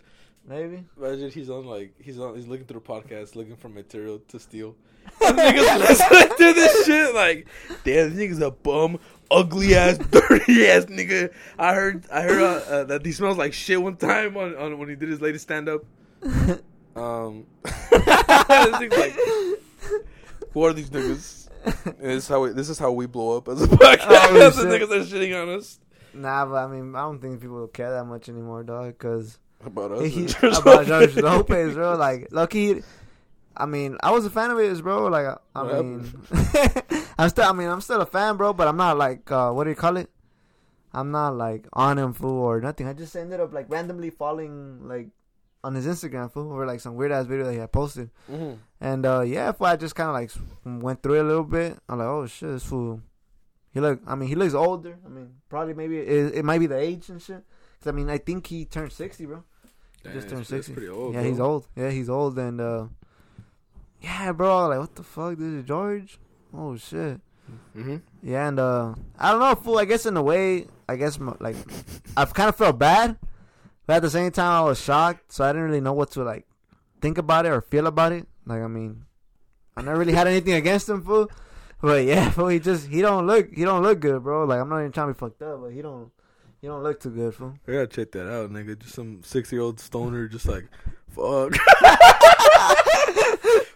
Maybe. 0.46 0.84
Imagine 0.96 1.30
he's 1.30 1.50
on 1.50 1.66
like 1.66 1.94
he's 2.00 2.18
on 2.18 2.34
he's 2.34 2.46
looking 2.46 2.66
through 2.66 2.80
the 2.80 2.86
podcast 2.86 3.34
looking 3.36 3.56
for 3.56 3.68
material 3.68 4.20
to 4.28 4.38
steal. 4.38 4.74
Niggas 5.20 5.78
listening 5.78 6.36
to 6.36 6.54
this 6.54 6.86
shit 6.86 7.14
like, 7.14 7.46
damn, 7.84 8.14
this 8.14 8.18
nigga's 8.18 8.40
a 8.40 8.50
bum, 8.50 8.98
ugly 9.30 9.74
ass, 9.74 9.98
dirty 10.10 10.66
ass 10.68 10.86
nigga. 10.86 11.32
I 11.58 11.74
heard 11.74 12.04
I 12.10 12.22
heard 12.22 12.42
uh, 12.42 12.70
uh, 12.70 12.84
that 12.84 13.04
he 13.04 13.12
smells 13.12 13.36
like 13.36 13.52
shit 13.52 13.80
one 13.82 13.96
time 13.96 14.36
on, 14.36 14.56
on 14.56 14.78
when 14.78 14.88
he 14.88 14.96
did 14.96 15.08
his 15.08 15.20
latest 15.20 15.44
stand 15.44 15.68
up. 15.68 15.84
Um, 16.96 17.46
like, 17.92 19.14
who 20.50 20.64
are 20.64 20.72
these 20.72 20.90
niggas? 20.90 21.48
And 21.84 21.96
this 22.00 22.24
is 22.24 22.28
how 22.28 22.40
we, 22.42 22.50
this 22.50 22.68
is 22.68 22.80
how 22.80 22.90
we 22.90 23.06
blow 23.06 23.36
up 23.36 23.48
as 23.48 23.62
a 23.62 23.68
podcast. 23.68 24.06
Oh, 24.08 24.50
the 24.50 24.64
niggas 24.64 24.90
are 24.90 25.06
shitting 25.06 25.40
on 25.40 25.56
us 25.56 25.78
Nah, 26.14 26.46
but 26.46 26.54
I 26.56 26.66
mean, 26.66 26.94
I 26.94 27.00
don't 27.02 27.20
think 27.20 27.40
people 27.40 27.66
care 27.68 27.90
that 27.90 28.04
much 28.04 28.28
anymore, 28.28 28.62
dog. 28.62 28.98
Cause 28.98 29.38
about 29.64 29.92
us. 29.92 30.08
he, 30.10 30.24
about 30.42 30.86
George 30.86 31.16
Lopez. 31.28 31.74
Bro. 31.74 31.96
Like, 31.96 32.28
lucky. 32.30 32.82
I 33.56 33.66
mean, 33.66 33.98
I 34.02 34.10
was 34.10 34.24
a 34.24 34.30
fan 34.30 34.50
of 34.50 34.58
his, 34.58 34.80
bro. 34.80 35.06
Like, 35.08 35.26
I, 35.54 35.62
mean, 35.64 36.12
I'm 37.18 37.28
still. 37.28 37.44
I 37.44 37.52
mean, 37.52 37.68
I'm 37.68 37.80
still 37.80 38.00
a 38.00 38.06
fan, 38.06 38.36
bro. 38.36 38.52
But 38.52 38.68
I'm 38.68 38.76
not 38.76 38.96
like, 38.96 39.30
uh, 39.30 39.50
what 39.50 39.64
do 39.64 39.70
you 39.70 39.76
call 39.76 39.96
it? 39.96 40.10
I'm 40.92 41.10
not 41.10 41.36
like 41.36 41.66
on 41.72 41.98
him 41.98 42.12
fool 42.12 42.42
or 42.42 42.60
nothing. 42.60 42.88
I 42.88 42.92
just 42.94 43.14
ended 43.14 43.40
up 43.40 43.52
like 43.52 43.66
randomly 43.70 44.10
following 44.10 44.88
like 44.88 45.08
on 45.62 45.74
his 45.74 45.86
Instagram 45.86 46.32
fool 46.32 46.50
or 46.50 46.66
like 46.66 46.80
some 46.80 46.94
weird 46.96 47.12
ass 47.12 47.26
video 47.26 47.44
that 47.44 47.52
he 47.52 47.58
had 47.58 47.70
posted. 47.70 48.10
Mhm. 48.28 48.58
And 48.80 49.06
uh 49.06 49.20
yeah, 49.20 49.52
fool, 49.52 49.68
I 49.68 49.76
just 49.76 49.94
kind 49.94 50.08
of 50.08 50.14
like 50.14 50.82
went 50.82 51.02
through 51.02 51.14
it 51.16 51.20
a 51.20 51.28
little 51.28 51.44
bit. 51.44 51.78
I'm 51.88 51.98
like, 51.98 52.08
oh 52.08 52.26
shit, 52.26 52.48
this 52.48 52.64
fool. 52.64 53.02
He 53.72 53.80
look. 53.80 54.00
I 54.06 54.14
mean, 54.14 54.28
he 54.28 54.34
looks 54.34 54.54
older. 54.54 54.98
I 55.04 55.08
mean, 55.08 55.34
probably 55.48 55.74
maybe 55.74 55.98
it, 55.98 56.34
it 56.36 56.44
might 56.44 56.58
be 56.58 56.66
the 56.66 56.78
age 56.78 57.08
and 57.08 57.20
shit. 57.22 57.44
Cause 57.80 57.88
I 57.88 57.92
mean, 57.92 58.10
I 58.10 58.18
think 58.18 58.46
he 58.46 58.64
turned 58.64 58.92
sixty, 58.92 59.26
bro. 59.26 59.44
Damn, 60.02 60.12
just 60.14 60.30
turned 60.30 60.46
60. 60.46 60.72
pretty 60.72 60.88
old. 60.88 61.14
yeah, 61.14 61.20
bro. 61.20 61.30
he's 61.30 61.40
old. 61.40 61.68
Yeah, 61.76 61.90
he's 61.90 62.08
old, 62.08 62.38
and 62.38 62.60
uh, 62.60 62.86
yeah, 64.00 64.32
bro. 64.32 64.68
Like, 64.68 64.78
what 64.80 64.94
the 64.94 65.02
fuck? 65.02 65.36
This 65.36 65.46
is 65.46 65.64
George. 65.64 66.18
Oh 66.54 66.76
shit. 66.76 67.20
Mm-hmm. 67.76 67.96
Yeah, 68.22 68.48
and 68.48 68.58
uh, 68.58 68.94
I 69.18 69.30
don't 69.30 69.40
know, 69.40 69.54
fool. 69.54 69.78
I 69.78 69.84
guess 69.84 70.06
in 70.06 70.16
a 70.16 70.22
way, 70.22 70.66
I 70.88 70.96
guess 70.96 71.18
like 71.40 71.56
I've 72.16 72.34
kind 72.34 72.48
of 72.48 72.56
felt 72.56 72.78
bad, 72.78 73.16
but 73.86 73.96
at 73.96 74.02
the 74.02 74.10
same 74.10 74.30
time, 74.30 74.52
I 74.52 74.60
was 74.62 74.80
shocked, 74.80 75.32
so 75.32 75.44
I 75.44 75.48
didn't 75.48 75.64
really 75.64 75.80
know 75.80 75.92
what 75.92 76.12
to 76.12 76.24
like 76.24 76.46
think 77.00 77.18
about 77.18 77.46
it 77.46 77.50
or 77.50 77.60
feel 77.60 77.86
about 77.86 78.12
it. 78.12 78.26
Like, 78.46 78.62
I 78.62 78.68
mean, 78.68 79.04
I 79.76 79.82
never 79.82 79.98
really 79.98 80.12
had 80.12 80.26
anything 80.26 80.54
against 80.54 80.88
him, 80.88 81.02
fool. 81.02 81.30
But 81.82 82.04
yeah, 82.04 82.30
fool, 82.34 82.48
he 82.48 82.58
just 82.58 82.88
he 82.88 83.00
don't 83.00 83.26
look 83.26 83.52
he 83.54 83.64
don't 83.64 83.82
look 83.82 84.00
good, 84.00 84.22
bro. 84.22 84.44
Like, 84.44 84.60
I'm 84.60 84.68
not 84.68 84.80
even 84.80 84.92
trying 84.92 85.08
to 85.08 85.14
be 85.14 85.18
fucked 85.18 85.42
up, 85.42 85.62
but 85.62 85.72
he 85.72 85.82
don't 85.82 86.10
he 86.60 86.66
don't 86.66 86.82
look 86.82 87.00
too 87.00 87.10
good, 87.10 87.34
fool. 87.34 87.54
I 87.66 87.72
gotta 87.72 87.86
check 87.86 88.12
that 88.12 88.30
out, 88.30 88.50
nigga. 88.50 88.78
Just 88.78 88.94
some 88.94 89.22
six 89.24 89.50
year 89.50 89.62
old 89.62 89.80
stoner, 89.80 90.28
just 90.28 90.46
like, 90.46 90.68
fuck. 91.08 91.54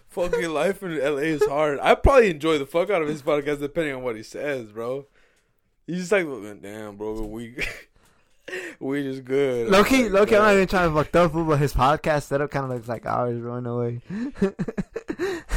Fucking 0.08 0.50
life 0.50 0.82
in 0.84 0.98
LA 0.98 1.22
is 1.22 1.44
hard. 1.44 1.80
I 1.80 1.96
probably 1.96 2.30
enjoy 2.30 2.58
the 2.58 2.66
fuck 2.66 2.88
out 2.90 3.02
of 3.02 3.08
his 3.08 3.22
podcast 3.22 3.58
depending 3.58 3.96
on 3.96 4.02
what 4.02 4.14
he 4.14 4.22
says, 4.22 4.70
bro. 4.70 5.06
He's 5.86 6.08
just 6.08 6.12
like, 6.12 6.26
damn, 6.62 6.96
bro, 6.96 7.22
we 7.22 7.56
we 8.78 9.02
just 9.02 9.24
good. 9.24 9.70
Low 9.70 9.82
key, 9.82 10.04
Like, 10.04 10.12
low 10.12 10.26
key, 10.26 10.36
I'm 10.36 10.42
not 10.42 10.54
even 10.54 10.68
trying 10.68 10.90
to 10.90 10.94
fuck 10.94 11.16
up. 11.16 11.32
But 11.32 11.56
his 11.56 11.72
podcast 11.72 12.24
setup 12.24 12.50
kind 12.50 12.64
of 12.64 12.70
looks 12.70 12.86
like 12.86 13.06
ours, 13.06 13.40
bro. 13.40 13.56
In 13.56 13.66
a 13.66 13.76
way. 13.76 14.00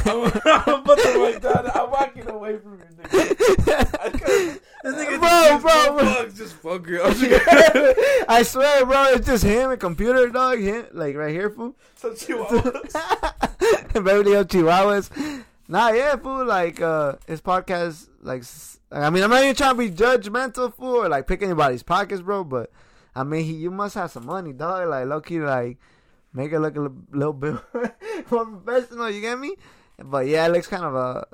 I'm, 0.04 0.80
about 0.80 0.98
to 0.98 1.18
write 1.18 1.42
down. 1.42 1.70
I'm 1.74 1.90
walking 1.90 2.28
away 2.28 2.58
from 2.58 2.78
you, 2.78 2.84
nigga. 3.02 3.88
I 4.00 4.58
This 4.84 4.94
nigga 4.94 5.18
Bro, 5.18 5.58
bro, 5.60 5.98
bro, 5.98 6.30
just 6.30 6.54
fuck 6.54 6.86
you. 6.86 7.00
I 8.28 8.44
swear, 8.44 8.86
bro, 8.86 9.04
it's 9.06 9.26
just 9.26 9.42
him 9.42 9.70
and 9.70 9.80
computer 9.80 10.28
dog, 10.28 10.60
him, 10.60 10.86
like 10.92 11.16
right 11.16 11.32
here, 11.32 11.50
fool. 11.50 11.74
some 11.96 12.14
chihuahuas. 12.14 13.92
Beverly 13.92 14.32
Hills 14.32 14.46
Chihuahuas. 14.46 15.44
Nah, 15.66 15.90
yeah, 15.90 16.14
fool. 16.16 16.46
Like, 16.46 16.80
uh, 16.80 17.14
his 17.26 17.40
podcast, 17.40 18.08
like, 18.22 18.44
I 18.92 19.10
mean, 19.10 19.24
I'm 19.24 19.30
not 19.30 19.42
even 19.42 19.56
trying 19.56 19.74
to 19.74 19.78
be 19.78 19.90
judgmental, 19.90 20.72
fool, 20.72 21.04
or 21.04 21.08
like 21.08 21.26
pick 21.26 21.42
anybody's 21.42 21.82
pockets, 21.82 22.22
bro. 22.22 22.44
But 22.44 22.70
I 23.16 23.24
mean, 23.24 23.44
he, 23.44 23.54
you 23.54 23.72
must 23.72 23.96
have 23.96 24.12
some 24.12 24.26
money, 24.26 24.52
dog. 24.52 24.88
Like, 24.88 25.06
low 25.06 25.20
key, 25.20 25.40
like, 25.40 25.78
make 26.32 26.52
it 26.52 26.60
look 26.60 26.76
a 26.76 26.90
little 27.12 27.32
bit 27.32 27.54
more 28.30 28.46
professional. 28.46 29.10
You 29.10 29.20
get 29.20 29.38
me? 29.38 29.56
But 30.02 30.26
yeah, 30.26 30.46
it 30.46 30.52
looks 30.52 30.66
kind 30.66 30.84
of 30.84 30.94
uh 30.96 31.24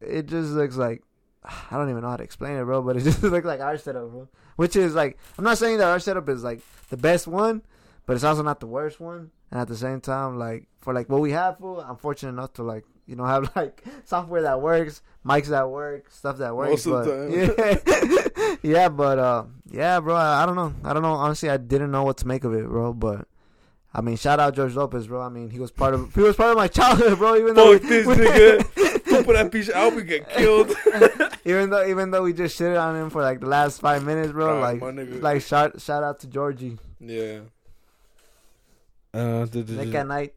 It 0.00 0.26
just 0.26 0.50
looks 0.50 0.76
like 0.76 1.02
I 1.44 1.76
don't 1.76 1.90
even 1.90 2.02
know 2.02 2.10
how 2.10 2.16
to 2.16 2.24
explain 2.24 2.56
it, 2.56 2.64
bro. 2.64 2.82
But 2.82 2.96
it 2.96 3.00
just 3.04 3.22
looks 3.22 3.46
like 3.46 3.60
our 3.60 3.76
setup, 3.76 4.10
bro. 4.10 4.28
Which 4.56 4.76
is 4.76 4.94
like, 4.94 5.18
I'm 5.36 5.44
not 5.44 5.58
saying 5.58 5.78
that 5.78 5.88
our 5.88 5.98
setup 5.98 6.28
is 6.28 6.44
like 6.44 6.60
the 6.88 6.96
best 6.96 7.26
one, 7.26 7.62
but 8.06 8.14
it's 8.14 8.24
also 8.24 8.42
not 8.42 8.60
the 8.60 8.66
worst 8.66 9.00
one. 9.00 9.30
And 9.50 9.60
at 9.60 9.68
the 9.68 9.76
same 9.76 10.00
time, 10.00 10.38
like 10.38 10.66
for 10.80 10.94
like 10.94 11.08
what 11.08 11.20
we 11.20 11.32
have, 11.32 11.58
fool, 11.58 11.80
I'm 11.80 11.96
fortunate 11.96 12.30
enough 12.30 12.54
to 12.54 12.62
like 12.62 12.84
you 13.06 13.16
know 13.16 13.24
have 13.34 13.54
like 13.56 13.82
software 14.04 14.42
that 14.42 14.60
works, 14.60 15.02
mics 15.24 15.46
that 15.48 15.70
work, 15.70 16.10
stuff 16.10 16.38
that 16.38 16.54
works. 16.56 16.70
Most 16.70 16.86
of 16.86 16.92
but, 16.92 17.04
the 17.04 18.58
Yeah, 18.62 18.70
yeah, 18.82 18.88
but 18.88 19.18
uh, 19.18 19.44
yeah, 19.70 20.00
bro. 20.00 20.14
I, 20.14 20.42
I 20.42 20.46
don't 20.46 20.56
know. 20.56 20.74
I 20.84 20.92
don't 20.92 21.02
know. 21.02 21.12
Honestly, 21.12 21.50
I 21.50 21.56
didn't 21.56 21.90
know 21.90 22.04
what 22.04 22.18
to 22.18 22.26
make 22.26 22.44
of 22.44 22.54
it, 22.54 22.66
bro. 22.66 22.92
But 22.92 23.28
I 23.96 24.00
mean, 24.00 24.16
shout 24.16 24.40
out 24.40 24.54
George 24.56 24.74
Lopez, 24.74 25.06
bro. 25.06 25.20
I 25.22 25.28
mean, 25.28 25.50
he 25.50 25.60
was 25.60 25.70
part 25.70 25.94
of 25.94 26.12
he 26.14 26.20
was 26.20 26.34
part 26.36 26.50
of 26.50 26.56
my 26.56 26.66
childhood, 26.68 27.16
bro. 27.18 27.36
Even 27.36 27.54
though 27.54 27.78
Fuck 27.78 27.88
this 27.88 28.06
nigga. 28.18 29.04
Don't 29.04 29.24
put 29.24 29.34
that 29.34 29.52
piece 29.52 29.70
out, 29.70 29.94
we 29.94 30.02
get 30.02 30.28
killed. 30.30 30.74
even 31.44 31.70
though 31.70 31.86
even 31.86 32.10
though 32.10 32.22
we 32.22 32.32
just 32.32 32.58
shitted 32.58 32.80
on 32.80 32.96
him 32.96 33.08
for 33.10 33.22
like 33.22 33.38
the 33.40 33.46
last 33.46 33.80
five 33.80 34.02
minutes, 34.04 34.32
bro. 34.32 34.58
Nah, 34.58 34.60
like 34.60 35.22
like 35.22 35.42
shout 35.42 35.80
shout 35.80 36.02
out 36.02 36.18
to 36.20 36.26
Georgie. 36.26 36.76
Yeah. 36.98 37.40
Uh, 39.12 39.44
duh, 39.46 39.62
duh, 39.62 39.74
Nick 39.84 39.94
at 39.94 40.08
Nite. 40.08 40.34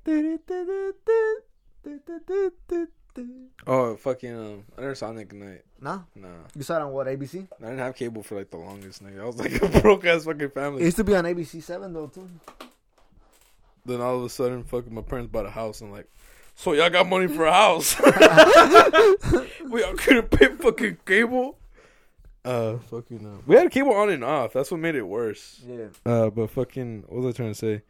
oh, 3.66 3.96
fucking, 3.96 4.36
um, 4.38 4.64
I 4.78 4.82
never 4.82 4.94
saw 4.96 5.12
Nick 5.12 5.32
at 5.32 5.36
Nite. 5.36 5.64
No, 5.82 6.04
Nah. 6.16 6.28
you 6.56 6.62
saw 6.64 6.78
it 6.78 6.82
on 6.84 6.92
what 6.92 7.08
ABC? 7.08 7.48
I 7.60 7.66
didn't 7.66 7.80
have 7.80 7.96
cable 7.96 8.22
for 8.24 8.36
like 8.36 8.50
the 8.52 8.58
longest, 8.58 9.04
nigga. 9.04 9.22
I 9.22 9.26
was 9.26 9.38
like 9.38 9.62
a 9.62 9.82
broke 9.82 10.06
ass 10.06 10.26
fucking 10.26 10.42
It 10.42 10.54
family. 10.54 10.84
used 10.84 10.98
to 10.98 11.04
be 11.04 11.16
on 11.16 11.26
ABC 11.26 11.62
Seven 11.64 11.94
though 11.94 12.08
too. 12.08 12.30
Then 13.88 14.02
all 14.02 14.18
of 14.20 14.24
a 14.24 14.30
sudden, 14.30 14.64
fucking, 14.64 14.94
my 14.94 15.02
parents 15.02 15.32
bought 15.32 15.46
a 15.46 15.50
house 15.50 15.82
and 15.82 15.92
like, 15.92 16.08
so 16.56 16.74
y'all 16.74 16.90
got 16.90 17.08
money 17.08 17.28
for 17.28 17.46
a 17.46 17.54
house? 17.54 17.96
we 19.70 19.84
all 19.84 19.94
couldn't 19.96 20.30
pay 20.32 20.48
fucking 20.48 20.98
cable. 21.06 21.58
Uh, 22.46 22.78
fucking, 22.90 23.26
uh, 23.26 23.42
we 23.46 23.56
had 23.56 23.70
cable 23.72 23.94
on 23.94 24.10
and 24.10 24.24
off. 24.24 24.54
That's 24.54 24.72
what 24.72 24.80
made 24.80 24.96
it 24.96 25.02
worse. 25.04 25.62
Yeah. 25.68 25.88
Uh, 26.06 26.30
but 26.30 26.50
fucking, 26.52 27.04
what 27.08 27.24
was 27.24 27.34
I 27.36 27.38
trying 27.38 27.52
to 27.54 27.56
say? 27.56 27.82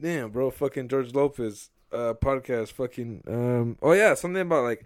Damn, 0.00 0.30
bro, 0.30 0.50
fucking 0.50 0.88
George 0.88 1.14
Lopez, 1.14 1.70
uh, 1.92 2.14
podcast, 2.14 2.72
fucking, 2.72 3.22
um, 3.28 3.76
oh 3.82 3.92
yeah, 3.92 4.14
something 4.14 4.40
about 4.42 4.64
like, 4.64 4.84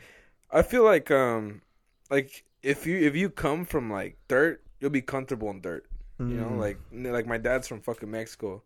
I 0.50 0.62
feel 0.62 0.84
like, 0.84 1.10
um, 1.10 1.62
like 2.10 2.44
if 2.62 2.86
you 2.86 2.96
if 2.98 3.14
you 3.16 3.28
come 3.30 3.64
from 3.64 3.90
like 3.90 4.16
dirt, 4.28 4.62
you'll 4.80 4.90
be 4.90 5.02
comfortable 5.02 5.50
in 5.50 5.60
dirt. 5.60 5.86
You 6.18 6.26
know, 6.26 6.46
Mm. 6.50 6.58
like 6.60 6.78
like 6.92 7.26
my 7.26 7.38
dad's 7.38 7.66
from 7.66 7.80
fucking 7.80 8.10
Mexico. 8.10 8.62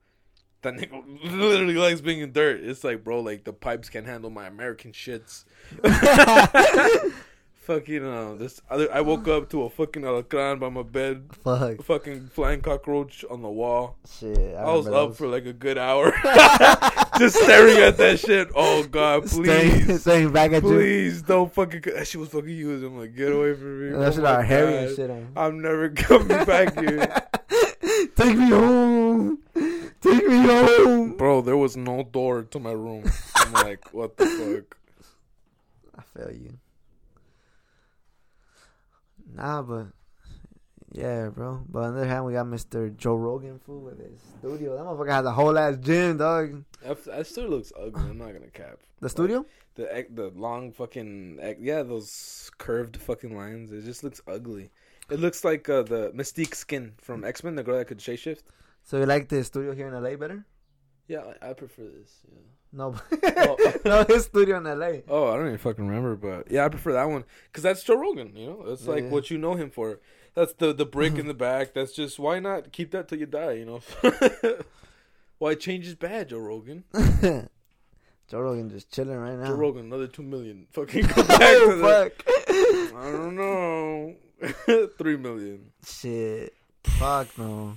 That 0.62 0.74
nigga 0.74 1.02
literally 1.22 1.74
likes 1.74 2.00
being 2.00 2.20
in 2.20 2.32
dirt. 2.32 2.60
It's 2.64 2.82
like, 2.82 3.04
bro, 3.04 3.20
like 3.20 3.44
the 3.44 3.52
pipes 3.52 3.88
can 3.88 4.04
handle 4.04 4.30
my 4.30 4.46
American 4.46 4.92
shits. 4.92 5.44
fucking, 7.68 8.02
uh, 8.02 8.34
this 8.34 8.62
other, 8.70 8.92
I 8.92 9.02
woke 9.02 9.28
up 9.28 9.50
to 9.50 9.64
a 9.64 9.70
fucking 9.70 10.02
alacran 10.02 10.58
by 10.58 10.70
my 10.70 10.82
bed. 10.82 11.28
fuck 11.44 11.82
fucking 11.82 12.28
flying 12.28 12.62
cockroach 12.62 13.26
on 13.30 13.42
the 13.42 13.48
wall. 13.48 13.98
shit. 14.18 14.56
I, 14.56 14.72
was 14.72 14.88
up 14.88 15.14
for 15.16 15.28
like 15.28 15.44
a 15.44 15.52
good 15.52 15.76
hour, 15.76 16.10
just 17.18 17.36
staring 17.36 17.76
at 17.76 17.98
that 17.98 18.18
shit. 18.18 18.48
Oh 18.56 18.84
god, 18.84 19.26
please, 19.26 20.04
back 20.04 20.52
at 20.52 20.62
you. 20.62 20.68
please 20.70 21.22
don't 21.22 21.52
fucking. 21.52 21.82
That 21.94 22.06
shit 22.06 22.20
was 22.20 22.30
fucking 22.30 22.48
huge. 22.48 22.82
I'm 22.82 22.98
like, 22.98 23.14
get 23.14 23.32
away 23.32 23.54
from 23.54 23.84
me. 23.84 23.90
That 23.90 24.08
Oh 24.08 24.12
shit 24.12 24.24
are 24.24 24.42
hairy 24.42 24.76
and 24.78 24.96
shit. 24.96 25.10
On. 25.10 25.28
I'm 25.36 25.60
never 25.60 25.90
coming 25.90 26.44
back 26.46 26.74
here, 26.80 27.06
Take 28.16 28.36
me 28.36 28.48
home. 28.48 29.38
Take 30.00 30.26
me 30.26 30.36
home. 30.46 31.16
bro. 31.16 31.40
There 31.40 31.56
was 31.56 31.76
no 31.76 32.02
door 32.02 32.42
to 32.44 32.58
my 32.58 32.72
room. 32.72 33.04
I'm 33.36 33.52
like, 33.52 33.92
what 33.92 34.16
the 34.16 34.26
fuck? 34.26 34.76
I 35.96 36.02
feel 36.16 36.32
you. 36.32 36.58
Nah, 39.34 39.62
but 39.62 39.86
Yeah, 40.92 41.28
bro. 41.28 41.62
But 41.68 41.82
on 41.84 41.94
the 41.94 42.00
other 42.00 42.08
hand, 42.08 42.24
we 42.24 42.32
got 42.32 42.46
Mr. 42.46 42.96
Joe 42.96 43.14
Rogan 43.16 43.58
fool 43.58 43.80
with 43.80 43.98
his 43.98 44.20
studio. 44.38 44.76
That 44.76 44.84
motherfucker 44.84 45.10
has 45.12 45.26
a 45.26 45.32
whole 45.32 45.58
ass 45.58 45.76
gym, 45.80 46.16
dog. 46.18 46.64
That, 46.82 47.04
that 47.04 47.26
still 47.26 47.48
looks 47.48 47.72
ugly. 47.78 48.02
I'm 48.02 48.18
not 48.18 48.32
gonna 48.32 48.46
cap. 48.48 48.78
The 49.00 49.08
studio? 49.08 49.44
The 49.74 50.06
the 50.10 50.28
long 50.34 50.72
fucking 50.72 51.38
yeah 51.60 51.82
those 51.82 52.50
curved 52.58 52.96
fucking 52.96 53.36
lines. 53.36 53.70
It 53.70 53.84
just 53.84 54.02
looks 54.02 54.20
ugly. 54.26 54.70
It 55.10 55.20
looks 55.20 55.44
like 55.44 55.68
uh, 55.68 55.82
the 55.82 56.10
Mystique 56.14 56.54
skin 56.54 56.92
from 57.00 57.24
X 57.24 57.42
Men, 57.44 57.54
the 57.54 57.62
girl 57.62 57.78
that 57.78 57.86
could 57.86 57.98
shapeshift. 57.98 58.42
So 58.88 58.96
you 58.98 59.04
like 59.04 59.28
the 59.28 59.44
studio 59.44 59.74
here 59.74 59.86
in 59.88 60.02
LA 60.02 60.16
better? 60.16 60.46
Yeah, 61.08 61.20
I, 61.42 61.50
I 61.50 61.52
prefer 61.52 61.82
this. 61.82 62.10
Yeah. 62.26 62.38
No, 62.72 62.94
Oh. 63.22 63.74
no, 63.84 64.04
his 64.04 64.24
studio 64.24 64.56
in 64.56 64.64
LA. 64.64 65.00
Oh, 65.08 65.28
I 65.28 65.36
don't 65.36 65.46
even 65.48 65.58
fucking 65.58 65.86
remember, 65.86 66.16
but 66.16 66.50
yeah, 66.50 66.64
I 66.64 66.70
prefer 66.70 66.94
that 66.94 67.04
one 67.04 67.24
because 67.52 67.62
that's 67.62 67.82
Joe 67.84 67.96
Rogan. 67.96 68.34
You 68.34 68.46
know, 68.46 68.64
that's 68.66 68.86
like 68.86 69.04
Yeah. 69.04 69.10
what 69.10 69.30
you 69.30 69.36
know 69.36 69.56
him 69.56 69.68
for. 69.70 70.00
That's 70.34 70.54
the 70.54 70.72
the 70.72 70.86
brick 70.86 71.18
in 71.18 71.26
the 71.28 71.34
back. 71.48 71.74
That's 71.74 71.92
just 71.92 72.18
why 72.18 72.38
not 72.38 72.72
keep 72.72 72.90
that 72.92 73.08
till 73.08 73.18
you 73.18 73.26
die. 73.26 73.52
You 73.52 73.66
know, 73.66 73.80
why 75.38 75.54
change 75.54 75.84
his 75.84 75.94
badge, 75.94 76.30
Joe 76.30 76.38
Rogan? 76.38 76.84
Joe 76.92 78.40
Rogan 78.40 78.70
just 78.70 78.90
chilling 78.90 79.18
right 79.18 79.36
now. 79.38 79.48
Joe 79.48 79.54
Rogan, 79.54 79.84
another 79.84 80.06
two 80.06 80.22
million. 80.22 80.66
Fucking 80.72 81.02
go 81.08 81.22
back 81.24 81.38
to 81.38 81.76
the, 81.76 81.82
fuck. 81.82 82.94
I 82.96 83.12
don't 83.12 83.36
know, 83.36 84.14
three 84.98 85.18
million. 85.18 85.72
Shit. 85.86 86.54
Fuck 86.84 87.36
no. 87.38 87.76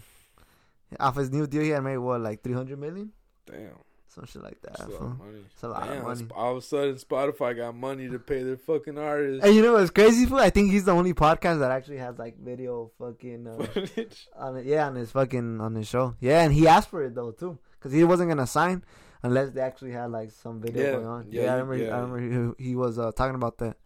Off 0.99 1.15
his 1.15 1.31
new 1.31 1.47
deal, 1.47 1.61
he 1.63 1.69
had 1.69 1.83
made 1.83 1.97
what, 1.97 2.21
like 2.21 2.43
300 2.43 2.77
million? 2.79 3.11
Damn, 3.45 3.71
Some 4.07 4.25
shit 4.25 4.43
like 4.43 4.61
that. 4.61 4.77
that's 4.77 4.83
a 4.83 4.93
lot 4.93 5.01
of 5.01 5.17
money. 5.19 5.39
It's 5.51 5.63
a 5.63 5.67
lot 5.69 5.89
of 5.89 6.03
money. 6.03 6.25
all 6.35 6.51
of 6.51 6.57
a 6.57 6.61
sudden 6.61 6.95
Spotify 6.95 7.55
got 7.55 7.75
money 7.75 8.09
to 8.09 8.19
pay 8.19 8.43
their 8.43 8.57
fucking 8.57 8.97
artists. 8.97 9.45
And 9.45 9.55
you 9.55 9.61
know 9.61 9.73
what's 9.73 9.89
crazy, 9.91 10.25
fool? 10.25 10.37
I 10.39 10.49
think 10.49 10.69
he's 10.71 10.85
the 10.85 10.91
only 10.91 11.13
podcast 11.13 11.59
that 11.59 11.71
actually 11.71 11.97
has 11.97 12.19
like 12.19 12.37
video 12.37 12.91
fucking 12.99 13.47
uh, 13.47 13.63
Footage. 13.63 14.27
on. 14.37 14.63
Yeah, 14.65 14.87
on 14.87 14.95
his 14.95 15.11
fucking 15.11 15.59
on 15.61 15.75
his 15.75 15.87
show. 15.87 16.15
Yeah, 16.19 16.43
and 16.43 16.53
he 16.53 16.67
asked 16.67 16.89
for 16.89 17.03
it 17.03 17.15
though 17.15 17.31
too, 17.31 17.57
because 17.79 17.93
he 17.93 18.03
wasn't 18.03 18.29
gonna 18.29 18.47
sign 18.47 18.83
unless 19.23 19.49
they 19.51 19.61
actually 19.61 19.91
had 19.91 20.11
like 20.11 20.31
some 20.31 20.59
video 20.61 20.83
Yeah, 20.83 20.91
going 20.91 21.05
on. 21.07 21.25
yeah, 21.29 21.41
Yeah, 21.43 21.49
I 21.53 21.57
remember. 21.59 21.77
yeah. 21.77 21.95
I 21.95 21.99
remember 22.01 22.53
he, 22.59 22.65
he 22.69 22.75
was 22.75 22.99
uh, 22.99 23.11
talking 23.13 23.35
about 23.35 23.57
that. 23.59 23.77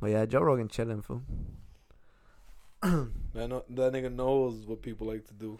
But 0.00 0.10
yeah, 0.10 0.26
Joe 0.26 0.40
Rogan 0.42 0.68
chilling, 0.68 1.02
fool. 1.02 1.22
I 2.82 3.46
know 3.46 3.64
that 3.70 3.92
nigga 3.92 4.12
knows 4.14 4.66
what 4.66 4.82
people 4.82 5.06
like 5.08 5.26
to 5.28 5.34
do: 5.34 5.58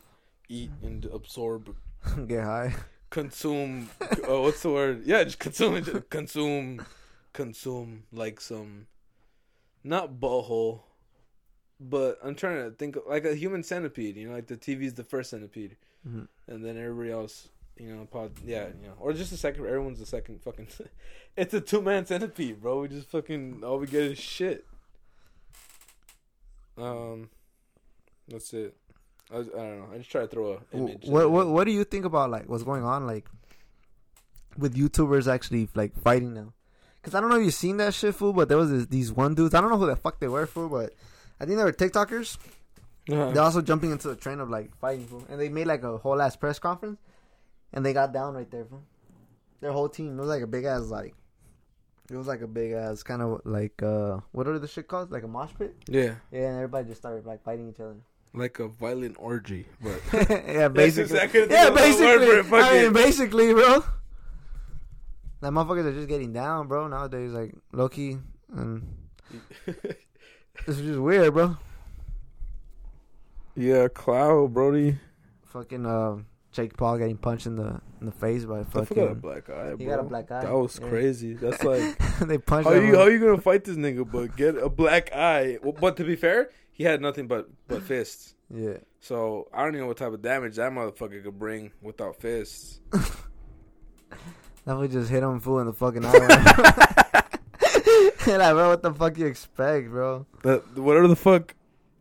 eat 0.49 0.70
and 0.82 1.05
absorb. 1.07 1.74
Get 2.26 2.44
high. 2.44 2.74
consume 3.11 3.88
uh, 4.01 4.40
what's 4.40 4.62
the 4.62 4.70
word? 4.70 5.03
Yeah 5.07 5.24
just 5.24 5.38
consume 5.38 5.82
just 5.82 6.11
consume 6.11 6.84
consume 7.32 8.03
like 8.12 8.40
some 8.40 8.86
not 9.84 10.14
butthole 10.20 10.80
but 11.78 12.18
i'm 12.24 12.34
trying 12.34 12.57
to 12.64 12.70
think 12.70 12.97
of, 12.97 13.03
like 13.07 13.24
a 13.24 13.34
human 13.34 13.62
centipede 13.62 14.16
you 14.16 14.26
know 14.28 14.34
like 14.34 14.47
the 14.47 14.57
tv's 14.57 14.94
the 14.94 15.05
first 15.05 15.30
centipede. 15.30 15.76
Mhm. 16.09 16.26
and 16.49 16.64
then 16.64 16.76
everybody 16.76 17.11
else 17.12 17.49
you 17.78 17.94
know 17.94 18.05
pod, 18.07 18.32
yeah 18.44 18.68
you 18.80 18.88
know 18.88 18.94
or 18.99 19.12
just 19.12 19.32
a 19.32 19.36
second 19.36 19.66
everyone's 19.66 20.01
a 20.01 20.07
second 20.07 20.42
fucking 20.42 20.66
it's 21.36 21.53
a 21.55 21.61
two-man 21.61 22.07
centipede 22.07 22.61
bro 22.62 22.80
we 22.80 22.88
just 22.88 23.09
fucking 23.09 23.62
all 23.64 23.78
we 23.78 23.86
get 23.86 24.03
is 24.03 24.18
shit. 24.18 24.64
Um 26.78 27.30
that's 28.28 28.53
it 28.55 28.74
I, 29.32 29.38
was- 29.38 29.48
I 29.48 29.56
don't 29.58 29.78
know 29.80 29.86
i 29.92 29.98
just 29.98 30.10
try 30.10 30.20
to 30.22 30.28
throw 30.28 30.52
a 30.52 30.76
image 30.76 31.04
What 31.06 31.30
what 31.30 31.48
what 31.48 31.64
do 31.64 31.72
you 31.72 31.82
think 31.84 32.04
about 32.04 32.30
like 32.30 32.48
what's 32.48 32.62
going 32.62 32.84
on 32.84 33.06
like 33.06 33.26
with 34.56 34.74
YouTubers 34.76 35.30
actually 35.30 35.68
like 35.74 35.94
fighting 36.00 36.32
now? 36.34 36.52
Cause 37.02 37.14
I 37.14 37.20
don't 37.20 37.28
know 37.30 37.36
if 37.36 37.44
you've 37.44 37.54
seen 37.54 37.76
that 37.76 37.92
shit, 37.94 38.14
fool. 38.14 38.32
But 38.32 38.48
there 38.48 38.56
was 38.56 38.70
this, 38.70 38.86
these 38.86 39.12
one 39.12 39.34
dudes. 39.34 39.54
I 39.54 39.60
don't 39.60 39.70
know 39.70 39.76
who 39.78 39.86
the 39.86 39.96
fuck 39.96 40.18
they 40.18 40.28
were, 40.28 40.46
fool. 40.46 40.68
But 40.68 40.94
I 41.38 41.44
think 41.44 41.58
they 41.58 41.64
were 41.64 41.72
TikTokers. 41.72 42.38
Uh-huh. 43.10 43.30
They're 43.32 43.42
also 43.42 43.60
jumping 43.62 43.92
into 43.92 44.08
the 44.08 44.16
trend 44.16 44.40
of 44.40 44.48
like 44.50 44.74
fighting, 44.78 45.06
fool. 45.06 45.24
And 45.28 45.38
they 45.40 45.48
made 45.48 45.66
like 45.66 45.82
a 45.84 45.98
whole 45.98 46.20
ass 46.20 46.36
press 46.36 46.58
conference, 46.58 46.98
and 47.72 47.84
they 47.84 47.92
got 47.92 48.12
down 48.12 48.34
right 48.34 48.50
there, 48.50 48.64
fool. 48.64 48.82
Their 49.60 49.72
whole 49.72 49.88
team. 49.88 50.16
It 50.18 50.20
was 50.20 50.28
like 50.28 50.42
a 50.42 50.46
big 50.48 50.64
ass 50.64 50.84
like. 50.84 51.14
It 52.10 52.16
was 52.16 52.26
like 52.26 52.40
a 52.40 52.46
big 52.48 52.72
ass 52.72 53.02
kind 53.02 53.20
of 53.20 53.42
like 53.44 53.82
uh 53.82 54.20
what 54.32 54.46
are 54.48 54.58
the 54.58 54.68
shit 54.68 54.88
called? 54.88 55.10
Like 55.12 55.22
a 55.24 55.28
mosh 55.28 55.50
pit. 55.58 55.74
yeah 55.88 56.14
Yeah, 56.32 56.46
and 56.48 56.56
everybody 56.56 56.88
just 56.88 57.00
started 57.02 57.26
like 57.26 57.44
fighting 57.44 57.68
each 57.68 57.80
other. 57.80 57.96
Like 58.37 58.59
a 58.59 58.68
violent 58.68 59.16
orgy, 59.18 59.66
but 59.82 60.01
yeah, 60.28 60.68
basically. 60.68 61.03
exactly 61.18 61.47
yeah, 61.51 61.70
word 61.70 61.76
for 61.78 62.39
it, 62.39 62.51
basically. 62.51 62.59
I 62.61 62.82
mean, 62.82 62.93
basically, 62.93 63.53
bro. 63.55 63.84
That 65.41 65.53
motherfuckers 65.53 65.87
are 65.87 65.93
just 65.93 66.09
getting 66.09 66.32
down, 66.32 66.68
bro. 66.68 66.87
Nowadays, 66.89 67.32
like 67.32 67.55
low 67.72 67.89
key, 67.89 68.18
and 68.55 68.82
this 69.66 69.76
is 70.66 70.80
just 70.82 70.99
weird, 71.01 71.32
bro. 71.32 71.57
yeah, 73.55 73.89
Cloud 73.89 74.53
Brody. 74.53 74.99
Fucking 75.47 75.87
uh, 75.87 76.16
Jake 76.53 76.76
Paul 76.76 76.99
getting 76.99 77.16
punched 77.16 77.47
in 77.47 77.57
the 77.57 77.80
in 78.01 78.07
the 78.07 78.12
face 78.12 78.45
by 78.45 78.61
I 78.61 78.64
forgot 78.64 78.80
a 78.82 78.87
fucking. 78.87 79.14
black 79.20 79.49
eye, 79.49 79.68
bro. 79.68 79.76
He 79.78 79.84
got 79.87 80.01
a 80.01 80.03
black 80.03 80.30
eye. 80.30 80.43
That 80.43 80.53
was 80.53 80.78
Yeah. 80.80 80.89
crazy. 80.89 81.34
That's 81.34 81.62
like 81.70 81.99
they 82.20 82.37
punched. 82.39 82.68
how 82.68 82.74
you 82.74 82.97
how 82.97 83.07
you 83.07 83.18
gonna 83.18 83.41
fight 83.41 83.64
this 83.64 83.76
nigga, 83.76 84.11
but 84.11 84.37
get 84.37 84.57
a 84.59 84.68
black 84.68 85.12
eye? 85.14 85.59
Well, 85.62 85.72
but 85.72 85.97
to 85.97 86.05
be 86.05 86.16
fair, 86.16 86.51
he 86.76 86.84
had 86.84 87.00
nothing 87.00 87.26
but 87.26 87.48
but 87.66 87.82
fists. 87.88 88.34
Yeah. 88.54 88.76
So 89.00 89.48
I 89.52 89.60
don't 89.64 89.70
even 89.70 89.80
know 89.80 89.86
what 89.88 89.96
type 89.96 90.12
of 90.12 90.20
damage 90.22 90.56
that 90.56 90.70
motherfucker 90.72 91.22
could 91.24 91.38
bring 91.38 91.72
without 91.82 92.20
fists. 92.20 92.80
That 94.64 94.76
would 94.76 94.90
just 94.90 95.10
hit 95.10 95.22
him 95.22 95.40
full 95.40 95.60
in 95.60 95.66
the 95.66 95.72
fucking 95.72 96.04
eye. 96.04 96.12
and 98.26 98.38
like, 98.38 98.52
bro, 98.54 98.68
what 98.70 98.82
the 98.82 98.92
fuck 98.92 99.16
you 99.16 99.26
expect, 99.26 99.88
bro? 99.90 100.26
The 100.42 100.58
whatever 100.74 101.06
the 101.08 101.16
fuck 101.16 101.54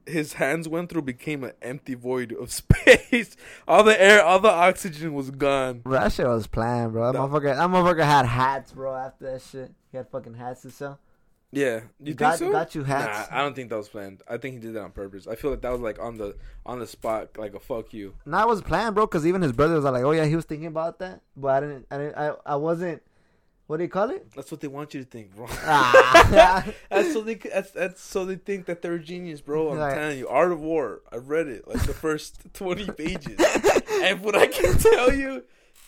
his 0.08 0.34
hands 0.34 0.68
went 0.68 0.90
through 0.90 1.02
became 1.04 1.44
an 1.44 1.54
empty 1.62 1.94
void 1.96 2.32
of 2.34 2.52
space. 2.52 3.36
all 3.68 3.84
the 3.84 4.00
air, 4.02 4.24
all 4.24 4.40
the 4.40 4.50
oxygen 4.52 5.14
was 5.14 5.32
gone. 5.32 5.80
Bro, 5.80 5.94
that 6.00 6.12
shit 6.12 6.28
was 6.28 6.48
planned, 6.48 6.92
bro. 6.94 7.12
That 7.12 7.18
No. 7.20 7.28
motherfucker, 7.28 7.56
that 7.56 7.70
motherfucker 7.70 8.04
had 8.06 8.26
hats, 8.26 8.72
bro. 8.72 8.96
After 8.96 9.32
that 9.32 9.42
shit, 9.42 9.72
he 9.92 9.98
had 9.98 10.10
fucking 10.10 10.34
hats 10.36 10.62
to 10.64 10.72
sell. 10.72 11.00
Yeah, 11.52 11.82
you 12.00 12.08
think 12.08 12.18
got, 12.18 12.40
so? 12.40 12.52
got 12.52 12.76
you 12.76 12.84
hats. 12.84 13.30
Nah, 13.32 13.38
I 13.38 13.42
don't 13.42 13.56
think 13.56 13.70
that 13.70 13.78
was 13.78 13.88
planned. 13.88 14.22
I 14.28 14.38
think 14.38 14.56
he 14.56 14.60
did 14.60 14.74
that 14.74 14.82
on 14.82 14.92
purpose. 14.92 15.26
I 15.28 15.36
feel 15.36 15.52
like 15.52 15.62
that 15.62 15.72
was 15.72 15.80
like 15.80 16.00
on 16.00 16.18
the 16.18 16.36
on 16.66 16.80
the 16.80 16.88
spot, 16.88 17.38
like 17.38 17.54
a 17.54 17.60
fuck 17.60 17.94
you. 17.94 18.14
No, 18.26 18.40
it 18.42 18.48
was 18.48 18.62
planned, 18.62 18.96
bro. 18.96 19.06
Because 19.06 19.26
even 19.26 19.42
his 19.42 19.54
brother 19.54 19.76
was 19.76 19.86
like, 19.86 20.04
"Oh 20.04 20.12
yeah, 20.12 20.26
he 20.26 20.36
was 20.36 20.44
thinking 20.46 20.68
about 20.68 21.00
that," 21.00 21.22
but 21.38 21.48
I 21.50 21.60
didn't. 21.68 21.88
I 21.90 21.98
didn't. 21.98 22.18
I, 22.18 22.34
I 22.46 22.56
wasn't. 22.58 23.02
What 23.68 23.78
do 23.78 23.84
you 23.84 23.90
call 23.90 24.12
it? 24.12 24.32
That's 24.36 24.52
what 24.52 24.60
they 24.62 24.68
want 24.68 24.94
you 24.94 25.04
to 25.04 25.10
think, 25.10 25.36
bro. 25.36 25.48
Ah. 25.50 26.68
that's 26.90 27.14
so 27.14 27.22
they 27.22 27.34
that's, 27.54 27.72
that's 27.72 28.02
so 28.02 28.24
they 28.26 28.36
think 28.36 28.66
that 28.68 28.82
they're 28.82 28.94
a 28.96 29.00
genius, 29.00 29.42
bro. 29.42 29.72
I'm 29.72 29.78
Right. 29.78 29.96
telling 29.96 30.20
you, 30.20 30.28
Art 30.28 30.52
of 30.52 30.60
War. 30.62 31.02
I 31.12 31.16
read 31.18 31.48
it 31.48 31.68
like 31.68 31.84
the 31.84 31.94
first 31.94 32.42
twenty 32.54 32.86
pages, 32.92 33.40
and 34.04 34.22
what 34.22 34.36
I 34.36 34.48
can 34.48 34.78
tell 34.78 35.14
you 35.16 35.44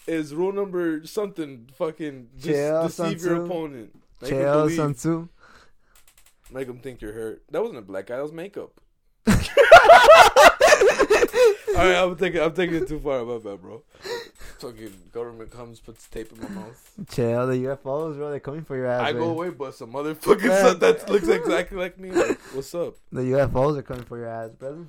is 0.08 0.34
rule 0.34 0.54
number 0.54 1.06
something. 1.06 1.70
Fucking 1.76 2.30
just 2.40 2.98
deceive 2.98 3.22
your 3.22 3.44
opponent. 3.44 3.92
Make 4.22 4.32
Chael 4.32 4.54
believe. 4.64 4.76
Sun 4.78 4.94
Tzu. 4.96 5.28
Make 6.52 6.68
them 6.68 6.80
think 6.80 7.02
you're 7.02 7.14
hurt. 7.14 7.44
That 7.52 7.62
wasn't 7.62 7.80
a 7.80 7.82
black 7.82 8.08
guy. 8.08 8.16
That 8.16 8.24
was 8.24 8.32
makeup. 8.32 8.80
All 9.28 9.34
right, 11.86 11.96
I'm 11.96 12.16
taking 12.16 12.42
I'm 12.42 12.54
taking 12.54 12.76
it 12.76 12.88
too 12.88 13.00
far. 13.00 13.24
My 13.26 13.38
bad, 13.38 13.62
bro. 13.62 13.84
Fucking 14.60 14.94
government 15.12 15.52
comes, 15.52 15.80
puts 15.80 16.08
tape 16.08 16.32
in 16.32 16.42
my 16.42 16.50
mouth. 16.50 16.92
Chill. 17.12 17.48
The 17.48 17.54
UFOs, 17.54 18.16
bro. 18.16 18.32
They're 18.32 18.40
coming 18.40 18.64
for 18.64 18.76
your 18.76 18.88
ass. 18.88 19.02
I 19.02 19.14
man. 19.14 19.22
go 19.22 19.28
eh? 19.28 19.32
away, 19.32 19.50
but 19.50 19.76
some 19.76 19.94
motherfucking 19.94 20.62
son 20.62 20.80
that 20.80 21.10
looks 21.10 21.28
exactly 21.28 21.78
like 21.78 22.00
me. 22.00 22.12
Like, 22.12 22.40
what's 22.54 22.74
up? 22.74 22.96
The 23.12 23.22
UFOs 23.22 23.78
are 23.78 23.84
coming 23.84 24.06
for 24.06 24.18
your 24.18 24.28
ass, 24.28 24.52
brother. 24.52 24.86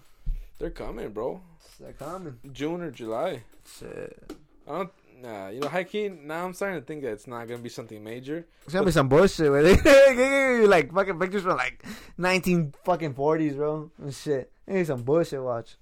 They're 0.59 0.71
coming, 0.71 1.11
bro. 1.11 1.43
They're 1.79 1.93
coming. 1.93 2.39
June 2.53 2.81
or 2.81 2.91
July. 2.91 3.43
Shit. 3.79 4.33
I 4.67 4.79
don't. 4.79 4.91
Nah, 5.21 5.49
you 5.49 5.61
know, 5.61 5.85
key. 5.85 6.09
Now 6.09 6.45
I'm 6.45 6.55
starting 6.55 6.81
to 6.81 6.87
think 6.87 7.03
that 7.03 7.11
it's 7.11 7.27
not 7.27 7.49
gonna 7.49 7.61
be 7.61 7.69
something 7.69 8.03
major. 8.03 8.47
It's 8.64 8.73
gonna 8.73 8.87
be 8.87 8.93
some 8.93 9.09
bullshit 9.09 9.51
where 9.51 9.62
they 9.62 10.66
like 10.66 10.93
fucking 10.93 11.19
pictures 11.19 11.43
from 11.43 11.57
like 11.57 11.85
19 12.16 12.75
fucking 12.85 13.14
40s, 13.14 13.57
bro. 13.57 13.91
And 14.01 14.14
shit. 14.14 14.53
Maybe 14.66 14.85
some 14.85 15.03
bullshit. 15.03 15.43
Watch. 15.43 15.77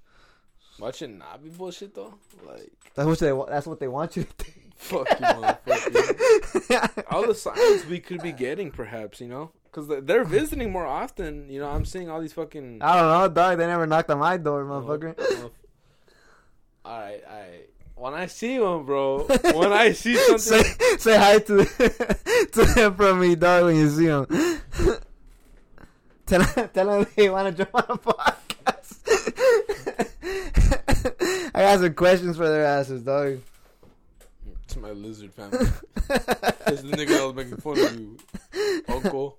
Watch 0.78 1.03
it 1.03 1.09
not 1.09 1.43
be 1.43 1.51
bullshit 1.51 1.95
though. 1.95 2.14
Like, 2.47 2.72
That's 2.95 3.07
what 3.07 3.18
they. 3.18 3.32
That's 3.49 3.66
what 3.66 3.80
they 3.80 3.89
want 3.89 4.16
you 4.16 4.24
to 4.24 4.32
think. 4.32 4.72
fuck 4.76 5.09
you, 5.11 5.16
motherfucker. 5.26 7.05
all 7.11 7.26
the 7.26 7.34
signs 7.47 7.87
we 7.87 7.99
could 7.99 8.22
be 8.22 8.32
getting, 8.32 8.70
perhaps, 8.70 9.20
you 9.20 9.28
know, 9.28 9.51
because 9.64 9.89
they're 10.05 10.24
visiting 10.24 10.70
more 10.70 10.87
often. 10.87 11.49
You 11.51 11.61
know, 11.61 11.68
I'm 11.68 11.84
seeing 11.84 12.09
all 12.09 12.20
these 12.20 12.32
fucking. 12.32 12.80
I 12.82 12.97
don't 12.97 13.11
know, 13.11 13.28
dog. 13.28 13.59
They 13.59 13.66
never 13.66 13.87
knocked 13.87 14.11
on 14.11 14.18
my 14.18 14.37
door, 14.37 14.64
motherfucker. 14.64 15.14
Oh, 15.18 15.26
oh. 15.45 15.51
All 16.84 17.01
right, 17.01 17.22
all 17.28 17.39
right. 17.39 17.68
When 17.97 18.12
I 18.12 18.26
see 18.26 18.61
one, 18.61 18.84
bro. 18.84 19.24
When 19.55 19.72
I 19.72 19.92
see 19.92 20.16
say, 20.16 20.36
something, 20.36 20.64
say 20.64 20.97
say 20.99 21.16
hi 21.16 21.38
to 21.38 21.64
to 22.53 22.64
him 22.74 22.94
from 22.94 23.20
me, 23.20 23.34
dog. 23.34 23.64
When 23.64 23.76
you 23.76 23.88
see 23.88 24.05
him, 24.05 24.26
tell 26.26 26.42
him, 26.42 26.68
tell 26.74 26.90
him 26.90 27.07
they 27.16 27.30
want 27.30 27.57
to 27.57 27.64
jump 27.64 27.74
on 27.74 27.84
a 27.88 27.97
podcast. 27.97 29.01
I 31.55 31.62
got 31.62 31.80
some 31.80 31.94
questions 31.94 32.36
for 32.36 32.47
their 32.47 32.66
asses, 32.66 33.03
dog. 33.03 33.40
it's 34.64 34.76
my 34.76 34.90
lizard 34.90 35.32
family. 35.32 35.59
It's 35.61 36.82
the 36.82 36.88
nigga 36.92 37.09
that 37.09 37.24
was 37.24 37.34
making 37.34 37.57
fun 37.57 37.78
of 37.78 37.99
you, 37.99 38.18
uncle. 38.88 39.38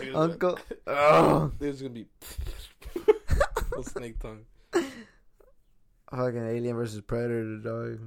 Nigga's 0.00 0.16
Uncle. 0.16 0.58
Oh. 0.88 1.52
There's 1.60 1.80
gonna 1.80 1.94
be. 1.94 2.06
Little 3.70 3.84
snake 3.84 4.18
tongue. 4.18 4.44
Fucking 6.12 6.46
Alien 6.46 6.76
versus 6.76 7.00
Predator, 7.00 7.56
dog. 7.56 8.00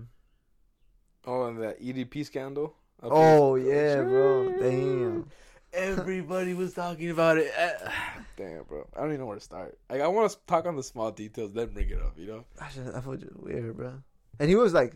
Oh, 1.26 1.48
and 1.48 1.62
that 1.64 1.82
EDP 1.82 2.24
scandal. 2.26 2.76
Oh 3.02 3.56
here. 3.56 3.98
yeah, 3.98 4.04
bro. 4.04 4.54
Damn. 4.60 5.26
Everybody 5.74 6.54
was 6.54 6.74
talking 6.74 7.10
about 7.10 7.38
it. 7.38 7.52
Eh, 7.58 7.72
Damn, 8.38 8.64
bro. 8.64 8.88
I 8.96 9.00
don't 9.02 9.10
even 9.10 9.22
know 9.22 9.26
where 9.26 9.38
to 9.38 9.44
start. 9.44 9.78
Like, 9.90 10.02
I 10.02 10.08
want 10.08 10.32
to 10.32 10.38
talk 10.46 10.68
on 10.68 10.76
the 10.76 10.84
small 10.84 11.12
details, 11.12 11.52
then 11.52 11.70
bring 11.70 11.90
it 11.90 12.00
up. 12.00 12.14
You 12.18 12.28
know? 12.28 12.46
I 12.62 12.70
just, 12.70 12.96
I 12.96 13.02
felt 13.02 13.20
just 13.20 13.36
weird, 13.36 13.76
bro. 13.76 13.94
And 14.40 14.50
he 14.50 14.56
was 14.56 14.74
like 14.74 14.94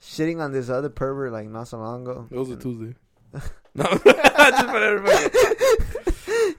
shitting 0.00 0.40
on 0.40 0.52
this 0.52 0.70
other 0.70 0.88
pervert 0.88 1.32
like 1.32 1.48
not 1.48 1.66
so 1.66 1.78
long 1.78 2.02
ago. 2.02 2.28
It 2.30 2.38
was 2.38 2.50
a 2.50 2.56
Tuesday. 2.56 2.94
no, 3.74 3.84
just 3.84 4.66
for 4.66 4.82
everybody. 4.82 5.56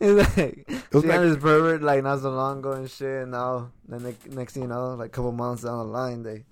He's 0.06 0.16
like 0.16 0.66
was 0.92 1.04
shitting 1.04 1.08
like- 1.10 1.20
on 1.20 1.30
this 1.30 1.38
pervert 1.38 1.82
like 1.84 2.04
not 2.04 2.22
so 2.22 2.32
long 2.32 2.60
ago 2.60 2.72
and 2.72 2.90
shit. 2.90 3.24
And 3.24 3.32
now, 3.32 3.72
then 3.88 4.04
they, 4.04 4.16
next 4.30 4.54
thing 4.54 4.64
you 4.64 4.70
know, 4.70 4.96
like 4.96 5.08
a 5.08 5.12
couple 5.12 5.32
months 5.32 5.64
down 5.64 5.78
the 5.78 5.84
line, 5.86 6.24
they 6.24 6.46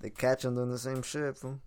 they 0.00 0.10
catch 0.10 0.44
him 0.44 0.54
doing 0.54 0.70
the 0.70 0.78
same 0.78 1.02
shit. 1.02 1.36
Fool. 1.36 1.60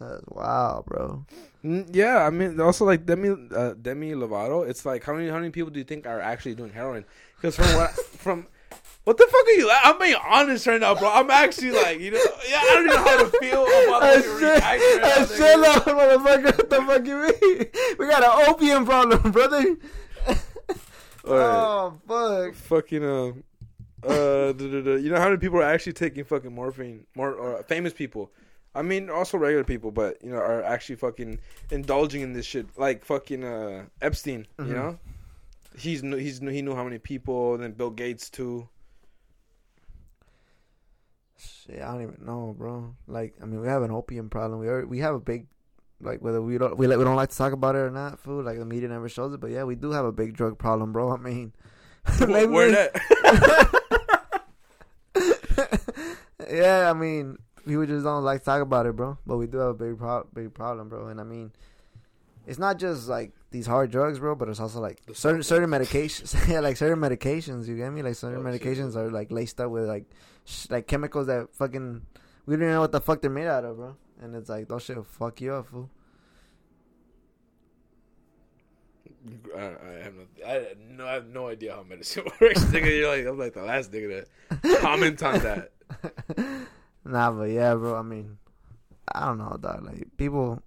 That's 0.00 0.24
wow, 0.28 0.84
bro. 0.86 1.24
Yeah, 1.62 2.26
I 2.26 2.30
mean, 2.30 2.60
also 2.60 2.84
like 2.84 3.06
Demi 3.06 3.30
uh, 3.54 3.74
Demi 3.80 4.12
Lovato. 4.12 4.68
It's 4.68 4.84
like 4.84 5.04
how 5.04 5.14
many 5.14 5.28
how 5.28 5.36
many 5.38 5.50
people 5.50 5.70
do 5.70 5.78
you 5.78 5.84
think 5.84 6.06
are 6.06 6.20
actually 6.20 6.54
doing 6.56 6.72
heroin? 6.72 7.04
Because 7.36 7.56
from 7.56 7.74
what 7.76 7.90
from 8.18 8.46
what 9.04 9.16
the 9.16 9.26
fuck 9.30 9.46
are 9.46 9.50
you? 9.52 9.70
I'm 9.70 9.98
being 9.98 10.16
honest 10.24 10.66
right 10.66 10.80
now, 10.80 10.94
bro. 10.94 11.10
I'm 11.10 11.30
actually 11.30 11.72
like 11.72 11.98
you 12.00 12.12
know, 12.12 12.18
yeah, 12.48 12.58
I 12.62 12.74
don't 12.74 12.84
even 12.86 12.96
know 12.96 13.02
how 13.04 13.24
to 13.24 13.38
feel 13.38 13.62
about 13.62 14.02
I 14.02 14.14
like, 14.14 14.24
said, 14.24 14.40
reaction 14.40 15.00
right 15.02 15.18
I 15.18 15.24
said, 15.24 15.56
nigga. 15.58 15.82
motherfucker. 15.84 16.58
What 16.58 16.70
the 16.70 16.82
fuck 16.82 17.06
you 17.06 17.16
mean? 17.50 17.66
We 17.98 18.06
got 18.08 18.22
an 18.24 18.48
opium 18.48 18.84
problem, 18.84 19.32
brother. 19.32 19.76
Alright. 21.24 21.54
Oh 21.54 22.00
fuck. 22.08 22.54
fucking 22.54 23.04
um 23.04 23.44
uh 24.04 24.52
you 24.58 25.08
know 25.10 25.18
how 25.18 25.26
many 25.26 25.36
people 25.36 25.58
are 25.60 25.62
actually 25.62 25.92
taking 25.92 26.24
fucking 26.24 26.52
morphine 26.52 27.06
more 27.14 27.32
or 27.32 27.62
famous 27.62 27.92
people 27.92 28.32
i 28.74 28.82
mean 28.82 29.08
also 29.08 29.38
regular 29.38 29.62
people 29.62 29.92
but 29.92 30.18
you 30.24 30.30
know 30.30 30.38
are 30.38 30.64
actually 30.64 30.96
fucking 30.96 31.38
indulging 31.70 32.22
in 32.22 32.32
this 32.32 32.44
shit 32.44 32.66
like 32.76 33.04
fucking 33.04 33.44
uh 33.44 33.84
epstein 34.00 34.44
Mhm. 34.58 34.66
you 34.66 34.74
know 34.74 34.98
he's 35.78 36.00
he's 36.00 36.40
he 36.40 36.60
knew 36.62 36.74
how 36.74 36.82
many 36.82 36.98
people 36.98 37.56
then 37.58 37.70
bill 37.70 37.90
gates 37.90 38.28
too 38.28 38.68
Shit, 41.42 41.80
I 41.82 41.92
don't 41.92 42.02
even 42.02 42.18
know, 42.24 42.54
bro. 42.56 42.94
Like, 43.08 43.34
I 43.42 43.46
mean, 43.46 43.60
we 43.60 43.66
have 43.68 43.82
an 43.82 43.90
opium 43.90 44.30
problem. 44.30 44.60
We 44.60 44.68
are, 44.68 44.86
we 44.86 44.98
have 45.00 45.14
a 45.14 45.20
big, 45.20 45.46
like, 46.00 46.20
whether 46.22 46.40
we 46.40 46.56
don't 46.58 46.76
we 46.76 46.86
like 46.86 46.98
we 46.98 47.04
don't 47.04 47.16
like 47.16 47.30
to 47.30 47.36
talk 47.36 47.52
about 47.52 47.74
it 47.74 47.78
or 47.80 47.90
not, 47.90 48.18
food. 48.20 48.44
Like 48.44 48.58
the 48.58 48.64
media 48.64 48.88
never 48.88 49.08
shows 49.08 49.32
it, 49.34 49.40
but 49.40 49.50
yeah, 49.50 49.64
we 49.64 49.74
do 49.74 49.90
have 49.90 50.04
a 50.04 50.12
big 50.12 50.36
drug 50.36 50.58
problem, 50.58 50.92
bro. 50.92 51.12
I 51.12 51.16
mean, 51.16 51.52
maybe 52.20 52.46
where 52.46 52.68
we- 52.68 52.72
that 52.74 53.72
yeah, 56.50 56.90
I 56.90 56.92
mean, 56.92 57.38
people 57.66 57.86
just 57.86 58.04
don't 58.04 58.24
like 58.24 58.40
to 58.40 58.44
talk 58.44 58.62
about 58.62 58.86
it, 58.86 58.96
bro. 58.96 59.18
But 59.26 59.36
we 59.38 59.46
do 59.46 59.58
have 59.58 59.70
a 59.70 59.74
big 59.74 59.98
pro- 59.98 60.26
big 60.32 60.54
problem, 60.54 60.88
bro. 60.88 61.08
And 61.08 61.20
I 61.20 61.24
mean, 61.24 61.52
it's 62.46 62.58
not 62.58 62.78
just 62.78 63.08
like 63.08 63.32
these 63.50 63.66
hard 63.66 63.90
drugs, 63.90 64.18
bro, 64.18 64.34
but 64.34 64.48
it's 64.48 64.60
also 64.60 64.80
like 64.80 65.04
The 65.06 65.14
certain 65.14 65.42
certain 65.42 65.70
medications. 65.70 66.34
yeah, 66.48 66.60
like 66.60 66.76
certain 66.76 66.98
medications. 66.98 67.66
You 67.66 67.76
get 67.76 67.92
me? 67.92 68.02
Like 68.02 68.14
certain 68.16 68.44
Oh, 68.46 68.52
shit. 68.52 68.62
medications 68.62 68.96
are 68.96 69.10
like 69.10 69.30
laced 69.30 69.60
up 69.60 69.70
with 69.70 69.84
like 69.86 70.06
sh- 70.44 70.66
like 70.70 70.86
chemicals 70.86 71.26
that 71.26 71.52
fucking 71.54 72.02
we 72.46 72.56
don't 72.56 72.62
even 72.62 72.74
know 72.74 72.80
what 72.80 72.92
the 72.92 73.00
fuck 73.00 73.20
they're 73.20 73.30
made 73.30 73.46
out 73.46 73.64
of, 73.64 73.76
bro. 73.76 73.96
And 74.20 74.34
it's 74.34 74.48
like 74.48 74.68
those 74.68 74.82
shit 74.82 74.96
will 74.96 75.04
fuck 75.04 75.40
you 75.40 75.54
up, 75.54 75.68
fool. 75.68 75.90
I, 79.56 79.60
I 79.60 80.02
have 80.02 80.14
no 80.14 80.46
I, 80.46 80.66
no 80.90 81.06
I 81.06 81.12
have 81.12 81.26
no 81.26 81.46
idea 81.48 81.74
how 81.74 81.84
medicine 81.84 82.24
works 82.40 82.64
nigga 82.64 82.98
you're 82.98 83.08
like 83.08 83.24
i'm 83.24 83.38
like 83.38 83.54
the 83.54 83.62
last 83.62 83.92
nigga 83.92 84.26
to 84.62 84.76
comment 84.78 85.22
on 85.22 85.38
that 85.38 85.70
nah, 87.04 87.30
but 87.30 87.50
yeah, 87.50 87.74
bro. 87.74 87.96
I 87.96 88.02
mean, 88.02 88.38
I 89.12 89.26
don't 89.26 89.38
know, 89.38 89.56
dog. 89.60 89.84
Like 89.84 90.16
people, 90.16 90.62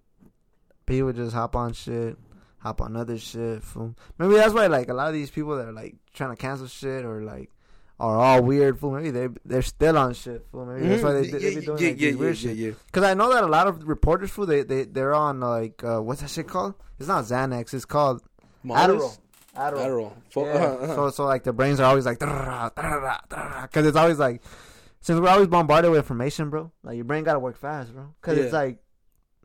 people 0.86 1.14
just 1.14 1.34
hop 1.34 1.56
on 1.56 1.74
shit, 1.74 2.18
hop 2.60 2.82
on 2.82 2.96
other 2.96 3.18
shit. 3.18 3.64
Fool. 3.64 3.96
Maybe 4.18 4.36
that's 4.36 4.54
why 4.54 4.68
like 4.68 4.90
a 4.90 4.94
lot 4.94 5.08
of 5.08 5.14
these 5.14 5.32
people 5.32 5.56
that 5.58 5.68
are 5.68 5.74
like 5.74 5.96
trying 6.14 6.32
to 6.32 6.36
cancel 6.36 6.68
shit 6.68 7.06
or 7.06 7.24
like 7.24 7.50
are 8.00 8.18
all 8.18 8.44
weird. 8.44 8.80
Fool. 8.80 8.92
Maybe 8.92 9.12
they 9.12 9.28
they're 9.46 9.62
still 9.62 9.98
on 9.98 10.14
shit. 10.14 10.46
Fool. 10.52 10.66
Maybe 10.66 10.88
that's 10.88 11.04
why 11.04 11.14
they, 11.14 11.28
they, 11.28 11.56
be 11.56 11.66
doing 11.66 11.78
yeah, 11.80 11.90
like, 11.90 12.02
yeah, 12.02 12.10
these 12.10 12.18
weird 12.18 12.36
yeah, 12.38 12.50
shit. 12.50 12.58
yeah, 12.58 12.72
Cause 12.92 13.04
I 13.04 13.14
know 13.14 13.34
that 13.34 13.44
a 13.44 13.48
lot 13.48 13.68
of 13.68 13.88
reporters, 13.88 14.32
fool, 14.32 14.46
they 14.46 14.64
they 14.64 14.84
they're 14.84 15.14
on 15.14 15.40
like 15.40 15.84
uh, 15.84 16.00
what's 16.00 16.22
that 16.22 16.30
shit 16.30 16.48
called? 16.48 16.76
It's 17.00 17.08
not 17.08 17.26
Xanax. 17.26 17.74
It's 17.74 17.86
called 17.86 18.22
Adderall. 18.66 19.18
Adderall. 19.56 19.86
Adderall. 19.86 20.14
Fo- 20.30 20.46
Yeah. 20.46 20.54
uh-huh, 20.54 20.66
uh-huh. 20.84 20.96
So 20.96 21.10
so 21.10 21.26
like 21.26 21.44
their 21.44 21.54
brains 21.54 21.80
are 21.80 21.86
always 21.86 22.06
like 22.06 22.20
because 22.20 23.86
it's 23.86 23.98
always 23.98 24.20
like 24.20 24.42
since 25.02 25.20
we're 25.20 25.30
always 25.30 25.48
bombarded 25.48 25.92
with 25.92 26.00
information, 26.00 26.50
bro. 26.50 26.72
Like 26.84 26.96
your 26.96 27.06
brain 27.06 27.24
gotta 27.24 27.40
work 27.40 27.58
fast, 27.58 27.94
bro. 27.94 28.14
Because 28.22 28.38
it's 28.38 28.54
like 28.54 28.80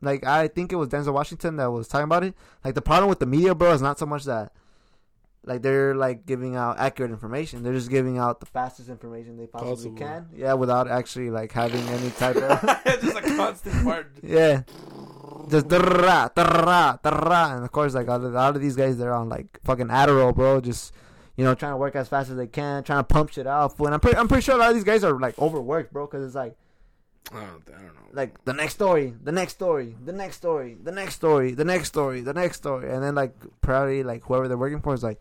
like 0.01 0.25
I 0.25 0.47
think 0.47 0.73
it 0.73 0.75
was 0.75 0.89
Denzel 0.89 1.13
Washington 1.13 1.57
that 1.57 1.71
was 1.71 1.87
talking 1.87 2.05
about 2.05 2.23
it. 2.23 2.35
Like 2.65 2.75
the 2.75 2.81
problem 2.81 3.09
with 3.09 3.19
the 3.19 3.25
media, 3.25 3.55
bro, 3.55 3.71
is 3.71 3.81
not 3.81 3.99
so 3.99 4.05
much 4.05 4.25
that 4.25 4.51
like 5.43 5.61
they're 5.63 5.95
like 5.95 6.25
giving 6.25 6.55
out 6.55 6.77
accurate 6.79 7.11
information. 7.11 7.63
They're 7.63 7.73
just 7.73 7.89
giving 7.89 8.17
out 8.17 8.39
the 8.39 8.45
fastest 8.45 8.89
information 8.89 9.37
they 9.37 9.47
possibly 9.47 9.71
Possible. 9.91 9.95
can. 9.97 10.27
Yeah, 10.35 10.53
without 10.53 10.87
actually 10.87 11.29
like 11.31 11.51
having 11.51 11.81
any 11.89 12.11
type 12.11 12.35
of 12.35 12.61
just 13.01 13.17
a 13.17 13.21
constant 13.21 13.83
part. 13.83 14.11
yeah. 14.21 14.63
Just 15.49 15.67
da-ra, 15.67 16.29
da-ra, 16.35 16.97
da-ra. 17.03 17.55
and 17.55 17.63
of 17.65 17.71
course, 17.71 17.93
like 17.95 18.07
a 18.07 18.15
lot 18.17 18.55
of 18.55 18.61
these 18.61 18.75
guys, 18.75 18.97
they're 18.97 19.13
on 19.13 19.27
like 19.29 19.59
fucking 19.63 19.87
Adderall, 19.87 20.33
bro. 20.35 20.61
Just 20.61 20.93
you 21.35 21.43
know, 21.43 21.55
trying 21.55 21.71
to 21.73 21.77
work 21.77 21.95
as 21.95 22.07
fast 22.07 22.29
as 22.29 22.37
they 22.37 22.45
can, 22.47 22.83
trying 22.83 22.99
to 22.99 23.03
pump 23.03 23.31
shit 23.31 23.47
out. 23.47 23.77
And 23.79 23.93
I'm 23.93 23.99
pretty, 23.99 24.17
I'm 24.17 24.27
pretty 24.27 24.43
sure 24.43 24.55
a 24.55 24.57
lot 24.59 24.69
of 24.69 24.75
these 24.75 24.83
guys 24.83 25.03
are 25.03 25.17
like 25.19 25.37
overworked, 25.39 25.91
bro. 25.91 26.05
Because 26.05 26.23
it's 26.25 26.35
like, 26.35 26.55
I 27.31 27.35
don't, 27.39 27.63
I 27.69 27.71
don't 27.81 27.85
know. 27.95 28.01
like 28.13 28.43
the 28.45 28.53
next 28.53 28.73
story, 28.73 29.13
the 29.23 29.31
next 29.31 29.53
story, 29.53 29.95
the 30.03 30.11
next 30.11 30.35
story, 30.37 30.77
the 30.81 30.91
next 30.91 31.15
story, 31.15 31.51
the 31.53 31.63
next 31.63 31.87
story, 31.87 32.21
the 32.21 32.33
next 32.33 32.57
story, 32.57 32.89
and 32.91 33.01
then 33.03 33.15
like 33.15 33.33
probably 33.61 34.03
like 34.03 34.23
whoever 34.23 34.47
they're 34.47 34.57
working 34.57 34.81
for 34.81 34.93
is 34.93 35.03
like. 35.03 35.19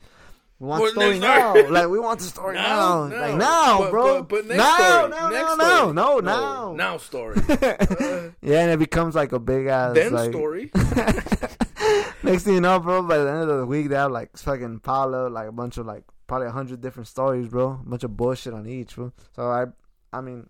We 0.58 0.66
want 0.68 0.82
What 0.82 0.94
the 0.94 1.00
story 1.00 1.18
now. 1.18 1.54
like 1.70 1.88
we 1.88 1.98
want 1.98 2.18
the 2.20 2.26
story 2.26 2.54
Now? 2.54 3.06
now. 3.06 3.06
No. 3.08 3.16
Like 3.16 3.34
now, 3.36 3.78
But- 3.78 3.90
bro. 3.92 4.22
but- 4.22 4.28
but 4.28 4.44
next 4.46 4.58
now, 4.58 4.76
story. 4.76 5.08
now, 5.10 5.28
Next 5.30 5.42
now, 5.42 5.54
story. 5.54 5.66
now, 5.70 5.92
no, 5.92 6.18
No, 6.18 6.20
now. 6.20 6.72
now 6.74 6.96
story. 6.98 7.36
Uh, 7.48 7.54
Yeah, 8.42 8.60
and 8.60 8.70
it 8.72 8.78
becomes 8.78 9.14
like 9.14 9.32
a 9.32 9.38
big 9.38 9.68
ass 9.68 9.94
then 9.94 10.12
like, 10.12 10.30
story. 10.32 10.70
Next 12.22 12.42
thing 12.44 12.54
you 12.54 12.60
know, 12.60 12.78
bro, 12.78 13.02
by 13.02 13.16
the 13.18 13.30
end 13.30 13.48
of 13.50 13.58
the 13.58 13.64
week, 13.66 13.88
they 13.88 13.94
have 13.96 14.12
like 14.12 14.36
fucking 14.36 14.80
up 14.84 15.32
like 15.32 15.48
a 15.48 15.52
bunch 15.52 15.78
of 15.78 15.86
like 15.86 16.04
probably 16.26 16.48
a 16.48 16.50
hundred 16.50 16.82
different 16.82 17.06
stories, 17.08 17.48
bro. 17.48 17.80
A 17.80 17.88
bunch 17.88 18.04
of 18.04 18.14
bullshit 18.16 18.52
on 18.52 18.66
each, 18.66 18.96
bro. 18.96 19.12
So 19.34 19.44
I, 19.50 19.64
I 20.12 20.20
mean, 20.20 20.46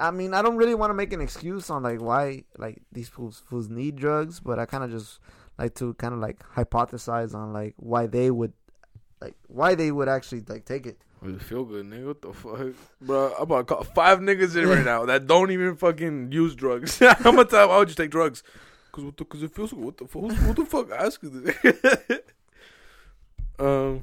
I 0.00 0.10
mean, 0.10 0.32
I 0.32 0.42
don't 0.42 0.56
really 0.56 0.74
want 0.74 0.90
to 0.90 0.94
make 0.94 1.12
an 1.12 1.20
excuse 1.20 1.68
on 1.68 1.82
like 1.82 2.00
why 2.00 2.44
like 2.56 2.80
these 2.90 3.08
fools 3.08 3.42
fools 3.46 3.68
need 3.68 3.96
drugs, 3.96 4.40
but 4.40 4.58
I 4.58 4.64
kind 4.64 4.82
of 4.82 4.90
just 4.90 5.20
like 5.58 5.74
to 5.76 5.92
kind 5.94 6.14
of 6.14 6.20
like 6.20 6.38
hypothesize 6.54 7.34
on 7.34 7.52
like 7.52 7.74
why 7.76 8.06
they 8.06 8.30
would, 8.30 8.54
like 9.20 9.34
why 9.46 9.74
they 9.74 9.92
would 9.92 10.08
actually 10.08 10.42
like 10.48 10.64
take 10.64 10.86
it. 10.86 10.98
You 11.22 11.38
feel 11.38 11.64
good, 11.64 11.84
nigga. 11.84 12.06
What 12.06 12.22
the 12.22 12.32
fuck, 12.32 12.74
bro? 13.02 13.34
I'm 13.36 13.42
about 13.42 13.68
to 13.68 13.74
call 13.74 13.84
five 13.84 14.20
niggas 14.20 14.56
in 14.56 14.66
right 14.66 14.84
now 14.92 15.04
that 15.04 15.26
don't 15.26 15.50
even 15.50 15.76
fucking 15.76 16.32
use 16.32 16.54
drugs. 16.54 16.98
How 17.18 17.30
much 17.30 17.50
time? 17.50 17.68
Why 17.68 17.78
would 17.78 17.90
you 17.90 17.94
take 17.94 18.10
drugs? 18.10 18.42
Cause 18.92 19.04
what? 19.04 19.16
The, 19.18 19.24
Cause 19.26 19.42
it 19.42 19.54
feels 19.54 19.72
good. 19.72 19.84
What 19.84 19.96
the 19.98 20.06
fuck? 20.06 20.22
What 20.22 20.56
the 20.56 20.64
fuck? 20.64 20.90
Ask 20.92 21.20
this. 21.20 22.20
um. 23.58 24.02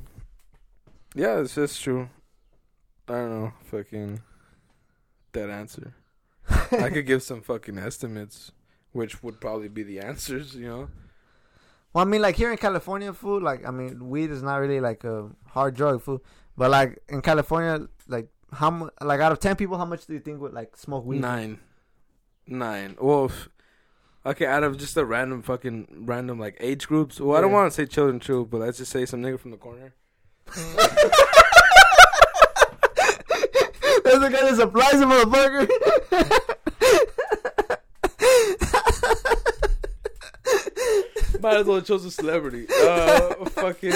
Yeah, 1.16 1.40
it's 1.40 1.56
just 1.56 1.82
true. 1.82 2.08
I 3.10 3.14
don't 3.14 3.30
know. 3.32 3.54
Fucking. 3.72 4.22
That 5.34 5.50
answer. 5.50 5.94
I 6.72 6.90
could 6.90 7.06
give 7.06 7.24
some 7.24 7.42
fucking 7.42 7.78
estimates, 7.78 8.52
which 8.92 9.22
would 9.22 9.42
probably 9.42 9.68
be 9.68 9.84
the 9.84 10.00
answers. 10.00 10.56
You 10.56 10.68
know. 10.68 10.90
Well, 11.94 12.06
I 12.06 12.10
mean, 12.10 12.22
like 12.22 12.36
here 12.36 12.52
in 12.52 12.58
California, 12.58 13.14
food, 13.14 13.44
like 13.44 13.66
I 13.66 13.72
mean, 13.72 14.10
weed 14.10 14.32
is 14.32 14.44
not 14.44 14.58
really 14.58 14.80
like 14.80 15.04
a 15.04 15.30
hard 15.48 15.76
drug, 15.76 16.02
food. 16.02 16.22
But 16.56 16.72
like 16.72 17.00
in 17.10 17.22
California, 17.22 17.88
like 18.08 18.30
how 18.52 18.70
much? 18.70 18.94
Like 19.02 19.20
out 19.20 19.32
of 19.32 19.40
ten 19.40 19.56
people, 19.56 19.78
how 19.78 19.86
much 19.86 20.06
do 20.06 20.14
you 20.14 20.20
think 20.20 20.42
would 20.42 20.54
like 20.54 20.76
smoke 20.76 21.06
weed? 21.06 21.22
Nine. 21.22 21.60
Nine. 22.48 22.96
Well, 23.00 23.32
okay, 24.26 24.46
out 24.46 24.64
of 24.64 24.78
just 24.78 24.96
the 24.96 25.06
random 25.06 25.42
fucking 25.42 26.04
random 26.06 26.40
like 26.40 26.58
age 26.60 26.88
groups. 26.88 27.20
Well, 27.20 27.38
I 27.38 27.42
don't 27.42 27.52
want 27.52 27.72
to 27.72 27.76
say 27.76 27.86
children 27.86 28.20
too, 28.20 28.48
but 28.50 28.62
let's 28.62 28.78
just 28.78 28.92
say 28.92 29.06
some 29.06 29.22
nigga 29.22 29.40
from 29.40 29.52
the 29.52 29.58
corner. 29.58 29.94
That's 34.08 34.20
the 34.20 34.30
guy 34.30 34.50
that 34.50 34.56
supplies 34.56 35.00
the 35.00 35.06
motherfucker. 35.06 35.68
Might 41.42 41.58
as 41.58 41.66
well 41.66 41.82
chose 41.82 42.06
a 42.06 42.12
celebrity. 42.12 42.68
Uh, 42.74 43.46
fucking. 43.50 43.92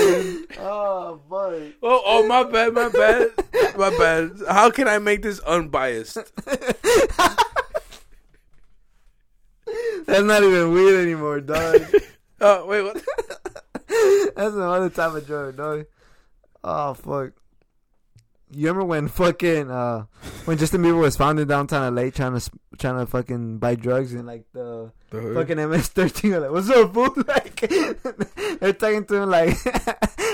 oh 0.59 1.21
boy. 1.29 1.71
Oh, 1.81 2.01
oh, 2.05 2.27
my 2.27 2.43
bad, 2.43 2.73
my 2.73 2.89
bad, 2.89 3.29
my 3.77 3.89
bad. 3.97 4.31
How 4.49 4.69
can 4.69 4.87
I 4.87 4.99
make 4.99 5.21
this 5.21 5.39
unbiased? 5.39 6.17
That's 10.05 10.23
not 10.23 10.43
even 10.43 10.73
weird 10.73 11.01
anymore, 11.05 11.41
dog. 11.41 11.81
Oh, 12.43 12.65
wait, 12.65 12.81
what? 12.81 12.95
That's 14.35 14.55
another 14.55 14.89
type 14.89 15.13
of 15.13 15.27
drug, 15.27 15.57
dog. 15.57 15.85
Oh 16.63 16.95
fuck. 16.95 17.33
You 18.53 18.67
remember 18.67 18.85
when 18.85 19.07
fucking 19.07 19.71
uh 19.71 20.05
when 20.45 20.57
Justin 20.57 20.81
Bieber 20.83 20.99
was 20.99 21.15
found 21.15 21.39
in 21.39 21.47
downtown 21.47 21.95
LA 21.95 22.09
trying 22.09 22.37
to 22.37 22.51
trying 22.77 22.99
to 22.99 23.05
fucking 23.05 23.59
buy 23.59 23.75
drugs 23.75 24.13
and 24.13 24.27
like 24.27 24.43
the 24.51 24.91
The 25.09 25.33
fucking 25.33 25.57
MS-13 25.57 26.41
like, 26.41 26.51
"What's 26.51 26.69
up, 26.69 26.93
fool?" 26.93 27.15
Like 27.27 27.55
they're 28.59 28.73
talking 28.73 29.05
to 29.05 29.15
him 29.15 29.29
like 29.29 29.55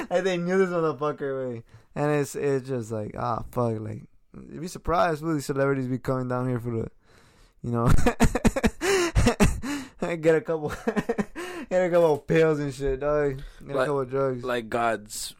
like 0.09 0.23
they 0.23 0.37
knew 0.37 0.57
this 0.57 0.69
motherfucker, 0.69 1.53
way. 1.53 1.63
and 1.95 2.11
it's 2.11 2.33
it's 2.35 2.67
just 2.67 2.91
like 2.91 3.11
ah 3.17 3.43
fuck, 3.51 3.79
like 3.81 4.03
you'd 4.51 4.61
be 4.61 4.67
surprised 4.67 5.21
will 5.21 5.33
these 5.35 5.45
celebrities 5.45 5.87
be 5.87 5.99
coming 5.99 6.27
down 6.27 6.47
here 6.49 6.59
for 6.59 6.71
the, 6.71 6.87
you 7.61 7.71
know, 7.71 7.87
get 10.15 10.35
a 10.35 10.41
couple 10.41 10.69
get 11.69 11.85
a 11.85 11.89
couple 11.89 12.17
pills 12.19 12.59
and 12.59 12.73
shit, 12.73 12.99
dog. 12.99 13.41
Get 13.65 13.75
a 13.75 13.77
Like- 13.77 13.85
couple 13.87 14.05
drugs. 14.05 14.43
like 14.43 14.69
God's 14.69 15.35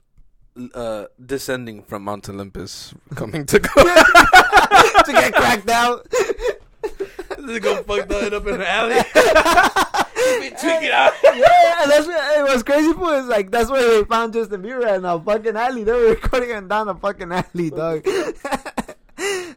uh 0.74 1.06
descending 1.24 1.84
from 1.84 2.04
Mount 2.04 2.28
Olympus, 2.30 2.94
coming 3.16 3.46
to 3.46 3.60
go 3.60 3.84
to 3.84 5.12
get 5.12 5.34
cracked 5.34 5.70
out. 5.70 6.10
to 6.12 7.60
go 7.60 7.84
fuck 7.84 8.08
that 8.10 8.34
up 8.34 8.46
in 8.48 8.56
an 8.56 8.62
alley. 8.62 9.04
be 10.42 10.50
tweaking 10.50 10.92
out. 10.92 11.14
yeah, 11.24 11.86
that's 11.88 12.08
what 12.08 12.40
it 12.40 12.54
was 12.54 12.64
crazy 12.64 12.94
for 12.94 13.16
is 13.16 13.28
like 13.28 13.52
that's 13.52 13.70
where 13.70 14.00
they 14.00 14.06
found 14.06 14.34
Justin 14.34 14.62
Bieber 14.62 14.98
in 14.98 15.06
a 15.06 15.20
fucking 15.20 15.56
alley. 15.56 15.84
They 15.84 15.92
were 15.92 16.10
recording 16.22 16.50
him 16.50 16.68
down 16.68 16.90
a 16.90 16.96
fucking 16.96 17.32
alley, 17.32 17.70
dog. 17.70 18.04
that 18.04 18.96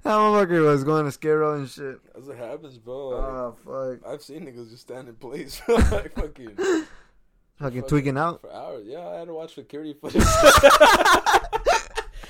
motherfucker 0.04 0.64
was 0.64 0.84
going 0.84 1.04
to 1.04 1.12
Skid 1.12 1.30
Row 1.32 1.54
and 1.54 1.68
shit. 1.68 1.98
That's 2.14 2.26
what 2.26 2.36
happens, 2.36 2.78
bro. 2.78 3.12
Oh 3.14 3.56
fuck, 3.64 4.08
I've 4.10 4.22
seen 4.22 4.46
niggas 4.46 4.70
just 4.70 4.82
stand 4.82 5.08
in 5.08 5.14
place, 5.16 5.60
like 5.68 6.14
fucking 6.14 6.56
fucking 7.60 7.82
tweaking 7.84 8.16
out. 8.18 8.40
for 8.40 8.52
hours. 8.52 8.86
Yeah, 8.86 9.06
I 9.06 9.18
had 9.20 9.26
to 9.28 9.34
watch 9.34 9.54
security 9.54 9.94
footage. 9.94 10.22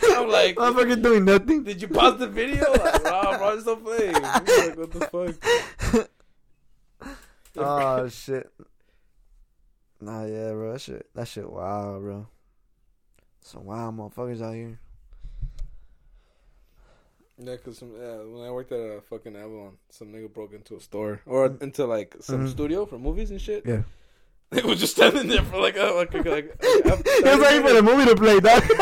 I'm 0.02 0.28
like, 0.28 0.56
Motherfucker 0.56 1.02
doing 1.02 1.24
nothing. 1.24 1.62
did 1.64 1.80
you 1.80 1.88
pause 1.88 2.18
the 2.18 2.26
video? 2.26 2.70
Like, 2.72 3.04
wow, 3.10 3.38
bro, 3.38 3.52
it's 3.54 3.62
still 3.62 3.76
playing. 3.76 4.14
I'm 4.16 4.22
like, 4.44 4.76
what 4.76 4.90
the 4.92 5.34
fuck? 5.92 6.06
Oh 7.56 8.08
shit. 8.08 8.48
Nah, 10.00 10.24
yeah, 10.24 10.52
bro. 10.52 10.72
That 10.72 10.80
shit, 10.80 11.06
that 11.14 11.26
shit, 11.26 11.50
wow, 11.50 11.98
bro. 11.98 12.26
Some 13.42 13.64
wild 13.64 13.96
motherfuckers 13.98 14.40
out 14.40 14.54
here. 14.54 14.78
Yeah, 17.38 17.56
cause 17.56 17.78
some, 17.78 17.90
yeah, 18.00 18.18
when 18.18 18.46
I 18.46 18.50
worked 18.52 18.70
at 18.70 18.78
a 18.78 19.00
fucking 19.00 19.34
Avalon, 19.34 19.72
some 19.90 20.12
nigga 20.12 20.32
broke 20.32 20.52
into 20.52 20.76
a 20.76 20.80
store 20.80 21.22
or 21.26 21.46
into 21.60 21.86
like 21.86 22.14
some 22.20 22.46
Mhm. 22.46 22.50
studio 22.50 22.86
for 22.86 22.98
movies 22.98 23.30
and 23.32 23.40
shit. 23.40 23.66
Yeah. 23.66 23.82
They 24.52 24.62
was 24.62 24.80
just 24.80 24.96
standing 24.96 25.28
there 25.28 25.42
for 25.42 25.60
like 25.60 25.76
a 25.76 25.92
like 25.92 26.12
a, 26.12 26.16
like. 26.18 26.28
like 26.28 26.56
It 26.60 26.84
was 26.84 27.40
waiting 27.40 27.62
for 27.62 27.72
the 27.72 27.82
movie 27.82 28.06
to 28.06 28.16
play, 28.16 28.40
dog. 28.40 28.62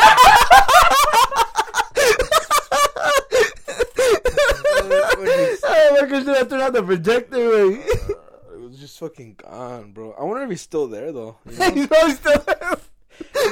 Oh, 5.71 6.01
my 6.01 6.09
gosh, 6.09 6.25
have 6.25 6.49
turned 6.49 6.63
out 6.63 6.73
the 6.73 6.83
projector, 6.83 7.37
uh, 7.37 7.69
way. 7.69 7.75
it 7.75 8.61
was 8.61 8.79
just 8.79 8.99
fucking 8.99 9.35
gone, 9.35 9.93
bro. 9.93 10.13
I 10.13 10.25
wonder 10.25 10.45
if 10.45 10.51
he's 10.51 10.61
still 10.61 10.87
there 10.87 11.13
though. 11.13 11.37
You 11.51 11.59
know? 11.59 11.71
He's 11.73 11.87
probably 11.87 12.15
still 12.15 12.43
there. 12.47 12.77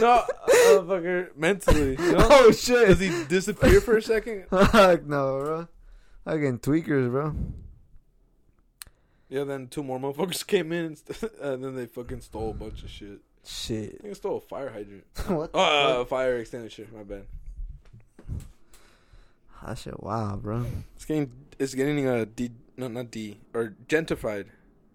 no, 0.00 0.24
motherfucker, 0.48 1.24
uh, 1.24 1.26
uh, 1.26 1.32
mentally. 1.36 1.96
You 1.98 2.12
know? 2.12 2.28
Oh 2.30 2.52
shit. 2.52 2.88
Does 2.88 3.00
he 3.00 3.24
disappear 3.24 3.80
for 3.80 3.96
a 3.96 4.02
second? 4.02 4.46
Fuck 4.48 5.04
no, 5.04 5.40
bro. 5.40 5.68
Fucking 6.24 6.60
tweakers, 6.60 7.10
bro. 7.10 7.34
Yeah, 9.28 9.44
then 9.44 9.66
two 9.68 9.82
more 9.82 9.98
motherfuckers 9.98 10.46
came 10.46 10.72
in, 10.72 10.84
and, 10.86 10.98
st- 10.98 11.32
and 11.40 11.64
then 11.64 11.74
they 11.74 11.86
fucking 11.86 12.20
stole 12.20 12.50
a 12.50 12.54
bunch 12.54 12.82
of 12.82 12.90
shit. 12.90 13.18
I 13.18 13.48
Shit. 13.48 13.90
think 13.90 14.02
they 14.02 14.14
stole 14.14 14.38
a 14.38 14.40
fire 14.40 14.70
hydrant. 14.70 15.04
what? 15.28 15.50
Oh, 15.54 16.00
uh, 16.00 16.04
fire 16.04 16.36
extinguisher. 16.38 16.86
My 16.94 17.02
bad. 17.04 17.26
That 19.64 19.78
shit, 19.78 20.00
wow, 20.02 20.36
bro. 20.36 20.64
It's 20.94 21.04
getting 21.04 21.32
it's 21.58 21.74
getting 21.74 22.06
uh 22.06 22.26
de 22.36 22.50
no 22.76 22.88
not 22.88 23.10
de 23.10 23.36
or 23.54 23.74
gentrified. 23.88 24.46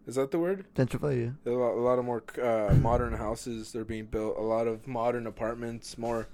Is 0.07 0.15
that 0.15 0.31
the 0.31 0.39
word? 0.39 0.65
Gentrify 0.75 1.15
you. 1.17 1.35
There 1.43 1.53
a 1.53 1.57
lot, 1.57 1.73
a 1.73 1.81
lot 1.81 1.99
of 1.99 2.05
more 2.05 2.23
uh, 2.41 2.73
modern 2.75 3.13
houses 3.13 3.71
they're 3.71 3.85
being 3.85 4.05
built. 4.05 4.37
A 4.37 4.41
lot 4.41 4.67
of 4.67 4.87
modern 4.87 5.27
apartments. 5.27 5.97
More, 5.97 6.27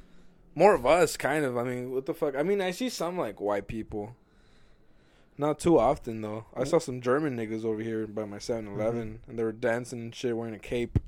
more 0.56 0.74
of 0.74 0.86
us, 0.86 1.18
kind 1.18 1.44
of. 1.44 1.58
I 1.58 1.64
mean, 1.64 1.92
what 1.92 2.06
the 2.06 2.14
fuck? 2.14 2.36
I 2.36 2.44
mean, 2.44 2.62
I 2.62 2.72
see 2.72 2.90
some 2.90 3.18
like 3.18 3.42
white 3.42 3.68
people. 3.68 4.16
Not 5.38 5.60
too 5.60 5.78
often 5.78 6.22
though. 6.22 6.46
I 6.56 6.64
saw 6.64 6.80
some 6.80 7.02
German 7.02 7.38
niggas 7.38 7.64
over 7.64 7.82
here 7.82 8.08
by 8.08 8.26
my 8.26 8.38
7-Eleven, 8.38 9.20
and 9.28 9.40
they 9.40 9.44
were 9.44 9.52
dancing 9.52 10.00
and 10.02 10.16
shit, 10.16 10.36
wearing 10.36 10.56
a 10.56 10.60
cape. 10.60 11.00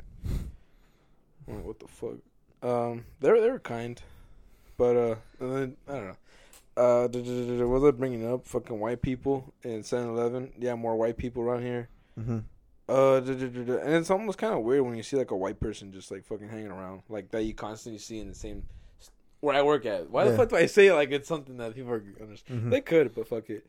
I'm 1.47 1.55
like, 1.55 1.65
what 1.65 1.79
the 1.79 1.87
fuck? 1.87 2.17
Um, 2.61 3.05
they 3.21 3.31
were 3.31 3.39
they 3.41 3.49
were 3.49 3.59
kind, 3.59 4.01
but 4.77 4.95
uh, 4.95 5.15
and 5.39 5.55
then 5.55 5.77
I 5.87 5.91
don't 5.93 6.07
know. 6.07 6.17
Uh, 6.77 7.07
what 7.07 7.81
was 7.81 7.83
I 7.83 7.91
bringing 7.91 8.31
up? 8.31 8.45
Fucking 8.45 8.79
white 8.79 9.01
people 9.01 9.53
in 9.63 9.81
7-Eleven. 9.81 10.53
Yeah, 10.59 10.75
more 10.75 10.95
white 10.95 11.17
people 11.17 11.41
around 11.41 11.63
here. 11.63 11.89
Mm-hmm. 12.19 12.39
Uh, 12.87 13.17
and 13.17 13.93
it's 13.95 14.09
almost 14.09 14.37
kind 14.37 14.53
of 14.53 14.61
weird 14.61 14.83
when 14.83 14.95
you 14.95 15.03
see 15.03 15.15
like 15.15 15.31
a 15.31 15.37
white 15.37 15.59
person 15.59 15.91
just 15.91 16.09
like 16.09 16.25
fucking 16.25 16.49
hanging 16.49 16.71
around, 16.71 17.01
like 17.07 17.29
that 17.31 17.43
you 17.43 17.53
constantly 17.53 17.99
see 17.99 18.19
in 18.19 18.27
the 18.27 18.35
same 18.35 18.63
where 19.41 19.55
I 19.55 19.61
work 19.61 19.85
at. 19.85 20.09
Why 20.09 20.25
the 20.25 20.35
fuck 20.35 20.49
do 20.49 20.55
I 20.55 20.65
say 20.65 20.91
like 20.91 21.11
it's 21.11 21.27
something 21.27 21.57
that 21.57 21.75
people 21.75 21.91
are 21.91 22.03
understand? 22.21 22.63
Mhm. 22.63 22.71
They 22.71 22.81
could, 22.81 23.13
but 23.13 23.27
fuck 23.27 23.49
it. 23.49 23.65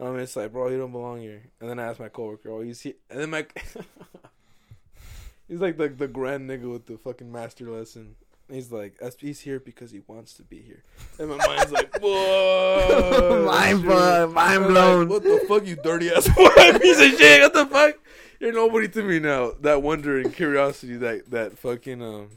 Um, 0.00 0.18
it's 0.18 0.34
like, 0.36 0.52
bro, 0.52 0.68
you 0.68 0.78
don't 0.78 0.92
belong 0.92 1.20
here. 1.20 1.42
And 1.60 1.70
then 1.70 1.78
I 1.78 1.84
asked 1.84 2.00
my 2.00 2.08
coworker, 2.08 2.50
oh, 2.50 2.60
he's 2.62 2.80
here, 2.80 2.94
and 3.10 3.20
then 3.20 3.30
my 3.30 3.46
he's 5.48 5.60
like 5.60 5.76
the 5.76 5.88
the 5.88 6.08
grand 6.08 6.48
nigga 6.48 6.70
with 6.70 6.86
the 6.86 6.98
fucking 6.98 7.30
master 7.30 7.70
lesson. 7.70 8.16
He's 8.50 8.70
like, 8.70 8.98
he's 9.20 9.40
here 9.40 9.58
because 9.58 9.90
he 9.90 10.02
wants 10.06 10.34
to 10.34 10.42
be 10.42 10.60
here. 10.60 10.82
And 11.18 11.30
my 11.30 11.38
mind's 11.46 11.72
like, 11.72 11.98
whoa, 12.02 13.44
Mind 13.46 13.82
blown, 13.82 14.34
mind 14.34 14.54
I'm 14.56 14.62
like, 14.64 14.70
blown. 14.70 15.08
what 15.08 15.22
the 15.22 15.42
fuck, 15.48 15.64
you 15.64 15.76
dirty 15.76 16.10
ass 16.10 16.28
white 16.36 16.78
piece 16.82 17.00
of 17.00 17.18
shit? 17.18 17.40
What 17.40 17.54
the 17.54 17.64
fuck? 17.66 17.94
You're 18.40 18.52
nobody 18.52 18.88
to 18.88 19.02
me 19.02 19.18
now. 19.18 19.52
That 19.62 19.80
wonder 19.80 20.20
and 20.20 20.34
curiosity, 20.34 20.96
that 20.96 21.30
that 21.30 21.56
fucking 21.58 22.02
um, 22.02 22.28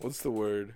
what's 0.00 0.20
the 0.20 0.30
word? 0.30 0.74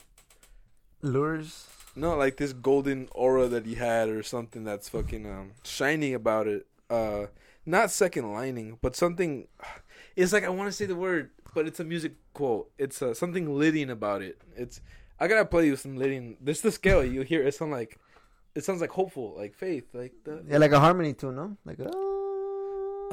Lures. 1.03 1.67
No, 1.94 2.16
like 2.16 2.36
this 2.36 2.52
golden 2.52 3.09
aura 3.12 3.48
that 3.48 3.66
he 3.66 3.74
had, 3.74 4.09
or 4.09 4.23
something 4.23 4.64
that's 4.64 4.89
fucking 4.89 5.27
um 5.27 5.52
shining 5.64 6.14
about 6.14 6.47
it. 6.47 6.66
Uh, 6.89 7.27
not 7.66 7.90
second 7.90 8.32
lining, 8.32 8.78
but 8.81 8.97
something. 8.97 9.48
It's 10.14 10.31
like 10.31 10.44
I 10.44 10.51
want 10.51 10.69
to 10.69 10.73
say 10.73 10.85
the 10.85 10.94
word, 10.94 11.31
but 11.55 11.66
it's 11.66 11.81
a 11.81 11.85
music 11.85 12.12
quote. 12.35 12.70
It's 12.77 13.01
uh, 13.01 13.14
something 13.14 13.56
Lydian 13.56 13.89
about 13.89 14.20
it. 14.20 14.36
It's 14.55 14.82
I 15.19 15.27
gotta 15.27 15.47
play 15.47 15.64
you 15.64 15.74
some 15.74 15.97
Lydian. 15.97 16.36
This 16.39 16.60
the 16.60 16.70
scale 16.70 17.02
you 17.02 17.23
hear. 17.23 17.43
It 17.43 17.55
sounds 17.55 17.73
like 17.73 17.98
it 18.55 18.62
sounds 18.62 18.82
like 18.82 18.90
hopeful, 18.90 19.32
like 19.39 19.55
faith, 19.55 19.86
like 19.94 20.12
the. 20.24 20.44
Yeah, 20.47 20.59
like 20.59 20.73
a 20.73 20.81
harmony 20.81 21.14
tune, 21.14 21.36
no? 21.36 21.56
Like 21.64 21.78
a. 21.78 21.89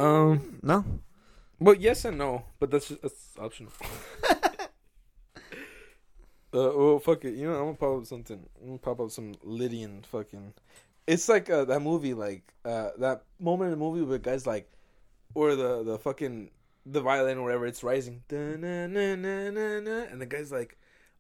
Um, 0.02 0.60
No. 0.62 0.84
But 1.62 1.82
yes 1.82 2.06
and 2.06 2.18
no, 2.18 2.46
but 2.60 2.72
that's 2.72 2.88
just, 2.88 3.02
that's 3.02 3.36
optional. 3.38 3.72
uh, 6.54 6.72
well, 6.76 7.00
fuck 7.00 7.26
it. 7.26 7.34
You 7.36 7.48
know, 7.48 7.56
I'm 7.60 7.66
gonna 7.66 7.78
pop 7.78 7.98
up 8.00 8.06
something. 8.06 8.46
I'm 8.62 8.68
gonna 8.68 8.78
pop 8.80 9.00
up 9.00 9.12
some 9.12 9.34
Lydian 9.44 10.04
fucking. 10.04 10.54
It's 11.08 11.28
like 11.30 11.50
uh, 11.50 11.66
that 11.66 11.80
movie, 11.82 12.14
like 12.14 12.54
uh, 12.66 12.90
that 13.00 13.24
moment 13.40 13.72
in 13.74 13.80
the 13.80 13.84
movie 13.86 14.02
where 14.04 14.18
guys 14.20 14.46
like, 14.48 14.70
or 15.34 15.56
the 15.56 15.84
the 15.84 15.98
fucking 16.00 16.52
the 16.86 17.02
violin 17.02 17.38
or 17.38 17.44
whatever, 17.44 17.66
it's 17.68 17.84
rising, 17.84 18.24
and 18.32 18.64
the 20.22 20.26
guy's 20.28 20.52
like, 20.52 20.78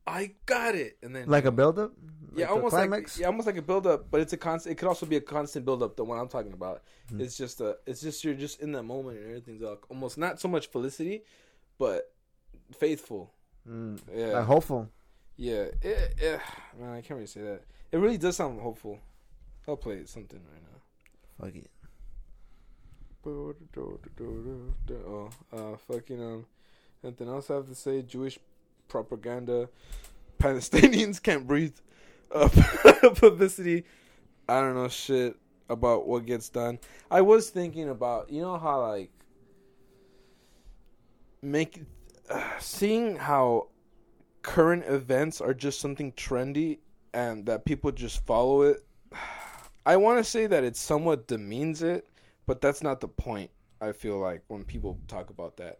"I 0.08 0.32
got 0.46 0.76
it," 0.76 0.98
and 1.04 1.16
then 1.16 1.28
Like 1.28 1.46
a 1.46 1.52
build-up. 1.52 1.92
yeah, 2.36 2.46
almost 2.48 2.72
climax? 2.76 3.16
like 3.18 3.22
yeah, 3.22 3.28
almost 3.28 3.46
like 3.48 3.58
a 3.58 3.62
build 3.62 3.88
up, 3.88 4.10
but 4.12 4.22
it's 4.22 4.34
a 4.34 4.38
constant. 4.38 4.74
It 4.74 4.76
could 4.80 4.88
also 4.88 5.06
be 5.06 5.16
a 5.18 5.22
constant 5.22 5.66
build 5.66 5.84
up. 5.84 5.96
The 5.96 6.04
one 6.04 6.20
I'm 6.20 6.28
talking 6.28 6.54
about. 6.54 6.84
Hmm. 7.10 7.22
It's 7.22 7.38
just 7.38 7.62
a. 7.62 7.78
It's 7.86 8.02
just 8.02 8.24
you're 8.24 8.34
just 8.36 8.62
in 8.62 8.72
that 8.74 8.84
moment 8.84 9.18
and 9.18 9.28
everything's 9.28 9.62
like 9.62 9.90
almost 9.90 10.18
not 10.18 10.40
so 10.40 10.48
much 10.48 10.68
felicity, 10.68 11.24
but 11.78 12.12
faithful. 12.78 13.32
Mm, 13.68 14.00
Yeah, 14.16 14.28
Like 14.38 14.46
hopeful. 14.46 14.90
Yeah. 15.40 15.66
It, 15.82 16.16
it, 16.18 16.42
man, 16.80 16.92
I 16.92 17.02
can't 17.02 17.12
really 17.12 17.26
say 17.26 17.42
that. 17.42 17.62
It 17.92 17.98
really 17.98 18.18
does 18.18 18.36
sound 18.36 18.60
hopeful. 18.60 19.00
I'll 19.68 19.78
play 19.78 20.06
something 20.06 20.40
right 20.52 20.62
now. 20.62 21.46
Fuck 21.46 21.56
it. 21.56 21.70
Oh, 23.26 23.54
uh, 25.54 25.78
fucking 25.88 26.22
um, 26.22 26.46
anything 27.04 27.28
else 27.28 27.50
I 27.50 27.56
have 27.56 27.68
to 27.68 27.76
say? 27.76 28.02
Jewish 28.02 28.40
propaganda. 28.88 29.70
Palestinians 30.40 31.20
can't 31.24 31.48
breathe. 31.48 31.76
Uh, 32.32 32.50
publicity. 33.16 33.86
I 34.48 34.62
don't 34.62 34.76
know 34.76 34.88
shit 34.88 35.36
about 35.70 36.08
what 36.08 36.26
gets 36.26 36.50
done. 36.50 36.80
I 37.10 37.22
was 37.22 37.50
thinking 37.50 37.90
about 37.90 38.30
you 38.30 38.42
know 38.42 38.58
how 38.58 38.82
like 38.82 39.12
make 41.42 41.82
uh, 42.30 42.44
seeing 42.60 43.16
how 43.16 43.69
current 44.42 44.84
events 44.86 45.42
are 45.42 45.54
just 45.54 45.80
something 45.80 46.12
trendy 46.14 46.80
and 47.14 47.46
that 47.46 47.66
people 47.66 47.92
just 47.92 48.26
follow 48.26 48.62
it. 48.64 48.84
I 49.86 49.98
want 49.98 50.20
to 50.20 50.24
say 50.24 50.46
that 50.46 50.64
it 50.64 50.76
somewhat 50.76 51.28
demeans 51.28 51.82
it, 51.82 52.08
but 52.46 52.62
that's 52.62 52.84
not 52.84 53.00
the 53.00 53.08
point. 53.08 53.50
I 53.82 53.92
feel 53.94 54.20
like 54.20 54.44
when 54.48 54.64
people 54.64 55.00
talk 55.08 55.30
about 55.30 55.58
that. 55.58 55.80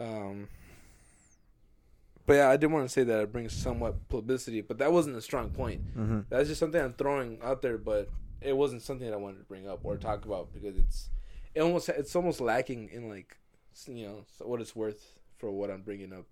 Um 0.00 0.48
but 2.26 2.34
yeah, 2.34 2.48
I 2.48 2.56
did 2.56 2.72
want 2.72 2.86
to 2.86 2.92
say 2.92 3.04
that 3.04 3.20
it 3.20 3.32
brings 3.32 3.52
somewhat 3.52 4.08
publicity, 4.08 4.62
but 4.62 4.78
that 4.78 4.90
wasn't 4.90 5.16
a 5.16 5.20
strong 5.20 5.50
point. 5.50 5.84
Mm-hmm. 5.94 6.20
That's 6.30 6.48
just 6.48 6.58
something 6.58 6.80
I'm 6.80 6.94
throwing 6.94 7.38
out 7.42 7.60
there, 7.60 7.76
but 7.76 8.08
it 8.40 8.56
wasn't 8.56 8.82
something 8.82 9.06
that 9.06 9.14
I 9.14 9.18
wanted 9.18 9.38
to 9.38 9.44
bring 9.44 9.68
up 9.68 9.80
or 9.84 9.96
talk 9.96 10.24
about 10.24 10.52
because 10.52 10.78
it's 10.78 11.10
it 11.54 11.60
almost 11.60 11.88
it's 11.88 12.16
almost 12.16 12.40
lacking 12.40 12.88
in 12.92 13.08
like 13.08 13.36
you 13.86 14.06
know 14.06 14.24
what 14.38 14.60
it's 14.60 14.74
worth 14.74 15.18
for 15.38 15.50
what 15.50 15.70
I'm 15.70 15.82
bringing 15.82 16.12
up. 16.12 16.26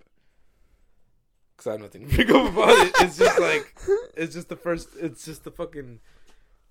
Cause 1.63 1.69
I 1.69 1.73
have 1.73 1.81
nothing 1.83 2.09
to 2.09 2.17
bring 2.25 2.37
up 2.37 2.53
about 2.53 2.71
it. 2.71 2.93
It's 3.03 3.19
just 3.19 3.39
like 3.39 3.75
it's 4.17 4.35
just 4.35 4.49
the 4.49 4.57
first. 4.57 4.89
It's 5.01 5.25
just 5.25 5.45
the 5.45 5.53
fucking. 5.53 6.01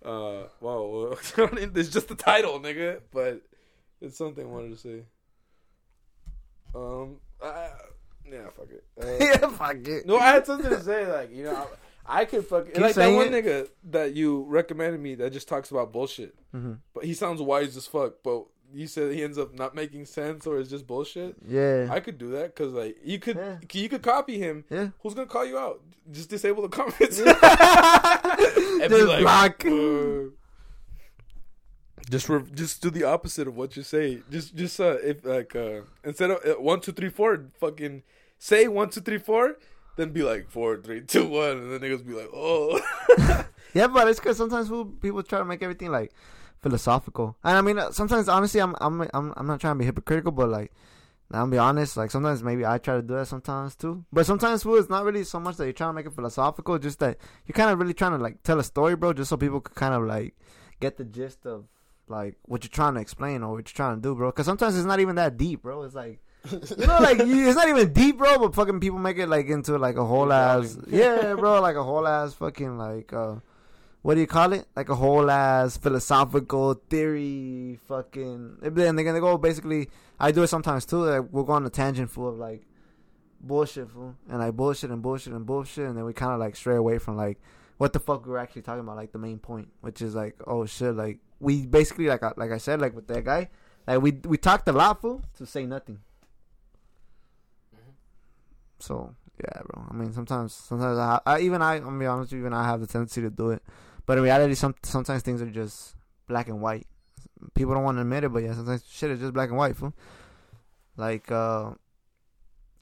Uh, 0.04 0.44
wow, 0.60 1.16
it's 1.38 1.90
just 1.90 2.10
the 2.10 2.16
title, 2.16 2.60
nigga. 2.60 3.00
But 3.12 3.42
it's 4.02 4.18
something 4.18 4.46
I 4.46 4.50
wanted 4.50 4.72
to 4.72 4.78
say. 4.78 5.04
Um, 6.76 7.18
I, 7.42 7.70
yeah, 8.30 8.50
fuck 8.50 8.68
it. 8.70 8.84
Uh, 9.02 9.18
yeah, 9.20 9.48
fuck 9.50 9.88
it. 9.88 10.06
no, 10.06 10.18
I 10.18 10.34
had 10.34 10.46
something 10.46 10.70
to 10.70 10.84
say. 10.84 11.10
Like 11.10 11.34
you 11.34 11.46
know, 11.46 11.68
I, 12.06 12.22
I 12.22 12.26
could 12.26 12.46
fucking 12.46 12.82
like 12.82 12.96
that 12.96 13.16
one 13.16 13.34
it. 13.34 13.46
nigga 13.46 13.70
that 13.92 14.14
you 14.14 14.44
recommended 14.44 15.00
me 15.00 15.16
that 15.16 15.32
just 15.32 15.48
talks 15.48 15.72
about 15.72 15.94
bullshit. 15.94 16.36
Mm-hmm. 16.54 16.74
But 16.94 17.06
he 17.06 17.14
sounds 17.14 17.42
wise 17.42 17.78
as 17.78 17.88
fuck. 17.88 18.16
But 18.24 18.44
you 18.74 18.88
said 18.88 19.12
he 19.14 19.24
ends 19.24 19.38
up 19.38 19.54
not 19.54 19.76
making 19.76 20.06
sense 20.06 20.46
or 20.48 20.60
it's 20.60 20.70
just 20.70 20.86
bullshit. 20.88 21.36
Yeah. 21.48 21.88
I 21.92 22.00
could 22.00 22.18
do 22.18 22.32
that 22.32 22.56
because 22.56 22.74
like 22.74 22.98
you 23.04 23.20
could 23.20 23.38
Yeah. 23.38 23.58
you 23.74 23.90
could 23.90 24.02
copy 24.02 24.38
him. 24.38 24.64
yeah. 24.70 24.90
Who's 25.02 25.14
gonna 25.14 25.28
call 25.28 25.46
you 25.46 25.58
out? 25.58 25.82
Just 26.12 26.30
disable 26.30 26.64
the 26.64 26.70
comments. 26.70 27.20
and 27.20 28.90
Just 28.90 29.22
block. 29.22 29.66
uh, 29.66 30.32
just 32.10 32.28
re- 32.30 32.44
just 32.54 32.82
do 32.82 32.90
the 32.90 33.04
opposite 33.04 33.48
of 33.48 33.56
what 33.56 33.76
you 33.78 33.84
say. 33.84 34.22
Just 34.30 34.56
just 34.56 34.80
uh 34.80 34.98
if 35.04 35.24
like 35.26 35.56
uh 35.56 35.82
instead 36.04 36.32
of 36.32 36.38
uh, 36.46 36.60
one 36.62 36.82
two 36.82 36.92
three 36.92 37.10
four 37.10 37.46
fucking 37.60 38.04
say 38.38 38.68
one 38.68 38.90
two 38.90 39.02
three 39.02 39.20
four, 39.20 39.56
then 39.98 40.10
be 40.12 40.24
like 40.24 40.50
four 40.50 40.78
three 40.78 41.02
two 41.02 41.28
one, 41.28 41.58
and 41.58 41.72
then 41.72 41.80
niggas 41.80 42.06
be 42.06 42.14
like 42.14 42.30
oh. 42.34 42.80
Yeah, 43.74 43.88
but 43.88 44.10
it's 44.10 44.20
because 44.20 44.36
sometimes 44.36 44.70
people 45.00 45.24
try 45.24 45.40
to 45.40 45.46
make 45.46 45.64
everything 45.64 45.92
like 45.92 46.12
philosophical, 46.62 47.36
and 47.44 47.58
I 47.58 47.62
mean 47.62 47.80
uh, 47.80 47.92
sometimes 47.92 48.30
honestly 48.30 48.62
I'm 48.62 48.76
I'm 48.80 49.02
I'm 49.14 49.34
I'm 49.36 49.48
not 49.48 49.60
trying 49.60 49.76
to 49.76 49.80
be 49.80 49.86
hypocritical, 49.86 50.32
but 50.32 50.50
like 50.50 50.72
I'll 51.34 51.48
be 51.48 51.58
honest, 51.58 51.96
like 51.96 52.12
sometimes 52.12 52.44
maybe 52.44 52.66
I 52.66 52.78
try 52.78 52.96
to 52.96 53.02
do 53.02 53.16
that 53.16 53.28
sometimes 53.28 53.76
too. 53.76 54.04
But 54.12 54.26
sometimes 54.26 54.64
fool, 54.64 54.76
it's 54.76 54.90
not 54.90 55.06
really 55.06 55.24
so 55.24 55.40
much 55.40 55.58
that 55.58 55.64
you're 55.64 55.74
trying 55.74 55.90
to 55.90 55.94
make 55.94 56.06
it 56.06 56.14
philosophical, 56.14 56.78
just 56.78 57.00
that 57.00 57.18
you're 57.46 57.54
kind 57.54 57.72
of 57.72 57.80
really 57.80 57.94
trying 57.94 58.12
to 58.12 58.18
like 58.18 58.44
tell 58.44 58.60
a 58.60 58.64
story, 58.64 58.96
bro, 58.96 59.14
just 59.14 59.30
so 59.30 59.38
people 59.38 59.62
could 59.62 59.76
kind 59.76 59.94
of 59.94 60.04
like 60.04 60.36
get 60.80 60.98
the 60.98 61.06
gist 61.06 61.46
of 61.46 61.66
like 62.08 62.36
what 62.44 62.64
you're 62.64 62.70
trying 62.70 62.96
to 62.96 63.00
explain 63.00 63.44
or 63.44 63.52
what 63.52 63.58
you're 63.58 63.76
trying 63.76 63.96
to 63.96 64.02
do, 64.02 64.14
bro. 64.14 64.30
Because 64.30 64.46
sometimes 64.46 64.78
it's 64.78 64.86
not 64.86 65.00
even 65.00 65.16
that 65.16 65.38
deep, 65.38 65.62
bro. 65.62 65.84
It's 65.84 65.96
like 65.96 66.20
you 66.52 66.88
know, 66.88 67.00
like 67.00 67.20
you, 67.20 67.48
it's 67.48 67.56
not 67.56 67.70
even 67.70 67.94
deep, 67.94 68.18
bro. 68.18 68.38
But 68.40 68.56
fucking 68.56 68.80
people 68.80 69.00
make 69.00 69.18
it 69.18 69.28
like 69.28 69.48
into 69.48 69.78
like 69.78 69.96
a 69.96 70.06
whole 70.06 70.34
ass, 70.34 70.78
yeah, 70.88 71.34
bro, 71.36 71.62
like 71.62 71.76
a 71.78 71.84
whole 71.84 72.08
ass 72.08 72.34
fucking 72.34 72.78
like 72.78 73.14
uh, 73.14 73.36
what 74.02 74.16
do 74.16 74.22
you 74.22 74.28
call 74.28 74.54
it? 74.54 74.66
Like 74.76 74.90
a 74.90 74.96
whole 74.96 75.30
ass 75.30 75.78
philosophical 75.78 76.74
theory, 76.90 77.80
fucking. 77.88 78.58
And 78.62 78.76
then 78.76 78.96
they're 78.96 79.06
gonna 79.06 79.20
go 79.20 79.38
basically. 79.38 79.90
I 80.20 80.32
do 80.32 80.44
it 80.44 80.48
sometimes 80.48 80.86
too. 80.86 81.04
Like 81.04 81.26
we'll 81.32 81.44
go 81.44 81.54
on 81.54 81.66
a 81.66 81.70
tangent 81.70 82.10
full 82.10 82.30
of 82.30 82.38
like 82.38 82.64
bullshit, 83.40 83.90
fool, 83.90 84.16
and 84.30 84.40
like 84.40 84.54
bullshit 84.56 84.90
and 84.92 85.02
bullshit 85.02 85.34
and 85.34 85.46
bullshit, 85.46 85.88
and 85.88 85.98
then 85.98 86.06
we 86.06 86.14
kind 86.14 86.34
of 86.34 86.40
like 86.40 86.56
stray 86.56 86.76
away 86.76 86.98
from 86.98 87.16
like 87.18 87.40
what 87.78 87.94
the 87.94 88.00
fuck 88.00 88.26
we 88.26 88.32
were 88.32 88.38
actually 88.38 88.62
talking 88.62 88.82
about, 88.82 88.96
like 88.96 89.12
the 89.12 89.18
main 89.18 89.40
point, 89.40 89.68
which 89.82 90.02
is 90.02 90.14
like, 90.14 90.36
oh 90.46 90.66
shit, 90.66 90.96
like 90.96 91.20
we 91.40 91.66
basically 91.66 92.08
like 92.08 92.24
I- 92.24 92.34
like 92.38 92.52
I 92.52 92.58
said, 92.58 92.80
like 92.82 92.96
with 92.96 93.08
that 93.08 93.24
guy, 93.24 93.50
like 93.88 94.02
we 94.02 94.12
we 94.26 94.38
talked 94.38 94.68
a 94.68 94.72
lot, 94.72 95.02
fool, 95.02 95.24
to 95.38 95.46
say 95.46 95.66
nothing. 95.66 96.00
Mm-hmm. 97.76 97.92
So 98.80 99.16
yeah, 99.44 99.62
bro. 99.66 99.86
I 99.90 99.94
mean, 99.96 100.14
sometimes, 100.14 100.54
sometimes 100.54 100.98
I, 101.00 101.20
I 101.26 101.40
even 101.40 101.62
I, 101.62 101.76
I'm 101.78 101.84
gonna 101.86 102.00
be 102.00 102.06
honest, 102.06 102.32
with 102.32 102.38
you, 102.38 102.40
even 102.46 102.54
I 102.54 102.66
have 102.66 102.80
the 102.80 102.88
tendency 102.88 103.22
to 103.22 103.30
do 103.32 103.50
it, 103.50 103.64
but 104.12 104.18
in 104.18 104.24
reality, 104.26 104.56
some 104.56 104.76
sometimes 104.84 105.22
things 105.24 105.42
are 105.42 105.50
just 105.50 105.96
black 106.28 106.50
and 106.50 106.60
white. 106.62 106.86
People 107.54 107.74
don't 107.74 107.86
want 107.86 107.96
to 107.96 108.02
admit 108.02 108.26
it, 108.26 108.30
but 108.34 108.44
yeah, 108.44 108.54
sometimes 108.54 108.84
shit 108.92 109.10
is 109.10 109.20
just 109.22 109.32
black 109.32 109.48
and 109.48 109.58
white, 109.58 109.78
fool. 109.78 109.94
Like, 110.98 111.32
uh, 111.32 111.72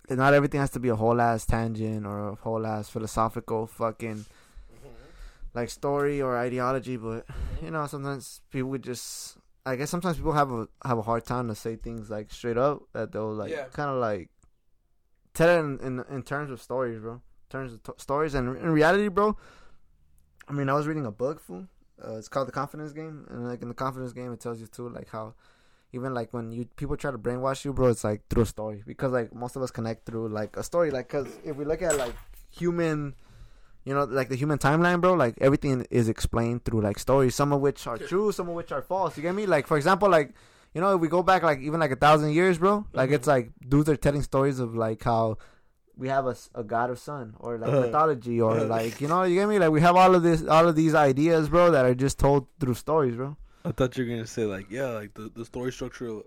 not 0.10 0.34
everything 0.34 0.60
has 0.60 0.72
to 0.72 0.80
be 0.80 0.90
a 0.90 0.96
whole 0.96 1.22
ass 1.22 1.46
tangent 1.46 2.08
or 2.08 2.30
a 2.30 2.36
whole 2.36 2.66
ass 2.66 2.90
philosophical 2.90 3.68
fucking 3.68 4.26
like 5.54 5.70
story 5.70 6.20
or 6.20 6.36
ideology, 6.36 6.98
but 6.98 7.26
you 7.62 7.70
know, 7.70 7.86
sometimes 7.86 8.42
people 8.50 8.72
would 8.72 8.84
just. 8.84 9.38
I 9.66 9.76
guess 9.76 9.92
sometimes 9.92 10.18
people 10.18 10.32
have 10.34 10.52
a 10.52 10.68
have 10.84 10.98
a 10.98 11.04
hard 11.04 11.26
time 11.26 11.48
to 11.50 11.54
say 11.54 11.76
things 11.76 12.10
like 12.10 12.32
straight 12.32 12.58
up 12.58 12.82
that 12.94 13.12
they'll 13.12 13.34
like 13.34 13.52
Yeah. 13.52 13.66
kind 13.72 13.92
of 13.92 13.98
like 13.98 14.30
tell 15.36 15.50
it 15.50 15.60
in, 15.60 15.80
in 15.80 16.04
in 16.10 16.24
terms 16.24 16.50
of 16.50 16.60
stories, 16.60 17.00
bro. 17.00 17.14
In 17.14 17.22
terms 17.52 17.74
of 17.74 17.84
t- 17.84 17.92
stories 17.98 18.34
and 18.34 18.58
in 18.58 18.70
reality, 18.72 19.10
bro. 19.10 19.38
I 20.50 20.54
mean, 20.54 20.68
I 20.70 20.74
was 20.74 20.88
reading 20.88 21.06
a 21.06 21.12
book, 21.12 21.40
fool. 21.40 21.68
Uh, 22.04 22.16
it's 22.16 22.28
called 22.28 22.48
The 22.48 22.52
Confidence 22.52 22.92
Game, 22.94 23.26
and 23.30 23.48
like 23.48 23.62
in 23.62 23.68
the 23.68 23.74
Confidence 23.74 24.14
Game, 24.14 24.32
it 24.34 24.40
tells 24.40 24.60
you 24.60 24.68
too, 24.68 24.90
like 24.90 25.10
how 25.10 25.34
even 25.92 26.14
like 26.14 26.34
when 26.34 26.52
you 26.52 26.66
people 26.76 26.96
try 26.96 27.12
to 27.12 27.18
brainwash 27.18 27.66
you, 27.66 27.74
bro, 27.74 27.88
it's 27.90 28.04
like 28.04 28.22
through 28.30 28.44
a 28.44 28.46
story 28.46 28.84
because 28.86 29.12
like 29.12 29.34
most 29.34 29.56
of 29.56 29.62
us 29.62 29.72
connect 29.72 30.06
through 30.06 30.30
like 30.30 30.56
a 30.58 30.64
story, 30.64 30.92
like 30.92 31.08
because 31.08 31.28
if 31.44 31.56
we 31.56 31.66
look 31.66 31.82
at 31.82 31.98
like 31.98 32.16
human. 32.50 33.16
You 33.86 33.96
know, 33.96 34.04
like 34.04 34.30
the 34.30 34.36
human 34.36 34.60
timeline, 34.60 35.02
bro. 35.02 35.14
Like 35.14 35.36
everything 35.42 35.88
is 35.90 36.10
explained 36.10 36.64
through 36.66 36.82
like 36.82 37.00
stories, 37.00 37.34
some 37.34 37.54
of 37.54 37.62
which 37.62 37.88
are 37.88 37.98
true, 37.98 38.32
some 38.32 38.48
of 38.50 38.54
which 38.54 38.72
are 38.72 38.82
false. 38.84 39.16
You 39.18 39.24
get 39.24 39.34
me? 39.34 39.46
Like 39.48 39.66
for 39.68 39.78
example, 39.78 40.10
like 40.10 40.34
you 40.76 40.82
know, 40.82 40.94
if 40.96 41.02
we 41.02 41.08
go 41.08 41.24
back 41.24 41.42
like 41.44 41.60
even 41.62 41.80
like 41.80 41.90
a 41.90 41.96
thousand 41.96 42.34
years, 42.34 42.58
bro. 42.60 42.86
Like 42.94 43.10
Mhm. 43.10 43.14
it's 43.14 43.26
like 43.28 43.52
dudes 43.68 43.90
are 43.90 43.96
telling 43.96 44.22
stories 44.22 44.60
of 44.60 44.76
like 44.76 45.02
how 45.04 45.38
we 46.00 46.08
have 46.08 46.26
a, 46.34 46.36
a 46.56 46.64
god 46.64 46.90
or 46.90 46.96
sun 46.96 47.36
or 47.40 47.58
like 47.58 47.72
Uh. 47.74 47.82
mythology 47.82 48.40
or 48.48 48.56
like 48.78 49.02
you 49.02 49.08
know 49.12 49.22
you 49.24 49.36
get 49.40 49.48
me 49.50 49.60
like 49.64 49.72
we 49.78 49.82
have 49.82 49.96
all 50.02 50.16
of 50.16 50.24
this 50.24 50.42
all 50.58 50.68
of 50.72 50.76
these 50.82 50.96
ideas 50.96 51.50
bro 51.50 51.70
that 51.76 51.86
are 51.86 51.94
just 52.06 52.18
told 52.26 52.48
through 52.60 52.74
stories 52.86 53.16
bro 53.22 53.36
I 53.66 53.72
thought 53.74 53.98
you 53.98 54.06
were 54.06 54.10
gonna 54.12 54.26
say 54.26 54.46
like 54.46 54.68
yeah, 54.72 54.88
like 55.02 55.14
the, 55.16 55.30
the 55.40 55.44
story 55.44 55.72
structure, 55.74 56.08
of, 56.08 56.24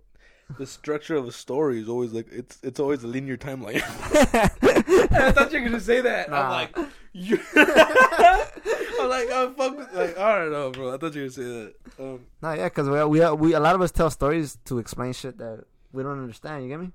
the 0.59 0.67
structure 0.67 1.17
of 1.17 1.27
a 1.27 1.33
story 1.33 1.81
is 1.81 1.89
always 1.89 2.13
like 2.13 2.29
it's 2.31 2.59
it's 2.63 2.79
always 2.79 3.03
a 3.05 3.07
linear 3.15 3.39
timeline. 3.39 3.81
I 5.13 5.33
thought 5.33 5.51
you 5.53 5.61
were 5.61 5.67
gonna 5.69 5.81
say 5.81 6.03
that. 6.03 6.27
I'm 6.29 6.33
Nah. 6.33 6.51
like, 6.61 6.77
you. 7.15 7.39
I'm 7.57 9.09
like, 9.09 9.29
oh 9.31 9.55
fuck, 9.57 9.77
with, 9.79 9.93
like 9.95 10.19
I 10.19 10.39
don't 10.39 10.53
know, 10.53 10.71
bro. 10.71 10.95
I 10.95 10.99
thought 10.99 11.15
you 11.15 11.23
were 11.23 11.29
gonna 11.29 11.31
say 11.31 11.43
that. 11.45 11.75
Um, 11.99 12.21
no 12.43 12.53
yeah 12.53 12.69
because 12.69 12.89
we, 12.89 13.03
we 13.05 13.33
we 13.35 13.55
a 13.55 13.61
lot 13.61 13.75
of 13.75 13.81
us 13.81 13.91
tell 13.93 14.11
stories 14.11 14.59
to 14.67 14.79
explain 14.79 15.13
shit 15.15 15.39
that 15.39 15.65
we 15.93 16.03
don't 16.03 16.21
understand 16.21 16.63
you 16.65 16.69
get 16.69 16.81
me 16.81 16.93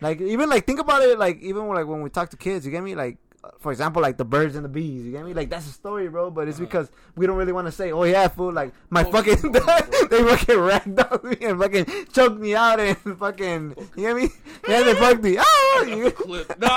like 0.00 0.20
even 0.20 0.48
like 0.48 0.66
think 0.66 0.80
about 0.80 1.02
it 1.02 1.18
like 1.18 1.38
even 1.40 1.68
like 1.68 1.86
when 1.86 2.02
we 2.02 2.10
talk 2.10 2.30
to 2.30 2.36
kids 2.36 2.64
you 2.64 2.72
get 2.72 2.82
me? 2.82 2.94
Like 2.94 3.18
for 3.58 3.72
example, 3.72 4.00
like 4.02 4.16
the 4.16 4.24
birds 4.24 4.56
and 4.56 4.64
the 4.64 4.68
bees, 4.68 5.04
you 5.04 5.12
get 5.12 5.24
me? 5.24 5.34
Like 5.34 5.50
that's 5.50 5.66
a 5.66 5.72
story, 5.72 6.08
bro. 6.08 6.30
But 6.30 6.48
it's 6.48 6.58
Uh-huh. 6.58 6.66
because 6.66 6.90
we 7.16 7.26
don't 7.26 7.36
really 7.36 7.52
want 7.52 7.66
to 7.66 7.72
say, 7.72 7.92
"Oh 7.92 8.04
yeah, 8.04 8.28
fool!" 8.28 8.52
Like 8.52 8.72
my 8.90 9.04
Oh, 9.04 9.10
fucking, 9.12 9.36
they 9.52 9.60
fucking 9.60 10.56
ragdolled 10.56 11.24
me 11.24 11.46
and 11.46 11.60
fucking 11.60 12.06
choked 12.12 12.38
me 12.40 12.54
out 12.54 12.80
and 12.80 12.96
fucking, 13.18 13.74
you 13.96 14.02
get 14.02 14.16
me? 14.16 14.28
Yeah, 14.68 14.82
they 14.82 14.94
fucked 14.94 15.22
me. 15.22 15.36
Ah, 15.38 15.82
you- 15.82 16.10
clip. 16.10 16.58
No. 16.58 16.68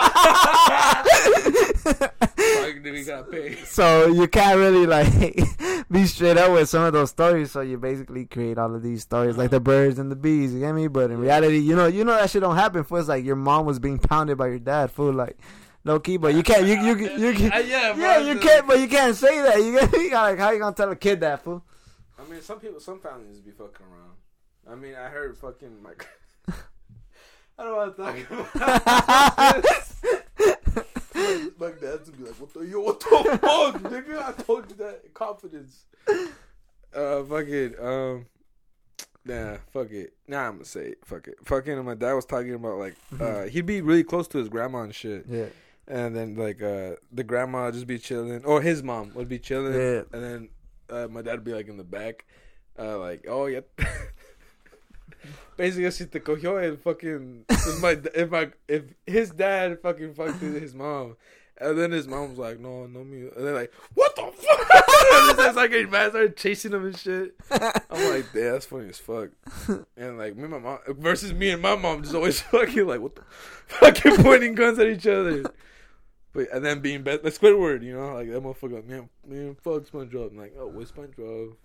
Like, 2.61 2.83
nigga 2.83 3.05
got 3.07 3.31
paid. 3.31 3.57
so 3.65 4.07
you 4.07 4.27
can't 4.27 4.57
really 4.57 4.85
like 4.85 5.11
be 5.91 6.05
straight 6.05 6.37
up 6.37 6.51
with 6.51 6.69
some 6.69 6.83
of 6.83 6.93
those 6.93 7.09
stories. 7.09 7.51
So 7.51 7.61
you 7.61 7.77
basically 7.77 8.25
create 8.25 8.57
all 8.57 8.73
of 8.75 8.81
these 8.83 9.01
stories 9.01 9.37
like 9.37 9.49
the 9.51 9.59
birds 9.59 9.99
and 9.99 10.11
the 10.11 10.15
bees. 10.15 10.53
You 10.53 10.59
get 10.59 10.73
me? 10.73 10.87
But 10.87 11.11
in 11.11 11.17
reality, 11.19 11.57
you 11.57 11.75
know, 11.75 11.87
you 11.87 12.03
know 12.05 12.13
that 12.15 12.29
shit 12.29 12.41
don't 12.41 12.55
happen. 12.55 12.83
For 12.83 12.99
it's 12.99 13.07
like 13.09 13.25
your 13.25 13.35
mom 13.35 13.65
was 13.65 13.79
being 13.79 13.97
pounded 13.99 14.37
by 14.37 14.47
your 14.47 14.59
dad. 14.59 14.91
Fool, 14.91 15.13
like 15.13 15.37
low 15.89 15.99
key. 15.99 16.17
But 16.17 16.33
you 16.35 16.43
can't. 16.43 16.65
You 16.65 16.75
you 16.75 16.95
you, 17.17 17.29
you, 17.31 17.51
Uh, 17.51 17.57
yeah, 17.59 17.93
bro, 17.93 18.01
yeah. 18.03 18.17
You 18.19 18.33
just- 18.35 18.45
can't. 18.47 18.67
But 18.67 18.79
you 18.79 18.87
can't 18.87 19.15
say 19.15 19.41
that. 19.41 19.57
You 19.63 19.71
get 19.79 19.91
me? 19.91 20.11
Like 20.13 20.39
how 20.39 20.51
you 20.51 20.59
gonna 20.59 20.75
tell 20.75 20.91
a 20.91 20.95
kid 20.95 21.19
that? 21.21 21.43
Fool. 21.43 21.63
I 22.19 22.29
mean, 22.31 22.41
some 22.41 22.59
people, 22.59 22.79
some 22.79 22.99
families 22.99 23.39
be 23.39 23.51
fucking 23.51 23.85
around. 23.85 24.15
I 24.71 24.75
mean, 24.75 24.95
I 24.95 25.07
heard 25.09 25.37
fucking 25.37 25.81
my. 25.81 25.91
I 27.57 27.63
don't 27.63 27.75
want 27.75 27.95
to 27.97 28.01
talk 28.01 28.55
about 28.55 29.63
this. 29.63 30.01
my, 31.15 31.49
my 31.59 31.71
dad's 31.71 32.09
be 32.09 32.23
like, 32.23 32.39
"What 32.39 32.53
the 32.53 32.61
yo? 32.61 32.79
What 32.81 32.99
the 32.99 33.39
fuck, 33.41 33.81
nigga? 33.91 34.21
I 34.23 34.31
told 34.43 34.69
you 34.69 34.75
that 34.77 35.01
in 35.05 35.11
confidence." 35.13 35.85
Uh, 36.93 37.23
fuck 37.23 37.47
it. 37.47 37.75
Um, 37.79 38.25
nah, 39.25 39.57
fuck 39.73 39.91
it. 39.91 40.13
Nah, 40.27 40.47
I'm 40.47 40.53
gonna 40.53 40.65
say 40.65 40.87
it. 40.91 40.99
Fuck 41.05 41.27
it. 41.27 41.35
Fucking, 41.45 41.83
my 41.83 41.95
dad 41.95 42.13
was 42.13 42.25
talking 42.25 42.53
about 42.53 42.77
like, 42.79 42.95
uh, 43.19 43.43
he'd 43.43 43.65
be 43.65 43.81
really 43.81 44.03
close 44.03 44.27
to 44.29 44.37
his 44.37 44.49
grandma 44.49 44.81
and 44.83 44.95
shit. 44.95 45.25
Yeah. 45.27 45.45
And 45.89 46.15
then 46.15 46.35
like 46.35 46.61
uh 46.61 46.95
the 47.11 47.23
grandma 47.23 47.65
would 47.65 47.73
just 47.73 47.87
be 47.87 47.97
chilling, 47.97 48.45
or 48.45 48.61
his 48.61 48.83
mom 48.83 49.11
would 49.15 49.27
be 49.27 49.39
chilling, 49.39 49.73
Yeah. 49.73 50.03
and 50.13 50.23
then 50.23 50.49
uh, 50.89 51.07
my 51.09 51.21
dad 51.23 51.31
would 51.35 51.43
be 51.43 51.53
like 51.53 51.67
in 51.67 51.77
the 51.77 51.83
back, 51.83 52.25
uh, 52.77 52.97
like 52.99 53.25
oh 53.27 53.47
yeah. 53.47 53.61
Basically, 55.57 55.91
si 55.91 56.05
te 56.05 56.19
cogió 56.19 56.63
el 56.63 56.77
fucking 56.77 57.43
if 57.49 57.81
my 57.81 57.97
if 58.15 58.29
my 58.29 58.49
if 58.67 58.83
his 59.05 59.31
dad 59.31 59.79
fucking 59.81 60.13
fucked 60.13 60.39
his 60.41 60.73
mom, 60.73 61.17
and 61.57 61.77
then 61.77 61.91
his 61.91 62.07
mom 62.07 62.29
was 62.29 62.37
like 62.37 62.59
no 62.59 62.85
no 62.87 63.03
me, 63.03 63.27
and 63.35 63.45
then 63.45 63.53
like 63.55 63.73
what 63.93 64.15
the 64.15 64.21
fuck, 64.21 64.59
and 65.31 65.39
it's 65.39 65.57
like 65.57 65.71
getting 65.71 65.89
mad, 65.89 66.11
started 66.11 66.37
chasing 66.37 66.71
him 66.71 66.85
and 66.85 66.97
shit. 66.97 67.35
I'm 67.51 68.09
like, 68.13 68.31
damn, 68.31 68.53
that's 68.53 68.67
funny 68.67 68.87
as 68.89 68.99
fuck. 68.99 69.31
And 69.97 70.17
like 70.17 70.37
me 70.37 70.43
and 70.43 70.51
my 70.51 70.59
mom 70.59 70.79
versus 70.87 71.33
me 71.33 71.49
and 71.49 71.61
my 71.61 71.75
mom 71.75 72.03
just 72.03 72.15
always 72.15 72.39
fucking 72.53 72.87
like 72.87 73.01
what 73.01 73.15
the 73.15 73.23
fucking 73.67 74.23
pointing 74.23 74.55
guns 74.55 74.79
at 74.79 74.87
each 74.87 75.07
other. 75.07 75.43
But 76.33 76.47
and 76.53 76.63
then 76.63 76.79
being 76.79 77.01
best, 77.03 77.23
like 77.23 77.33
Squidward, 77.33 77.83
you 77.83 77.93
know, 77.93 78.13
like 78.13 78.29
that 78.29 78.43
motherfucker, 78.43 78.85
man, 78.85 79.09
man, 79.27 79.55
fuck 79.63 79.83
SpongeBob. 79.83 80.31
I'm 80.31 80.37
like, 80.37 80.53
oh, 80.59 80.67
what's 80.67 80.91
SpongeBob? 80.91 81.55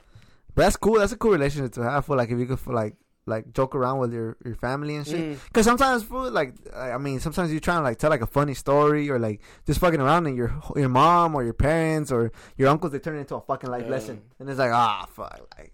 But 0.54 0.62
that's 0.62 0.76
cool. 0.76 0.98
That's 0.98 1.12
a 1.12 1.16
cool 1.16 1.32
relationship 1.32 1.72
to 1.72 1.82
have. 1.82 2.06
For 2.06 2.16
like 2.16 2.30
if 2.30 2.38
you 2.38 2.46
could 2.46 2.66
like 2.66 2.94
like 3.26 3.52
joke 3.52 3.74
around 3.74 3.98
with 3.98 4.12
your 4.12 4.36
your 4.44 4.54
family 4.54 4.96
and 4.96 5.06
shit. 5.06 5.20
Mm. 5.20 5.38
Cause 5.52 5.64
sometimes, 5.64 6.02
fool, 6.04 6.30
like 6.30 6.54
I 6.74 6.96
mean, 6.98 7.20
sometimes 7.20 7.50
you're 7.50 7.60
trying 7.60 7.78
to 7.78 7.82
like 7.82 7.98
tell 7.98 8.10
like 8.10 8.20
a 8.22 8.26
funny 8.26 8.54
story 8.54 9.10
or 9.10 9.18
like 9.18 9.40
just 9.66 9.80
fucking 9.80 10.00
around, 10.00 10.26
and 10.26 10.36
your 10.36 10.54
your 10.76 10.88
mom 10.88 11.34
or 11.34 11.42
your 11.44 11.54
parents 11.54 12.12
or 12.12 12.32
your 12.56 12.68
uncles 12.68 12.92
they 12.92 12.98
turn 12.98 13.16
it 13.16 13.20
into 13.20 13.34
a 13.34 13.40
fucking 13.40 13.70
life 13.70 13.84
Yeah. 13.84 13.90
lesson, 13.90 14.22
and 14.38 14.48
it's 14.48 14.58
like 14.58 14.72
ah 14.72 15.06
fuck, 15.10 15.40
like 15.58 15.72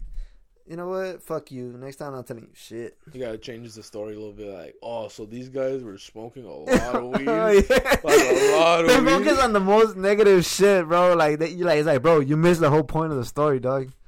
you 0.71 0.77
know 0.77 0.87
what, 0.87 1.21
fuck 1.21 1.51
you. 1.51 1.75
Next 1.77 1.97
time 1.97 2.15
I'm 2.15 2.23
telling 2.23 2.45
you 2.45 2.51
shit. 2.55 2.97
You 3.13 3.21
gotta 3.21 3.39
change 3.39 3.75
the 3.75 3.83
story 3.83 4.15
a 4.15 4.19
little 4.19 4.33
bit. 4.33 4.55
Like, 4.55 4.77
oh, 4.81 5.09
so 5.09 5.27
these 5.27 5.49
guys 5.49 5.83
were 5.83 5.99
smoking 5.99 6.45
a 6.45 6.49
lot 6.55 6.95
of 6.95 7.05
weed. 7.09 7.29
Oh, 7.29 7.49
yeah. 7.49 7.97
Like 8.05 8.21
a 8.21 8.57
lot 8.57 8.81
of 8.83 8.87
They 8.87 9.01
weed. 9.01 9.09
focus 9.25 9.39
on 9.41 9.53
the 9.53 9.59
most 9.59 9.97
negative 9.97 10.45
shit, 10.47 10.87
bro. 10.87 11.15
Like 11.17 11.41
they, 11.41 11.49
you 11.49 11.65
like 11.65 11.79
it's 11.81 11.87
like, 11.89 12.03
bro, 12.03 12.21
you 12.21 12.37
missed 12.37 12.61
the 12.61 12.71
whole 12.71 12.85
point 12.85 13.11
of 13.11 13.19
the 13.19 13.25
story, 13.25 13.59
dog. 13.59 13.91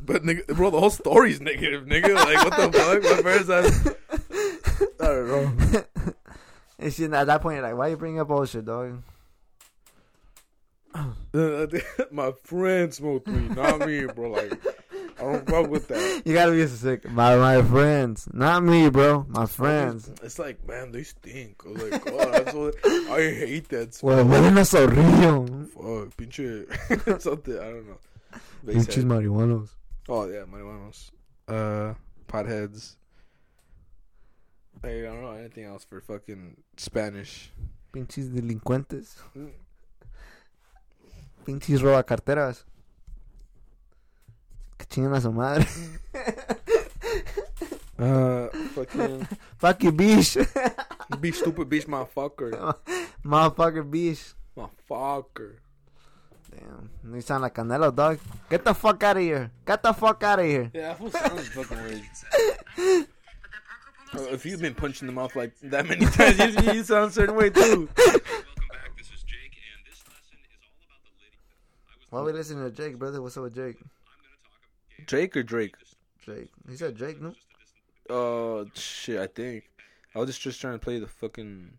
But 0.00 0.22
nigga, 0.22 0.46
bro, 0.54 0.70
the 0.70 0.78
whole 0.78 0.90
story's 0.90 1.40
negative, 1.40 1.86
nigga. 1.86 2.14
Like, 2.14 2.44
what 2.48 2.72
the 2.72 2.78
fuck? 2.78 3.02
My 3.02 3.22
parents 3.22 3.48
have. 3.48 3.96
I 5.00 5.04
don't 5.06 5.28
know. 5.28 5.84
and 6.78 6.92
shit, 6.92 7.12
at 7.12 7.26
that 7.26 7.42
point, 7.42 7.56
you're 7.56 7.64
like, 7.66 7.76
why 7.76 7.88
you 7.88 7.96
bring 7.96 8.20
up 8.20 8.30
all 8.30 8.44
shit, 8.44 8.64
dog? 8.64 9.02
My 12.12 12.32
friend 12.44 12.92
smoked 12.94 13.26
weed, 13.26 13.56
not 13.56 13.80
me, 13.80 14.04
bro. 14.06 14.30
Like, 14.30 14.52
I 15.22 15.32
don't 15.32 15.48
fuck 15.48 15.68
with 15.70 15.88
that. 15.88 16.22
You 16.26 16.34
gotta 16.34 16.52
be 16.52 16.66
sick. 16.66 17.08
My 17.10 17.36
my 17.36 17.62
friends, 17.62 18.28
not 18.32 18.62
me, 18.64 18.90
bro. 18.90 19.24
My 19.28 19.46
friends. 19.46 20.10
It's 20.22 20.38
like, 20.38 20.66
man, 20.66 20.90
they 20.92 21.02
stink. 21.04 21.62
I 21.64 21.68
was 21.70 21.82
like, 21.90 22.02
oh, 22.06 22.72
I 23.14 23.20
hate 23.46 23.68
that 23.70 23.94
smell. 23.94 24.16
Well, 24.16 24.24
huelen 24.26 24.58
a 24.58 24.64
zorrillo. 24.64 25.68
Fuck, 25.68 26.16
pinche. 26.16 27.20
Something, 27.22 27.58
I 27.58 27.64
don't 27.70 27.86
know. 27.88 27.98
They 28.64 28.72
Pinches 28.74 28.94
said- 28.94 29.04
marihuanos. 29.06 29.68
Oh, 30.08 30.26
yeah, 30.28 30.44
marijuanos. 30.50 31.10
Uh, 31.48 31.94
potheads. 32.28 32.96
Hey, 34.82 35.06
I 35.06 35.10
don't 35.12 35.22
know 35.22 35.32
anything 35.32 35.64
else 35.64 35.84
for 35.84 36.00
fucking 36.00 36.56
Spanish. 36.76 37.50
Pinches 37.92 38.28
delincuentes. 38.30 39.14
Mm. 39.36 39.50
Pinches 41.44 41.82
roba 41.82 42.02
carteras. 42.04 42.64
Que 44.92 45.00
chingan 45.00 45.14
a 45.14 45.20
su 45.22 45.32
madre. 45.32 45.66
Uh, 47.98 48.48
fucking. 48.74 49.26
Fuck 49.56 49.84
you, 49.84 49.92
bitch. 49.92 50.36
be 51.18 51.32
stupid, 51.32 51.66
bitch, 51.70 51.86
motherfucker. 51.86 52.76
Motherfucker, 53.24 53.88
bitch. 53.88 54.34
Motherfucker. 54.54 55.56
Damn. 56.50 56.90
You 57.14 57.22
sound 57.22 57.40
like 57.40 57.54
Canelo, 57.54 57.94
dog. 57.94 58.18
Get 58.50 58.64
the 58.64 58.74
fuck 58.74 59.02
out 59.02 59.16
of 59.16 59.22
here. 59.22 59.50
Get 59.64 59.82
the 59.82 59.94
fuck 59.94 60.22
out 60.24 60.40
of 60.40 60.44
here. 60.44 60.70
Yeah, 60.74 60.92
that 60.92 61.12
sounds 61.12 61.48
fucking 61.48 61.82
weird. 61.84 63.06
Uh, 64.12 64.28
if 64.28 64.44
you've 64.44 64.60
been 64.60 64.74
punched 64.74 65.00
in 65.00 65.06
the 65.06 65.12
mouth 65.14 65.34
like 65.34 65.54
that 65.62 65.88
many 65.88 66.04
times, 66.20 66.38
you, 66.38 66.72
you 66.74 66.84
sound 66.84 67.12
a 67.12 67.14
certain 67.14 67.34
way 67.34 67.48
too. 67.48 67.88
Welcome 67.96 68.20
back. 68.68 68.92
This 68.98 69.08
is 69.08 69.22
Jake, 69.24 69.56
and 69.56 69.80
this 69.88 70.04
lesson 70.04 70.36
is 70.44 70.52
all 70.60 70.68
about 70.84 71.00
the 71.00 71.16
Liddy 71.16 71.40
film. 71.48 71.64
I 71.88 71.96
was 71.96 72.08
Why 72.10 72.20
we 72.20 72.32
listening 72.36 72.64
to 72.64 72.70
Jake, 72.70 72.98
brother? 72.98 73.22
What's 73.22 73.38
up 73.38 73.44
with 73.44 73.54
Jake? 73.54 73.80
I'm 73.80 74.20
going 74.20 74.36
to 74.36 74.44
talk 74.44 74.60
about 74.68 74.90
Drake 75.06 75.36
or 75.36 75.42
Drake? 75.42 75.74
Jake. 76.24 76.50
He 76.68 76.76
said 76.76 76.96
Jake, 76.96 77.20
no? 77.20 77.34
Uh, 78.08 78.64
shit, 78.74 79.18
I 79.18 79.26
think. 79.26 79.64
I 80.14 80.18
was 80.18 80.28
just, 80.28 80.40
just 80.42 80.60
trying 80.60 80.74
to 80.74 80.78
play 80.78 80.98
the 80.98 81.06
fucking. 81.06 81.78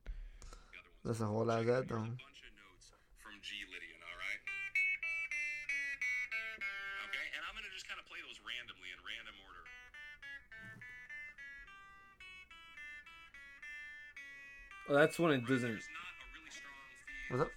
That's 1.05 1.19
a 1.19 1.25
whole 1.25 1.45
lot 1.45 1.59
of 1.59 1.65
that, 1.67 1.87
though. 1.87 1.95
a 1.95 1.99
bunch 1.99 2.41
of 2.41 2.53
notes 2.55 2.91
from 3.21 3.33
G 3.41 3.55
Lydian, 3.67 3.99
all 4.01 4.17
right? 4.17 4.41
Okay, 7.07 7.25
and 7.35 7.43
I'm 7.45 7.53
going 7.53 7.67
to 7.67 7.73
just 7.75 7.87
kind 7.87 7.99
of 7.99 8.07
play 8.07 8.19
those 8.23 8.39
randomly 8.41 8.89
in 8.89 8.99
random 9.03 9.35
order. 9.43 9.63
Oh, 14.89 14.95
that's 14.95 15.19
when 15.19 15.31
it 15.31 15.45
doesn't. 15.45 15.75
There's 15.75 15.91
not 15.91 16.07
a 16.07 16.27
really 16.33 16.51
strong 16.51 16.79
theme 17.05 17.37
What's 17.37 17.43
up? 17.43 17.51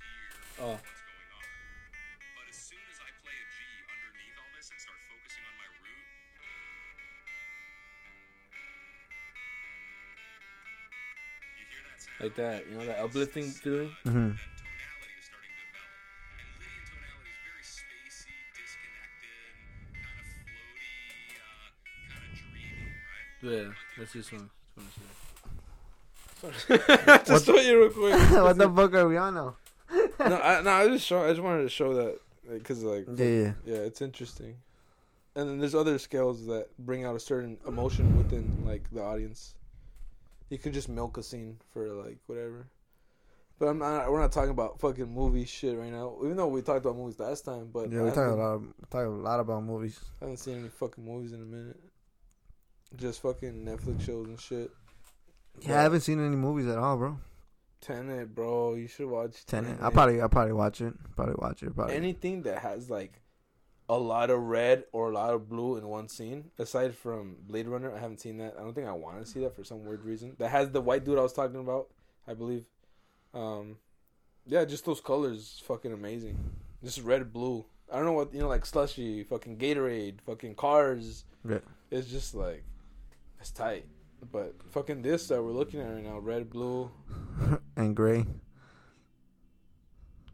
Oh. 0.60 0.95
Like 12.20 12.34
that, 12.36 12.66
you 12.70 12.78
know, 12.78 12.86
that 12.86 12.98
uplifting 12.98 13.50
feeling? 13.50 13.90
Mm-hmm. 14.06 14.30
That 14.30 14.40
tonality 14.40 15.12
is 15.20 15.26
starting 15.28 15.52
to 15.52 15.64
develop. 15.68 15.92
And 16.40 16.48
Lydian 16.56 16.84
tonality 16.88 17.36
is 17.36 17.44
very 17.44 17.64
spacey, 17.76 18.32
disconnected, 18.56 19.52
kind 20.00 20.16
of 20.16 20.26
floaty, 20.40 20.96
uh, 21.36 21.76
kind 22.08 22.24
of 22.24 22.32
dreamy, 22.40 22.88
right? 23.12 23.68
Yeah, 23.68 23.76
that's 23.98 24.12
this 24.14 24.32
one. 24.32 24.48
just 27.26 27.44
show 27.46 27.56
you 27.56 27.80
real 27.80 27.90
quick. 27.90 28.30
what 28.42 28.56
the 28.56 28.70
fuck 28.70 28.94
are 28.94 29.08
we 29.08 29.16
on 29.16 29.34
now? 29.34 29.56
no, 30.20 30.36
I, 30.40 30.62
no, 30.62 30.70
I 30.70 30.88
just 30.88 31.06
show. 31.06 31.22
I 31.22 31.30
just 31.30 31.42
wanted 31.42 31.62
to 31.62 31.68
show 31.68 31.94
that 31.94 32.18
because 32.50 32.82
like 32.82 33.06
Yeah, 33.14 33.24
yeah. 33.26 33.52
yeah, 33.64 33.76
it's 33.76 34.00
interesting. 34.00 34.56
And 35.34 35.48
then 35.50 35.58
there's 35.58 35.74
other 35.74 35.98
scales 35.98 36.46
that 36.46 36.68
bring 36.78 37.04
out 37.04 37.14
a 37.14 37.20
certain 37.20 37.58
emotion 37.68 38.16
within 38.16 38.64
like 38.64 38.82
the 38.90 39.02
audience. 39.02 39.54
You 40.48 40.58
could 40.58 40.72
just 40.72 40.88
milk 40.88 41.18
a 41.18 41.22
scene 41.22 41.58
for 41.72 41.88
like 41.88 42.18
whatever. 42.26 42.68
But 43.58 43.68
I'm 43.68 43.78
not. 43.78 44.10
We're 44.10 44.20
not 44.20 44.32
talking 44.32 44.50
about 44.50 44.80
fucking 44.80 45.12
movie 45.12 45.46
shit 45.46 45.78
right 45.78 45.90
now. 45.90 46.16
Even 46.22 46.36
though 46.36 46.48
we 46.48 46.60
talked 46.62 46.84
about 46.84 46.96
movies 46.96 47.18
last 47.18 47.44
time, 47.44 47.70
but 47.72 47.90
Yeah, 47.90 48.02
we 48.02 48.10
talk 48.10 48.30
a 48.30 48.34
lot, 48.34 48.54
of, 48.54 48.64
talk 48.90 49.06
a 49.06 49.08
lot 49.08 49.40
about 49.40 49.62
movies. 49.64 49.98
I 50.20 50.24
haven't 50.24 50.38
seen 50.38 50.58
any 50.58 50.68
fucking 50.68 51.04
movies 51.04 51.32
in 51.32 51.40
a 51.40 51.46
minute. 51.46 51.80
Just 52.96 53.22
fucking 53.22 53.64
Netflix 53.64 54.02
shows 54.02 54.26
and 54.28 54.38
shit. 54.38 54.70
Yeah, 55.62 55.80
I 55.80 55.82
haven't 55.82 56.00
seen 56.00 56.24
any 56.24 56.36
movies 56.36 56.66
at 56.66 56.78
all, 56.78 56.96
bro. 56.98 57.18
Tenet, 57.80 58.34
bro. 58.34 58.74
You 58.74 58.88
should 58.88 59.08
watch 59.08 59.44
Tenet. 59.46 59.78
I'll 59.80 59.90
probably, 59.90 60.20
I'll 60.20 60.28
probably 60.28 60.52
watch 60.52 60.80
it. 60.80 60.94
Probably 61.14 61.34
watch 61.38 61.62
it. 61.62 61.74
Probably. 61.74 61.94
anything 61.94 62.42
that 62.42 62.58
has 62.58 62.90
like 62.90 63.20
a 63.88 63.96
lot 63.96 64.30
of 64.30 64.40
red 64.40 64.84
or 64.92 65.10
a 65.10 65.14
lot 65.14 65.34
of 65.34 65.48
blue 65.48 65.76
in 65.76 65.86
one 65.86 66.08
scene. 66.08 66.50
Aside 66.58 66.94
from 66.94 67.36
Blade 67.46 67.68
Runner, 67.68 67.94
I 67.94 68.00
haven't 68.00 68.20
seen 68.20 68.38
that. 68.38 68.54
I 68.58 68.62
don't 68.62 68.74
think 68.74 68.88
I 68.88 68.92
want 68.92 69.24
to 69.24 69.30
see 69.30 69.40
that 69.40 69.54
for 69.54 69.64
some 69.64 69.84
weird 69.84 70.04
reason. 70.04 70.34
That 70.38 70.50
has 70.50 70.70
the 70.70 70.80
white 70.80 71.04
dude 71.04 71.18
I 71.18 71.22
was 71.22 71.32
talking 71.32 71.60
about, 71.60 71.88
I 72.26 72.34
believe. 72.34 72.66
Um, 73.32 73.76
yeah, 74.46 74.64
just 74.64 74.84
those 74.84 75.00
colors, 75.00 75.62
fucking 75.66 75.92
amazing. 75.92 76.38
Just 76.82 77.00
red, 77.02 77.32
blue. 77.32 77.64
I 77.92 77.96
don't 77.96 78.06
know 78.06 78.12
what 78.12 78.34
you 78.34 78.40
know, 78.40 78.48
like 78.48 78.66
slushy, 78.66 79.22
fucking 79.22 79.58
Gatorade, 79.58 80.20
fucking 80.22 80.56
cars. 80.56 81.24
Yeah. 81.48 81.58
It's 81.90 82.08
just 82.08 82.34
like 82.34 82.64
it's 83.40 83.50
tight. 83.50 83.86
But 84.32 84.54
fucking 84.70 85.02
this 85.02 85.28
that 85.28 85.42
we're 85.42 85.52
looking 85.52 85.80
at 85.80 85.92
right 85.92 86.02
now, 86.02 86.18
red, 86.18 86.50
blue. 86.50 86.90
and 87.76 87.94
gray. 87.94 88.24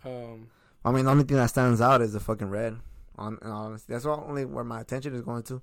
Um, 0.05 0.49
I 0.85 0.91
mean, 0.91 1.05
the 1.05 1.11
only 1.11 1.25
thing 1.25 1.37
that 1.37 1.51
stands 1.51 1.81
out 1.81 2.01
is 2.01 2.13
the 2.13 2.21
fucking 2.21 2.49
red. 2.49 2.79
On, 3.17 3.39
in 3.43 3.49
honesty, 3.49 3.93
that's 3.93 4.07
all, 4.07 4.25
only 4.27 4.45
where 4.45 4.65
my 4.65 4.81
attention 4.81 5.15
is 5.15 5.23
going 5.23 5.43
to. 5.45 5.61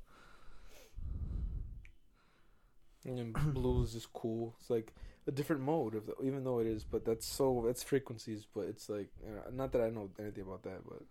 And 3.06 3.34
blues 3.54 3.96
is 3.96 4.06
cool. 4.06 4.56
It's 4.60 4.70
like 4.70 4.94
a 5.28 5.32
different 5.32 5.62
mode 5.62 5.96
of 5.96 6.06
the, 6.06 6.14
even 6.24 6.44
though 6.44 6.60
it 6.60 6.68
is, 6.68 6.84
but 6.84 7.06
that's 7.06 7.26
so 7.26 7.64
that's 7.66 7.82
frequencies. 7.82 8.46
But 8.54 8.66
it's 8.66 8.90
like 8.90 9.10
you 9.26 9.34
know, 9.34 9.42
not 9.52 9.72
that 9.72 9.82
I 9.82 9.90
know 9.90 10.10
anything 10.20 10.44
about 10.44 10.64
that, 10.64 10.82
but 10.88 11.02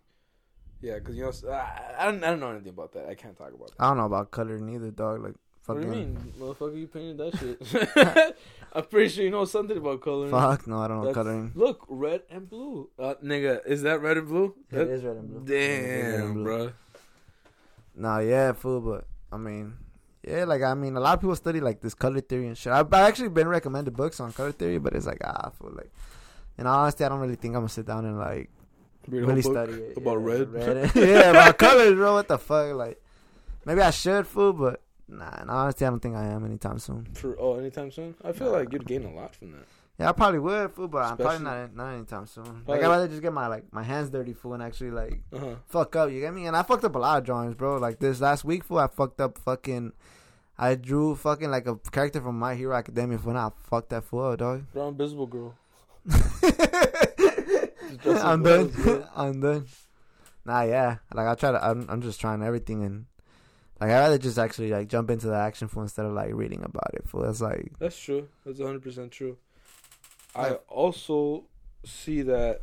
yeah, 0.81 0.95
because 0.95 1.15
you 1.15 1.23
know 1.23 1.51
I, 1.51 1.95
I 1.99 2.05
don't 2.05 2.23
I 2.23 2.27
don't 2.27 2.39
know 2.39 2.51
anything 2.51 2.69
about 2.69 2.93
that. 2.93 3.07
I 3.07 3.15
can't 3.15 3.37
talk 3.37 3.53
about 3.53 3.69
that. 3.69 3.83
I 3.83 3.87
don't 3.87 3.97
know 3.97 4.05
about 4.05 4.31
color 4.31 4.59
neither, 4.59 4.91
dog. 4.91 5.23
Like 5.23 5.35
What 5.75 5.81
do 5.81 5.87
you 5.87 5.93
mean, 5.93 6.33
motherfucker? 6.39 6.79
You 6.79 6.87
painted 6.87 7.17
that 7.17 7.37
shit. 7.37 8.35
I'm 8.73 8.85
pretty 8.85 9.09
sure 9.09 9.23
you 9.23 9.31
know 9.31 9.45
something 9.45 9.77
about 9.77 10.01
coloring. 10.01 10.31
Fuck 10.31 10.67
no, 10.67 10.79
I 10.79 10.87
don't 10.87 10.97
know 10.97 11.05
That's- 11.05 11.23
coloring. 11.23 11.51
Look, 11.55 11.85
red 11.87 12.23
and 12.29 12.49
blue. 12.49 12.89
Uh, 12.97 13.15
nigga, 13.23 13.65
is 13.65 13.81
that 13.83 14.01
red 14.01 14.17
and 14.17 14.27
blue? 14.27 14.55
Yeah, 14.71 14.79
it 14.79 14.89
is 14.89 15.03
red 15.03 15.17
and 15.17 15.29
blue. 15.29 15.39
Red 15.39 15.71
and 15.71 16.17
Damn, 16.17 16.33
blue. 16.33 16.43
bro. 16.43 16.71
Nah, 17.95 18.19
yeah, 18.19 18.53
fool, 18.53 18.81
but 18.81 19.07
I 19.31 19.37
mean, 19.37 19.73
yeah, 20.27 20.45
like 20.45 20.61
I 20.61 20.73
mean, 20.73 20.95
a 20.95 20.99
lot 20.99 21.15
of 21.15 21.21
people 21.21 21.35
study 21.35 21.59
like 21.59 21.81
this 21.81 21.93
color 21.93 22.21
theory 22.21 22.47
and 22.47 22.57
shit. 22.57 22.71
I've, 22.71 22.87
I've 22.93 23.07
actually 23.07 23.29
been 23.29 23.47
recommended 23.47 23.95
books 23.95 24.19
on 24.19 24.31
color 24.33 24.51
theory, 24.51 24.77
but 24.77 24.93
it's 24.93 25.05
like 25.05 25.21
ah, 25.23 25.51
fool, 25.57 25.73
like. 25.75 25.91
In 26.57 26.67
all 26.67 26.79
honesty, 26.79 27.05
I 27.05 27.09
don't 27.09 27.19
really 27.21 27.35
think 27.35 27.55
I'm 27.55 27.61
gonna 27.61 27.69
sit 27.69 27.85
down 27.85 28.03
and 28.03 28.17
like 28.17 28.49
Read 29.07 29.23
really 29.23 29.41
study 29.41 29.71
it. 29.71 29.97
about 29.97 30.19
yeah, 30.19 30.25
red. 30.25 30.91
yeah, 30.95 31.29
about 31.31 31.57
colors, 31.57 31.93
bro. 31.93 32.13
What 32.15 32.27
the 32.27 32.37
fuck? 32.37 32.75
Like, 32.75 33.01
maybe 33.63 33.79
I 33.81 33.91
should, 33.91 34.27
fool, 34.27 34.51
but 34.51 34.81
nah. 35.09 35.41
In 35.41 35.49
all 35.49 35.57
honesty, 35.57 35.85
I 35.85 35.89
don't 35.89 35.99
think 35.99 36.15
I 36.15 36.25
am 36.25 36.45
anytime 36.45 36.79
soon. 36.79 37.07
For 37.13 37.35
oh, 37.39 37.55
anytime 37.57 37.91
soon. 37.91 38.15
I 38.23 38.31
feel 38.31 38.51
like 38.51 38.71
you'd 38.71 38.85
gain 38.85 39.03
a 39.05 39.13
lot 39.13 39.35
from 39.35 39.51
that. 39.53 39.65
Yeah, 39.99 40.09
I 40.09 40.11
probably 40.13 40.39
would, 40.39 40.71
fool, 40.71 40.87
but 40.87 40.99
I'm 40.99 41.17
probably 41.17 41.25
Especially- 41.35 41.43
not 41.43 41.75
not 41.75 41.93
anytime 41.93 42.25
soon. 42.25 42.63
Like, 42.65 42.81
I'd 42.81 42.87
rather 42.87 43.07
just 43.09 43.21
get 43.21 43.33
my 43.33 43.47
like 43.47 43.65
my 43.73 43.83
hands 43.83 44.09
dirty, 44.09 44.33
fool, 44.33 44.53
and 44.53 44.63
actually 44.63 44.91
like 44.91 45.21
Uh 45.33 45.39
huh. 45.39 45.55
fuck 45.67 45.95
up. 45.97 46.09
You 46.11 46.21
get 46.21 46.33
me? 46.33 46.45
And 46.47 46.55
I 46.55 46.63
fucked 46.63 46.85
up 46.85 46.95
a 46.95 46.99
lot 46.99 47.17
of 47.17 47.25
drawings, 47.25 47.55
bro. 47.55 47.77
Like 47.77 47.99
this 47.99 48.21
last 48.21 48.45
week, 48.45 48.63
fool, 48.63 48.77
I 48.79 48.87
fucked 48.87 49.19
up 49.19 49.37
fucking. 49.39 49.91
I 50.57 50.75
drew 50.75 51.15
fucking 51.15 51.49
like 51.51 51.67
a 51.67 51.75
character 51.91 52.21
from 52.21 52.37
My 52.39 52.55
Hero 52.55 52.75
Academia, 52.75 53.17
fool. 53.17 53.31
And 53.31 53.39
I 53.39 53.49
fucked 53.69 53.89
that 53.89 54.03
fool 54.05 54.25
up, 54.31 54.39
dog. 54.39 54.63
Draw 54.73 54.87
invisible 54.89 55.27
girl. 55.27 55.55
I'm 58.05 58.43
done. 58.43 58.71
I'm 59.15 59.39
done. 59.41 59.65
Nah, 60.45 60.61
yeah. 60.63 60.97
Like 61.13 61.27
I 61.27 61.35
try 61.35 61.51
to. 61.51 61.63
I'm, 61.65 61.85
I'm 61.89 62.01
just 62.01 62.19
trying 62.21 62.41
everything, 62.43 62.83
and 62.83 63.05
like 63.79 63.89
I 63.91 63.99
rather 63.99 64.17
just 64.17 64.37
actually 64.37 64.69
like 64.71 64.87
jump 64.89 65.09
into 65.09 65.27
the 65.27 65.35
action 65.35 65.67
for 65.67 65.81
instead 65.83 66.05
of 66.05 66.13
like 66.13 66.33
reading 66.33 66.63
about 66.63 66.93
it. 66.93 67.07
For 67.07 67.25
That's 67.25 67.41
like 67.41 67.71
That's 67.79 67.99
true. 67.99 68.27
That's 68.45 68.59
100 68.59 68.81
percent 68.81 69.11
true. 69.11 69.37
I 70.35 70.51
also 70.67 71.45
see 71.85 72.21
that 72.23 72.61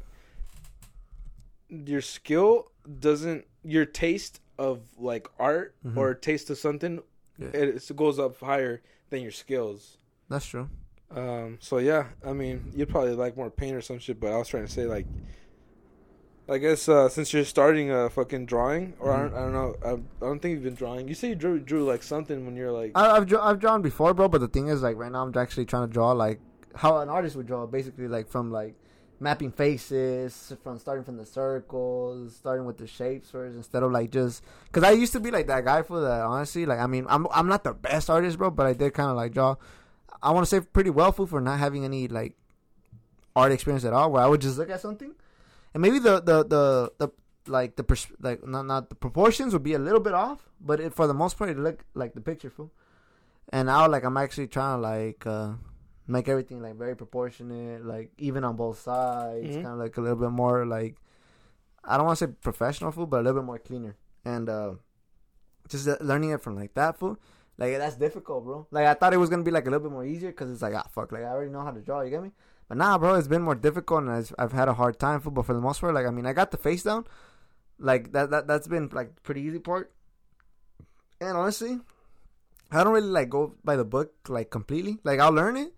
your 1.69 2.01
skill 2.01 2.71
doesn't 3.01 3.45
your 3.65 3.85
taste 3.85 4.41
of 4.59 4.81
like 4.99 5.29
art 5.39 5.75
Mhm. 5.85 5.97
or 5.97 6.15
taste 6.15 6.49
of 6.51 6.59
something 6.59 7.03
Yeah. 7.39 7.49
it, 7.49 7.91
it 7.91 7.97
goes 7.97 8.19
up 8.19 8.39
higher 8.41 8.83
than 9.11 9.21
your 9.23 9.33
skills. 9.33 9.99
that's 10.29 10.47
true. 10.47 10.69
Um. 11.11 11.59
So 11.61 11.79
yeah, 11.79 12.09
I 12.25 12.33
mean, 12.33 12.73
you'd 12.75 12.89
probably 12.89 13.13
like 13.15 13.37
more 13.37 13.51
paint 13.51 13.77
or 13.77 13.81
some 13.81 13.99
shit. 14.01 14.19
But 14.19 14.33
I 14.33 14.37
was 14.39 14.49
trying 14.49 14.67
to 14.67 14.73
say 14.73 14.87
like, 14.87 15.07
I 16.49 16.59
guess 16.59 16.89
uh, 16.89 17.09
since 17.09 17.33
you're 17.33 17.45
starting 17.45 17.91
a 17.91 18.09
fucking 18.09 18.47
drawing, 18.47 18.95
or 19.01 19.13
I, 19.13 19.23
don't, 19.23 19.35
I 19.35 19.41
don't 19.41 19.53
know, 19.53 19.75
I, 19.85 19.91
I 19.95 20.29
don't 20.29 20.41
think 20.41 20.53
you've 20.55 20.63
been 20.63 20.77
drawing. 20.77 21.09
You 21.09 21.15
say 21.15 21.31
you 21.31 21.35
drew 21.35 21.59
drew 21.59 21.85
like 21.85 22.05
something 22.05 22.47
when 22.47 22.55
you're 22.55 22.71
like, 22.71 22.93
I, 22.95 23.11
I've 23.11 23.27
draw, 23.27 23.45
I've 23.45 23.59
drawn 23.59 23.83
before, 23.83 24.15
bro. 24.15 24.29
But 24.29 24.39
the 24.39 24.49
thing 24.49 24.69
is, 24.69 24.83
like 24.83 24.97
right 24.97 25.11
now, 25.11 25.23
I'm 25.23 25.37
actually 25.37 25.65
trying 25.67 25.89
to 25.89 25.93
draw 25.93 26.13
like 26.13 26.41
how 26.77 26.99
an 26.99 27.09
artist 27.09 27.35
would 27.35 27.47
draw, 27.47 27.67
basically 27.67 28.07
like 28.07 28.29
from 28.29 28.53
like 28.53 28.77
mapping 29.19 29.51
faces, 29.51 30.53
from 30.63 30.79
starting 30.79 31.03
from 31.03 31.17
the 31.17 31.27
circles, 31.27 32.37
starting 32.37 32.65
with 32.65 32.79
the 32.79 32.87
shapes 32.87 33.31
first, 33.31 33.57
instead 33.57 33.83
of 33.83 33.91
like 33.91 34.11
just 34.13 34.45
because 34.67 34.85
I 34.85 34.93
used 34.93 35.13
to 35.15 35.21
be 35.21 35.33
like 35.33 35.49
that 35.49 35.65
guy 35.65 35.83
for 35.83 36.01
that. 36.01 36.21
Honestly, 36.21 36.65
like 36.65 36.79
I 36.79 36.87
mean, 36.87 37.07
I'm 37.09 37.27
I'm 37.33 37.49
not 37.49 37.65
the 37.65 37.75
best 37.75 38.09
artist, 38.09 38.39
bro, 38.39 38.51
but 38.51 38.67
I 38.67 38.73
did 38.73 38.95
kind 38.95 39.11
of 39.11 39.17
like 39.17 39.33
draw. 39.33 39.57
I 40.23 40.31
want 40.31 40.47
to 40.47 40.49
say 40.49 40.61
pretty 40.61 40.91
well 40.91 41.11
for 41.11 41.41
not 41.41 41.59
having 41.59 41.85
any 41.85 42.07
like 42.07 42.37
art 43.35 43.51
experience 43.51 43.85
at 43.85 43.93
all, 43.93 44.13
where 44.13 44.23
I 44.23 44.29
would 44.29 44.41
just 44.41 44.59
look 44.59 44.71
at 44.71 44.81
something, 44.81 45.15
and 45.77 45.83
maybe 45.83 45.99
the 45.99 46.21
the 46.23 46.43
the, 46.43 46.93
the 46.97 47.09
like 47.53 47.77
the 47.77 47.85
pers- 47.85 48.09
like 48.19 48.41
not 48.47 48.65
not 48.65 48.89
the 48.89 48.95
proportions 48.95 49.53
would 49.53 49.63
be 49.63 49.75
a 49.75 49.79
little 49.79 50.01
bit 50.01 50.15
off, 50.15 50.49
but 50.59 50.81
it, 50.81 50.95
for 50.95 51.07
the 51.07 51.13
most 51.13 51.37
part, 51.37 51.51
it 51.51 51.59
look 51.59 51.85
like 51.93 52.15
the 52.15 52.21
picture 52.23 52.49
fool. 52.49 52.73
And 53.51 53.67
now, 53.67 53.87
like, 53.87 54.03
I'm 54.03 54.17
actually 54.17 54.49
trying 54.49 54.79
to 54.79 54.81
like 54.81 55.27
uh, 55.27 55.53
make 56.09 56.29
everything 56.29 56.63
like 56.63 56.77
very 56.77 56.97
proportionate, 56.97 57.85
like 57.85 58.11
even 58.17 58.43
on 58.43 58.57
both 58.57 58.81
sides, 58.81 59.53
Mhm. 59.53 59.63
kind 59.65 59.75
of 59.77 59.79
like 59.79 59.97
a 59.99 60.01
little 60.01 60.17
bit 60.17 60.31
more 60.31 60.65
like 60.65 60.97
I 61.85 61.99
don't 61.99 62.07
want 62.07 62.19
to 62.21 62.27
say 62.27 62.33
professional 62.41 62.91
food, 62.91 63.11
but 63.11 63.21
a 63.21 63.23
little 63.23 63.43
bit 63.43 63.47
more 63.47 63.59
cleaner. 63.59 63.97
And 64.25 64.49
uh, 64.49 64.73
just 65.69 65.87
learning 66.01 66.31
it 66.31 66.41
from 66.41 66.57
like 66.57 66.73
that 66.73 66.97
food, 66.99 67.19
like 67.59 67.77
that's 67.77 67.97
difficult, 67.97 68.45
bro. 68.45 68.67
Like 68.71 68.87
I 68.87 68.95
thought 68.95 69.13
it 69.13 69.19
was 69.19 69.29
gonna 69.29 69.43
be 69.45 69.51
like 69.51 69.67
a 69.67 69.71
little 69.71 69.87
bit 69.89 69.93
more 69.93 70.07
easier 70.07 70.31
because 70.31 70.51
it's 70.51 70.63
like 70.63 70.75
ah 70.75 70.89
fuck, 70.91 71.13
like 71.13 71.23
I 71.23 71.27
already 71.29 71.51
know 71.53 71.61
how 71.61 71.71
to 71.71 71.81
draw. 71.83 72.01
You 72.01 72.11
get 72.11 72.23
me? 72.23 72.33
But 72.69 72.79
nah, 72.79 72.99
bro, 72.99 73.15
it's 73.15 73.29
been 73.29 73.43
more 73.43 73.55
difficult, 73.55 74.03
and 74.03 74.11
I've, 74.11 74.35
I've 74.39 74.53
had 74.53 74.69
a 74.69 74.75
hard 74.75 74.99
time. 74.99 75.21
Fool, 75.21 75.33
but 75.33 75.47
for 75.47 75.55
the 75.55 75.61
most 75.61 75.81
part, 75.81 75.95
like 75.95 76.07
I 76.07 76.11
mean, 76.11 76.27
I 76.27 76.33
got 76.33 76.51
the 76.51 76.57
face 76.57 76.83
down. 76.83 77.07
Like 77.79 78.13
that 78.13 78.31
that 78.31 78.47
that's 78.47 78.69
been 78.69 78.89
like 78.93 79.23
pretty 79.23 79.43
easy 79.43 79.59
part. 79.59 79.93
And 81.21 81.37
honestly, 81.37 81.79
I 82.71 82.83
don't 82.83 82.93
really 82.93 83.09
like 83.09 83.31
go 83.31 83.55
by 83.65 83.77
the 83.77 83.85
book 83.85 84.15
like 84.29 84.51
completely. 84.51 84.99
Like 85.05 85.21
I'll 85.21 85.33
learn 85.33 85.57
it, 85.57 85.75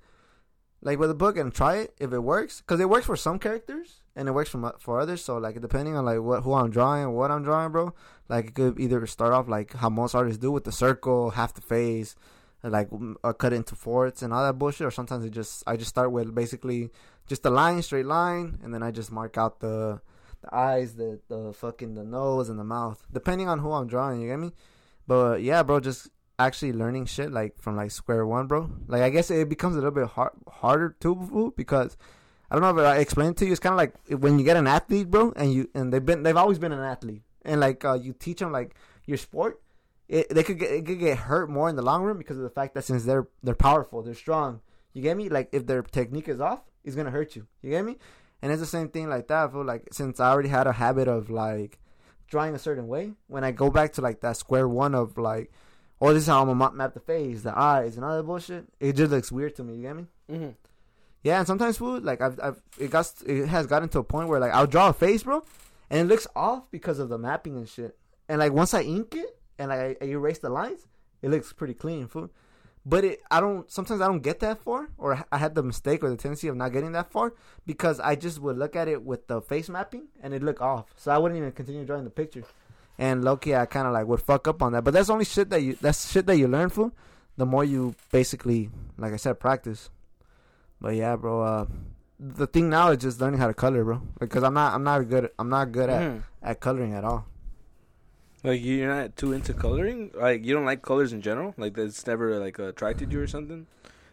like 0.81 0.99
with 0.99 1.11
the 1.11 1.15
book 1.15 1.37
and 1.37 1.53
try 1.53 1.77
it 1.77 1.95
if 1.99 2.13
it 2.13 2.21
works, 2.21 2.61
because 2.61 2.81
it 2.81 2.89
works 2.89 3.07
for 3.07 3.17
some 3.17 3.39
characters 3.39 4.01
and 4.17 4.29
it 4.29 4.33
works 4.33 4.51
for 4.51 4.75
for 4.79 5.01
others. 5.01 5.25
So 5.25 5.37
like 5.39 5.61
depending 5.61 5.97
on 5.97 6.05
like 6.05 6.21
what 6.21 6.43
who 6.43 6.55
I'm 6.55 6.71
drawing 6.71 7.13
what 7.13 7.31
I'm 7.31 7.43
drawing, 7.43 7.73
bro, 7.73 7.95
like 8.29 8.47
it 8.47 8.55
could 8.55 8.81
either 8.81 9.07
start 9.07 9.33
off 9.33 9.49
like 9.49 9.75
how 9.75 9.91
most 9.91 10.15
artists 10.15 10.39
do 10.39 10.51
with 10.51 10.65
the 10.65 10.73
circle, 10.73 11.31
half 11.31 11.53
the 11.53 11.61
face, 11.61 12.17
like 12.63 12.89
uh, 13.23 13.33
cut 13.33 13.53
into 13.53 13.75
fourths 13.75 14.23
and 14.23 14.33
all 14.33 14.45
that 14.45 14.59
bullshit. 14.59 14.87
Or 14.87 14.91
sometimes 14.91 15.25
it 15.25 15.31
just 15.31 15.63
I 15.67 15.77
just 15.77 15.91
start 15.91 16.13
with 16.13 16.35
basically 16.35 16.91
just 17.27 17.45
a 17.45 17.51
line, 17.51 17.83
straight 17.83 18.07
line, 18.07 18.59
and 18.63 18.73
then 18.73 18.83
I 18.83 18.91
just 18.91 19.13
mark 19.13 19.39
out 19.39 19.61
the 19.61 20.01
the 20.43 20.55
eyes, 20.55 20.95
the 20.95 21.21
the 21.29 21.53
fucking 21.53 21.95
the 21.95 22.05
nose 22.05 22.49
and 22.49 22.59
the 22.59 22.65
mouth, 22.65 23.07
depending 23.13 23.49
on 23.49 23.59
who 23.59 23.73
I'm 23.73 23.87
drawing. 23.87 24.21
You 24.21 24.29
get 24.29 24.39
me? 24.39 24.53
But 25.07 25.43
yeah, 25.43 25.63
bro, 25.63 25.81
just 25.81 26.09
actually 26.39 26.73
learning 26.73 27.07
shit 27.07 27.33
like 27.33 27.61
from 27.61 27.77
like 27.77 27.91
square 27.91 28.27
one, 28.27 28.47
bro. 28.47 28.71
Like 28.87 29.03
I 29.03 29.11
guess 29.11 29.31
it 29.31 29.49
becomes 29.49 29.75
a 29.75 29.79
little 29.79 29.91
bit 29.91 30.07
hard 30.07 30.33
harder 30.49 30.97
too 31.01 31.53
because 31.57 31.97
I 32.51 32.55
don't 32.55 32.63
know 32.63 32.83
if 32.83 32.87
I 32.87 32.99
explained 32.99 33.37
to 33.39 33.47
you. 33.47 33.53
It's 33.53 33.61
kind 33.61 33.73
of 33.73 33.79
like 33.79 34.21
when 34.21 34.39
you 34.39 34.45
get 34.45 34.57
an 34.57 34.67
athlete, 34.67 35.11
bro, 35.11 35.33
and 35.37 35.53
you 35.53 35.69
and 35.75 35.93
they've 35.93 36.05
been 36.05 36.23
they've 36.23 36.37
always 36.37 36.59
been 36.59 36.73
an 36.73 36.81
athlete, 36.81 37.23
and 37.45 37.61
like 37.61 37.85
uh, 37.85 37.95
you 37.95 38.13
teach 38.13 38.39
them 38.39 38.53
like 38.53 38.75
your 39.05 39.19
sport. 39.19 39.61
It, 40.09 40.31
they 40.31 40.43
could 40.43 40.59
get 40.59 40.73
it 40.73 40.87
could 40.87 40.99
get 40.99 41.19
hurt 41.19 41.51
more 41.51 41.69
in 41.69 41.77
the 41.77 41.83
long 41.83 42.03
run 42.03 42.17
because 42.17 42.39
of 42.39 42.43
the 42.43 42.51
fact 42.51 42.75
that 42.75 42.85
since 42.85 43.05
they're 43.05 43.29
they're 43.43 43.55
powerful, 43.55 44.03
they're 44.03 44.15
strong. 44.15 44.61
You 44.95 45.03
get 45.03 45.17
me? 45.17 45.29
Like 45.29 45.51
if 45.53 45.67
their 45.67 45.83
technique 45.83 46.29
is 46.29 46.41
off, 46.41 46.61
it's 46.85 46.97
gonna 46.97 47.11
hurt 47.11 47.37
you. 47.37 47.47
You 47.63 47.71
get 47.71 47.85
me? 47.85 47.99
And 48.41 48.51
it's 48.51 48.61
the 48.61 48.67
same 48.67 48.89
thing 48.89 49.09
like 49.11 49.29
that. 49.29 49.53
Fool. 49.53 49.65
Like 49.65 49.89
since 49.93 50.19
I 50.19 50.31
already 50.31 50.49
had 50.49 50.67
a 50.67 50.73
habit 50.73 51.09
of 51.09 51.29
like 51.29 51.79
drawing 52.27 52.55
a 52.55 52.59
certain 52.59 52.89
way, 52.89 53.13
when 53.27 53.45
I 53.45 53.51
go 53.51 53.71
back 53.71 53.93
to 53.95 54.01
like 54.01 54.21
that 54.21 54.37
square 54.37 54.67
one 54.67 54.95
of 54.95 55.19
like, 55.19 55.53
oh, 56.01 56.15
this 56.15 56.23
is 56.23 56.29
how 56.29 56.41
I'm 56.41 56.59
gonna 56.59 56.75
map 56.75 56.95
the 56.95 57.01
face, 57.01 57.43
the 57.43 57.57
eyes, 57.57 57.97
and 57.97 58.05
all 58.05 58.17
that 58.17 58.23
bullshit. 58.23 58.65
It 58.81 58.95
just 58.95 59.13
looks 59.13 59.31
weird 59.31 59.57
to 59.57 59.65
me. 59.65 59.77
You 59.77 59.83
get 59.83 59.97
me? 59.97 60.07
mm-hmm. 60.31 60.51
Yeah, 61.23 61.39
and 61.39 61.47
sometimes 61.47 61.77
food 61.77 62.05
like 62.05 62.21
I've, 62.21 62.39
I've 62.43 62.63
it 62.79 62.91
got 62.91 63.13
it 63.27 63.47
has 63.47 63.67
gotten 63.67 63.89
to 63.91 63.99
a 63.99 64.05
point 64.05 64.29
where 64.29 64.41
like 64.41 64.53
I'll 64.53 64.67
draw 64.67 64.89
a 64.89 64.93
face, 64.93 65.25
bro, 65.25 65.45
and 65.91 66.01
it 66.01 66.05
looks 66.05 66.27
off 66.35 66.71
because 66.71 66.99
of 66.99 67.09
the 67.09 67.19
mapping 67.19 67.57
and 67.57 67.69
shit. 67.69 67.99
And 68.29 68.39
like 68.39 68.53
once 68.53 68.73
I 68.73 68.83
ink 68.83 69.15
it 69.15 69.38
and 69.59 69.69
like 69.71 69.99
I, 70.01 70.05
I 70.05 70.09
erase 70.09 70.39
the 70.39 70.51
lines, 70.51 70.87
it 71.23 71.31
looks 71.31 71.53
pretty 71.53 71.75
clean, 71.75 72.07
food. 72.09 72.31
But 72.87 73.05
it 73.05 73.21
I 73.31 73.41
don't 73.41 73.71
sometimes 73.71 74.01
I 74.01 74.07
don't 74.07 74.23
get 74.23 74.41
that 74.41 74.59
far, 74.59 74.89
or 74.97 75.25
I 75.31 75.37
had 75.39 75.55
the 75.55 75.63
mistake 75.63 76.03
or 76.03 76.11
the 76.11 76.17
tendency 76.17 76.49
of 76.49 76.57
not 76.57 76.73
getting 76.73 76.93
that 76.93 77.11
far 77.11 77.35
because 77.67 78.01
I 78.01 78.15
just 78.15 78.41
would 78.41 78.57
look 78.57 78.77
at 78.77 78.89
it 78.89 79.03
with 79.03 79.27
the 79.27 79.43
face 79.43 79.69
mapping 79.69 80.05
and 80.23 80.33
it 80.33 80.43
look 80.43 80.61
off, 80.63 80.87
so 80.97 81.11
I 81.13 81.19
wouldn't 81.19 81.37
even 81.39 81.53
continue 81.53 81.85
drawing 81.85 82.05
the 82.05 82.11
picture. 82.11 82.45
And 82.99 83.23
low 83.25 83.37
key, 83.37 83.55
I 83.55 83.67
kind 83.67 83.87
of 83.87 83.93
like 83.93 84.07
would 84.07 84.23
fuck 84.23 84.49
up 84.49 84.63
on 84.63 84.73
that, 84.73 84.85
but 84.85 84.95
that's 84.95 85.11
only 85.11 85.25
shit 85.25 85.51
that 85.51 85.63
you 85.63 85.77
that's 85.81 86.11
shit 86.11 86.27
that 86.27 86.37
you 86.37 86.49
learn 86.49 86.69
from. 86.71 86.93
The 87.37 87.47
more 87.47 87.65
you 87.65 87.95
basically, 88.11 88.71
like 88.97 89.13
I 89.13 89.17
said, 89.17 89.39
practice. 89.39 89.91
But 90.81 90.95
yeah, 90.97 91.15
bro. 91.17 91.43
Uh, 91.43 91.67
the 92.19 92.49
thing 92.49 92.69
now 92.71 92.91
is 92.91 92.99
just 92.99 93.21
learning 93.21 93.39
how 93.39 93.47
to 93.47 93.55
color, 93.55 93.85
bro. 93.85 94.03
Because 94.19 94.43
I'm 94.43 94.55
not, 94.55 94.75
I'm 94.75 94.83
not 94.83 95.09
good. 95.09 95.31
I'm 95.39 95.49
not 95.49 95.71
good 95.71 95.89
at 95.91 96.03
Mhm. 96.03 96.23
at 96.43 96.59
coloring 96.61 96.95
at 96.95 97.05
all. 97.05 97.27
Like 98.45 98.63
you're 98.63 98.95
not 98.95 99.17
too 99.17 99.33
into 99.33 99.53
coloring. 99.53 100.11
Like 100.15 100.45
you 100.45 100.55
don't 100.55 100.65
like 100.65 100.83
colors 100.83 101.13
in 101.13 101.23
general. 101.23 101.55
Like 101.57 101.75
that's 101.75 102.07
never 102.07 102.39
like 102.39 102.59
attracted 102.59 103.13
you 103.13 103.21
or 103.21 103.27
something. 103.27 103.67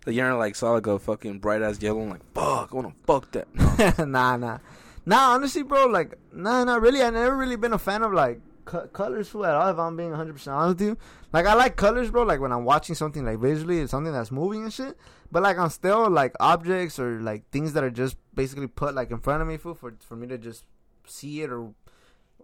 Like 0.05 0.15
you 0.15 0.21
never 0.21 0.37
like 0.37 0.55
saw 0.55 0.71
like 0.71 0.87
a 0.87 0.97
fucking 0.97 1.39
bright 1.39 1.61
ass 1.61 1.81
yellow 1.81 2.01
and 2.01 2.09
like 2.11 2.33
fuck, 2.33 2.69
I 2.71 2.75
wanna 2.75 2.93
fuck 3.05 3.31
that. 3.31 3.47
Nah, 4.07 4.37
nah, 4.37 4.59
nah. 5.05 5.33
Honestly, 5.33 5.63
bro, 5.63 5.85
like, 5.85 6.15
nah, 6.33 6.63
not 6.63 6.81
really. 6.81 7.01
I 7.01 7.09
never 7.11 7.35
really 7.35 7.55
been 7.55 7.73
a 7.73 7.77
fan 7.77 8.01
of 8.01 8.13
like 8.13 8.39
co- 8.65 8.87
colors 8.87 9.29
fool, 9.29 9.45
at 9.45 9.53
all. 9.53 9.69
If 9.69 9.77
I'm 9.77 9.95
being 9.95 10.09
100 10.09 10.33
percent 10.33 10.55
honest 10.55 10.79
with 10.79 10.87
you, 10.87 10.97
like 11.31 11.45
I 11.45 11.53
like 11.53 11.75
colors, 11.75 12.09
bro. 12.09 12.23
Like 12.23 12.39
when 12.39 12.51
I'm 12.51 12.65
watching 12.65 12.95
something 12.95 13.23
like 13.23 13.39
visually, 13.39 13.79
it's 13.79 13.91
something 13.91 14.13
that's 14.13 14.31
moving 14.31 14.63
and 14.63 14.73
shit. 14.73 14.97
But 15.31 15.43
like 15.43 15.57
I'm 15.57 15.69
still 15.69 16.09
like 16.09 16.33
objects 16.39 16.99
or 16.99 17.21
like 17.21 17.49
things 17.51 17.73
that 17.73 17.83
are 17.83 17.91
just 17.91 18.17
basically 18.33 18.67
put 18.67 18.95
like 18.95 19.11
in 19.11 19.19
front 19.19 19.43
of 19.43 19.47
me, 19.47 19.57
for 19.57 19.75
for 19.75 20.15
me 20.15 20.27
to 20.27 20.37
just 20.39 20.65
see 21.07 21.41
it 21.41 21.51
or 21.51 21.73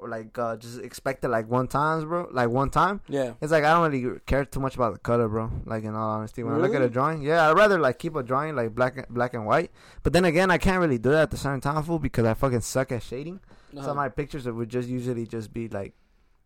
or 0.02 0.10
like 0.10 0.38
uh, 0.38 0.58
just 0.58 0.80
expect 0.80 1.24
it 1.24 1.30
like 1.30 1.48
one 1.50 1.68
times, 1.68 2.04
bro. 2.06 2.28
Like 2.32 2.50
one 2.50 2.70
time. 2.70 3.02
yeah. 3.08 3.34
It's 3.42 3.52
like 3.52 3.64
I 3.64 3.72
don't 3.74 3.92
really 3.92 4.20
care 4.26 4.44
too 4.46 4.60
much 4.60 4.76
about 4.76 4.94
the 4.94 5.00
color, 5.00 5.28
bro. 5.30 5.52
Like 5.66 5.84
in 5.84 5.96
all 5.96 6.10
honesty, 6.18 6.44
when 6.44 6.54
I 6.54 6.58
look 6.58 6.74
at 6.76 6.82
a 6.82 6.90
drawing, 6.90 7.22
yeah, 7.22 7.48
I'd 7.50 7.56
rather 7.56 7.80
like 7.80 8.00
keep 8.00 8.16
a 8.16 8.24
drawing 8.24 8.56
like 8.56 8.74
black, 8.76 9.08
black 9.10 9.34
and 9.34 9.46
white. 9.46 9.72
But 10.04 10.14
then 10.14 10.26
again, 10.26 10.50
I 10.52 10.58
can't 10.58 10.80
really 10.82 10.98
do 10.98 11.12
that 11.12 11.22
at 11.24 11.32
the 11.32 11.38
same 11.38 11.62
time, 11.62 11.82
fool, 11.84 12.00
because 12.00 12.26
I 12.26 12.34
fucking 12.34 12.62
suck 12.62 12.92
at 12.92 13.04
shading. 13.04 13.40
Uh-huh. 13.76 13.86
So 13.86 13.94
my 13.94 14.10
pictures 14.10 14.46
would 14.48 14.70
just 14.70 14.90
usually 14.90 15.26
just 15.28 15.54
be 15.54 15.70
like 15.70 15.94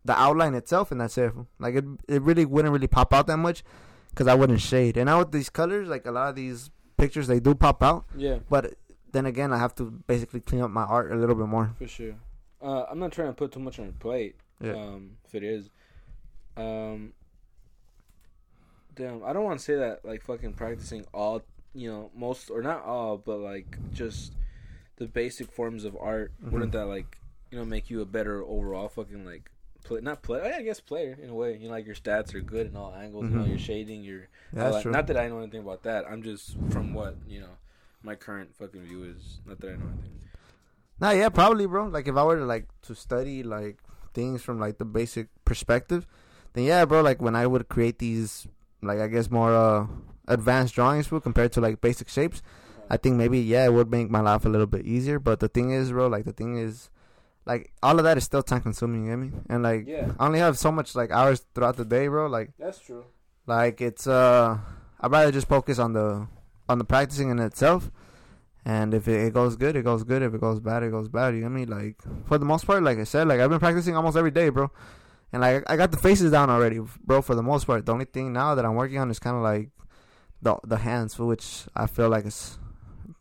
the 0.04 0.12
outline 0.16 0.54
itself, 0.54 0.92
and 0.92 1.00
that's 1.00 1.16
it. 1.18 1.32
fool. 1.32 1.48
Like 1.58 1.74
it, 1.74 1.84
it 2.06 2.22
really 2.22 2.44
wouldn't 2.44 2.72
really 2.72 2.86
pop 2.86 3.12
out 3.14 3.26
that 3.26 3.38
much, 3.38 3.64
because 4.10 4.28
I 4.28 4.34
wouldn't 4.34 4.60
shade. 4.60 4.96
And 4.96 5.06
now 5.06 5.18
with 5.20 5.32
these 5.32 5.48
colors, 5.50 5.88
like 5.88 6.06
a 6.06 6.10
lot 6.12 6.28
of 6.28 6.36
these 6.36 6.70
pictures, 6.96 7.26
they 7.26 7.40
do 7.40 7.54
pop 7.54 7.82
out. 7.82 8.04
yeah, 8.16 8.38
But 8.48 8.74
then 9.12 9.26
again, 9.26 9.52
I 9.52 9.58
have 9.58 9.74
to 9.76 9.84
basically 10.06 10.40
clean 10.40 10.60
up 10.62 10.70
my 10.70 10.82
art 10.84 11.10
a 11.10 11.16
little 11.16 11.34
bit 11.34 11.46
more. 11.46 11.74
for 11.78 11.86
sure. 11.88 12.14
Uh, 12.66 12.84
I'm 12.90 12.98
not 12.98 13.12
trying 13.12 13.28
to 13.28 13.32
put 13.34 13.52
too 13.52 13.60
much 13.60 13.78
on 13.78 13.84
your 13.86 13.94
plate. 13.94 14.34
Yeah. 14.60 14.72
Um, 14.72 15.12
if 15.24 15.34
it 15.36 15.44
is, 15.44 15.70
um, 16.56 17.12
damn, 18.94 19.22
I 19.24 19.32
don't 19.32 19.44
want 19.44 19.58
to 19.60 19.64
say 19.64 19.76
that 19.76 20.04
like 20.04 20.22
fucking 20.22 20.54
practicing 20.54 21.04
all, 21.14 21.42
you 21.74 21.88
know, 21.90 22.10
most 22.14 22.50
or 22.50 22.62
not 22.62 22.84
all, 22.84 23.18
but 23.18 23.38
like 23.38 23.78
just 23.92 24.32
the 24.96 25.06
basic 25.06 25.52
forms 25.52 25.84
of 25.84 25.96
art. 26.00 26.32
Mhm. 26.44 26.50
Wouldn't 26.52 26.72
that 26.72 26.86
like 26.86 27.18
you 27.50 27.58
know 27.58 27.64
make 27.64 27.88
you 27.90 28.00
a 28.00 28.06
better 28.06 28.42
overall 28.42 28.88
fucking 28.88 29.24
like 29.24 29.50
play? 29.84 30.00
Not 30.00 30.22
play, 30.22 30.40
I 30.52 30.62
guess 30.62 30.80
player 30.80 31.16
in 31.22 31.28
a 31.30 31.34
way. 31.34 31.56
You 31.56 31.66
know, 31.68 31.74
like 31.74 31.86
your 31.86 31.94
stats 31.94 32.34
are 32.34 32.40
good 32.40 32.66
in 32.66 32.76
all 32.76 32.92
angles. 32.94 33.24
You 33.30 33.36
know, 33.36 33.44
your 33.44 33.58
shading, 33.58 34.02
your 34.02 34.26
Yeah, 34.54 34.70
like- 34.70 34.82
true. 34.82 34.90
Not 34.92 35.06
that 35.08 35.16
I 35.16 35.28
know 35.28 35.38
anything 35.38 35.60
about 35.60 35.82
that. 35.84 36.04
I'm 36.10 36.22
just 36.22 36.56
from 36.70 36.94
what 36.94 37.16
you 37.28 37.40
know. 37.40 37.56
My 38.02 38.14
current 38.14 38.54
fucking 38.54 38.82
view 38.82 39.02
is 39.04 39.38
not 39.46 39.58
that 39.60 39.68
I 39.70 39.76
know 39.76 39.86
anything. 39.92 40.20
Nah, 41.00 41.10
yeah, 41.10 41.28
probably, 41.28 41.66
bro. 41.66 41.86
Like 41.88 42.08
if 42.08 42.16
I 42.16 42.24
were 42.24 42.36
to 42.38 42.44
like 42.44 42.66
to 42.82 42.94
study 42.94 43.42
like 43.42 43.78
things 44.14 44.42
from 44.42 44.58
like 44.58 44.78
the 44.78 44.84
basic 44.84 45.28
perspective, 45.44 46.06
then 46.54 46.64
yeah, 46.64 46.84
bro. 46.84 47.02
Like 47.02 47.20
when 47.20 47.36
I 47.36 47.46
would 47.46 47.68
create 47.68 47.98
these, 47.98 48.46
like 48.82 48.98
I 48.98 49.08
guess 49.08 49.30
more 49.30 49.54
uh 49.54 49.86
advanced 50.28 50.74
drawings, 50.74 51.06
fool, 51.06 51.20
compared 51.20 51.52
to 51.52 51.60
like 51.60 51.80
basic 51.80 52.08
shapes, 52.08 52.42
I 52.88 52.96
think 52.96 53.16
maybe 53.16 53.38
yeah, 53.40 53.66
it 53.66 53.72
would 53.72 53.90
make 53.90 54.10
my 54.10 54.20
life 54.20 54.44
a 54.44 54.48
little 54.48 54.66
bit 54.66 54.86
easier. 54.86 55.18
But 55.18 55.40
the 55.40 55.48
thing 55.48 55.70
is, 55.70 55.90
bro, 55.92 56.06
like 56.06 56.24
the 56.24 56.32
thing 56.32 56.56
is, 56.56 56.88
like 57.44 57.72
all 57.82 57.98
of 57.98 58.04
that 58.04 58.16
is 58.16 58.24
still 58.24 58.42
time 58.42 58.62
consuming. 58.62 59.04
You 59.04 59.10
get 59.10 59.16
me? 59.18 59.30
And 59.50 59.62
like 59.62 59.86
Yeah. 59.86 60.12
I 60.18 60.26
only 60.26 60.38
have 60.38 60.56
so 60.58 60.72
much 60.72 60.94
like 60.94 61.10
hours 61.10 61.44
throughout 61.54 61.76
the 61.76 61.84
day, 61.84 62.08
bro. 62.08 62.26
Like 62.26 62.52
That's 62.58 62.80
true. 62.80 63.04
like 63.46 63.80
it's 63.82 64.06
uh, 64.06 64.58
I'd 65.00 65.10
rather 65.12 65.30
just 65.30 65.46
focus 65.46 65.78
on 65.78 65.92
the 65.92 66.26
on 66.70 66.78
the 66.78 66.84
practicing 66.84 67.28
in 67.30 67.38
itself. 67.38 67.90
And 68.66 68.92
if 68.94 69.06
it, 69.06 69.26
it 69.28 69.32
goes 69.32 69.54
good, 69.54 69.76
it 69.76 69.84
goes 69.84 70.02
good. 70.02 70.22
If 70.22 70.34
it 70.34 70.40
goes 70.40 70.58
bad, 70.58 70.82
it 70.82 70.90
goes 70.90 71.08
bad. 71.08 71.34
You 71.34 71.42
know 71.42 71.46
what 71.50 71.52
I 71.52 71.56
mean? 71.60 71.68
Like 71.68 71.96
for 72.26 72.36
the 72.36 72.44
most 72.44 72.66
part, 72.66 72.82
like 72.82 72.98
I 72.98 73.04
said, 73.04 73.28
like 73.28 73.38
I've 73.40 73.48
been 73.48 73.60
practicing 73.60 73.94
almost 73.96 74.16
every 74.16 74.32
day, 74.32 74.48
bro. 74.48 74.70
And 75.32 75.40
like 75.40 75.62
I 75.70 75.76
got 75.76 75.92
the 75.92 75.96
faces 75.98 76.32
down 76.32 76.50
already, 76.50 76.80
bro. 77.04 77.22
For 77.22 77.36
the 77.36 77.44
most 77.44 77.64
part, 77.66 77.86
the 77.86 77.92
only 77.92 78.06
thing 78.06 78.32
now 78.32 78.56
that 78.56 78.64
I'm 78.64 78.74
working 78.74 78.98
on 78.98 79.08
is 79.08 79.20
kind 79.20 79.36
of 79.36 79.42
like 79.42 79.70
the 80.42 80.56
the 80.64 80.78
hands, 80.78 81.14
for 81.14 81.26
which 81.26 81.66
I 81.76 81.86
feel 81.86 82.08
like 82.08 82.24
it's 82.26 82.58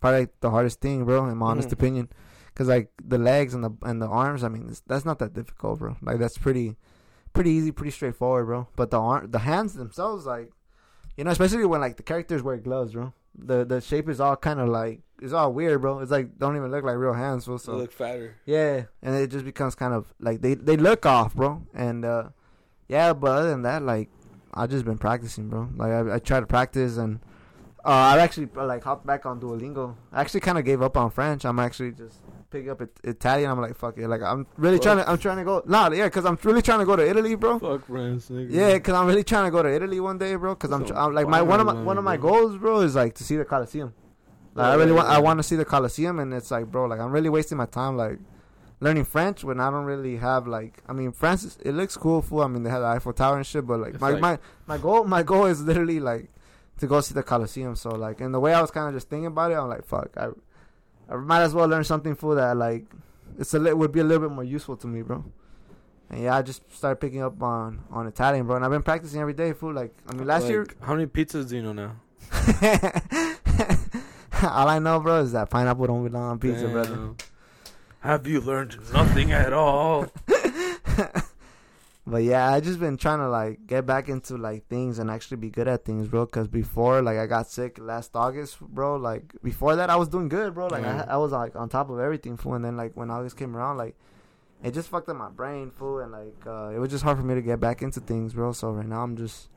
probably 0.01 0.22
like, 0.22 0.39
the 0.41 0.49
hardest 0.49 0.81
thing, 0.81 1.05
bro. 1.05 1.26
In 1.27 1.38
my 1.38 1.47
honest 1.51 1.69
Mhm. 1.69 1.73
opinion, 1.73 2.09
because 2.47 2.67
like 2.67 2.89
the 3.03 3.19
legs 3.19 3.53
and 3.53 3.63
the 3.63 3.72
and 3.84 4.01
the 4.01 4.07
arms, 4.07 4.43
I 4.43 4.49
mean, 4.49 4.65
it's, 4.69 4.81
that's 4.88 5.05
not 5.05 5.19
that 5.19 5.34
difficult, 5.34 5.77
bro. 5.80 5.95
Like 6.01 6.17
that's 6.17 6.39
pretty 6.39 6.76
pretty 7.34 7.51
easy, 7.51 7.72
pretty 7.72 7.91
straightforward, 7.91 8.47
bro. 8.47 8.67
But 8.76 8.89
the 8.89 8.99
arm, 8.99 9.30
the 9.30 9.39
hands 9.39 9.73
themselves, 9.76 10.26
like 10.26 10.51
you 11.17 11.23
know, 11.23 11.30
especially 11.31 11.65
when 11.65 11.81
like 11.81 11.97
the 11.97 12.03
characters 12.03 12.41
wear 12.41 12.57
gloves, 12.57 12.93
bro. 12.93 13.13
The 13.38 13.66
the 13.66 13.82
shape 13.82 14.10
is 14.10 14.20
all 14.20 14.36
kind 14.36 14.60
of 14.60 14.70
like 14.70 15.02
it's 15.22 15.34
all 15.34 15.52
weird, 15.53 15.82
bro. 15.82 15.99
It's 15.99 16.12
like 16.12 16.38
don't 16.38 16.56
even 16.56 16.72
look 16.72 16.84
like 16.84 16.95
real 16.98 17.14
hands, 17.14 17.45
fool. 17.45 17.57
So 17.57 17.74
So 17.74 17.78
look 17.78 17.91
fatter. 17.91 18.36
yeah, 18.45 18.84
and 19.02 19.16
it 19.16 19.28
just 19.32 19.45
becomes 19.45 19.76
kind 19.76 19.94
of 19.94 20.14
like 20.20 20.41
they 20.41 20.53
they 20.56 20.78
look 20.78 21.06
off, 21.06 21.36
bro. 21.36 21.62
And 21.74 22.06
uh 22.06 22.30
yeah, 22.88 23.14
but 23.14 23.32
other 23.32 23.49
than 23.49 23.64
that, 23.64 23.82
like 23.84 24.10
I 24.53 24.68
just 24.68 24.86
been 24.86 24.98
practicing, 24.98 25.49
bro. 25.49 25.70
Like 25.76 25.91
I, 25.91 26.16
I 26.16 26.20
try 26.20 26.40
to 26.40 26.45
practice, 26.48 26.98
and 26.98 27.20
uh, 27.84 27.90
I 27.90 28.20
actually 28.20 28.48
like 28.56 28.84
hopped 28.84 29.06
back 29.06 29.26
on 29.26 29.40
Duolingo. 29.41 29.95
I 30.14 30.22
actually 30.22 30.40
kind 30.40 30.57
of 30.57 30.64
gave 30.66 30.82
up 30.82 30.95
on 30.95 31.10
French. 31.12 31.45
I'm 31.45 31.60
actually 31.60 31.91
just 31.91 32.20
picking 32.56 32.72
up 32.72 32.82
it- 32.82 32.99
Italian. 33.03 33.49
I'm 33.52 33.60
like 33.61 33.76
fuck 33.76 33.98
it. 33.98 34.07
Like 34.07 34.22
I'm 34.22 34.48
really 34.57 34.80
trying 34.80 34.98
to 34.98 35.10
I'm 35.10 35.18
trying 35.18 35.38
to 35.38 35.44
go. 35.44 35.61
Nah, 35.65 35.90
yeah, 35.91 36.10
cause 36.10 36.26
I'm 36.26 36.38
really 36.44 36.61
trying 36.61 36.80
to 36.80 36.86
go 36.86 36.95
to 36.95 37.07
Italy, 37.07 37.36
bro. 37.36 37.60
Fuck 37.60 37.86
France, 37.86 38.30
nigga. 38.30 38.52
Yeah, 38.52 38.80
cause 38.80 38.95
I'm 38.95 39.07
really 39.07 39.23
trying 39.23 39.45
to 39.45 39.52
go 39.52 39.61
to 39.64 39.72
Italy 39.73 39.99
one 39.99 40.18
day, 40.18 40.36
bro. 40.36 40.56
Cause 40.56 40.72
I'm, 40.72 40.86
tr- 40.86 40.95
I'm 40.95 41.14
like 41.14 41.27
my 41.27 41.41
one 41.41 41.60
of 41.60 41.65
my 41.68 41.73
one 41.91 41.98
of 41.98 42.03
my 42.03 42.18
goals, 42.18 42.57
bro, 42.57 42.82
is 42.82 42.95
like 42.95 43.14
to 43.15 43.23
see 43.23 43.36
the 43.38 43.45
Coliseum. 43.45 43.94
Like 44.53 44.65
I 44.68 44.69
Yeah, 44.72 44.76
really 44.77 44.91
yeah, 44.91 44.98
want 44.98 45.07
I 45.10 45.19
want 45.19 45.40
to 45.40 45.44
see 45.44 45.57
the 45.57 45.65
Coliseum, 45.65 46.19
and 46.19 46.34
it's 46.34 46.49
like, 46.52 46.65
bro, 46.72 46.86
like 46.86 46.99
I'm 46.99 47.11
really 47.11 47.30
wasting 47.30 47.57
my 47.57 47.65
time 47.65 47.98
like 47.98 48.19
learning 48.80 49.06
French 49.06 49.44
when 49.44 49.60
I 49.60 49.69
don't 49.69 49.86
really 49.86 50.15
have 50.18 50.48
like. 50.48 50.82
I 50.88 50.94
mean, 50.94 51.11
France 51.11 51.44
is, 51.44 51.57
it 51.64 51.73
looks 51.73 51.95
cool, 51.98 52.22
fool. 52.22 52.41
I 52.41 52.48
mean, 52.48 52.64
they 52.64 52.69
have 52.69 52.82
the 52.82 52.88
Eiffel 52.88 53.14
Tower 53.14 53.36
and 53.38 53.45
shit, 53.45 53.65
but 53.68 53.80
like 53.80 53.94
It's 53.95 54.02
my 54.02 54.11
like- 54.11 54.22
my 54.22 54.40
my 54.72 54.77
goal 54.77 55.03
my 55.03 55.23
goal 55.23 55.45
is 55.45 55.61
literally 55.61 55.99
like 55.99 56.30
to 56.80 56.88
go 56.88 57.02
see 57.02 57.14
the 57.14 57.23
Coliseum. 57.23 57.76
So 57.76 57.90
like, 57.90 58.22
and 58.22 58.34
the 58.34 58.40
way 58.40 58.53
I 58.53 58.61
was 58.61 58.72
kind 58.72 58.88
of 58.88 58.94
just 58.94 59.10
thinking 59.10 59.27
about 59.27 59.52
it, 59.52 59.56
I'm 59.56 59.68
like, 59.69 59.86
fuck, 59.86 60.10
I 60.18 60.30
I 61.10 61.15
might 61.15 61.44
as 61.44 61.53
well 61.53 61.68
learn 61.68 61.84
something 61.84 62.15
for 62.15 62.36
that 62.36 62.57
like 62.57 62.86
it's 63.38 63.53
a 63.53 63.60
li- 63.60 63.73
would 63.73 63.91
be 63.91 63.99
a 63.99 64.03
little 64.03 64.27
bit 64.27 64.34
more 64.34 64.44
useful 64.44 64.76
to 64.77 64.88
me, 64.88 65.02
bro. 65.02 65.23
And 66.10 66.23
yeah, 66.23 66.36
I 66.36 66.41
just 66.41 66.61
started 66.73 66.98
picking 66.98 67.22
up 67.22 67.41
on 67.41 67.84
on 67.91 68.07
Italian, 68.07 68.45
bro. 68.45 68.56
And 68.56 68.65
I've 68.65 68.72
been 68.72 68.84
practicing 68.84 69.22
every 69.22 69.34
day, 69.34 69.53
fool. 69.53 69.73
Like 69.73 69.94
I 70.10 70.14
mean, 70.14 70.27
last 70.27 70.44
Like, 70.44 70.52
year, 70.52 70.68
How 70.82 70.94
many 70.94 71.07
pizzas 71.07 71.49
do 71.49 71.57
you 71.57 71.64
know 71.64 71.73
now? 71.73 71.95
all 74.44 74.68
I 74.68 74.80
know, 74.80 74.99
bro, 74.99 75.22
is 75.22 75.32
that 75.32 75.49
pineapple 75.49 75.88
don't 75.88 76.03
belong 76.03 76.23
on 76.23 76.40
pizza, 76.40 76.68
brother. 76.68 77.11
Have 77.99 78.27
you 78.27 78.41
learned 78.41 78.77
nothing 78.94 79.32
at 79.32 79.53
all? 79.53 80.07
But 82.07 82.22
yeah, 82.22 82.53
I 82.53 82.60
just 82.60 82.80
been 82.80 82.98
trying 82.98 83.18
to 83.18 83.30
like 83.30 83.65
get 83.65 83.88
back 83.88 84.10
into 84.10 84.38
like 84.38 84.68
things 84.68 84.99
and 84.99 85.10
actually 85.10 85.38
be 85.38 85.49
good 85.49 85.68
at 85.68 85.86
things, 85.86 86.07
bro. 86.07 86.27
Cause 86.27 86.48
before, 86.48 87.02
like, 87.02 87.18
I 87.18 87.26
got 87.26 87.49
sick 87.49 87.80
last 87.80 88.15
August, 88.15 88.60
bro. 88.60 88.98
Like 88.98 89.34
before 89.41 89.76
that, 89.76 89.90
I 89.90 89.95
was 89.95 90.07
doing 90.07 90.30
good, 90.30 90.53
bro. 90.53 90.68
Like 90.68 90.84
Yeah. 90.84 91.06
I, 91.07 91.14
I 91.14 91.18
was 91.18 91.32
like 91.32 91.56
on 91.56 91.68
top 91.68 91.90
of 91.90 91.99
everything, 91.99 92.38
fool. 92.38 92.53
And 92.53 92.64
then 92.64 92.77
like 92.77 92.95
when 92.95 93.10
August 93.10 93.38
came 93.38 93.57
around, 93.57 93.77
like 93.77 93.95
it 94.64 94.76
just 94.76 94.90
fucked 94.90 95.10
up 95.10 95.15
my 95.15 95.30
brain, 95.30 95.72
fool. 95.72 95.99
And 95.99 96.11
like 96.11 96.45
uh, 96.45 96.69
it 96.76 96.77
was 96.77 96.91
just 96.91 97.03
hard 97.03 97.18
for 97.18 97.23
me 97.23 97.34
to 97.34 97.41
get 97.41 97.60
back 97.60 97.82
into 97.82 97.99
things, 98.02 98.34
bro. 98.34 98.52
So 98.52 98.69
right 98.69 98.86
now 98.86 99.02
I'm 99.02 99.18
just, 99.18 99.49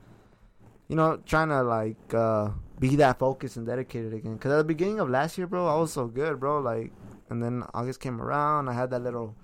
you 0.89 0.97
know, 0.97 1.19
trying 1.27 1.51
to 1.51 1.62
like 1.62 2.15
uh, 2.15 2.49
be 2.81 2.97
that 2.97 3.19
focused 3.19 3.59
and 3.59 3.66
dedicated 3.66 4.15
again. 4.15 4.39
Cause 4.39 4.53
at 4.53 4.57
the 4.57 4.65
beginning 4.65 5.01
of 5.01 5.11
last 5.11 5.37
year, 5.37 5.47
bro, 5.47 5.66
I 5.66 5.79
was 5.79 5.93
so 5.93 6.07
good, 6.07 6.41
bro. 6.41 6.61
Like, 6.61 6.93
and 7.29 7.43
then 7.43 7.65
August 7.75 8.01
came 8.01 8.23
around, 8.23 8.70
I 8.70 8.73
had 8.73 8.89
that 8.89 9.03
little 9.03 9.35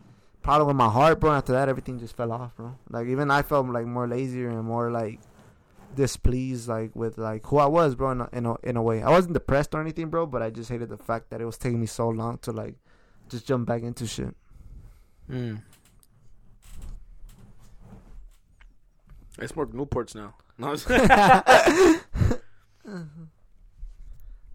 problem 0.44 0.68
with 0.68 0.76
my 0.76 0.88
heart, 0.88 1.18
bro. 1.18 1.32
After 1.32 1.52
that, 1.52 1.68
everything 1.68 1.98
just 1.98 2.14
fell 2.16 2.30
off, 2.30 2.54
bro. 2.54 2.76
Like 2.90 3.08
even 3.08 3.30
I 3.30 3.42
felt 3.42 3.66
like 3.66 3.86
more 3.86 4.06
lazier 4.06 4.50
and 4.50 4.62
more 4.62 4.90
like 4.90 5.18
displeased, 5.96 6.68
like 6.68 6.94
with 6.94 7.18
like 7.18 7.44
who 7.46 7.56
I 7.58 7.66
was, 7.66 7.94
bro. 7.96 8.10
In 8.12 8.20
a, 8.20 8.28
in 8.32 8.46
a, 8.46 8.54
in 8.62 8.76
a 8.76 8.82
way, 8.82 9.02
I 9.02 9.10
wasn't 9.10 9.34
depressed 9.34 9.74
or 9.74 9.80
anything, 9.80 10.10
bro. 10.10 10.26
But 10.26 10.42
I 10.42 10.50
just 10.50 10.70
hated 10.70 10.90
the 10.90 10.98
fact 10.98 11.30
that 11.30 11.40
it 11.40 11.46
was 11.46 11.58
taking 11.58 11.80
me 11.80 11.86
so 11.86 12.08
long 12.08 12.38
to 12.38 12.52
like 12.52 12.76
just 13.28 13.46
jump 13.46 13.66
back 13.66 13.82
into 13.82 14.06
shit. 14.06 14.36
Hmm. 15.28 15.56
I 19.40 19.46
smoke 19.46 19.72
Newports 19.72 20.14
now. 20.14 20.34
No, 20.56 20.68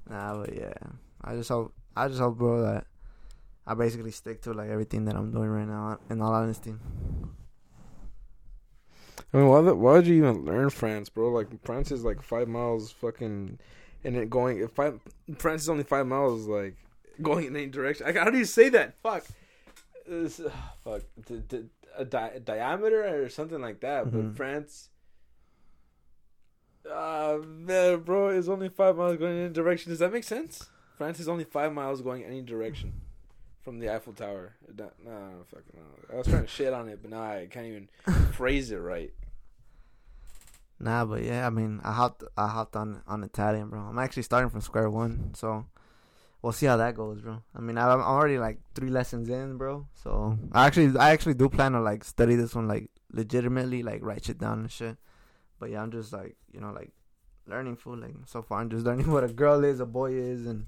Nah, 0.09 0.37
but 0.37 0.55
yeah, 0.55 0.73
I 1.21 1.35
just 1.35 1.49
hope 1.49 1.73
I 1.93 2.07
just 2.07 2.21
hope, 2.21 2.37
bro, 2.37 2.61
that 2.61 2.87
I 3.69 3.75
basically 3.75 4.09
stick 4.09 4.41
to 4.41 4.53
like 4.53 4.69
everything 4.69 5.05
that 5.05 5.15
I'm 5.15 5.31
doing 5.31 5.47
right 5.47 5.67
now. 5.67 5.99
In 6.09 6.21
all 6.23 6.33
honesty, 6.33 6.73
I 9.31 9.37
mean, 9.37 9.47
why? 9.47 9.61
The, 9.61 9.75
why 9.75 9.93
would 9.93 10.07
you 10.07 10.15
even 10.15 10.43
learn 10.43 10.71
France, 10.71 11.07
bro? 11.07 11.29
Like 11.29 11.49
France 11.63 11.91
is 11.91 12.03
like 12.03 12.23
five 12.23 12.47
miles, 12.47 12.91
fucking, 12.91 13.59
and 14.03 14.15
it 14.17 14.27
going. 14.27 14.57
If 14.59 14.71
five, 14.71 14.99
France 15.37 15.61
is 15.61 15.69
only 15.69 15.83
five 15.83 16.07
miles, 16.07 16.47
like 16.47 16.77
going 17.21 17.45
in 17.45 17.55
any 17.55 17.67
direction. 17.67 18.07
Like, 18.07 18.17
how 18.17 18.31
do 18.31 18.39
you 18.39 18.45
say 18.45 18.69
that? 18.69 18.97
Fuck. 19.03 19.25
It's, 20.07 20.39
uh, 20.39 20.49
fuck. 20.83 21.03
D- 21.27 21.43
d- 21.47 21.65
a 21.95 22.05
di- 22.05 22.39
diameter 22.43 23.23
or 23.23 23.29
something 23.29 23.61
like 23.61 23.81
that. 23.81 24.05
Mhm. 24.05 24.11
But 24.11 24.35
France. 24.35 24.89
Uh, 26.91 27.37
man, 27.45 27.99
bro, 27.99 28.29
is 28.29 28.49
only 28.49 28.69
five 28.69 28.95
miles 28.95 29.17
going 29.17 29.33
in 29.37 29.43
any 29.45 29.53
direction. 29.53 29.91
Does 29.91 29.99
that 29.99 30.11
make 30.11 30.23
sense? 30.23 30.69
France 30.97 31.19
is 31.19 31.27
only 31.27 31.43
five 31.43 31.71
miles 31.71 32.01
going 32.01 32.23
any 32.23 32.41
direction 32.41 32.93
from 33.61 33.79
the 33.79 33.93
Eiffel 33.93 34.13
Tower. 34.13 34.53
No, 34.75 34.89
no, 35.03 35.45
fucking 35.47 35.73
no. 35.75 36.13
I 36.13 36.17
was 36.17 36.27
trying 36.27 36.43
to 36.43 36.47
shit 36.47 36.73
on 36.73 36.87
it, 36.89 36.99
but 37.01 37.11
now 37.11 37.21
I 37.21 37.47
can't 37.49 37.65
even 37.67 37.89
phrase 38.31 38.71
it 38.71 38.77
right. 38.77 39.13
nah, 40.79 41.05
but 41.05 41.23
yeah, 41.23 41.45
I 41.45 41.49
mean, 41.49 41.81
I 41.83 41.91
hopped 41.93 42.23
I 42.37 42.47
hopped 42.47 42.75
on 42.75 43.01
on 43.07 43.23
Italian, 43.23 43.69
bro. 43.69 43.79
I'm 43.81 43.99
actually 43.99 44.23
starting 44.23 44.49
from 44.49 44.61
square 44.61 44.89
one, 44.89 45.33
so 45.35 45.65
we'll 46.41 46.53
see 46.53 46.65
how 46.65 46.77
that 46.77 46.95
goes, 46.95 47.21
bro. 47.21 47.41
I 47.55 47.59
mean, 47.59 47.77
I'm 47.77 48.01
already 48.01 48.37
like 48.37 48.59
three 48.75 48.89
lessons 48.89 49.29
in, 49.29 49.57
bro. 49.57 49.87
So 50.03 50.37
I 50.51 50.65
actually 50.67 50.97
I 50.97 51.11
actually 51.11 51.35
do 51.35 51.49
plan 51.49 51.73
to 51.73 51.81
like 51.81 52.03
study 52.03 52.35
this 52.35 52.55
one 52.55 52.67
like 52.67 52.89
legitimately, 53.11 53.83
like 53.83 54.01
write 54.03 54.25
shit 54.25 54.37
down 54.37 54.59
and 54.59 54.71
shit. 54.71 54.97
But 55.59 55.69
yeah, 55.71 55.81
I'm 55.81 55.91
just 55.91 56.13
like 56.13 56.37
you 56.53 56.61
know 56.61 56.71
like 56.71 56.91
learning 57.45 57.75
fool. 57.75 57.97
Like 57.97 58.15
so 58.25 58.41
far, 58.41 58.61
I'm 58.61 58.69
just 58.69 58.85
learning 58.85 59.11
what 59.11 59.23
a 59.23 59.27
girl 59.27 59.63
is, 59.63 59.79
a 59.79 59.85
boy 59.85 60.13
is, 60.13 60.45
and 60.45 60.67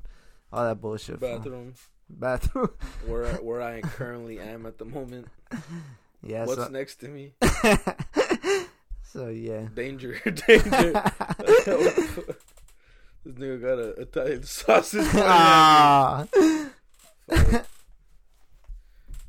all 0.52 0.66
that 0.66 0.82
bullshit. 0.82 1.20
Bathroom, 1.22 1.74
Bathroom. 2.20 2.70
where 3.08 3.26
I- 3.26 3.36
where 3.42 3.62
I 3.62 3.82
currently 3.98 4.40
am 4.40 4.66
at 4.66 4.78
the 4.78 4.86
moment. 4.86 5.28
yeah. 6.24 6.46
What's 6.46 6.62
so, 6.64 6.68
next 6.70 6.96
to 7.02 7.08
me? 7.08 7.34
so 9.04 9.28
yeah. 9.30 9.68
Danger, 9.74 10.20
danger. 10.26 10.42
this 13.24 13.36
nigga 13.36 13.62
got 13.62 13.80
a 13.80 13.90
Italian 14.02 14.44
sausage. 14.44 15.08
Ah. 15.16 16.26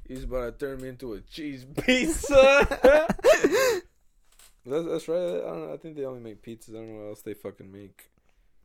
He's 0.07 0.25
about 0.25 0.59
to 0.59 0.67
turn 0.67 0.83
me 0.83 0.89
into 0.89 1.15
a 1.15 1.21
cheese 1.21 1.65
pizza. 1.85 2.67
that's, 4.67 4.87
that's 4.87 5.09
right. 5.09 5.17
I 5.19 5.41
don't 5.41 5.67
know. 5.69 5.73
I 5.73 5.77
think 5.79 5.97
they 5.97 6.05
only 6.05 6.21
make 6.21 6.43
pizzas. 6.43 6.71
I 6.71 6.73
don't 6.75 6.89
know 6.93 7.03
what 7.05 7.09
else 7.11 7.23
they 7.23 7.35
fucking 7.35 7.73
make. 7.73 8.11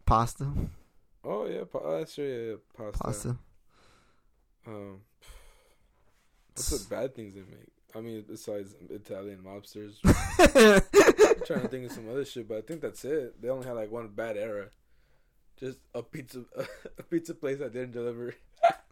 Pasta. 0.06 0.52
Oh 1.24 1.46
yeah, 1.48 1.64
pa- 1.72 1.80
oh, 1.84 1.98
that's 2.00 2.18
right. 2.18 2.28
Yeah, 2.28 2.36
yeah, 2.38 2.56
pasta. 2.76 3.04
Pasta. 3.04 3.38
Um, 4.68 5.02
what's 6.56 6.70
the 6.70 6.90
bad 6.90 7.16
things 7.16 7.34
they 7.34 7.42
make? 7.42 7.72
I 7.96 8.02
mean, 8.02 8.26
besides 8.28 8.76
Italian 8.90 9.40
mobsters, 9.40 9.96
I'm 10.04 11.42
trying 11.46 11.62
to 11.62 11.68
think 11.68 11.86
of 11.86 11.92
some 11.94 12.10
other 12.10 12.26
shit, 12.26 12.48
but 12.48 12.58
I 12.58 12.62
think 12.62 12.82
that's 12.82 13.04
it. 13.06 13.42
They 13.42 13.50
only 13.50 13.66
had 13.66 13.76
like 13.76 13.92
one 13.92 14.08
bad 14.10 14.38
era, 14.38 14.68
just 15.60 15.80
a 15.96 16.04
pizza, 16.04 16.44
a 17.00 17.04
pizza 17.04 17.34
place 17.34 17.60
that 17.60 17.74
didn't 17.74 17.94
deliver. 17.94 18.36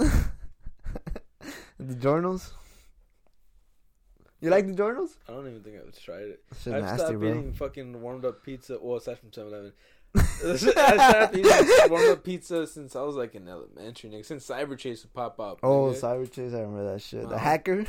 the 1.79 1.95
journals. 1.99 2.53
You 4.41 4.49
like 4.49 4.67
DiGiorno's? 4.67 5.17
I 5.27 5.31
don't 5.31 5.47
even 5.47 5.63
think 5.63 5.77
I've 5.77 5.97
tried 5.99 6.23
it. 6.23 6.43
I've 6.67 6.83
nasty, 6.83 6.97
stopped 6.97 7.19
bro. 7.19 7.29
eating 7.29 7.53
fucking 7.53 8.01
warmed 8.01 8.25
up 8.25 8.43
pizza. 8.43 8.77
Well, 8.79 8.97
aside 8.97 9.17
from 9.19 9.31
7-Eleven. 9.31 9.73
I 10.15 10.55
stopped 10.55 11.35
eating 11.35 12.15
pizza 12.17 12.67
since 12.67 12.95
I 12.95 13.01
was 13.01 13.15
like 13.15 13.35
in 13.35 13.47
elementary. 13.47 14.09
Nigga. 14.09 14.25
Since 14.25 14.47
Cyberchase 14.47 15.03
would 15.03 15.13
pop 15.13 15.39
up. 15.39 15.59
Oh, 15.63 15.91
nigga. 15.91 15.99
Cyber 15.99 16.31
Chase, 16.31 16.53
I 16.53 16.61
remember 16.61 16.91
that 16.91 17.01
shit. 17.01 17.27
The 17.29 17.37
hacker. 17.37 17.85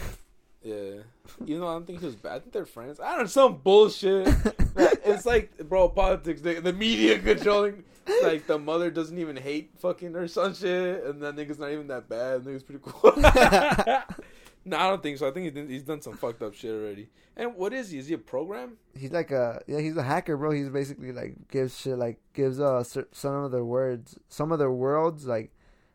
Yeah. 0.63 1.03
You 1.45 1.61
know, 1.61 1.69
I 1.69 1.73
don't 1.75 1.87
think 1.87 2.01
he 2.01 2.07
was 2.07 2.17
bad. 2.17 2.33
I 2.33 2.39
think 2.41 2.53
they're 2.53 2.67
friends. 2.67 2.99
I 2.99 3.11
don't 3.11 3.21
know, 3.21 3.27
some 3.27 3.59
bullshit. 3.59 4.29
It's 5.07 5.25
like, 5.25 5.57
bro, 5.69 5.89
politics. 5.89 6.41
The, 6.41 6.55
the 6.55 6.73
media 6.73 7.19
controlling. 7.19 7.85
like 8.23 8.47
the 8.47 8.59
mother 8.59 8.91
doesn't 8.91 9.17
even 9.17 9.37
hate 9.37 9.71
fucking 9.79 10.13
her 10.15 10.27
son 10.27 10.53
shit, 10.53 11.05
and 11.05 11.23
that 11.23 11.37
nigga's 11.37 11.59
not 11.61 11.71
even 11.71 11.87
that 11.87 12.09
bad. 12.09 12.43
Nigga's 12.43 12.65
pretty 12.65 12.81
cool. 12.85 13.13
no, 14.67 14.77
I 14.77 14.91
don't 14.91 15.03
think 15.03 15.17
so. 15.17 15.29
I 15.29 15.31
think 15.31 15.45
he's 15.45 15.55
done, 15.55 15.69
he's 15.69 15.83
done 15.85 16.03
some 16.03 16.17
fucked 16.17 16.43
up 16.43 16.53
shit 16.53 16.73
already. 16.73 17.09
And 17.37 17.55
what 17.55 17.73
is 17.73 17.91
he? 17.91 17.99
Is 17.99 18.09
he 18.09 18.15
a 18.15 18.19
program? 18.19 18.79
He's 18.99 19.13
like 19.13 19.31
a 19.31 19.63
yeah, 19.69 19.79
he's 19.79 19.97
a 19.97 20.03
hacker, 20.03 20.37
bro. 20.37 20.51
He's 20.51 20.69
basically 20.69 21.13
like 21.13 21.49
gives 21.49 21.79
shit 21.79 21.97
like 21.97 22.19
gives 22.35 22.59
uh 22.59 22.83
some 22.85 23.35
of 23.35 23.53
their 23.53 23.65
words, 23.65 24.19
some 24.29 24.51
of 24.51 24.59
their 24.59 24.73
worlds 24.73 25.25
like 25.25 25.53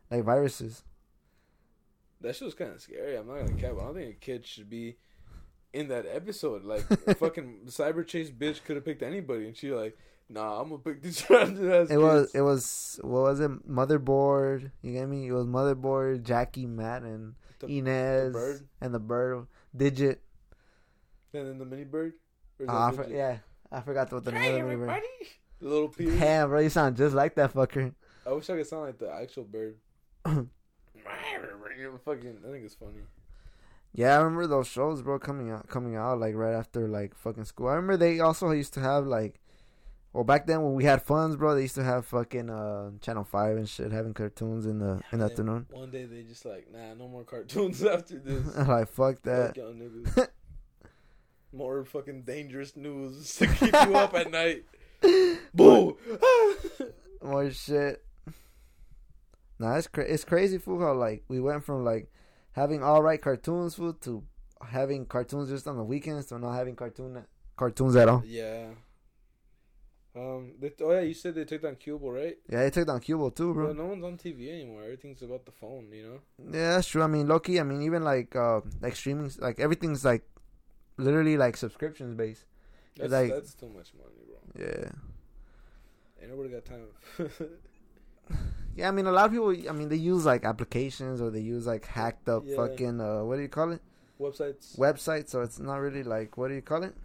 like 0.10 0.24
viruses. 0.24 0.84
That 2.22 2.36
shit 2.36 2.46
was 2.46 2.54
kind 2.54 2.72
of 2.72 2.82
scary. 2.82 3.18
I'm 3.18 3.28
not 3.28 3.40
gonna 3.40 3.54
cap. 3.54 3.74
I 3.78 3.84
don't 3.84 3.96
think 3.96 4.16
a 4.16 4.20
kid 4.20 4.48
should 4.48 4.70
be 4.70 4.96
in 5.74 5.90
that 5.90 6.06
episode. 6.06 6.64
Like 6.64 6.84
fucking 7.18 7.62
Cyberchase 7.68 8.34
bitch 8.34 8.64
could 8.64 8.78
have 8.78 8.86
picked 8.86 9.04
anybody, 9.04 9.48
and 9.48 9.58
she 9.58 9.72
like, 9.72 9.98
nah, 10.30 10.62
I'm 10.62 10.70
gonna 10.70 10.82
pick 10.82 11.02
these 11.02 11.26
random 11.30 11.70
ass 11.70 11.90
It 11.90 11.98
was 11.98 12.34
it 12.34 12.42
was 12.42 13.00
what 13.04 13.24
was 13.24 13.42
it? 13.42 13.70
Motherboard. 13.70 14.72
You 14.82 14.94
get 14.94 15.10
me? 15.10 15.28
It 15.28 15.34
was 15.34 15.46
motherboard, 15.46 16.24
Jackie, 16.24 16.68
Matt, 16.68 17.02
and 17.02 17.36
The- 17.68 17.78
Inez, 17.78 18.34
the 18.34 18.40
bird? 18.40 18.68
and 18.82 18.94
the 18.94 19.00
bird. 19.00 19.48
Digit. 19.76 20.22
and 21.34 21.48
then 21.48 21.58
the 21.58 21.66
mini 21.66 21.84
bird. 21.86 22.14
Ah, 22.68 22.90
I 22.90 22.92
for, 22.92 23.08
yeah, 23.10 23.38
I 23.72 23.82
forgot 23.82 24.12
what 24.12 24.24
the 24.24 24.32
Hey 24.32 24.54
name 24.54 24.66
of 24.66 24.70
the 24.72 24.76
bird. 24.78 24.84
everybody, 24.90 25.08
the 25.60 25.68
little 25.70 25.90
Peter. 25.90 26.18
Damn, 26.18 26.50
bro, 26.50 26.60
you 26.60 26.70
sound 26.70 26.98
just 26.98 27.16
like 27.16 27.36
that 27.36 27.54
fucker. 27.54 27.94
I 28.26 28.34
wish 28.34 28.50
I 28.50 28.58
could 28.58 28.68
sound 28.68 28.84
like 28.84 29.00
the 29.00 29.12
actual 29.12 29.46
bird. 29.46 29.78
fucking, 30.26 30.48
I 32.48 32.52
think 32.52 32.66
it's 32.66 32.76
funny. 32.76 33.02
Yeah, 33.94 34.16
I 34.16 34.22
remember 34.22 34.48
those 34.48 34.68
shows, 34.68 35.02
bro, 35.02 35.20
coming 35.20 35.52
out, 35.52 35.68
coming 35.68 35.96
out 35.96 36.20
like 36.20 36.36
right 36.36 36.54
after 36.54 36.88
like 36.88 37.16
fucking 37.16 37.46
school. 37.46 37.68
I 37.68 37.74
remember 37.74 37.98
they 37.98 38.20
also 38.20 38.52
used 38.52 38.74
to 38.76 38.80
have 38.80 39.06
like, 39.06 39.42
well, 40.14 40.24
back 40.24 40.46
then 40.46 40.62
when 40.64 40.74
we 40.74 40.84
had 40.84 41.02
funds, 41.02 41.36
bro, 41.36 41.56
they 41.56 41.62
used 41.64 41.76
to 41.76 41.84
have 41.84 42.06
fucking 42.06 42.50
uh 42.50 42.92
Channel 43.02 43.24
Five 43.24 43.58
and 43.58 43.68
shit, 43.70 43.92
having 43.92 44.14
cartoons 44.14 44.66
in 44.66 44.80
the 44.80 45.02
in 45.12 45.20
the 45.20 45.26
afternoon. 45.26 45.68
One 45.72 45.92
day 45.92 46.06
they 46.06 46.24
just 46.24 46.46
like, 46.46 46.68
nah, 46.72 46.94
no 46.96 47.08
more 47.08 47.24
cartoons 47.24 47.84
after 47.96 48.20
this. 48.20 48.56
like 48.68 48.90
fuck 48.90 49.22
that. 49.24 49.56
Fuck. 50.16 50.32
More 51.54 51.84
fucking 51.84 52.22
dangerous 52.22 52.78
news 52.78 53.36
to 53.36 53.46
keep 53.46 53.74
you 53.74 53.96
up 53.96 54.14
at 54.14 54.32
night. 54.32 54.64
Boo! 55.54 55.98
More 57.22 57.52
shit. 57.52 58.02
Nah, 59.60 59.76
it's 59.76 59.88
cra- 59.88 60.06
it's 60.06 60.24
crazy, 60.24 60.58
fool. 60.58 60.80
How 60.80 60.94
like 60.94 61.24
we 61.28 61.42
went 61.42 61.66
from 61.66 61.84
like 61.84 62.10
having 62.54 62.82
all 62.82 63.04
right 63.04 63.22
cartoons, 63.22 63.76
fool, 63.76 63.92
to 63.96 64.24
having 64.66 65.06
cartoons 65.06 65.50
just 65.50 65.68
on 65.68 65.76
the 65.76 65.84
weekends, 65.84 66.28
to 66.28 66.40
not 66.40 66.54
having 66.54 66.76
cartoon 66.78 67.26
cartoons 67.58 67.98
at 67.98 68.08
all. 68.08 68.24
yeah. 68.26 68.70
Um. 70.16 70.52
They, 70.60 70.72
oh 70.82 70.92
yeah, 70.92 71.02
you 71.02 71.14
said 71.14 71.36
they 71.36 71.46
took 71.46 71.62
down 71.62 71.76
Qubo, 71.76 72.14
right? 72.14 72.38
Yeah, 72.50 72.64
they 72.64 72.70
took 72.70 72.88
down 72.88 73.00
Qubo 73.00 73.34
too, 73.34 73.54
bro. 73.54 73.66
Well, 73.68 73.74
no 73.74 73.86
one's 73.86 74.04
on 74.04 74.18
TV 74.18 74.50
anymore. 74.50 74.84
Everything's 74.84 75.22
about 75.22 75.46
the 75.46 75.52
phone, 75.54 75.88
you 75.94 76.04
know. 76.04 76.20
Yeah, 76.52 76.72
that's 76.76 76.88
true. 76.88 77.02
I 77.02 77.08
mean, 77.08 77.28
low 77.28 77.40
key. 77.40 77.60
I 77.60 77.64
mean, 77.64 77.82
even 77.84 78.04
like 78.04 78.36
uh 78.36 78.60
like 78.82 78.96
streaming, 78.96 79.32
like 79.40 79.60
everything's 79.60 80.04
like 80.04 80.24
literally 80.98 81.38
like 81.38 81.56
subscriptions 81.56 82.16
based. 82.16 82.44
That's 82.98 83.12
Like- 83.12 83.32
that's 83.32 83.54
too 83.54 83.70
much 83.70 83.94
money, 83.94 84.22
bro. 84.28 84.66
Yeah. 84.68 84.90
Ain't 86.22 86.30
nobody 86.32 86.50
got 86.50 86.66
time. 86.66 86.88
Yeah, 88.74 88.88
I 88.88 88.92
mean, 88.92 89.06
a 89.06 89.12
lot 89.12 89.26
of 89.26 89.32
people. 89.32 89.50
I 89.70 89.74
mean, 89.74 89.90
they 89.90 89.98
use 89.98 90.26
like 90.26 90.46
applications 90.46 91.20
or 91.20 91.30
they 91.30 91.42
use 91.42 91.68
like 91.68 91.86
hacked 91.86 92.30
up 92.30 92.44
Yeah. 92.46 92.56
fucking 92.56 93.02
uh 93.02 93.24
what 93.26 93.36
do 93.36 93.42
you 93.42 93.50
call 93.50 93.72
it 93.74 93.82
Websites 94.20 94.78
websites. 94.78 95.30
So 95.30 95.42
it's 95.42 95.60
not 95.60 95.76
really 95.78 96.04
like 96.04 96.38
what 96.38 96.48
do 96.50 96.54
you 96.54 96.62
call 96.62 96.84
it? 96.84 96.96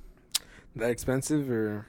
that 0.76 0.90
expensive 0.90 1.50
or 1.50 1.86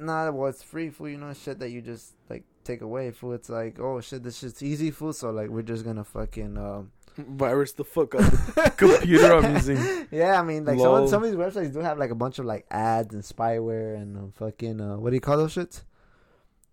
Not 0.00 0.34
well, 0.34 0.48
it's 0.48 0.62
free 0.62 0.90
food. 0.90 1.08
You 1.12 1.18
know, 1.18 1.32
shit 1.32 1.58
that 1.60 1.70
you 1.70 1.80
just 1.82 2.14
like 2.30 2.44
take 2.64 2.80
away. 2.80 3.10
Food. 3.10 3.34
It's 3.34 3.48
like 3.48 3.78
oh 3.80 4.00
shit, 4.00 4.22
this 4.22 4.38
shit's 4.38 4.62
easy 4.62 4.90
food. 4.90 5.14
So 5.14 5.30
like 5.30 5.48
we're 5.48 5.62
just 5.62 5.84
gonna 5.84 6.04
fucking 6.04 6.56
um. 6.58 6.92
virus 7.18 7.72
the 7.72 7.84
fuck 7.84 8.14
up 8.14 8.22
the 8.22 8.72
computer 8.74 9.34
I'm 9.34 9.54
using. 9.54 9.76
Yeah, 10.10 10.40
I 10.40 10.42
mean, 10.42 10.64
like 10.64 10.78
some 10.78 11.06
some 11.08 11.22
of 11.22 11.30
these 11.30 11.38
websites 11.38 11.70
do 11.70 11.80
have 11.80 11.98
like 11.98 12.10
a 12.10 12.14
bunch 12.14 12.38
of 12.38 12.46
like 12.46 12.64
ads 12.70 13.12
and 13.12 13.22
spyware 13.22 13.96
and 13.96 14.16
um, 14.16 14.32
fucking 14.34 14.80
uh, 14.80 14.96
what 14.96 15.10
do 15.10 15.16
you 15.16 15.20
call 15.20 15.36
those 15.36 15.54
shits? 15.54 15.82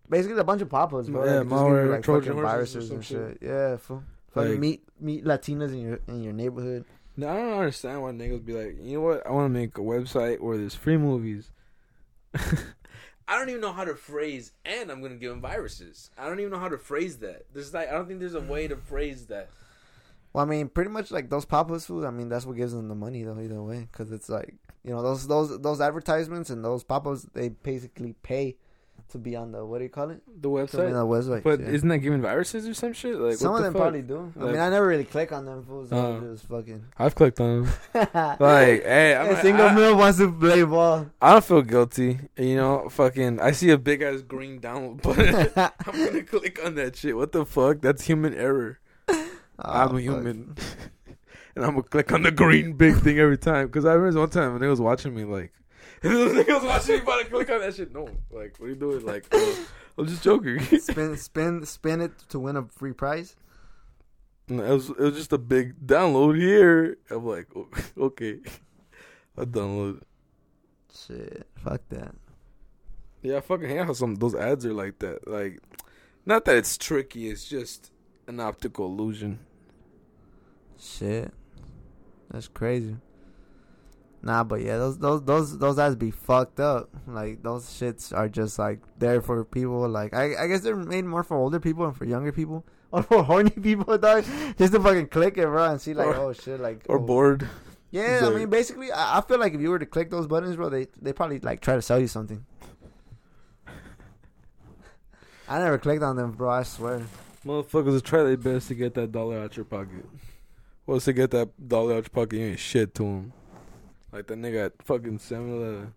Basically, 0.10 0.40
a 0.40 0.44
bunch 0.46 0.62
of 0.62 0.70
pop-ups, 0.70 1.10
bro. 1.10 1.26
Yeah, 1.26 1.40
you, 1.40 1.46
malware, 1.46 1.92
like 1.92 2.04
Trojan 2.04 2.42
viruses 2.42 2.90
and 2.90 3.04
shit. 3.04 3.38
shit. 3.42 3.50
Yeah, 3.50 3.76
fool. 3.78 4.04
Fucking 4.34 4.52
Like- 4.52 4.60
meet 4.60 4.84
meet 5.00 5.26
Latinas 5.26 5.74
in 5.74 5.80
your 5.82 6.00
in 6.08 6.24
your 6.24 6.34
neighborhood. 6.34 6.86
No, 7.18 7.28
I 7.28 7.36
don't 7.36 7.60
understand 7.60 8.02
why 8.02 8.12
niggas 8.12 8.46
be 8.46 8.54
like, 8.54 8.78
you 8.82 8.94
know 8.94 9.02
what? 9.02 9.28
I 9.28 9.32
want 9.32 9.46
to 9.54 9.60
make 9.60 9.78
a 9.78 9.82
website 9.82 10.40
where 10.40 10.58
there's 10.58 10.76
free 10.76 10.96
movies. 10.96 11.52
I 13.30 13.38
don't 13.38 13.50
even 13.50 13.62
know 13.62 13.72
how 13.72 13.86
to 13.86 13.94
phrase, 13.94 14.54
and 14.66 14.92
I'm 14.92 15.04
gonna 15.04 15.14
give 15.14 15.30
them 15.30 15.40
viruses. 15.40 16.10
I 16.18 16.28
don't 16.28 16.40
even 16.40 16.52
know 16.52 16.58
how 16.58 16.68
to 16.68 16.80
phrase 16.80 17.18
that. 17.20 17.46
There's 17.54 17.72
like, 17.76 17.88
I 17.88 17.92
don't 17.92 18.08
think 18.08 18.20
there's 18.20 18.34
a 18.34 18.42
way 18.42 18.68
to 18.68 18.76
phrase 18.76 19.28
that. 19.28 19.50
Well, 20.34 20.44
I 20.44 20.48
mean, 20.48 20.68
pretty 20.68 20.90
much 20.90 21.12
like 21.12 21.30
those 21.30 21.46
pop-ups, 21.46 21.86
food. 21.86 22.06
I 22.06 22.10
mean, 22.10 22.28
that's 22.28 22.48
what 22.48 22.58
gives 22.58 22.74
them 22.74 22.88
the 22.88 22.96
money 22.96 23.24
though. 23.24 23.40
Either 23.40 23.62
way, 23.62 23.88
because 23.92 24.12
it's 24.12 24.30
like 24.30 24.56
you 24.84 24.90
know 24.90 25.04
those 25.04 25.28
those 25.28 25.62
those 25.62 25.80
advertisements 25.80 26.50
and 26.50 26.66
those 26.66 26.84
pop-ups, 26.84 27.28
they 27.34 27.50
basically 27.50 28.14
pay 28.24 28.58
to 29.10 29.18
be 29.18 29.36
on 29.36 29.52
the 29.52 29.66
what 29.66 29.78
do 29.80 29.84
you 29.86 29.90
call 29.90 30.10
it? 30.12 30.22
The 30.28 30.42
To 30.42 30.50
be 30.50 30.62
on 30.62 30.68
website, 30.68 30.72
the 30.94 31.06
website. 31.06 31.44
but 31.44 31.60
yeah. 31.60 31.68
isn't 31.68 31.88
that 31.90 31.98
giving 32.00 32.22
viruses 32.22 32.68
or 32.68 32.74
some 32.74 32.94
shit? 32.94 33.16
Like 33.16 33.36
some 33.38 33.52
of 33.54 33.58
the 33.58 33.64
them 33.64 33.74
fuck? 33.74 33.82
probably 33.82 34.02
do. 34.04 34.32
I 34.38 34.44
Like- 34.44 34.52
mean, 34.54 34.62
I 34.62 34.70
never 34.70 34.88
really 34.88 35.04
click 35.04 35.32
on 35.32 35.46
them 35.46 35.64
fools. 35.64 35.92
Uh. 35.92 36.18
I 36.18 36.20
just 36.20 36.48
fucking. 36.48 36.86
I've 37.00 37.16
clicked 37.16 37.40
on 37.40 37.64
them. 37.64 37.74
like, 38.40 38.84
hey, 38.84 39.16
I'm 39.16 39.30
a 39.36 39.42
single 39.42 39.66
I, 39.68 39.74
male 39.76 39.98
wants 39.98 40.18
to 40.20 40.32
play 40.32 40.64
ball. 40.64 41.08
I 41.22 41.34
don't 41.34 41.44
feel 41.46 41.62
guilty. 41.62 42.20
You 42.38 42.56
know, 42.56 42.90
fucking. 42.90 43.40
I 43.40 43.52
see 43.52 43.70
a 43.72 43.78
big 43.78 44.02
ass 44.02 44.22
green 44.22 44.60
download 44.60 45.02
button. 45.02 45.52
I'm 45.88 46.06
gonna 46.06 46.24
click 46.24 46.64
on 46.64 46.76
that 46.76 46.96
shit. 46.96 47.16
What 47.18 47.32
the 47.32 47.46
fuck? 47.46 47.82
That's 47.82 48.06
human 48.06 48.34
error. 48.34 48.80
I'm 49.08 49.94
Oh, 49.94 49.98
a 49.98 50.02
human. 50.02 50.56
and 51.56 51.66
I'm 51.66 51.72
gonna 51.72 51.84
click 51.84 52.12
on 52.14 52.24
the 52.24 52.32
green 52.32 52.74
big 52.74 52.96
thing 52.98 53.20
every 53.20 53.38
time. 53.38 53.68
Because 53.68 53.86
I 53.86 53.94
remember 53.94 54.20
one 54.22 54.30
time 54.30 54.54
when 54.54 54.62
they 54.62 54.68
was 54.68 54.80
watching 54.80 55.14
me, 55.14 55.26
like, 55.26 55.52
the 56.02 56.10
nigga 56.10 56.54
was 56.56 56.64
watching 56.64 56.96
me 56.96 57.02
about 57.02 57.20
to 57.20 57.26
click 57.26 57.50
on 57.50 57.60
that 57.60 57.76
shit. 57.76 57.94
No, 57.94 58.08
like, 58.32 58.56
what 58.58 58.68
are 58.68 58.70
you 58.70 58.76
doing? 58.76 59.06
Like, 59.06 59.26
uh, 59.34 59.54
I'm 59.98 60.08
just 60.08 60.24
joking. 60.24 60.60
spin, 60.80 61.18
spin, 61.18 61.66
spin 61.66 62.00
it 62.00 62.18
to 62.30 62.40
win 62.40 62.56
a 62.56 62.64
free 62.64 62.94
prize. 62.94 63.36
No, 64.48 64.64
it 64.64 64.72
was 64.72 64.90
it 64.90 65.00
was 65.00 65.16
just 65.16 65.34
a 65.34 65.38
big 65.38 65.86
download 65.86 66.38
here. 66.38 66.98
I'm 67.12 67.26
like, 67.26 67.48
"Oh, 67.54 67.68
okay, 68.06 68.40
I 69.38 69.44
download. 69.44 70.02
Shit, 70.94 71.46
fuck 71.58 71.82
that. 71.90 72.16
Yeah, 73.22 73.38
I 73.38 73.42
fucking 73.42 73.68
hate 73.68 73.86
how 73.86 73.92
some 73.92 74.16
those 74.16 74.36
ads 74.36 74.66
are 74.66 74.74
like 74.74 75.00
that. 75.00 75.28
Like, 75.28 75.60
not 76.26 76.46
that 76.46 76.56
it's 76.56 76.78
tricky. 76.78 77.30
It's 77.30 77.44
just 77.44 77.92
an 78.26 78.40
optical 78.40 78.86
illusion. 78.86 79.40
Shit, 80.80 81.34
that's 82.32 82.48
crazy. 82.48 82.96
Nah, 84.22 84.44
but 84.44 84.62
yeah, 84.62 84.78
those 84.78 84.98
those 84.98 85.24
those 85.24 85.58
those 85.58 85.80
ads 85.80 85.96
be 85.96 86.12
fucked 86.12 86.60
up. 86.60 86.90
Like 87.08 87.42
those 87.42 87.66
shits 87.68 88.16
are 88.16 88.28
just 88.28 88.60
like 88.60 88.80
there 88.98 89.22
for 89.22 89.46
people. 89.46 89.88
Like 89.88 90.14
I 90.14 90.44
I 90.44 90.48
guess 90.48 90.62
they're 90.62 90.76
made 90.76 91.06
more 91.06 91.24
for 91.24 91.38
older 91.38 91.60
people 91.60 91.86
and 91.86 91.96
for 91.96 92.06
younger 92.06 92.32
people. 92.32 92.66
Or 92.92 93.04
for 93.04 93.22
horny 93.22 93.52
people, 93.52 94.00
dog. 94.00 94.26
Just 94.58 94.74
to 94.74 94.80
fucking 94.80 95.10
click 95.10 95.38
it, 95.38 95.46
bro, 95.46 95.64
and 95.64 95.80
see 95.80 95.94
like, 95.94 96.08
Or- 96.08 96.16
oh 96.16 96.34
shit, 96.34 96.60
like 96.60 96.88
Or 96.90 96.98
oh. 96.98 97.00
bored. 97.00 97.48
Yeah, 97.92 98.22
I 98.24 98.30
mean, 98.32 98.50
basically, 98.50 98.92
I, 98.92 99.20
I 99.20 99.22
feel 99.22 99.38
like 99.40 99.54
if 99.54 99.62
you 99.62 99.70
were 99.70 99.78
to 99.78 99.86
click 99.86 100.10
those 100.10 100.26
buttons, 100.26 100.56
bro, 100.56 100.70
they 100.70 100.88
they 101.00 101.14
probably 101.14 101.38
like 101.40 101.62
try 101.62 101.76
to 101.76 101.84
sell 101.84 102.00
you 102.00 102.08
something. 102.08 102.44
I 105.48 105.60
never 105.60 105.78
clicked 105.78 106.02
on 106.02 106.16
them, 106.16 106.32
bro. 106.32 106.50
I 106.50 106.64
swear. 106.64 107.04
Motherfuckers 107.46 108.04
try 108.04 108.24
their 108.24 108.38
best 108.38 108.70
to 108.70 108.76
get 108.76 108.96
that 108.96 109.12
dollar 109.12 109.40
out 109.40 109.56
your 109.56 109.66
pocket. 109.66 110.06
Once 110.88 111.06
they 111.06 111.14
get 111.14 111.30
that 111.30 111.68
dollar 111.68 111.94
out 111.98 112.06
your 112.06 112.10
pocket, 112.10 112.38
you 112.38 112.46
ain't 112.46 112.60
shit 112.60 112.96
to 112.96 113.04
them. 113.04 113.34
Like 114.12 114.28
that 114.28 114.38
nigga 114.40 114.66
at 114.68 114.84
fucking 114.84 115.20
7 115.20 115.50
Eleven. 115.56 115.94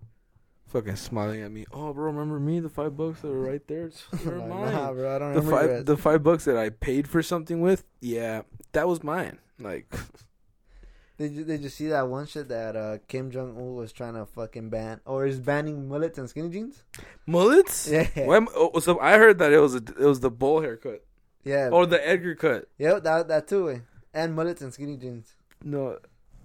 Fucking 0.68 0.97
smiling 0.97 1.43
at 1.43 1.51
me. 1.51 1.66
Oh, 1.70 1.93
bro, 1.93 2.05
remember 2.05 2.40
me? 2.40 2.59
The 2.60 2.68
five 2.70 2.97
bucks 2.97 3.20
that 3.20 3.28
were 3.28 3.40
right 3.40 3.66
there? 3.68 3.90
They're 4.24 4.39
Like, 4.39 4.48
mine. 4.48 4.72
nah, 4.72 4.93
bro, 4.93 5.16
I 5.16 5.18
don't 5.18 5.34
the 5.34 5.43
five, 5.43 5.68
your- 5.70 5.82
the 5.82 5.97
five 5.98 6.22
bucks 6.22 6.44
that 6.47 6.56
I 6.56 6.70
paid 6.70 7.06
for 7.09 7.22
something 7.22 7.60
with, 7.60 7.84
yeah, 8.01 8.43
that 8.72 8.89
was 8.89 9.02
mine. 9.05 9.39
Like, 9.60 9.94
Did 11.18 11.32
you 11.34 11.44
did 11.44 11.60
you 11.62 11.68
see 11.68 11.89
that 11.89 12.09
one 12.09 12.26
shit 12.26 12.48
that 12.48 12.74
uh, 12.74 12.98
Kim 13.06 13.30
Jong 13.30 13.51
Un 13.56 13.74
was 13.76 13.93
trying 13.93 14.14
to 14.14 14.24
fucking 14.26 14.70
ban 14.70 15.01
or 15.05 15.26
is 15.26 15.39
banning 15.40 15.86
mullets 15.86 16.18
and 16.18 16.28
skinny 16.28 16.48
jeans? 16.48 16.82
mullets? 17.26 17.86
Yeah, 17.90 18.09
When, 18.26 18.48
oh, 18.56 18.78
so 18.80 18.98
I 18.98 19.18
heard 19.18 19.39
that 19.39 19.52
it 19.52 19.59
was 19.60 19.74
a, 19.74 19.78
it 19.78 19.98
was 20.01 20.20
the 20.20 20.30
bowl 20.30 20.62
haircut 20.62 21.05
yeah, 21.44 21.68
or 21.68 21.84
the 21.86 22.05
Edgar 22.09 22.34
cut. 22.34 22.68
yep, 22.78 23.02
that 23.05 23.28
that 23.28 23.47
too, 23.47 23.70
eh. 23.70 23.78
and 24.14 24.34
mullets 24.34 24.62
and 24.62 24.72
skinny 24.72 24.97
jeans. 24.97 25.34
No, 25.62 25.98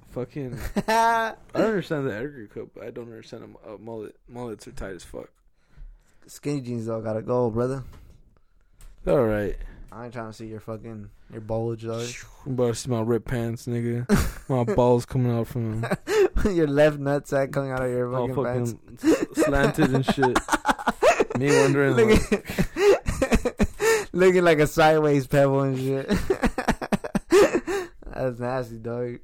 fucking. 0.10 0.58
I 0.88 1.34
don't 1.54 1.66
understand 1.66 2.08
the 2.08 2.16
Edgar 2.16 2.48
cut, 2.54 2.74
but 2.74 2.84
I 2.84 2.92
don't 2.92 3.06
understand 3.10 3.56
a, 3.66 3.74
a 3.74 3.78
mullet. 3.78 4.16
Mullets 4.28 4.68
are 4.68 4.72
tight 4.72 4.96
as 4.96 5.04
fuck. 5.04 5.30
Skinny 6.28 6.62
jeans 6.62 6.86
though 6.86 7.02
gotta 7.02 7.22
go, 7.22 7.50
brother. 7.50 7.84
All 9.06 9.24
right. 9.24 9.56
I 9.92 10.06
ain't 10.06 10.14
trying 10.14 10.28
to 10.28 10.34
see 10.34 10.48
your 10.48 10.60
fucking 10.60 11.10
your 11.32 11.42
bulge, 11.42 11.84
dog. 11.84 12.06
I'm 12.46 12.54
about 12.54 12.68
to 12.68 12.76
see 12.76 12.90
my 12.90 13.02
ripped 13.02 13.28
pants, 13.28 13.66
nigga. 13.66 14.50
my 14.50 14.64
balls 14.76 15.06
coming 15.06 15.32
out 15.32 15.48
from 15.48 15.82
them. 15.82 15.98
your 16.54 16.68
left 16.68 17.00
nutsack 17.00 17.52
coming 17.54 17.72
out 17.72 17.82
of 17.84 17.90
your 17.90 18.14
All 18.14 18.28
fucking, 18.28 18.78
pants. 18.78 19.42
slanted 19.42 19.94
and 19.94 20.06
shit. 20.06 20.38
Me 21.38 21.48
wondering, 21.62 21.94
Look 21.96 22.32
like, 22.32 24.10
Looking 24.14 24.44
like 24.44 24.60
a 24.60 24.68
sideways 24.68 25.28
pebble 25.28 25.62
and 25.62 25.78
shit. 25.78 26.08
That's 28.14 28.40
nasty, 28.40 28.78
dog. 28.78 29.20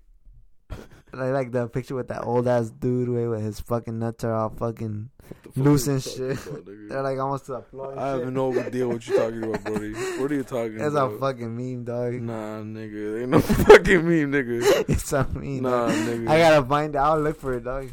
I 1.21 1.31
like 1.31 1.51
the 1.51 1.67
picture 1.67 1.95
with 1.95 2.07
that 2.07 2.23
old 2.23 2.47
ass 2.47 2.69
dude 2.69 3.09
way 3.09 3.27
with 3.27 3.41
his 3.41 3.59
fucking 3.59 3.99
nuts 3.99 4.23
are 4.23 4.33
all 4.33 4.49
fucking 4.49 5.09
fuck 5.23 5.55
loose 5.57 5.87
and 5.87 6.01
shit. 6.01 6.45
about. 6.47 6.65
They're 6.89 7.01
like 7.03 7.19
almost 7.19 7.45
to 7.45 7.51
the 7.53 7.61
floor. 7.61 7.97
I 7.97 8.07
have 8.09 8.31
no 8.33 8.57
idea 8.59 8.87
what 8.87 9.05
you're 9.07 9.17
talking 9.19 9.43
about, 9.43 9.63
Brody. 9.63 9.93
What 9.93 10.31
are 10.31 10.35
you 10.35 10.43
talking 10.43 10.73
It's 10.79 10.83
about? 10.93 11.09
That's 11.11 11.15
a 11.15 11.19
fucking 11.19 11.55
meme, 11.55 11.83
dog. 11.83 12.13
Nah, 12.13 12.61
nigga. 12.61 13.21
Ain't 13.21 13.29
no 13.29 13.39
fucking 13.41 14.03
meme, 14.07 14.31
nigga. 14.31 14.89
it's 14.89 15.13
a 15.13 15.27
meme. 15.33 15.61
Nah, 15.61 15.87
dog. 15.87 15.95
nigga. 15.95 16.27
I 16.29 16.37
gotta 16.39 16.65
find 16.65 16.95
it. 16.95 16.97
I'll 16.97 17.19
look 17.19 17.39
for 17.39 17.53
it, 17.53 17.63
dog. 17.63 17.89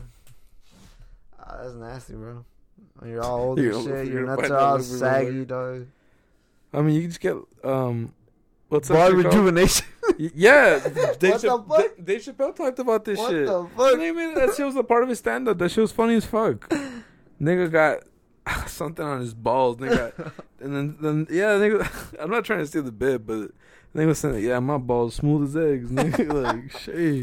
Ah, 1.39 1.59
that's 1.63 1.75
nasty, 1.75 2.15
bro. 2.15 2.45
When 2.99 3.11
you're 3.11 3.23
all 3.23 3.41
old 3.41 3.59
You're 3.59 3.75
and 3.75 3.85
shit, 3.85 4.07
your 4.09 4.27
nuts 4.27 4.51
are 4.51 4.57
all 4.59 4.77
look 4.77 4.87
for 4.87 4.95
it, 4.95 4.99
saggy, 4.99 5.45
dog. 5.45 5.87
I 6.73 6.83
mean, 6.83 6.95
you 6.95 7.01
can 7.03 7.11
just 7.11 7.21
get 7.21 7.37
um, 7.65 8.13
what's 8.69 8.89
that? 8.89 8.95
Ball 8.95 9.13
rejuvenation. 9.13 9.87
Yeah, 10.35 10.81
Dave, 10.81 10.97
What 10.97 11.21
the 11.21 11.29
Chapp- 11.49 11.69
fuck? 11.69 11.87
Dave 12.05 12.21
Chappelle 12.21 12.55
talked 12.55 12.79
about 12.79 13.05
this 13.07 13.19
what 13.19 13.31
shit. 13.31 13.47
the 13.47 13.67
fuck? 13.77 13.97
they 13.99 14.13
made 14.13 14.37
that 14.37 14.55
shit 14.55 14.67
was 14.67 14.77
a 14.77 14.83
part 14.83 15.03
of 15.03 15.09
his 15.09 15.19
stand 15.19 15.49
up. 15.49 15.57
That 15.59 15.71
shit 15.71 15.81
was 15.81 15.93
funny 15.93 16.15
as 16.17 16.27
fuck. 16.27 16.69
Nigga 17.41 17.71
got 17.73 18.01
something 18.69 19.05
on 19.05 19.21
his 19.21 19.33
balls. 19.33 19.79
Nigga, 19.79 20.33
and 20.61 20.77
then 20.77 20.97
then 21.01 21.27
yeah, 21.31 21.55
nigga. 21.55 21.89
I'm 22.21 22.29
not 22.31 22.45
trying 22.45 22.59
to 22.59 22.67
steal 22.67 22.83
the 22.83 22.93
bit, 22.93 23.27
but 23.27 23.51
nigga 23.97 24.09
was 24.09 24.19
saying, 24.19 24.45
yeah, 24.45 24.59
my 24.59 24.77
balls 24.77 25.15
smooth 25.15 25.49
as 25.49 25.57
eggs. 25.57 25.91
Nigga, 25.91 26.33
like 26.45 26.79
shit. 26.79 27.23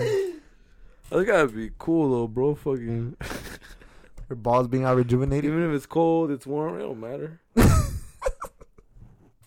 That 1.12 1.24
gotta 1.26 1.48
be 1.50 1.70
cool 1.78 2.10
though, 2.12 2.28
bro. 2.28 2.56
Fucking 2.56 3.16
Your 4.28 4.38
balls 4.38 4.68
being 4.68 4.86
all 4.88 4.96
rejuvenated. 4.96 5.46
even 5.46 5.70
if 5.70 5.76
it's 5.76 5.86
cold, 5.86 6.32
it's 6.32 6.48
warm. 6.48 6.78
It 6.80 6.80
don't 6.84 7.00
matter. 7.00 7.40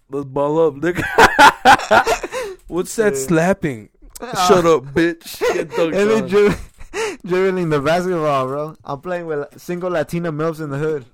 Let's 0.09 0.25
ball 0.27 0.67
up, 0.69 0.75
nigga. 0.75 2.27
What's 2.71 2.95
that 2.97 3.15
Dude. 3.15 3.19
slapping? 3.29 3.89
Shut 4.21 4.65
up, 4.67 4.85
bitch. 4.95 5.41
Get 5.55 5.69
dunked 5.71 5.97
And 6.01 6.11
then 6.11 6.23
on. 6.25 6.29
dri- 6.29 7.17
dribbling 7.27 7.69
the 7.71 7.81
basketball, 7.81 8.47
bro. 8.47 8.77
I'm 8.85 9.01
playing 9.01 9.27
with 9.27 9.61
single 9.61 9.91
Latina 9.91 10.33
milfs 10.33 10.61
in 10.61 10.71
the 10.71 10.79
hood. 10.79 11.05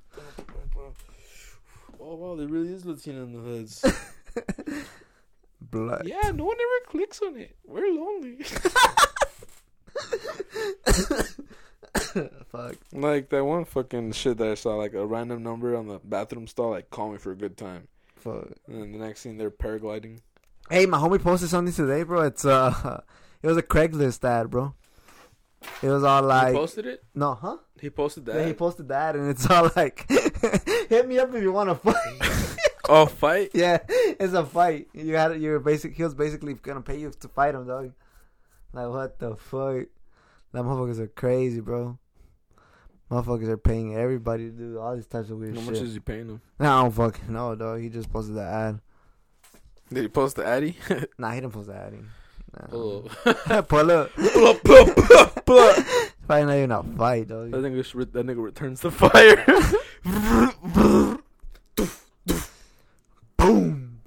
Oh 2.01 2.15
wow, 2.15 2.37
there 2.37 2.47
really 2.47 2.73
is 2.73 2.85
Latina 2.85 3.23
in 3.23 3.33
the 3.33 3.41
hoods. 3.41 3.85
Blood. 5.61 6.07
yeah, 6.07 6.31
no 6.33 6.45
one 6.45 6.57
ever 6.57 6.91
clicks 6.91 7.21
on 7.23 7.37
it. 7.37 7.57
We're 7.67 7.91
lonely. 7.93 8.39
Fuck. 12.51 12.77
like 12.93 13.29
that 13.31 13.45
one 13.45 13.65
fucking 13.65 14.13
shit 14.13 14.39
that 14.39 14.49
I 14.49 14.55
saw, 14.55 14.75
like 14.77 14.95
a 14.95 15.05
random 15.07 15.43
number 15.43 15.77
on 15.77 15.89
the 15.89 15.99
bathroom 16.05 16.47
stall, 16.47 16.71
like 16.71 16.91
call 16.91 17.13
me 17.13 17.19
for 17.19 17.33
a 17.33 17.37
good 17.37 17.57
time. 17.57 17.89
Fuck. 18.17 18.49
And 18.67 18.83
then 18.83 18.93
the 18.93 18.99
next 18.99 19.23
thing 19.23 19.37
they're 19.37 19.51
paragliding. 19.51 20.21
Hey, 20.69 20.87
my 20.87 20.99
homie 20.99 21.23
posted 21.23 21.49
something 21.49 21.73
today, 21.73 22.03
bro. 22.03 22.23
It's 22.23 22.45
uh, 22.45 23.03
it 23.43 23.47
was 23.47 23.57
a 23.57 23.63
Craigslist 23.63 24.25
ad, 24.25 24.51
bro. 24.51 24.75
It 25.83 25.89
was 25.89 26.03
all 26.03 26.23
like, 26.23 26.53
he 26.53 26.59
posted 26.59 26.87
it. 26.87 27.05
no, 27.15 27.35
huh? 27.35 27.57
He 27.81 27.91
posted 27.91 28.27
that. 28.27 28.37
Yeah, 28.37 28.47
he 28.47 28.53
posted 28.53 28.89
that, 28.89 29.17
and 29.17 29.31
it's 29.31 29.49
all 29.49 29.71
like, 29.77 30.09
hit 30.89 31.07
me 31.07 31.19
up 31.19 31.35
if 31.35 31.43
you 31.43 31.53
want 31.53 31.71
to 31.71 31.75
fight. 31.75 32.57
oh, 32.89 33.07
fight. 33.07 33.51
yeah, 33.55 33.79
it's 33.89 34.33
a 34.33 34.45
fight. 34.45 34.89
You 34.93 35.17
had 35.17 35.41
you're 35.41 35.61
basic. 35.61 35.95
He 35.95 36.03
was 36.03 36.15
basically 36.15 36.55
gonna 36.55 36.83
pay 36.83 36.99
you 36.99 37.11
to 37.11 37.29
fight 37.29 37.55
him, 37.55 37.67
dog. 37.67 37.93
Like 38.73 38.89
what 38.89 39.19
the 39.19 39.37
fuck? 39.37 39.87
That 40.53 40.63
motherfuckers 40.63 40.99
are 40.99 41.09
crazy, 41.09 41.61
bro. 41.61 41.99
Motherfuckers 43.11 43.49
are 43.49 43.57
paying 43.57 43.97
everybody 43.97 44.51
to 44.51 44.57
do 44.57 44.79
all 44.81 44.97
these 44.97 45.07
types 45.07 45.31
of 45.31 45.39
weird 45.39 45.55
How 45.55 45.61
shit. 45.61 45.67
How 45.67 45.81
much 45.81 45.83
is 45.83 45.95
he 45.95 46.01
paying 46.01 46.27
them? 46.27 46.41
Nah, 46.59 46.81
I 46.81 46.83
don't 46.83 46.93
fucking 46.93 47.33
know, 47.33 47.55
dog. 47.55 47.81
He 47.81 47.89
just 47.89 48.13
posted 48.13 48.35
the 48.35 48.43
ad. 48.43 48.81
Did 49.93 50.03
he 50.03 50.09
post 50.09 50.37
the 50.37 50.47
Addy? 50.47 50.77
Nah, 51.19 51.31
he 51.31 51.41
didn't 51.41 51.53
post 51.53 51.69
the 51.69 51.75
ad. 51.75 51.95
Nah. 52.53 52.67
oh. 52.73 53.03
Pull 53.69 53.91
up. 53.91 54.13
pull 54.15 54.47
up, 54.47 54.63
pull 54.63 54.77
up, 54.79 54.95
pull 54.95 55.19
up, 55.19 55.45
pull 55.45 55.59
up. 55.59 55.77
Probably 56.27 56.45
not 56.45 56.57
even 56.57 56.73
a 56.73 56.83
fight, 56.83 57.29
dog. 57.29 57.51
That 57.53 57.63
nigga, 57.63 57.95
re- 57.95 58.05
that 58.05 58.27
nigga 58.27 58.43
returns 58.43 58.81
the 58.81 58.91
fire. 58.91 59.45
Boom. 63.37 64.01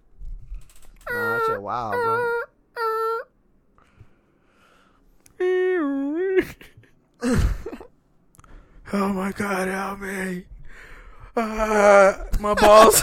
Nah, 1.09 1.37
that 1.37 1.43
shit 1.47 1.61
wow, 1.61 1.91
bro. 1.91 2.39
oh 8.91 9.13
my 9.13 9.31
god, 9.31 9.67
help 9.69 9.99
me. 10.01 10.43
Ah, 11.37 12.25
my 12.41 12.53
balls. 12.53 13.01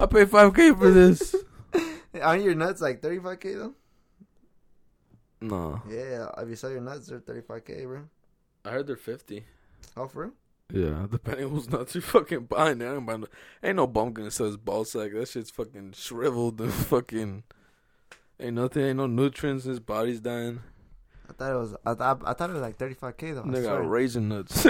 I 0.00 0.06
paid 0.06 0.28
5k 0.28 0.78
for 0.78 0.90
this. 0.90 1.34
Aren't 2.22 2.42
your 2.42 2.54
nuts 2.54 2.80
like 2.80 3.02
35k 3.02 3.54
though? 3.58 3.74
No. 5.42 5.82
Yeah, 5.88 6.28
if 6.38 6.48
you 6.48 6.56
sell 6.56 6.70
your 6.70 6.80
nuts, 6.80 7.06
they're 7.06 7.20
35k, 7.20 7.84
bro. 7.84 8.02
I 8.64 8.70
heard 8.70 8.86
they're 8.86 8.96
50. 8.96 9.44
Oh, 9.96 10.06
for 10.08 10.22
real? 10.22 10.32
Yeah, 10.72 11.06
depending 11.10 11.46
on 11.46 11.50
who's 11.50 11.68
nuts 11.68 11.94
you 11.94 12.00
fucking 12.00 12.44
buying. 12.44 12.82
I 12.82 12.94
ain't, 12.94 13.06
buying 13.06 13.20
no, 13.20 13.26
ain't 13.62 13.76
no 13.76 13.86
bum 13.86 14.12
gonna 14.12 14.30
sell 14.30 14.46
his 14.46 14.56
ball 14.56 14.84
sack. 14.84 15.12
That 15.12 15.28
shit's 15.28 15.50
fucking 15.50 15.92
shriveled 15.92 16.60
and 16.60 16.72
fucking. 16.90 17.42
Ain't 18.38 18.54
nothing, 18.54 18.82
ain't 18.84 18.96
no 18.96 19.06
nutrients. 19.06 19.64
His 19.64 19.80
body's 19.80 20.20
dying. 20.20 20.60
I 21.28 21.32
thought 21.32 21.52
it 21.52 21.58
was. 21.58 21.74
I 21.84 21.94
thought. 21.94 22.22
I 22.24 22.32
thought 22.32 22.50
it 22.50 22.54
was 22.54 22.62
like 22.62 22.78
35k 22.78 23.34
though. 23.34 23.42
I 23.42 23.44
Nigga 23.44 23.62
swear. 23.64 23.80
got 23.82 23.90
raisin 23.90 24.28
nuts. 24.28 24.64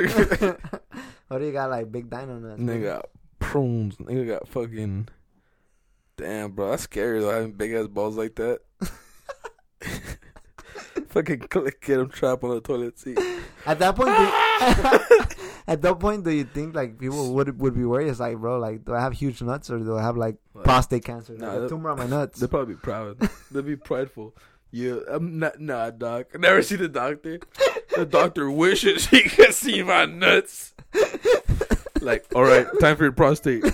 what 1.29 1.39
do 1.39 1.45
you 1.47 1.53
got 1.53 1.71
like 1.71 1.93
big 1.93 2.11
dino 2.11 2.39
nuts? 2.39 2.63
bro? 2.63 2.75
Nigga 2.75 2.83
got 2.85 3.11
prunes. 3.39 3.97
Nigga 3.97 4.27
got 4.27 4.49
fucking. 4.49 5.09
Damn, 6.21 6.53
bro, 6.53 6.71
that's 6.71 6.83
scary 6.83 7.21
though. 7.21 7.31
Having 7.31 7.53
big 7.53 7.73
ass 7.73 7.87
balls 7.87 8.19
like 8.19 8.35
that. 8.35 8.61
fucking 11.09 11.39
click 11.41 11.83
it. 11.89 11.99
I'm 11.99 12.11
trapped 12.11 12.45
on 12.45 12.51
the 12.51 12.61
toilet 12.61 12.99
seat. 12.99 13.19
At 13.65 13.79
that 13.79 13.97
point, 13.97 14.11
do 14.11 15.37
at 15.67 15.81
that 15.81 15.99
point, 15.99 16.25
do 16.25 16.31
you 16.31 16.45
think 16.45 16.75
like 16.75 16.99
people 16.99 17.33
would 17.33 17.59
would 17.59 17.75
be 17.75 17.87
worried? 17.87 18.09
It's 18.09 18.21
like, 18.21 18.37
bro, 18.37 18.59
like, 18.59 18.85
do 18.85 18.95
I 18.95 19.01
have 19.01 19.15
huge 19.15 19.41
nuts 19.41 19.71
or 19.71 19.79
do 19.79 19.97
I 19.97 20.03
have 20.03 20.19
like 20.19 20.37
Like, 20.53 20.65
prostate 20.65 21.07
cancer? 21.07 21.39
Nah, 21.39 21.55
like 21.55 21.63
a 21.63 21.69
tumor 21.71 21.89
on 21.89 21.97
my 21.97 22.07
nuts. 22.07 22.39
They'd 22.39 22.51
probably 22.51 22.75
be 22.75 22.81
proud. 22.81 23.19
They'd 23.51 23.65
be 23.65 23.77
prideful. 23.77 24.37
Yeah, 24.71 24.99
I'm 25.09 25.39
not. 25.39 25.59
Nah, 25.59 25.89
doc. 25.89 26.27
I 26.35 26.39
never 26.39 26.63
see 26.63 26.77
the 26.77 26.89
doctor. 26.89 27.41
The 27.97 28.05
doctor 28.05 28.51
wishes 28.51 29.07
he 29.07 29.23
could 29.23 29.55
see 29.55 29.83
my 29.83 30.05
nuts. 30.05 30.75
Like, 32.03 32.27
all 32.35 32.43
right, 32.43 32.67
time 32.79 32.97
for 32.97 33.05
your 33.05 33.13
prostate. 33.13 33.65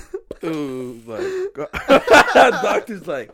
Ooh, 0.45 1.03
like, 1.07 1.71
doctor's 2.35 3.07
like, 3.07 3.31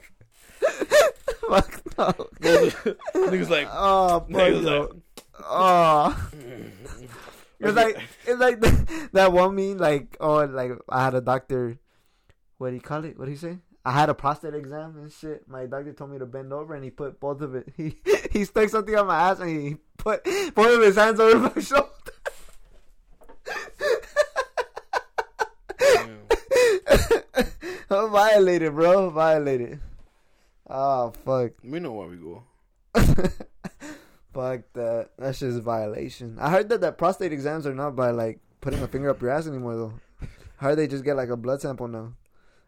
Fuck 1.49 1.83
no. 1.99 2.12
niggas 2.41 3.49
like, 3.51 3.69
Oh, 3.70 4.20
fuck 4.20 4.29
niggas 4.29 4.62
no. 4.62 4.81
like, 4.81 4.91
Oh. 5.45 6.31
It's 7.65 7.77
like 7.77 7.97
it's 8.27 8.41
like 8.41 8.61
the, 8.61 9.09
that 9.12 9.31
one 9.33 9.55
meme 9.55 9.79
like 9.79 10.16
oh 10.19 10.45
like 10.47 10.73
I 10.89 11.05
had 11.05 11.15
a 11.15 11.20
doctor 11.20 11.79
what 12.59 12.70
do 12.70 12.74
you 12.74 12.81
call 12.81 13.05
it? 13.05 13.16
What 13.16 13.27
do 13.27 13.31
you 13.31 13.37
say? 13.37 13.59
I 13.85 13.93
had 13.93 14.09
a 14.09 14.15
prostate 14.15 14.55
exam 14.55 14.97
and 14.97 15.12
shit. 15.12 15.47
My 15.49 15.66
doctor 15.66 15.93
told 15.93 16.11
me 16.11 16.19
to 16.19 16.27
bend 16.27 16.53
over 16.53 16.74
and 16.74 16.83
he 16.83 16.91
put 16.91 17.20
both 17.20 17.41
of 17.41 17.55
it. 17.55 17.73
He 17.77 17.95
he 18.33 18.45
stuck 18.47 18.69
something 18.69 18.97
on 18.97 19.07
my 19.07 19.31
ass 19.31 19.39
and 19.39 19.49
he 19.51 19.77
put 19.97 20.24
both 20.24 20.74
of 20.77 20.83
his 20.83 20.97
hands 20.97 21.20
over 21.20 21.39
my 21.55 21.62
shoulder. 21.62 21.89
I'm 27.93 28.10
violated, 28.10 28.74
bro. 28.74 29.10
Violated. 29.10 29.81
Oh 30.69 31.12
fuck. 31.24 31.52
we 31.62 31.78
know 31.81 31.93
why 31.93 32.06
we 32.06 32.16
go. 32.16 32.44
Fuck 34.32 34.62
that. 34.73 35.10
That's 35.19 35.40
just 35.40 35.59
a 35.59 35.60
violation. 35.60 36.39
I 36.40 36.51
heard 36.51 36.70
that 36.70 36.81
that 36.81 36.97
prostate 36.97 37.32
exams 37.32 37.66
are 37.66 37.74
not 37.74 37.94
by 37.94 38.10
like 38.10 38.40
putting 38.60 38.82
a 38.82 38.89
finger 38.89 39.10
up 39.10 39.20
your 39.20 39.31
ass 39.31 39.47
anymore 39.47 39.77
though. 39.77 39.93
I 40.60 40.64
heard 40.64 40.77
they 40.77 40.86
just 40.86 41.05
get 41.05 41.16
like 41.16 41.28
a 41.28 41.36
blood 41.36 41.60
sample 41.60 41.89
now. 41.89 42.14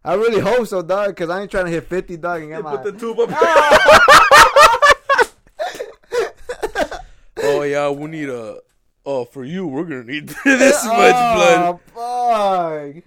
I 0.05 0.15
really 0.15 0.41
hope 0.41 0.67
so, 0.67 0.83
dog, 0.83 1.09
because 1.09 1.31
I 1.31 1.41
ain't 1.41 1.51
trying 1.51 1.65
to 1.65 1.71
hit 1.71 1.85
50, 1.85 2.19
dog, 2.19 2.43
and 2.43 2.51
get 2.51 2.63
my... 2.63 2.77
put 2.77 2.85
the 2.85 2.93
tube 2.93 3.19
up. 3.21 3.31
oh 7.39 7.63
yeah, 7.63 7.89
we 7.89 8.11
need 8.11 8.29
a. 8.29 8.59
Oh, 9.07 9.25
for 9.25 9.45
you, 9.45 9.67
we're 9.67 9.85
gonna 9.85 10.05
need 10.05 10.29
this 10.45 10.85
much 10.85 11.15
ah, 11.15 11.35
blood. 11.35 11.81
Oh, 11.97 13.01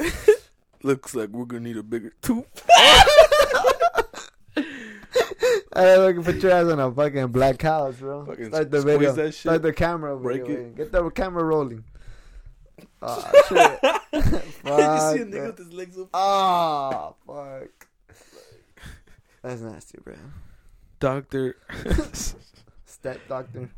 fuck. 0.00 0.41
Looks 0.82 1.14
like 1.14 1.28
we're 1.28 1.44
gonna 1.44 1.60
need 1.60 1.76
a 1.76 1.82
bigger 1.82 2.12
tube. 2.22 2.46
I 5.74 5.96
look 5.96 6.24
put 6.24 6.42
your 6.42 6.52
ass 6.52 6.70
on 6.70 6.80
a 6.80 6.92
fucking 6.92 7.28
black 7.28 7.58
couch, 7.58 7.98
bro. 7.98 8.26
Fucking 8.26 8.48
Start 8.48 8.70
the 8.70 8.82
video. 8.82 9.12
that 9.12 9.32
shit. 9.32 9.40
Start 9.40 9.62
the 9.62 9.72
camera 9.72 10.18
Break 10.18 10.48
it. 10.48 10.76
Get 10.76 10.92
the 10.92 11.08
camera 11.10 11.44
rolling. 11.44 11.84
Oh, 13.00 13.30
shit. 13.48 13.78
you 14.12 14.22
see 14.22 14.30
a 14.30 14.42
Fuck 14.62 15.16
nigga 15.28 15.46
with 15.46 15.58
his 15.58 15.72
legs 15.72 15.98
up? 15.98 16.08
Oh, 16.12 17.16
fuck. 17.26 17.88
That's 19.42 19.60
nasty, 19.60 19.98
bro. 20.02 20.14
Doctor. 21.00 21.56
Step 22.84 23.20
doctor. 23.28 23.70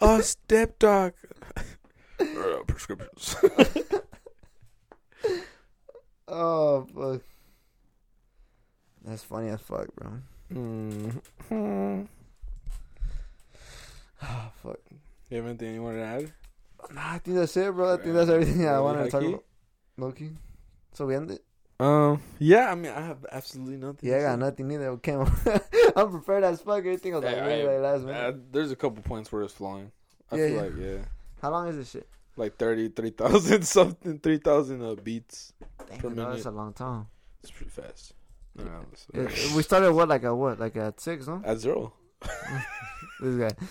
oh, 0.00 0.20
step 0.20 0.78
doc. 0.78 1.14
Uh, 2.20 2.62
prescriptions. 2.66 3.36
Oh 6.32 6.86
fuck. 6.94 7.22
That's 9.04 9.22
funny 9.24 9.48
as 9.48 9.60
fuck, 9.60 9.88
bro. 9.96 10.12
Mm. 10.52 12.08
Oh 14.22 14.50
fuck. 14.62 14.78
You 15.30 15.36
have 15.38 15.46
anything 15.46 15.74
you 15.74 15.82
want 15.82 15.96
to 15.96 16.02
add? 16.02 16.32
Nah, 16.92 17.12
I 17.14 17.18
think 17.18 17.36
that's 17.36 17.56
it, 17.56 17.72
bro. 17.74 17.94
I 17.94 17.96
think 17.98 18.14
that's 18.14 18.30
everything 18.30 18.66
I 18.66 18.80
wanted 18.80 19.04
to 19.04 19.10
talk 19.10 19.22
about. 19.22 19.44
low 19.96 20.12
key. 20.12 20.30
So 20.92 21.06
we 21.06 21.14
end 21.14 21.30
it. 21.30 21.44
Um. 21.78 22.20
Yeah. 22.38 22.70
I 22.70 22.74
mean, 22.74 22.92
I 22.92 23.00
have 23.00 23.24
absolutely 23.32 23.76
nothing. 23.76 24.08
Yeah, 24.08 24.16
I 24.18 24.22
got 24.22 24.38
nothing 24.38 24.70
either. 24.70 24.88
Okay, 24.88 25.12
I'm 25.96 26.10
prepared 26.10 26.44
as 26.44 26.60
fuck. 26.60 26.78
Everything 26.78 27.14
was 27.14 27.24
like 27.24 27.36
Yeah, 27.36 27.46
really 27.46 27.62
I- 27.62 27.72
like 27.78 27.80
last 27.82 28.02
Uh, 28.02 28.06
minute. 28.06 28.52
there's 28.52 28.70
a 28.70 28.76
couple 28.76 29.02
points 29.02 29.32
where 29.32 29.42
it's 29.42 29.54
flying. 29.54 29.90
I 30.30 30.36
Yeah, 30.36 30.46
feel 30.46 30.54
yeah. 30.56 30.62
like 30.62 30.72
yeah, 30.78 30.98
How 31.42 31.50
long 31.50 31.68
is 31.68 31.76
this 31.76 31.90
shit? 31.90 32.08
Like 32.40 32.56
thirty, 32.56 32.88
three 32.88 33.10
thousand 33.10 33.62
something, 33.76 34.18
three 34.18 34.38
thousand 34.38 34.82
uh, 34.82 34.94
beats. 34.94 35.52
Damn, 35.88 35.98
Per 35.98 36.10
bro, 36.10 36.32
that's 36.32 36.46
a 36.46 36.50
long 36.50 36.72
time. 36.72 37.06
It's 37.42 37.50
pretty 37.52 37.70
fast. 37.70 38.14
No, 38.56 38.84
we 39.54 39.62
started 39.62 39.92
what 39.92 40.08
like 40.08 40.24
a 40.24 40.34
what 40.34 40.58
like 40.58 40.76
at 40.76 41.00
six, 41.00 41.28
no? 41.28 41.40
at 41.44 41.58
zero. 41.58 41.92
This 43.20 43.36
guy. 43.36 43.66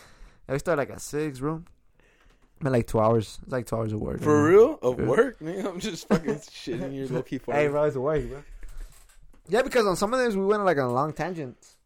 Yeah, 0.48 0.54
we 0.54 0.60
started 0.60 0.80
like 0.82 0.96
a 0.96 1.00
six, 1.00 1.40
bro. 1.40 1.64
Been 2.62 2.72
like 2.72 2.88
two 2.88 3.00
hours. 3.00 3.40
It's 3.44 3.52
like 3.52 3.66
two 3.66 3.76
hours 3.76 3.94
of 3.94 4.00
work. 4.00 4.22
For 4.22 4.44
man. 4.44 4.52
real? 4.54 4.80
Of 4.82 5.00
Yeah. 5.00 5.06
work, 5.06 5.42
man? 5.42 5.66
I'm 5.66 5.80
just 5.80 6.08
fucking 6.08 6.36
shitting 6.36 6.96
your 6.96 7.08
low 7.08 7.24
key 7.24 7.40
Hey, 7.48 7.68
bro, 7.68 7.84
it's 7.86 7.96
work, 7.98 8.28
bro. 8.30 8.44
Yeah, 9.48 9.64
because 9.64 9.88
on 9.88 9.96
some 9.96 10.14
of 10.14 10.20
these 10.20 10.38
we 10.38 10.46
went 10.46 10.64
like 10.66 10.78
on 10.78 10.94
long 10.94 11.14
tangents. 11.14 11.78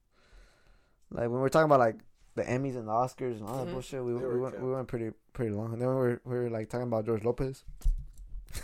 Like 1.11 1.30
when 1.30 1.39
we 1.41 1.45
are 1.45 1.49
talking 1.49 1.65
about 1.65 1.80
like 1.80 1.95
the 2.35 2.43
Emmys 2.43 2.76
and 2.76 2.88
the 2.88 2.91
Oscars 2.91 3.38
and 3.39 3.43
all 3.47 3.57
that 3.64 3.68
Mhm. 3.69 3.73
bullshit, 3.73 4.03
we 4.03 4.14
They 4.14 4.26
we 4.26 4.39
went, 4.39 4.61
we 4.61 4.72
went 4.72 4.88
pretty 4.88 5.11
pretty 5.34 5.51
long. 5.51 5.73
And 5.73 5.81
then 5.81 5.89
we 5.89 5.95
were 5.95 6.22
we 6.26 6.35
were 6.35 6.49
like 6.49 6.69
talking 6.69 6.88
about 6.88 7.05
George 7.05 7.23
Lopez. 7.23 7.64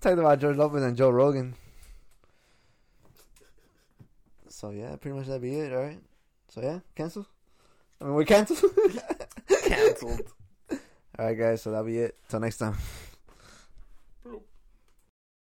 Talking 0.00 0.18
about 0.18 0.40
George 0.40 0.56
Lopez 0.56 0.82
and 0.82 0.96
Joe 0.96 1.10
Rogan. 1.10 1.54
So 4.48 4.70
yeah, 4.70 4.96
pretty 4.96 5.16
much 5.16 5.26
that'd 5.26 5.40
be 5.42 5.54
it. 5.54 5.72
All 5.72 5.80
right. 5.82 6.00
So 6.48 6.60
yeah, 6.60 6.80
cancel. 6.96 7.26
I 8.00 8.04
mean, 8.06 8.14
we're 8.14 8.24
canceled. 8.24 8.72
Cancelled. 9.64 10.22
all 10.70 10.78
right, 11.18 11.38
guys. 11.38 11.62
So 11.62 11.70
that'll 11.70 11.86
be 11.86 11.98
it. 11.98 12.16
Till 12.28 12.40
next 12.40 12.58
time. 12.58 12.76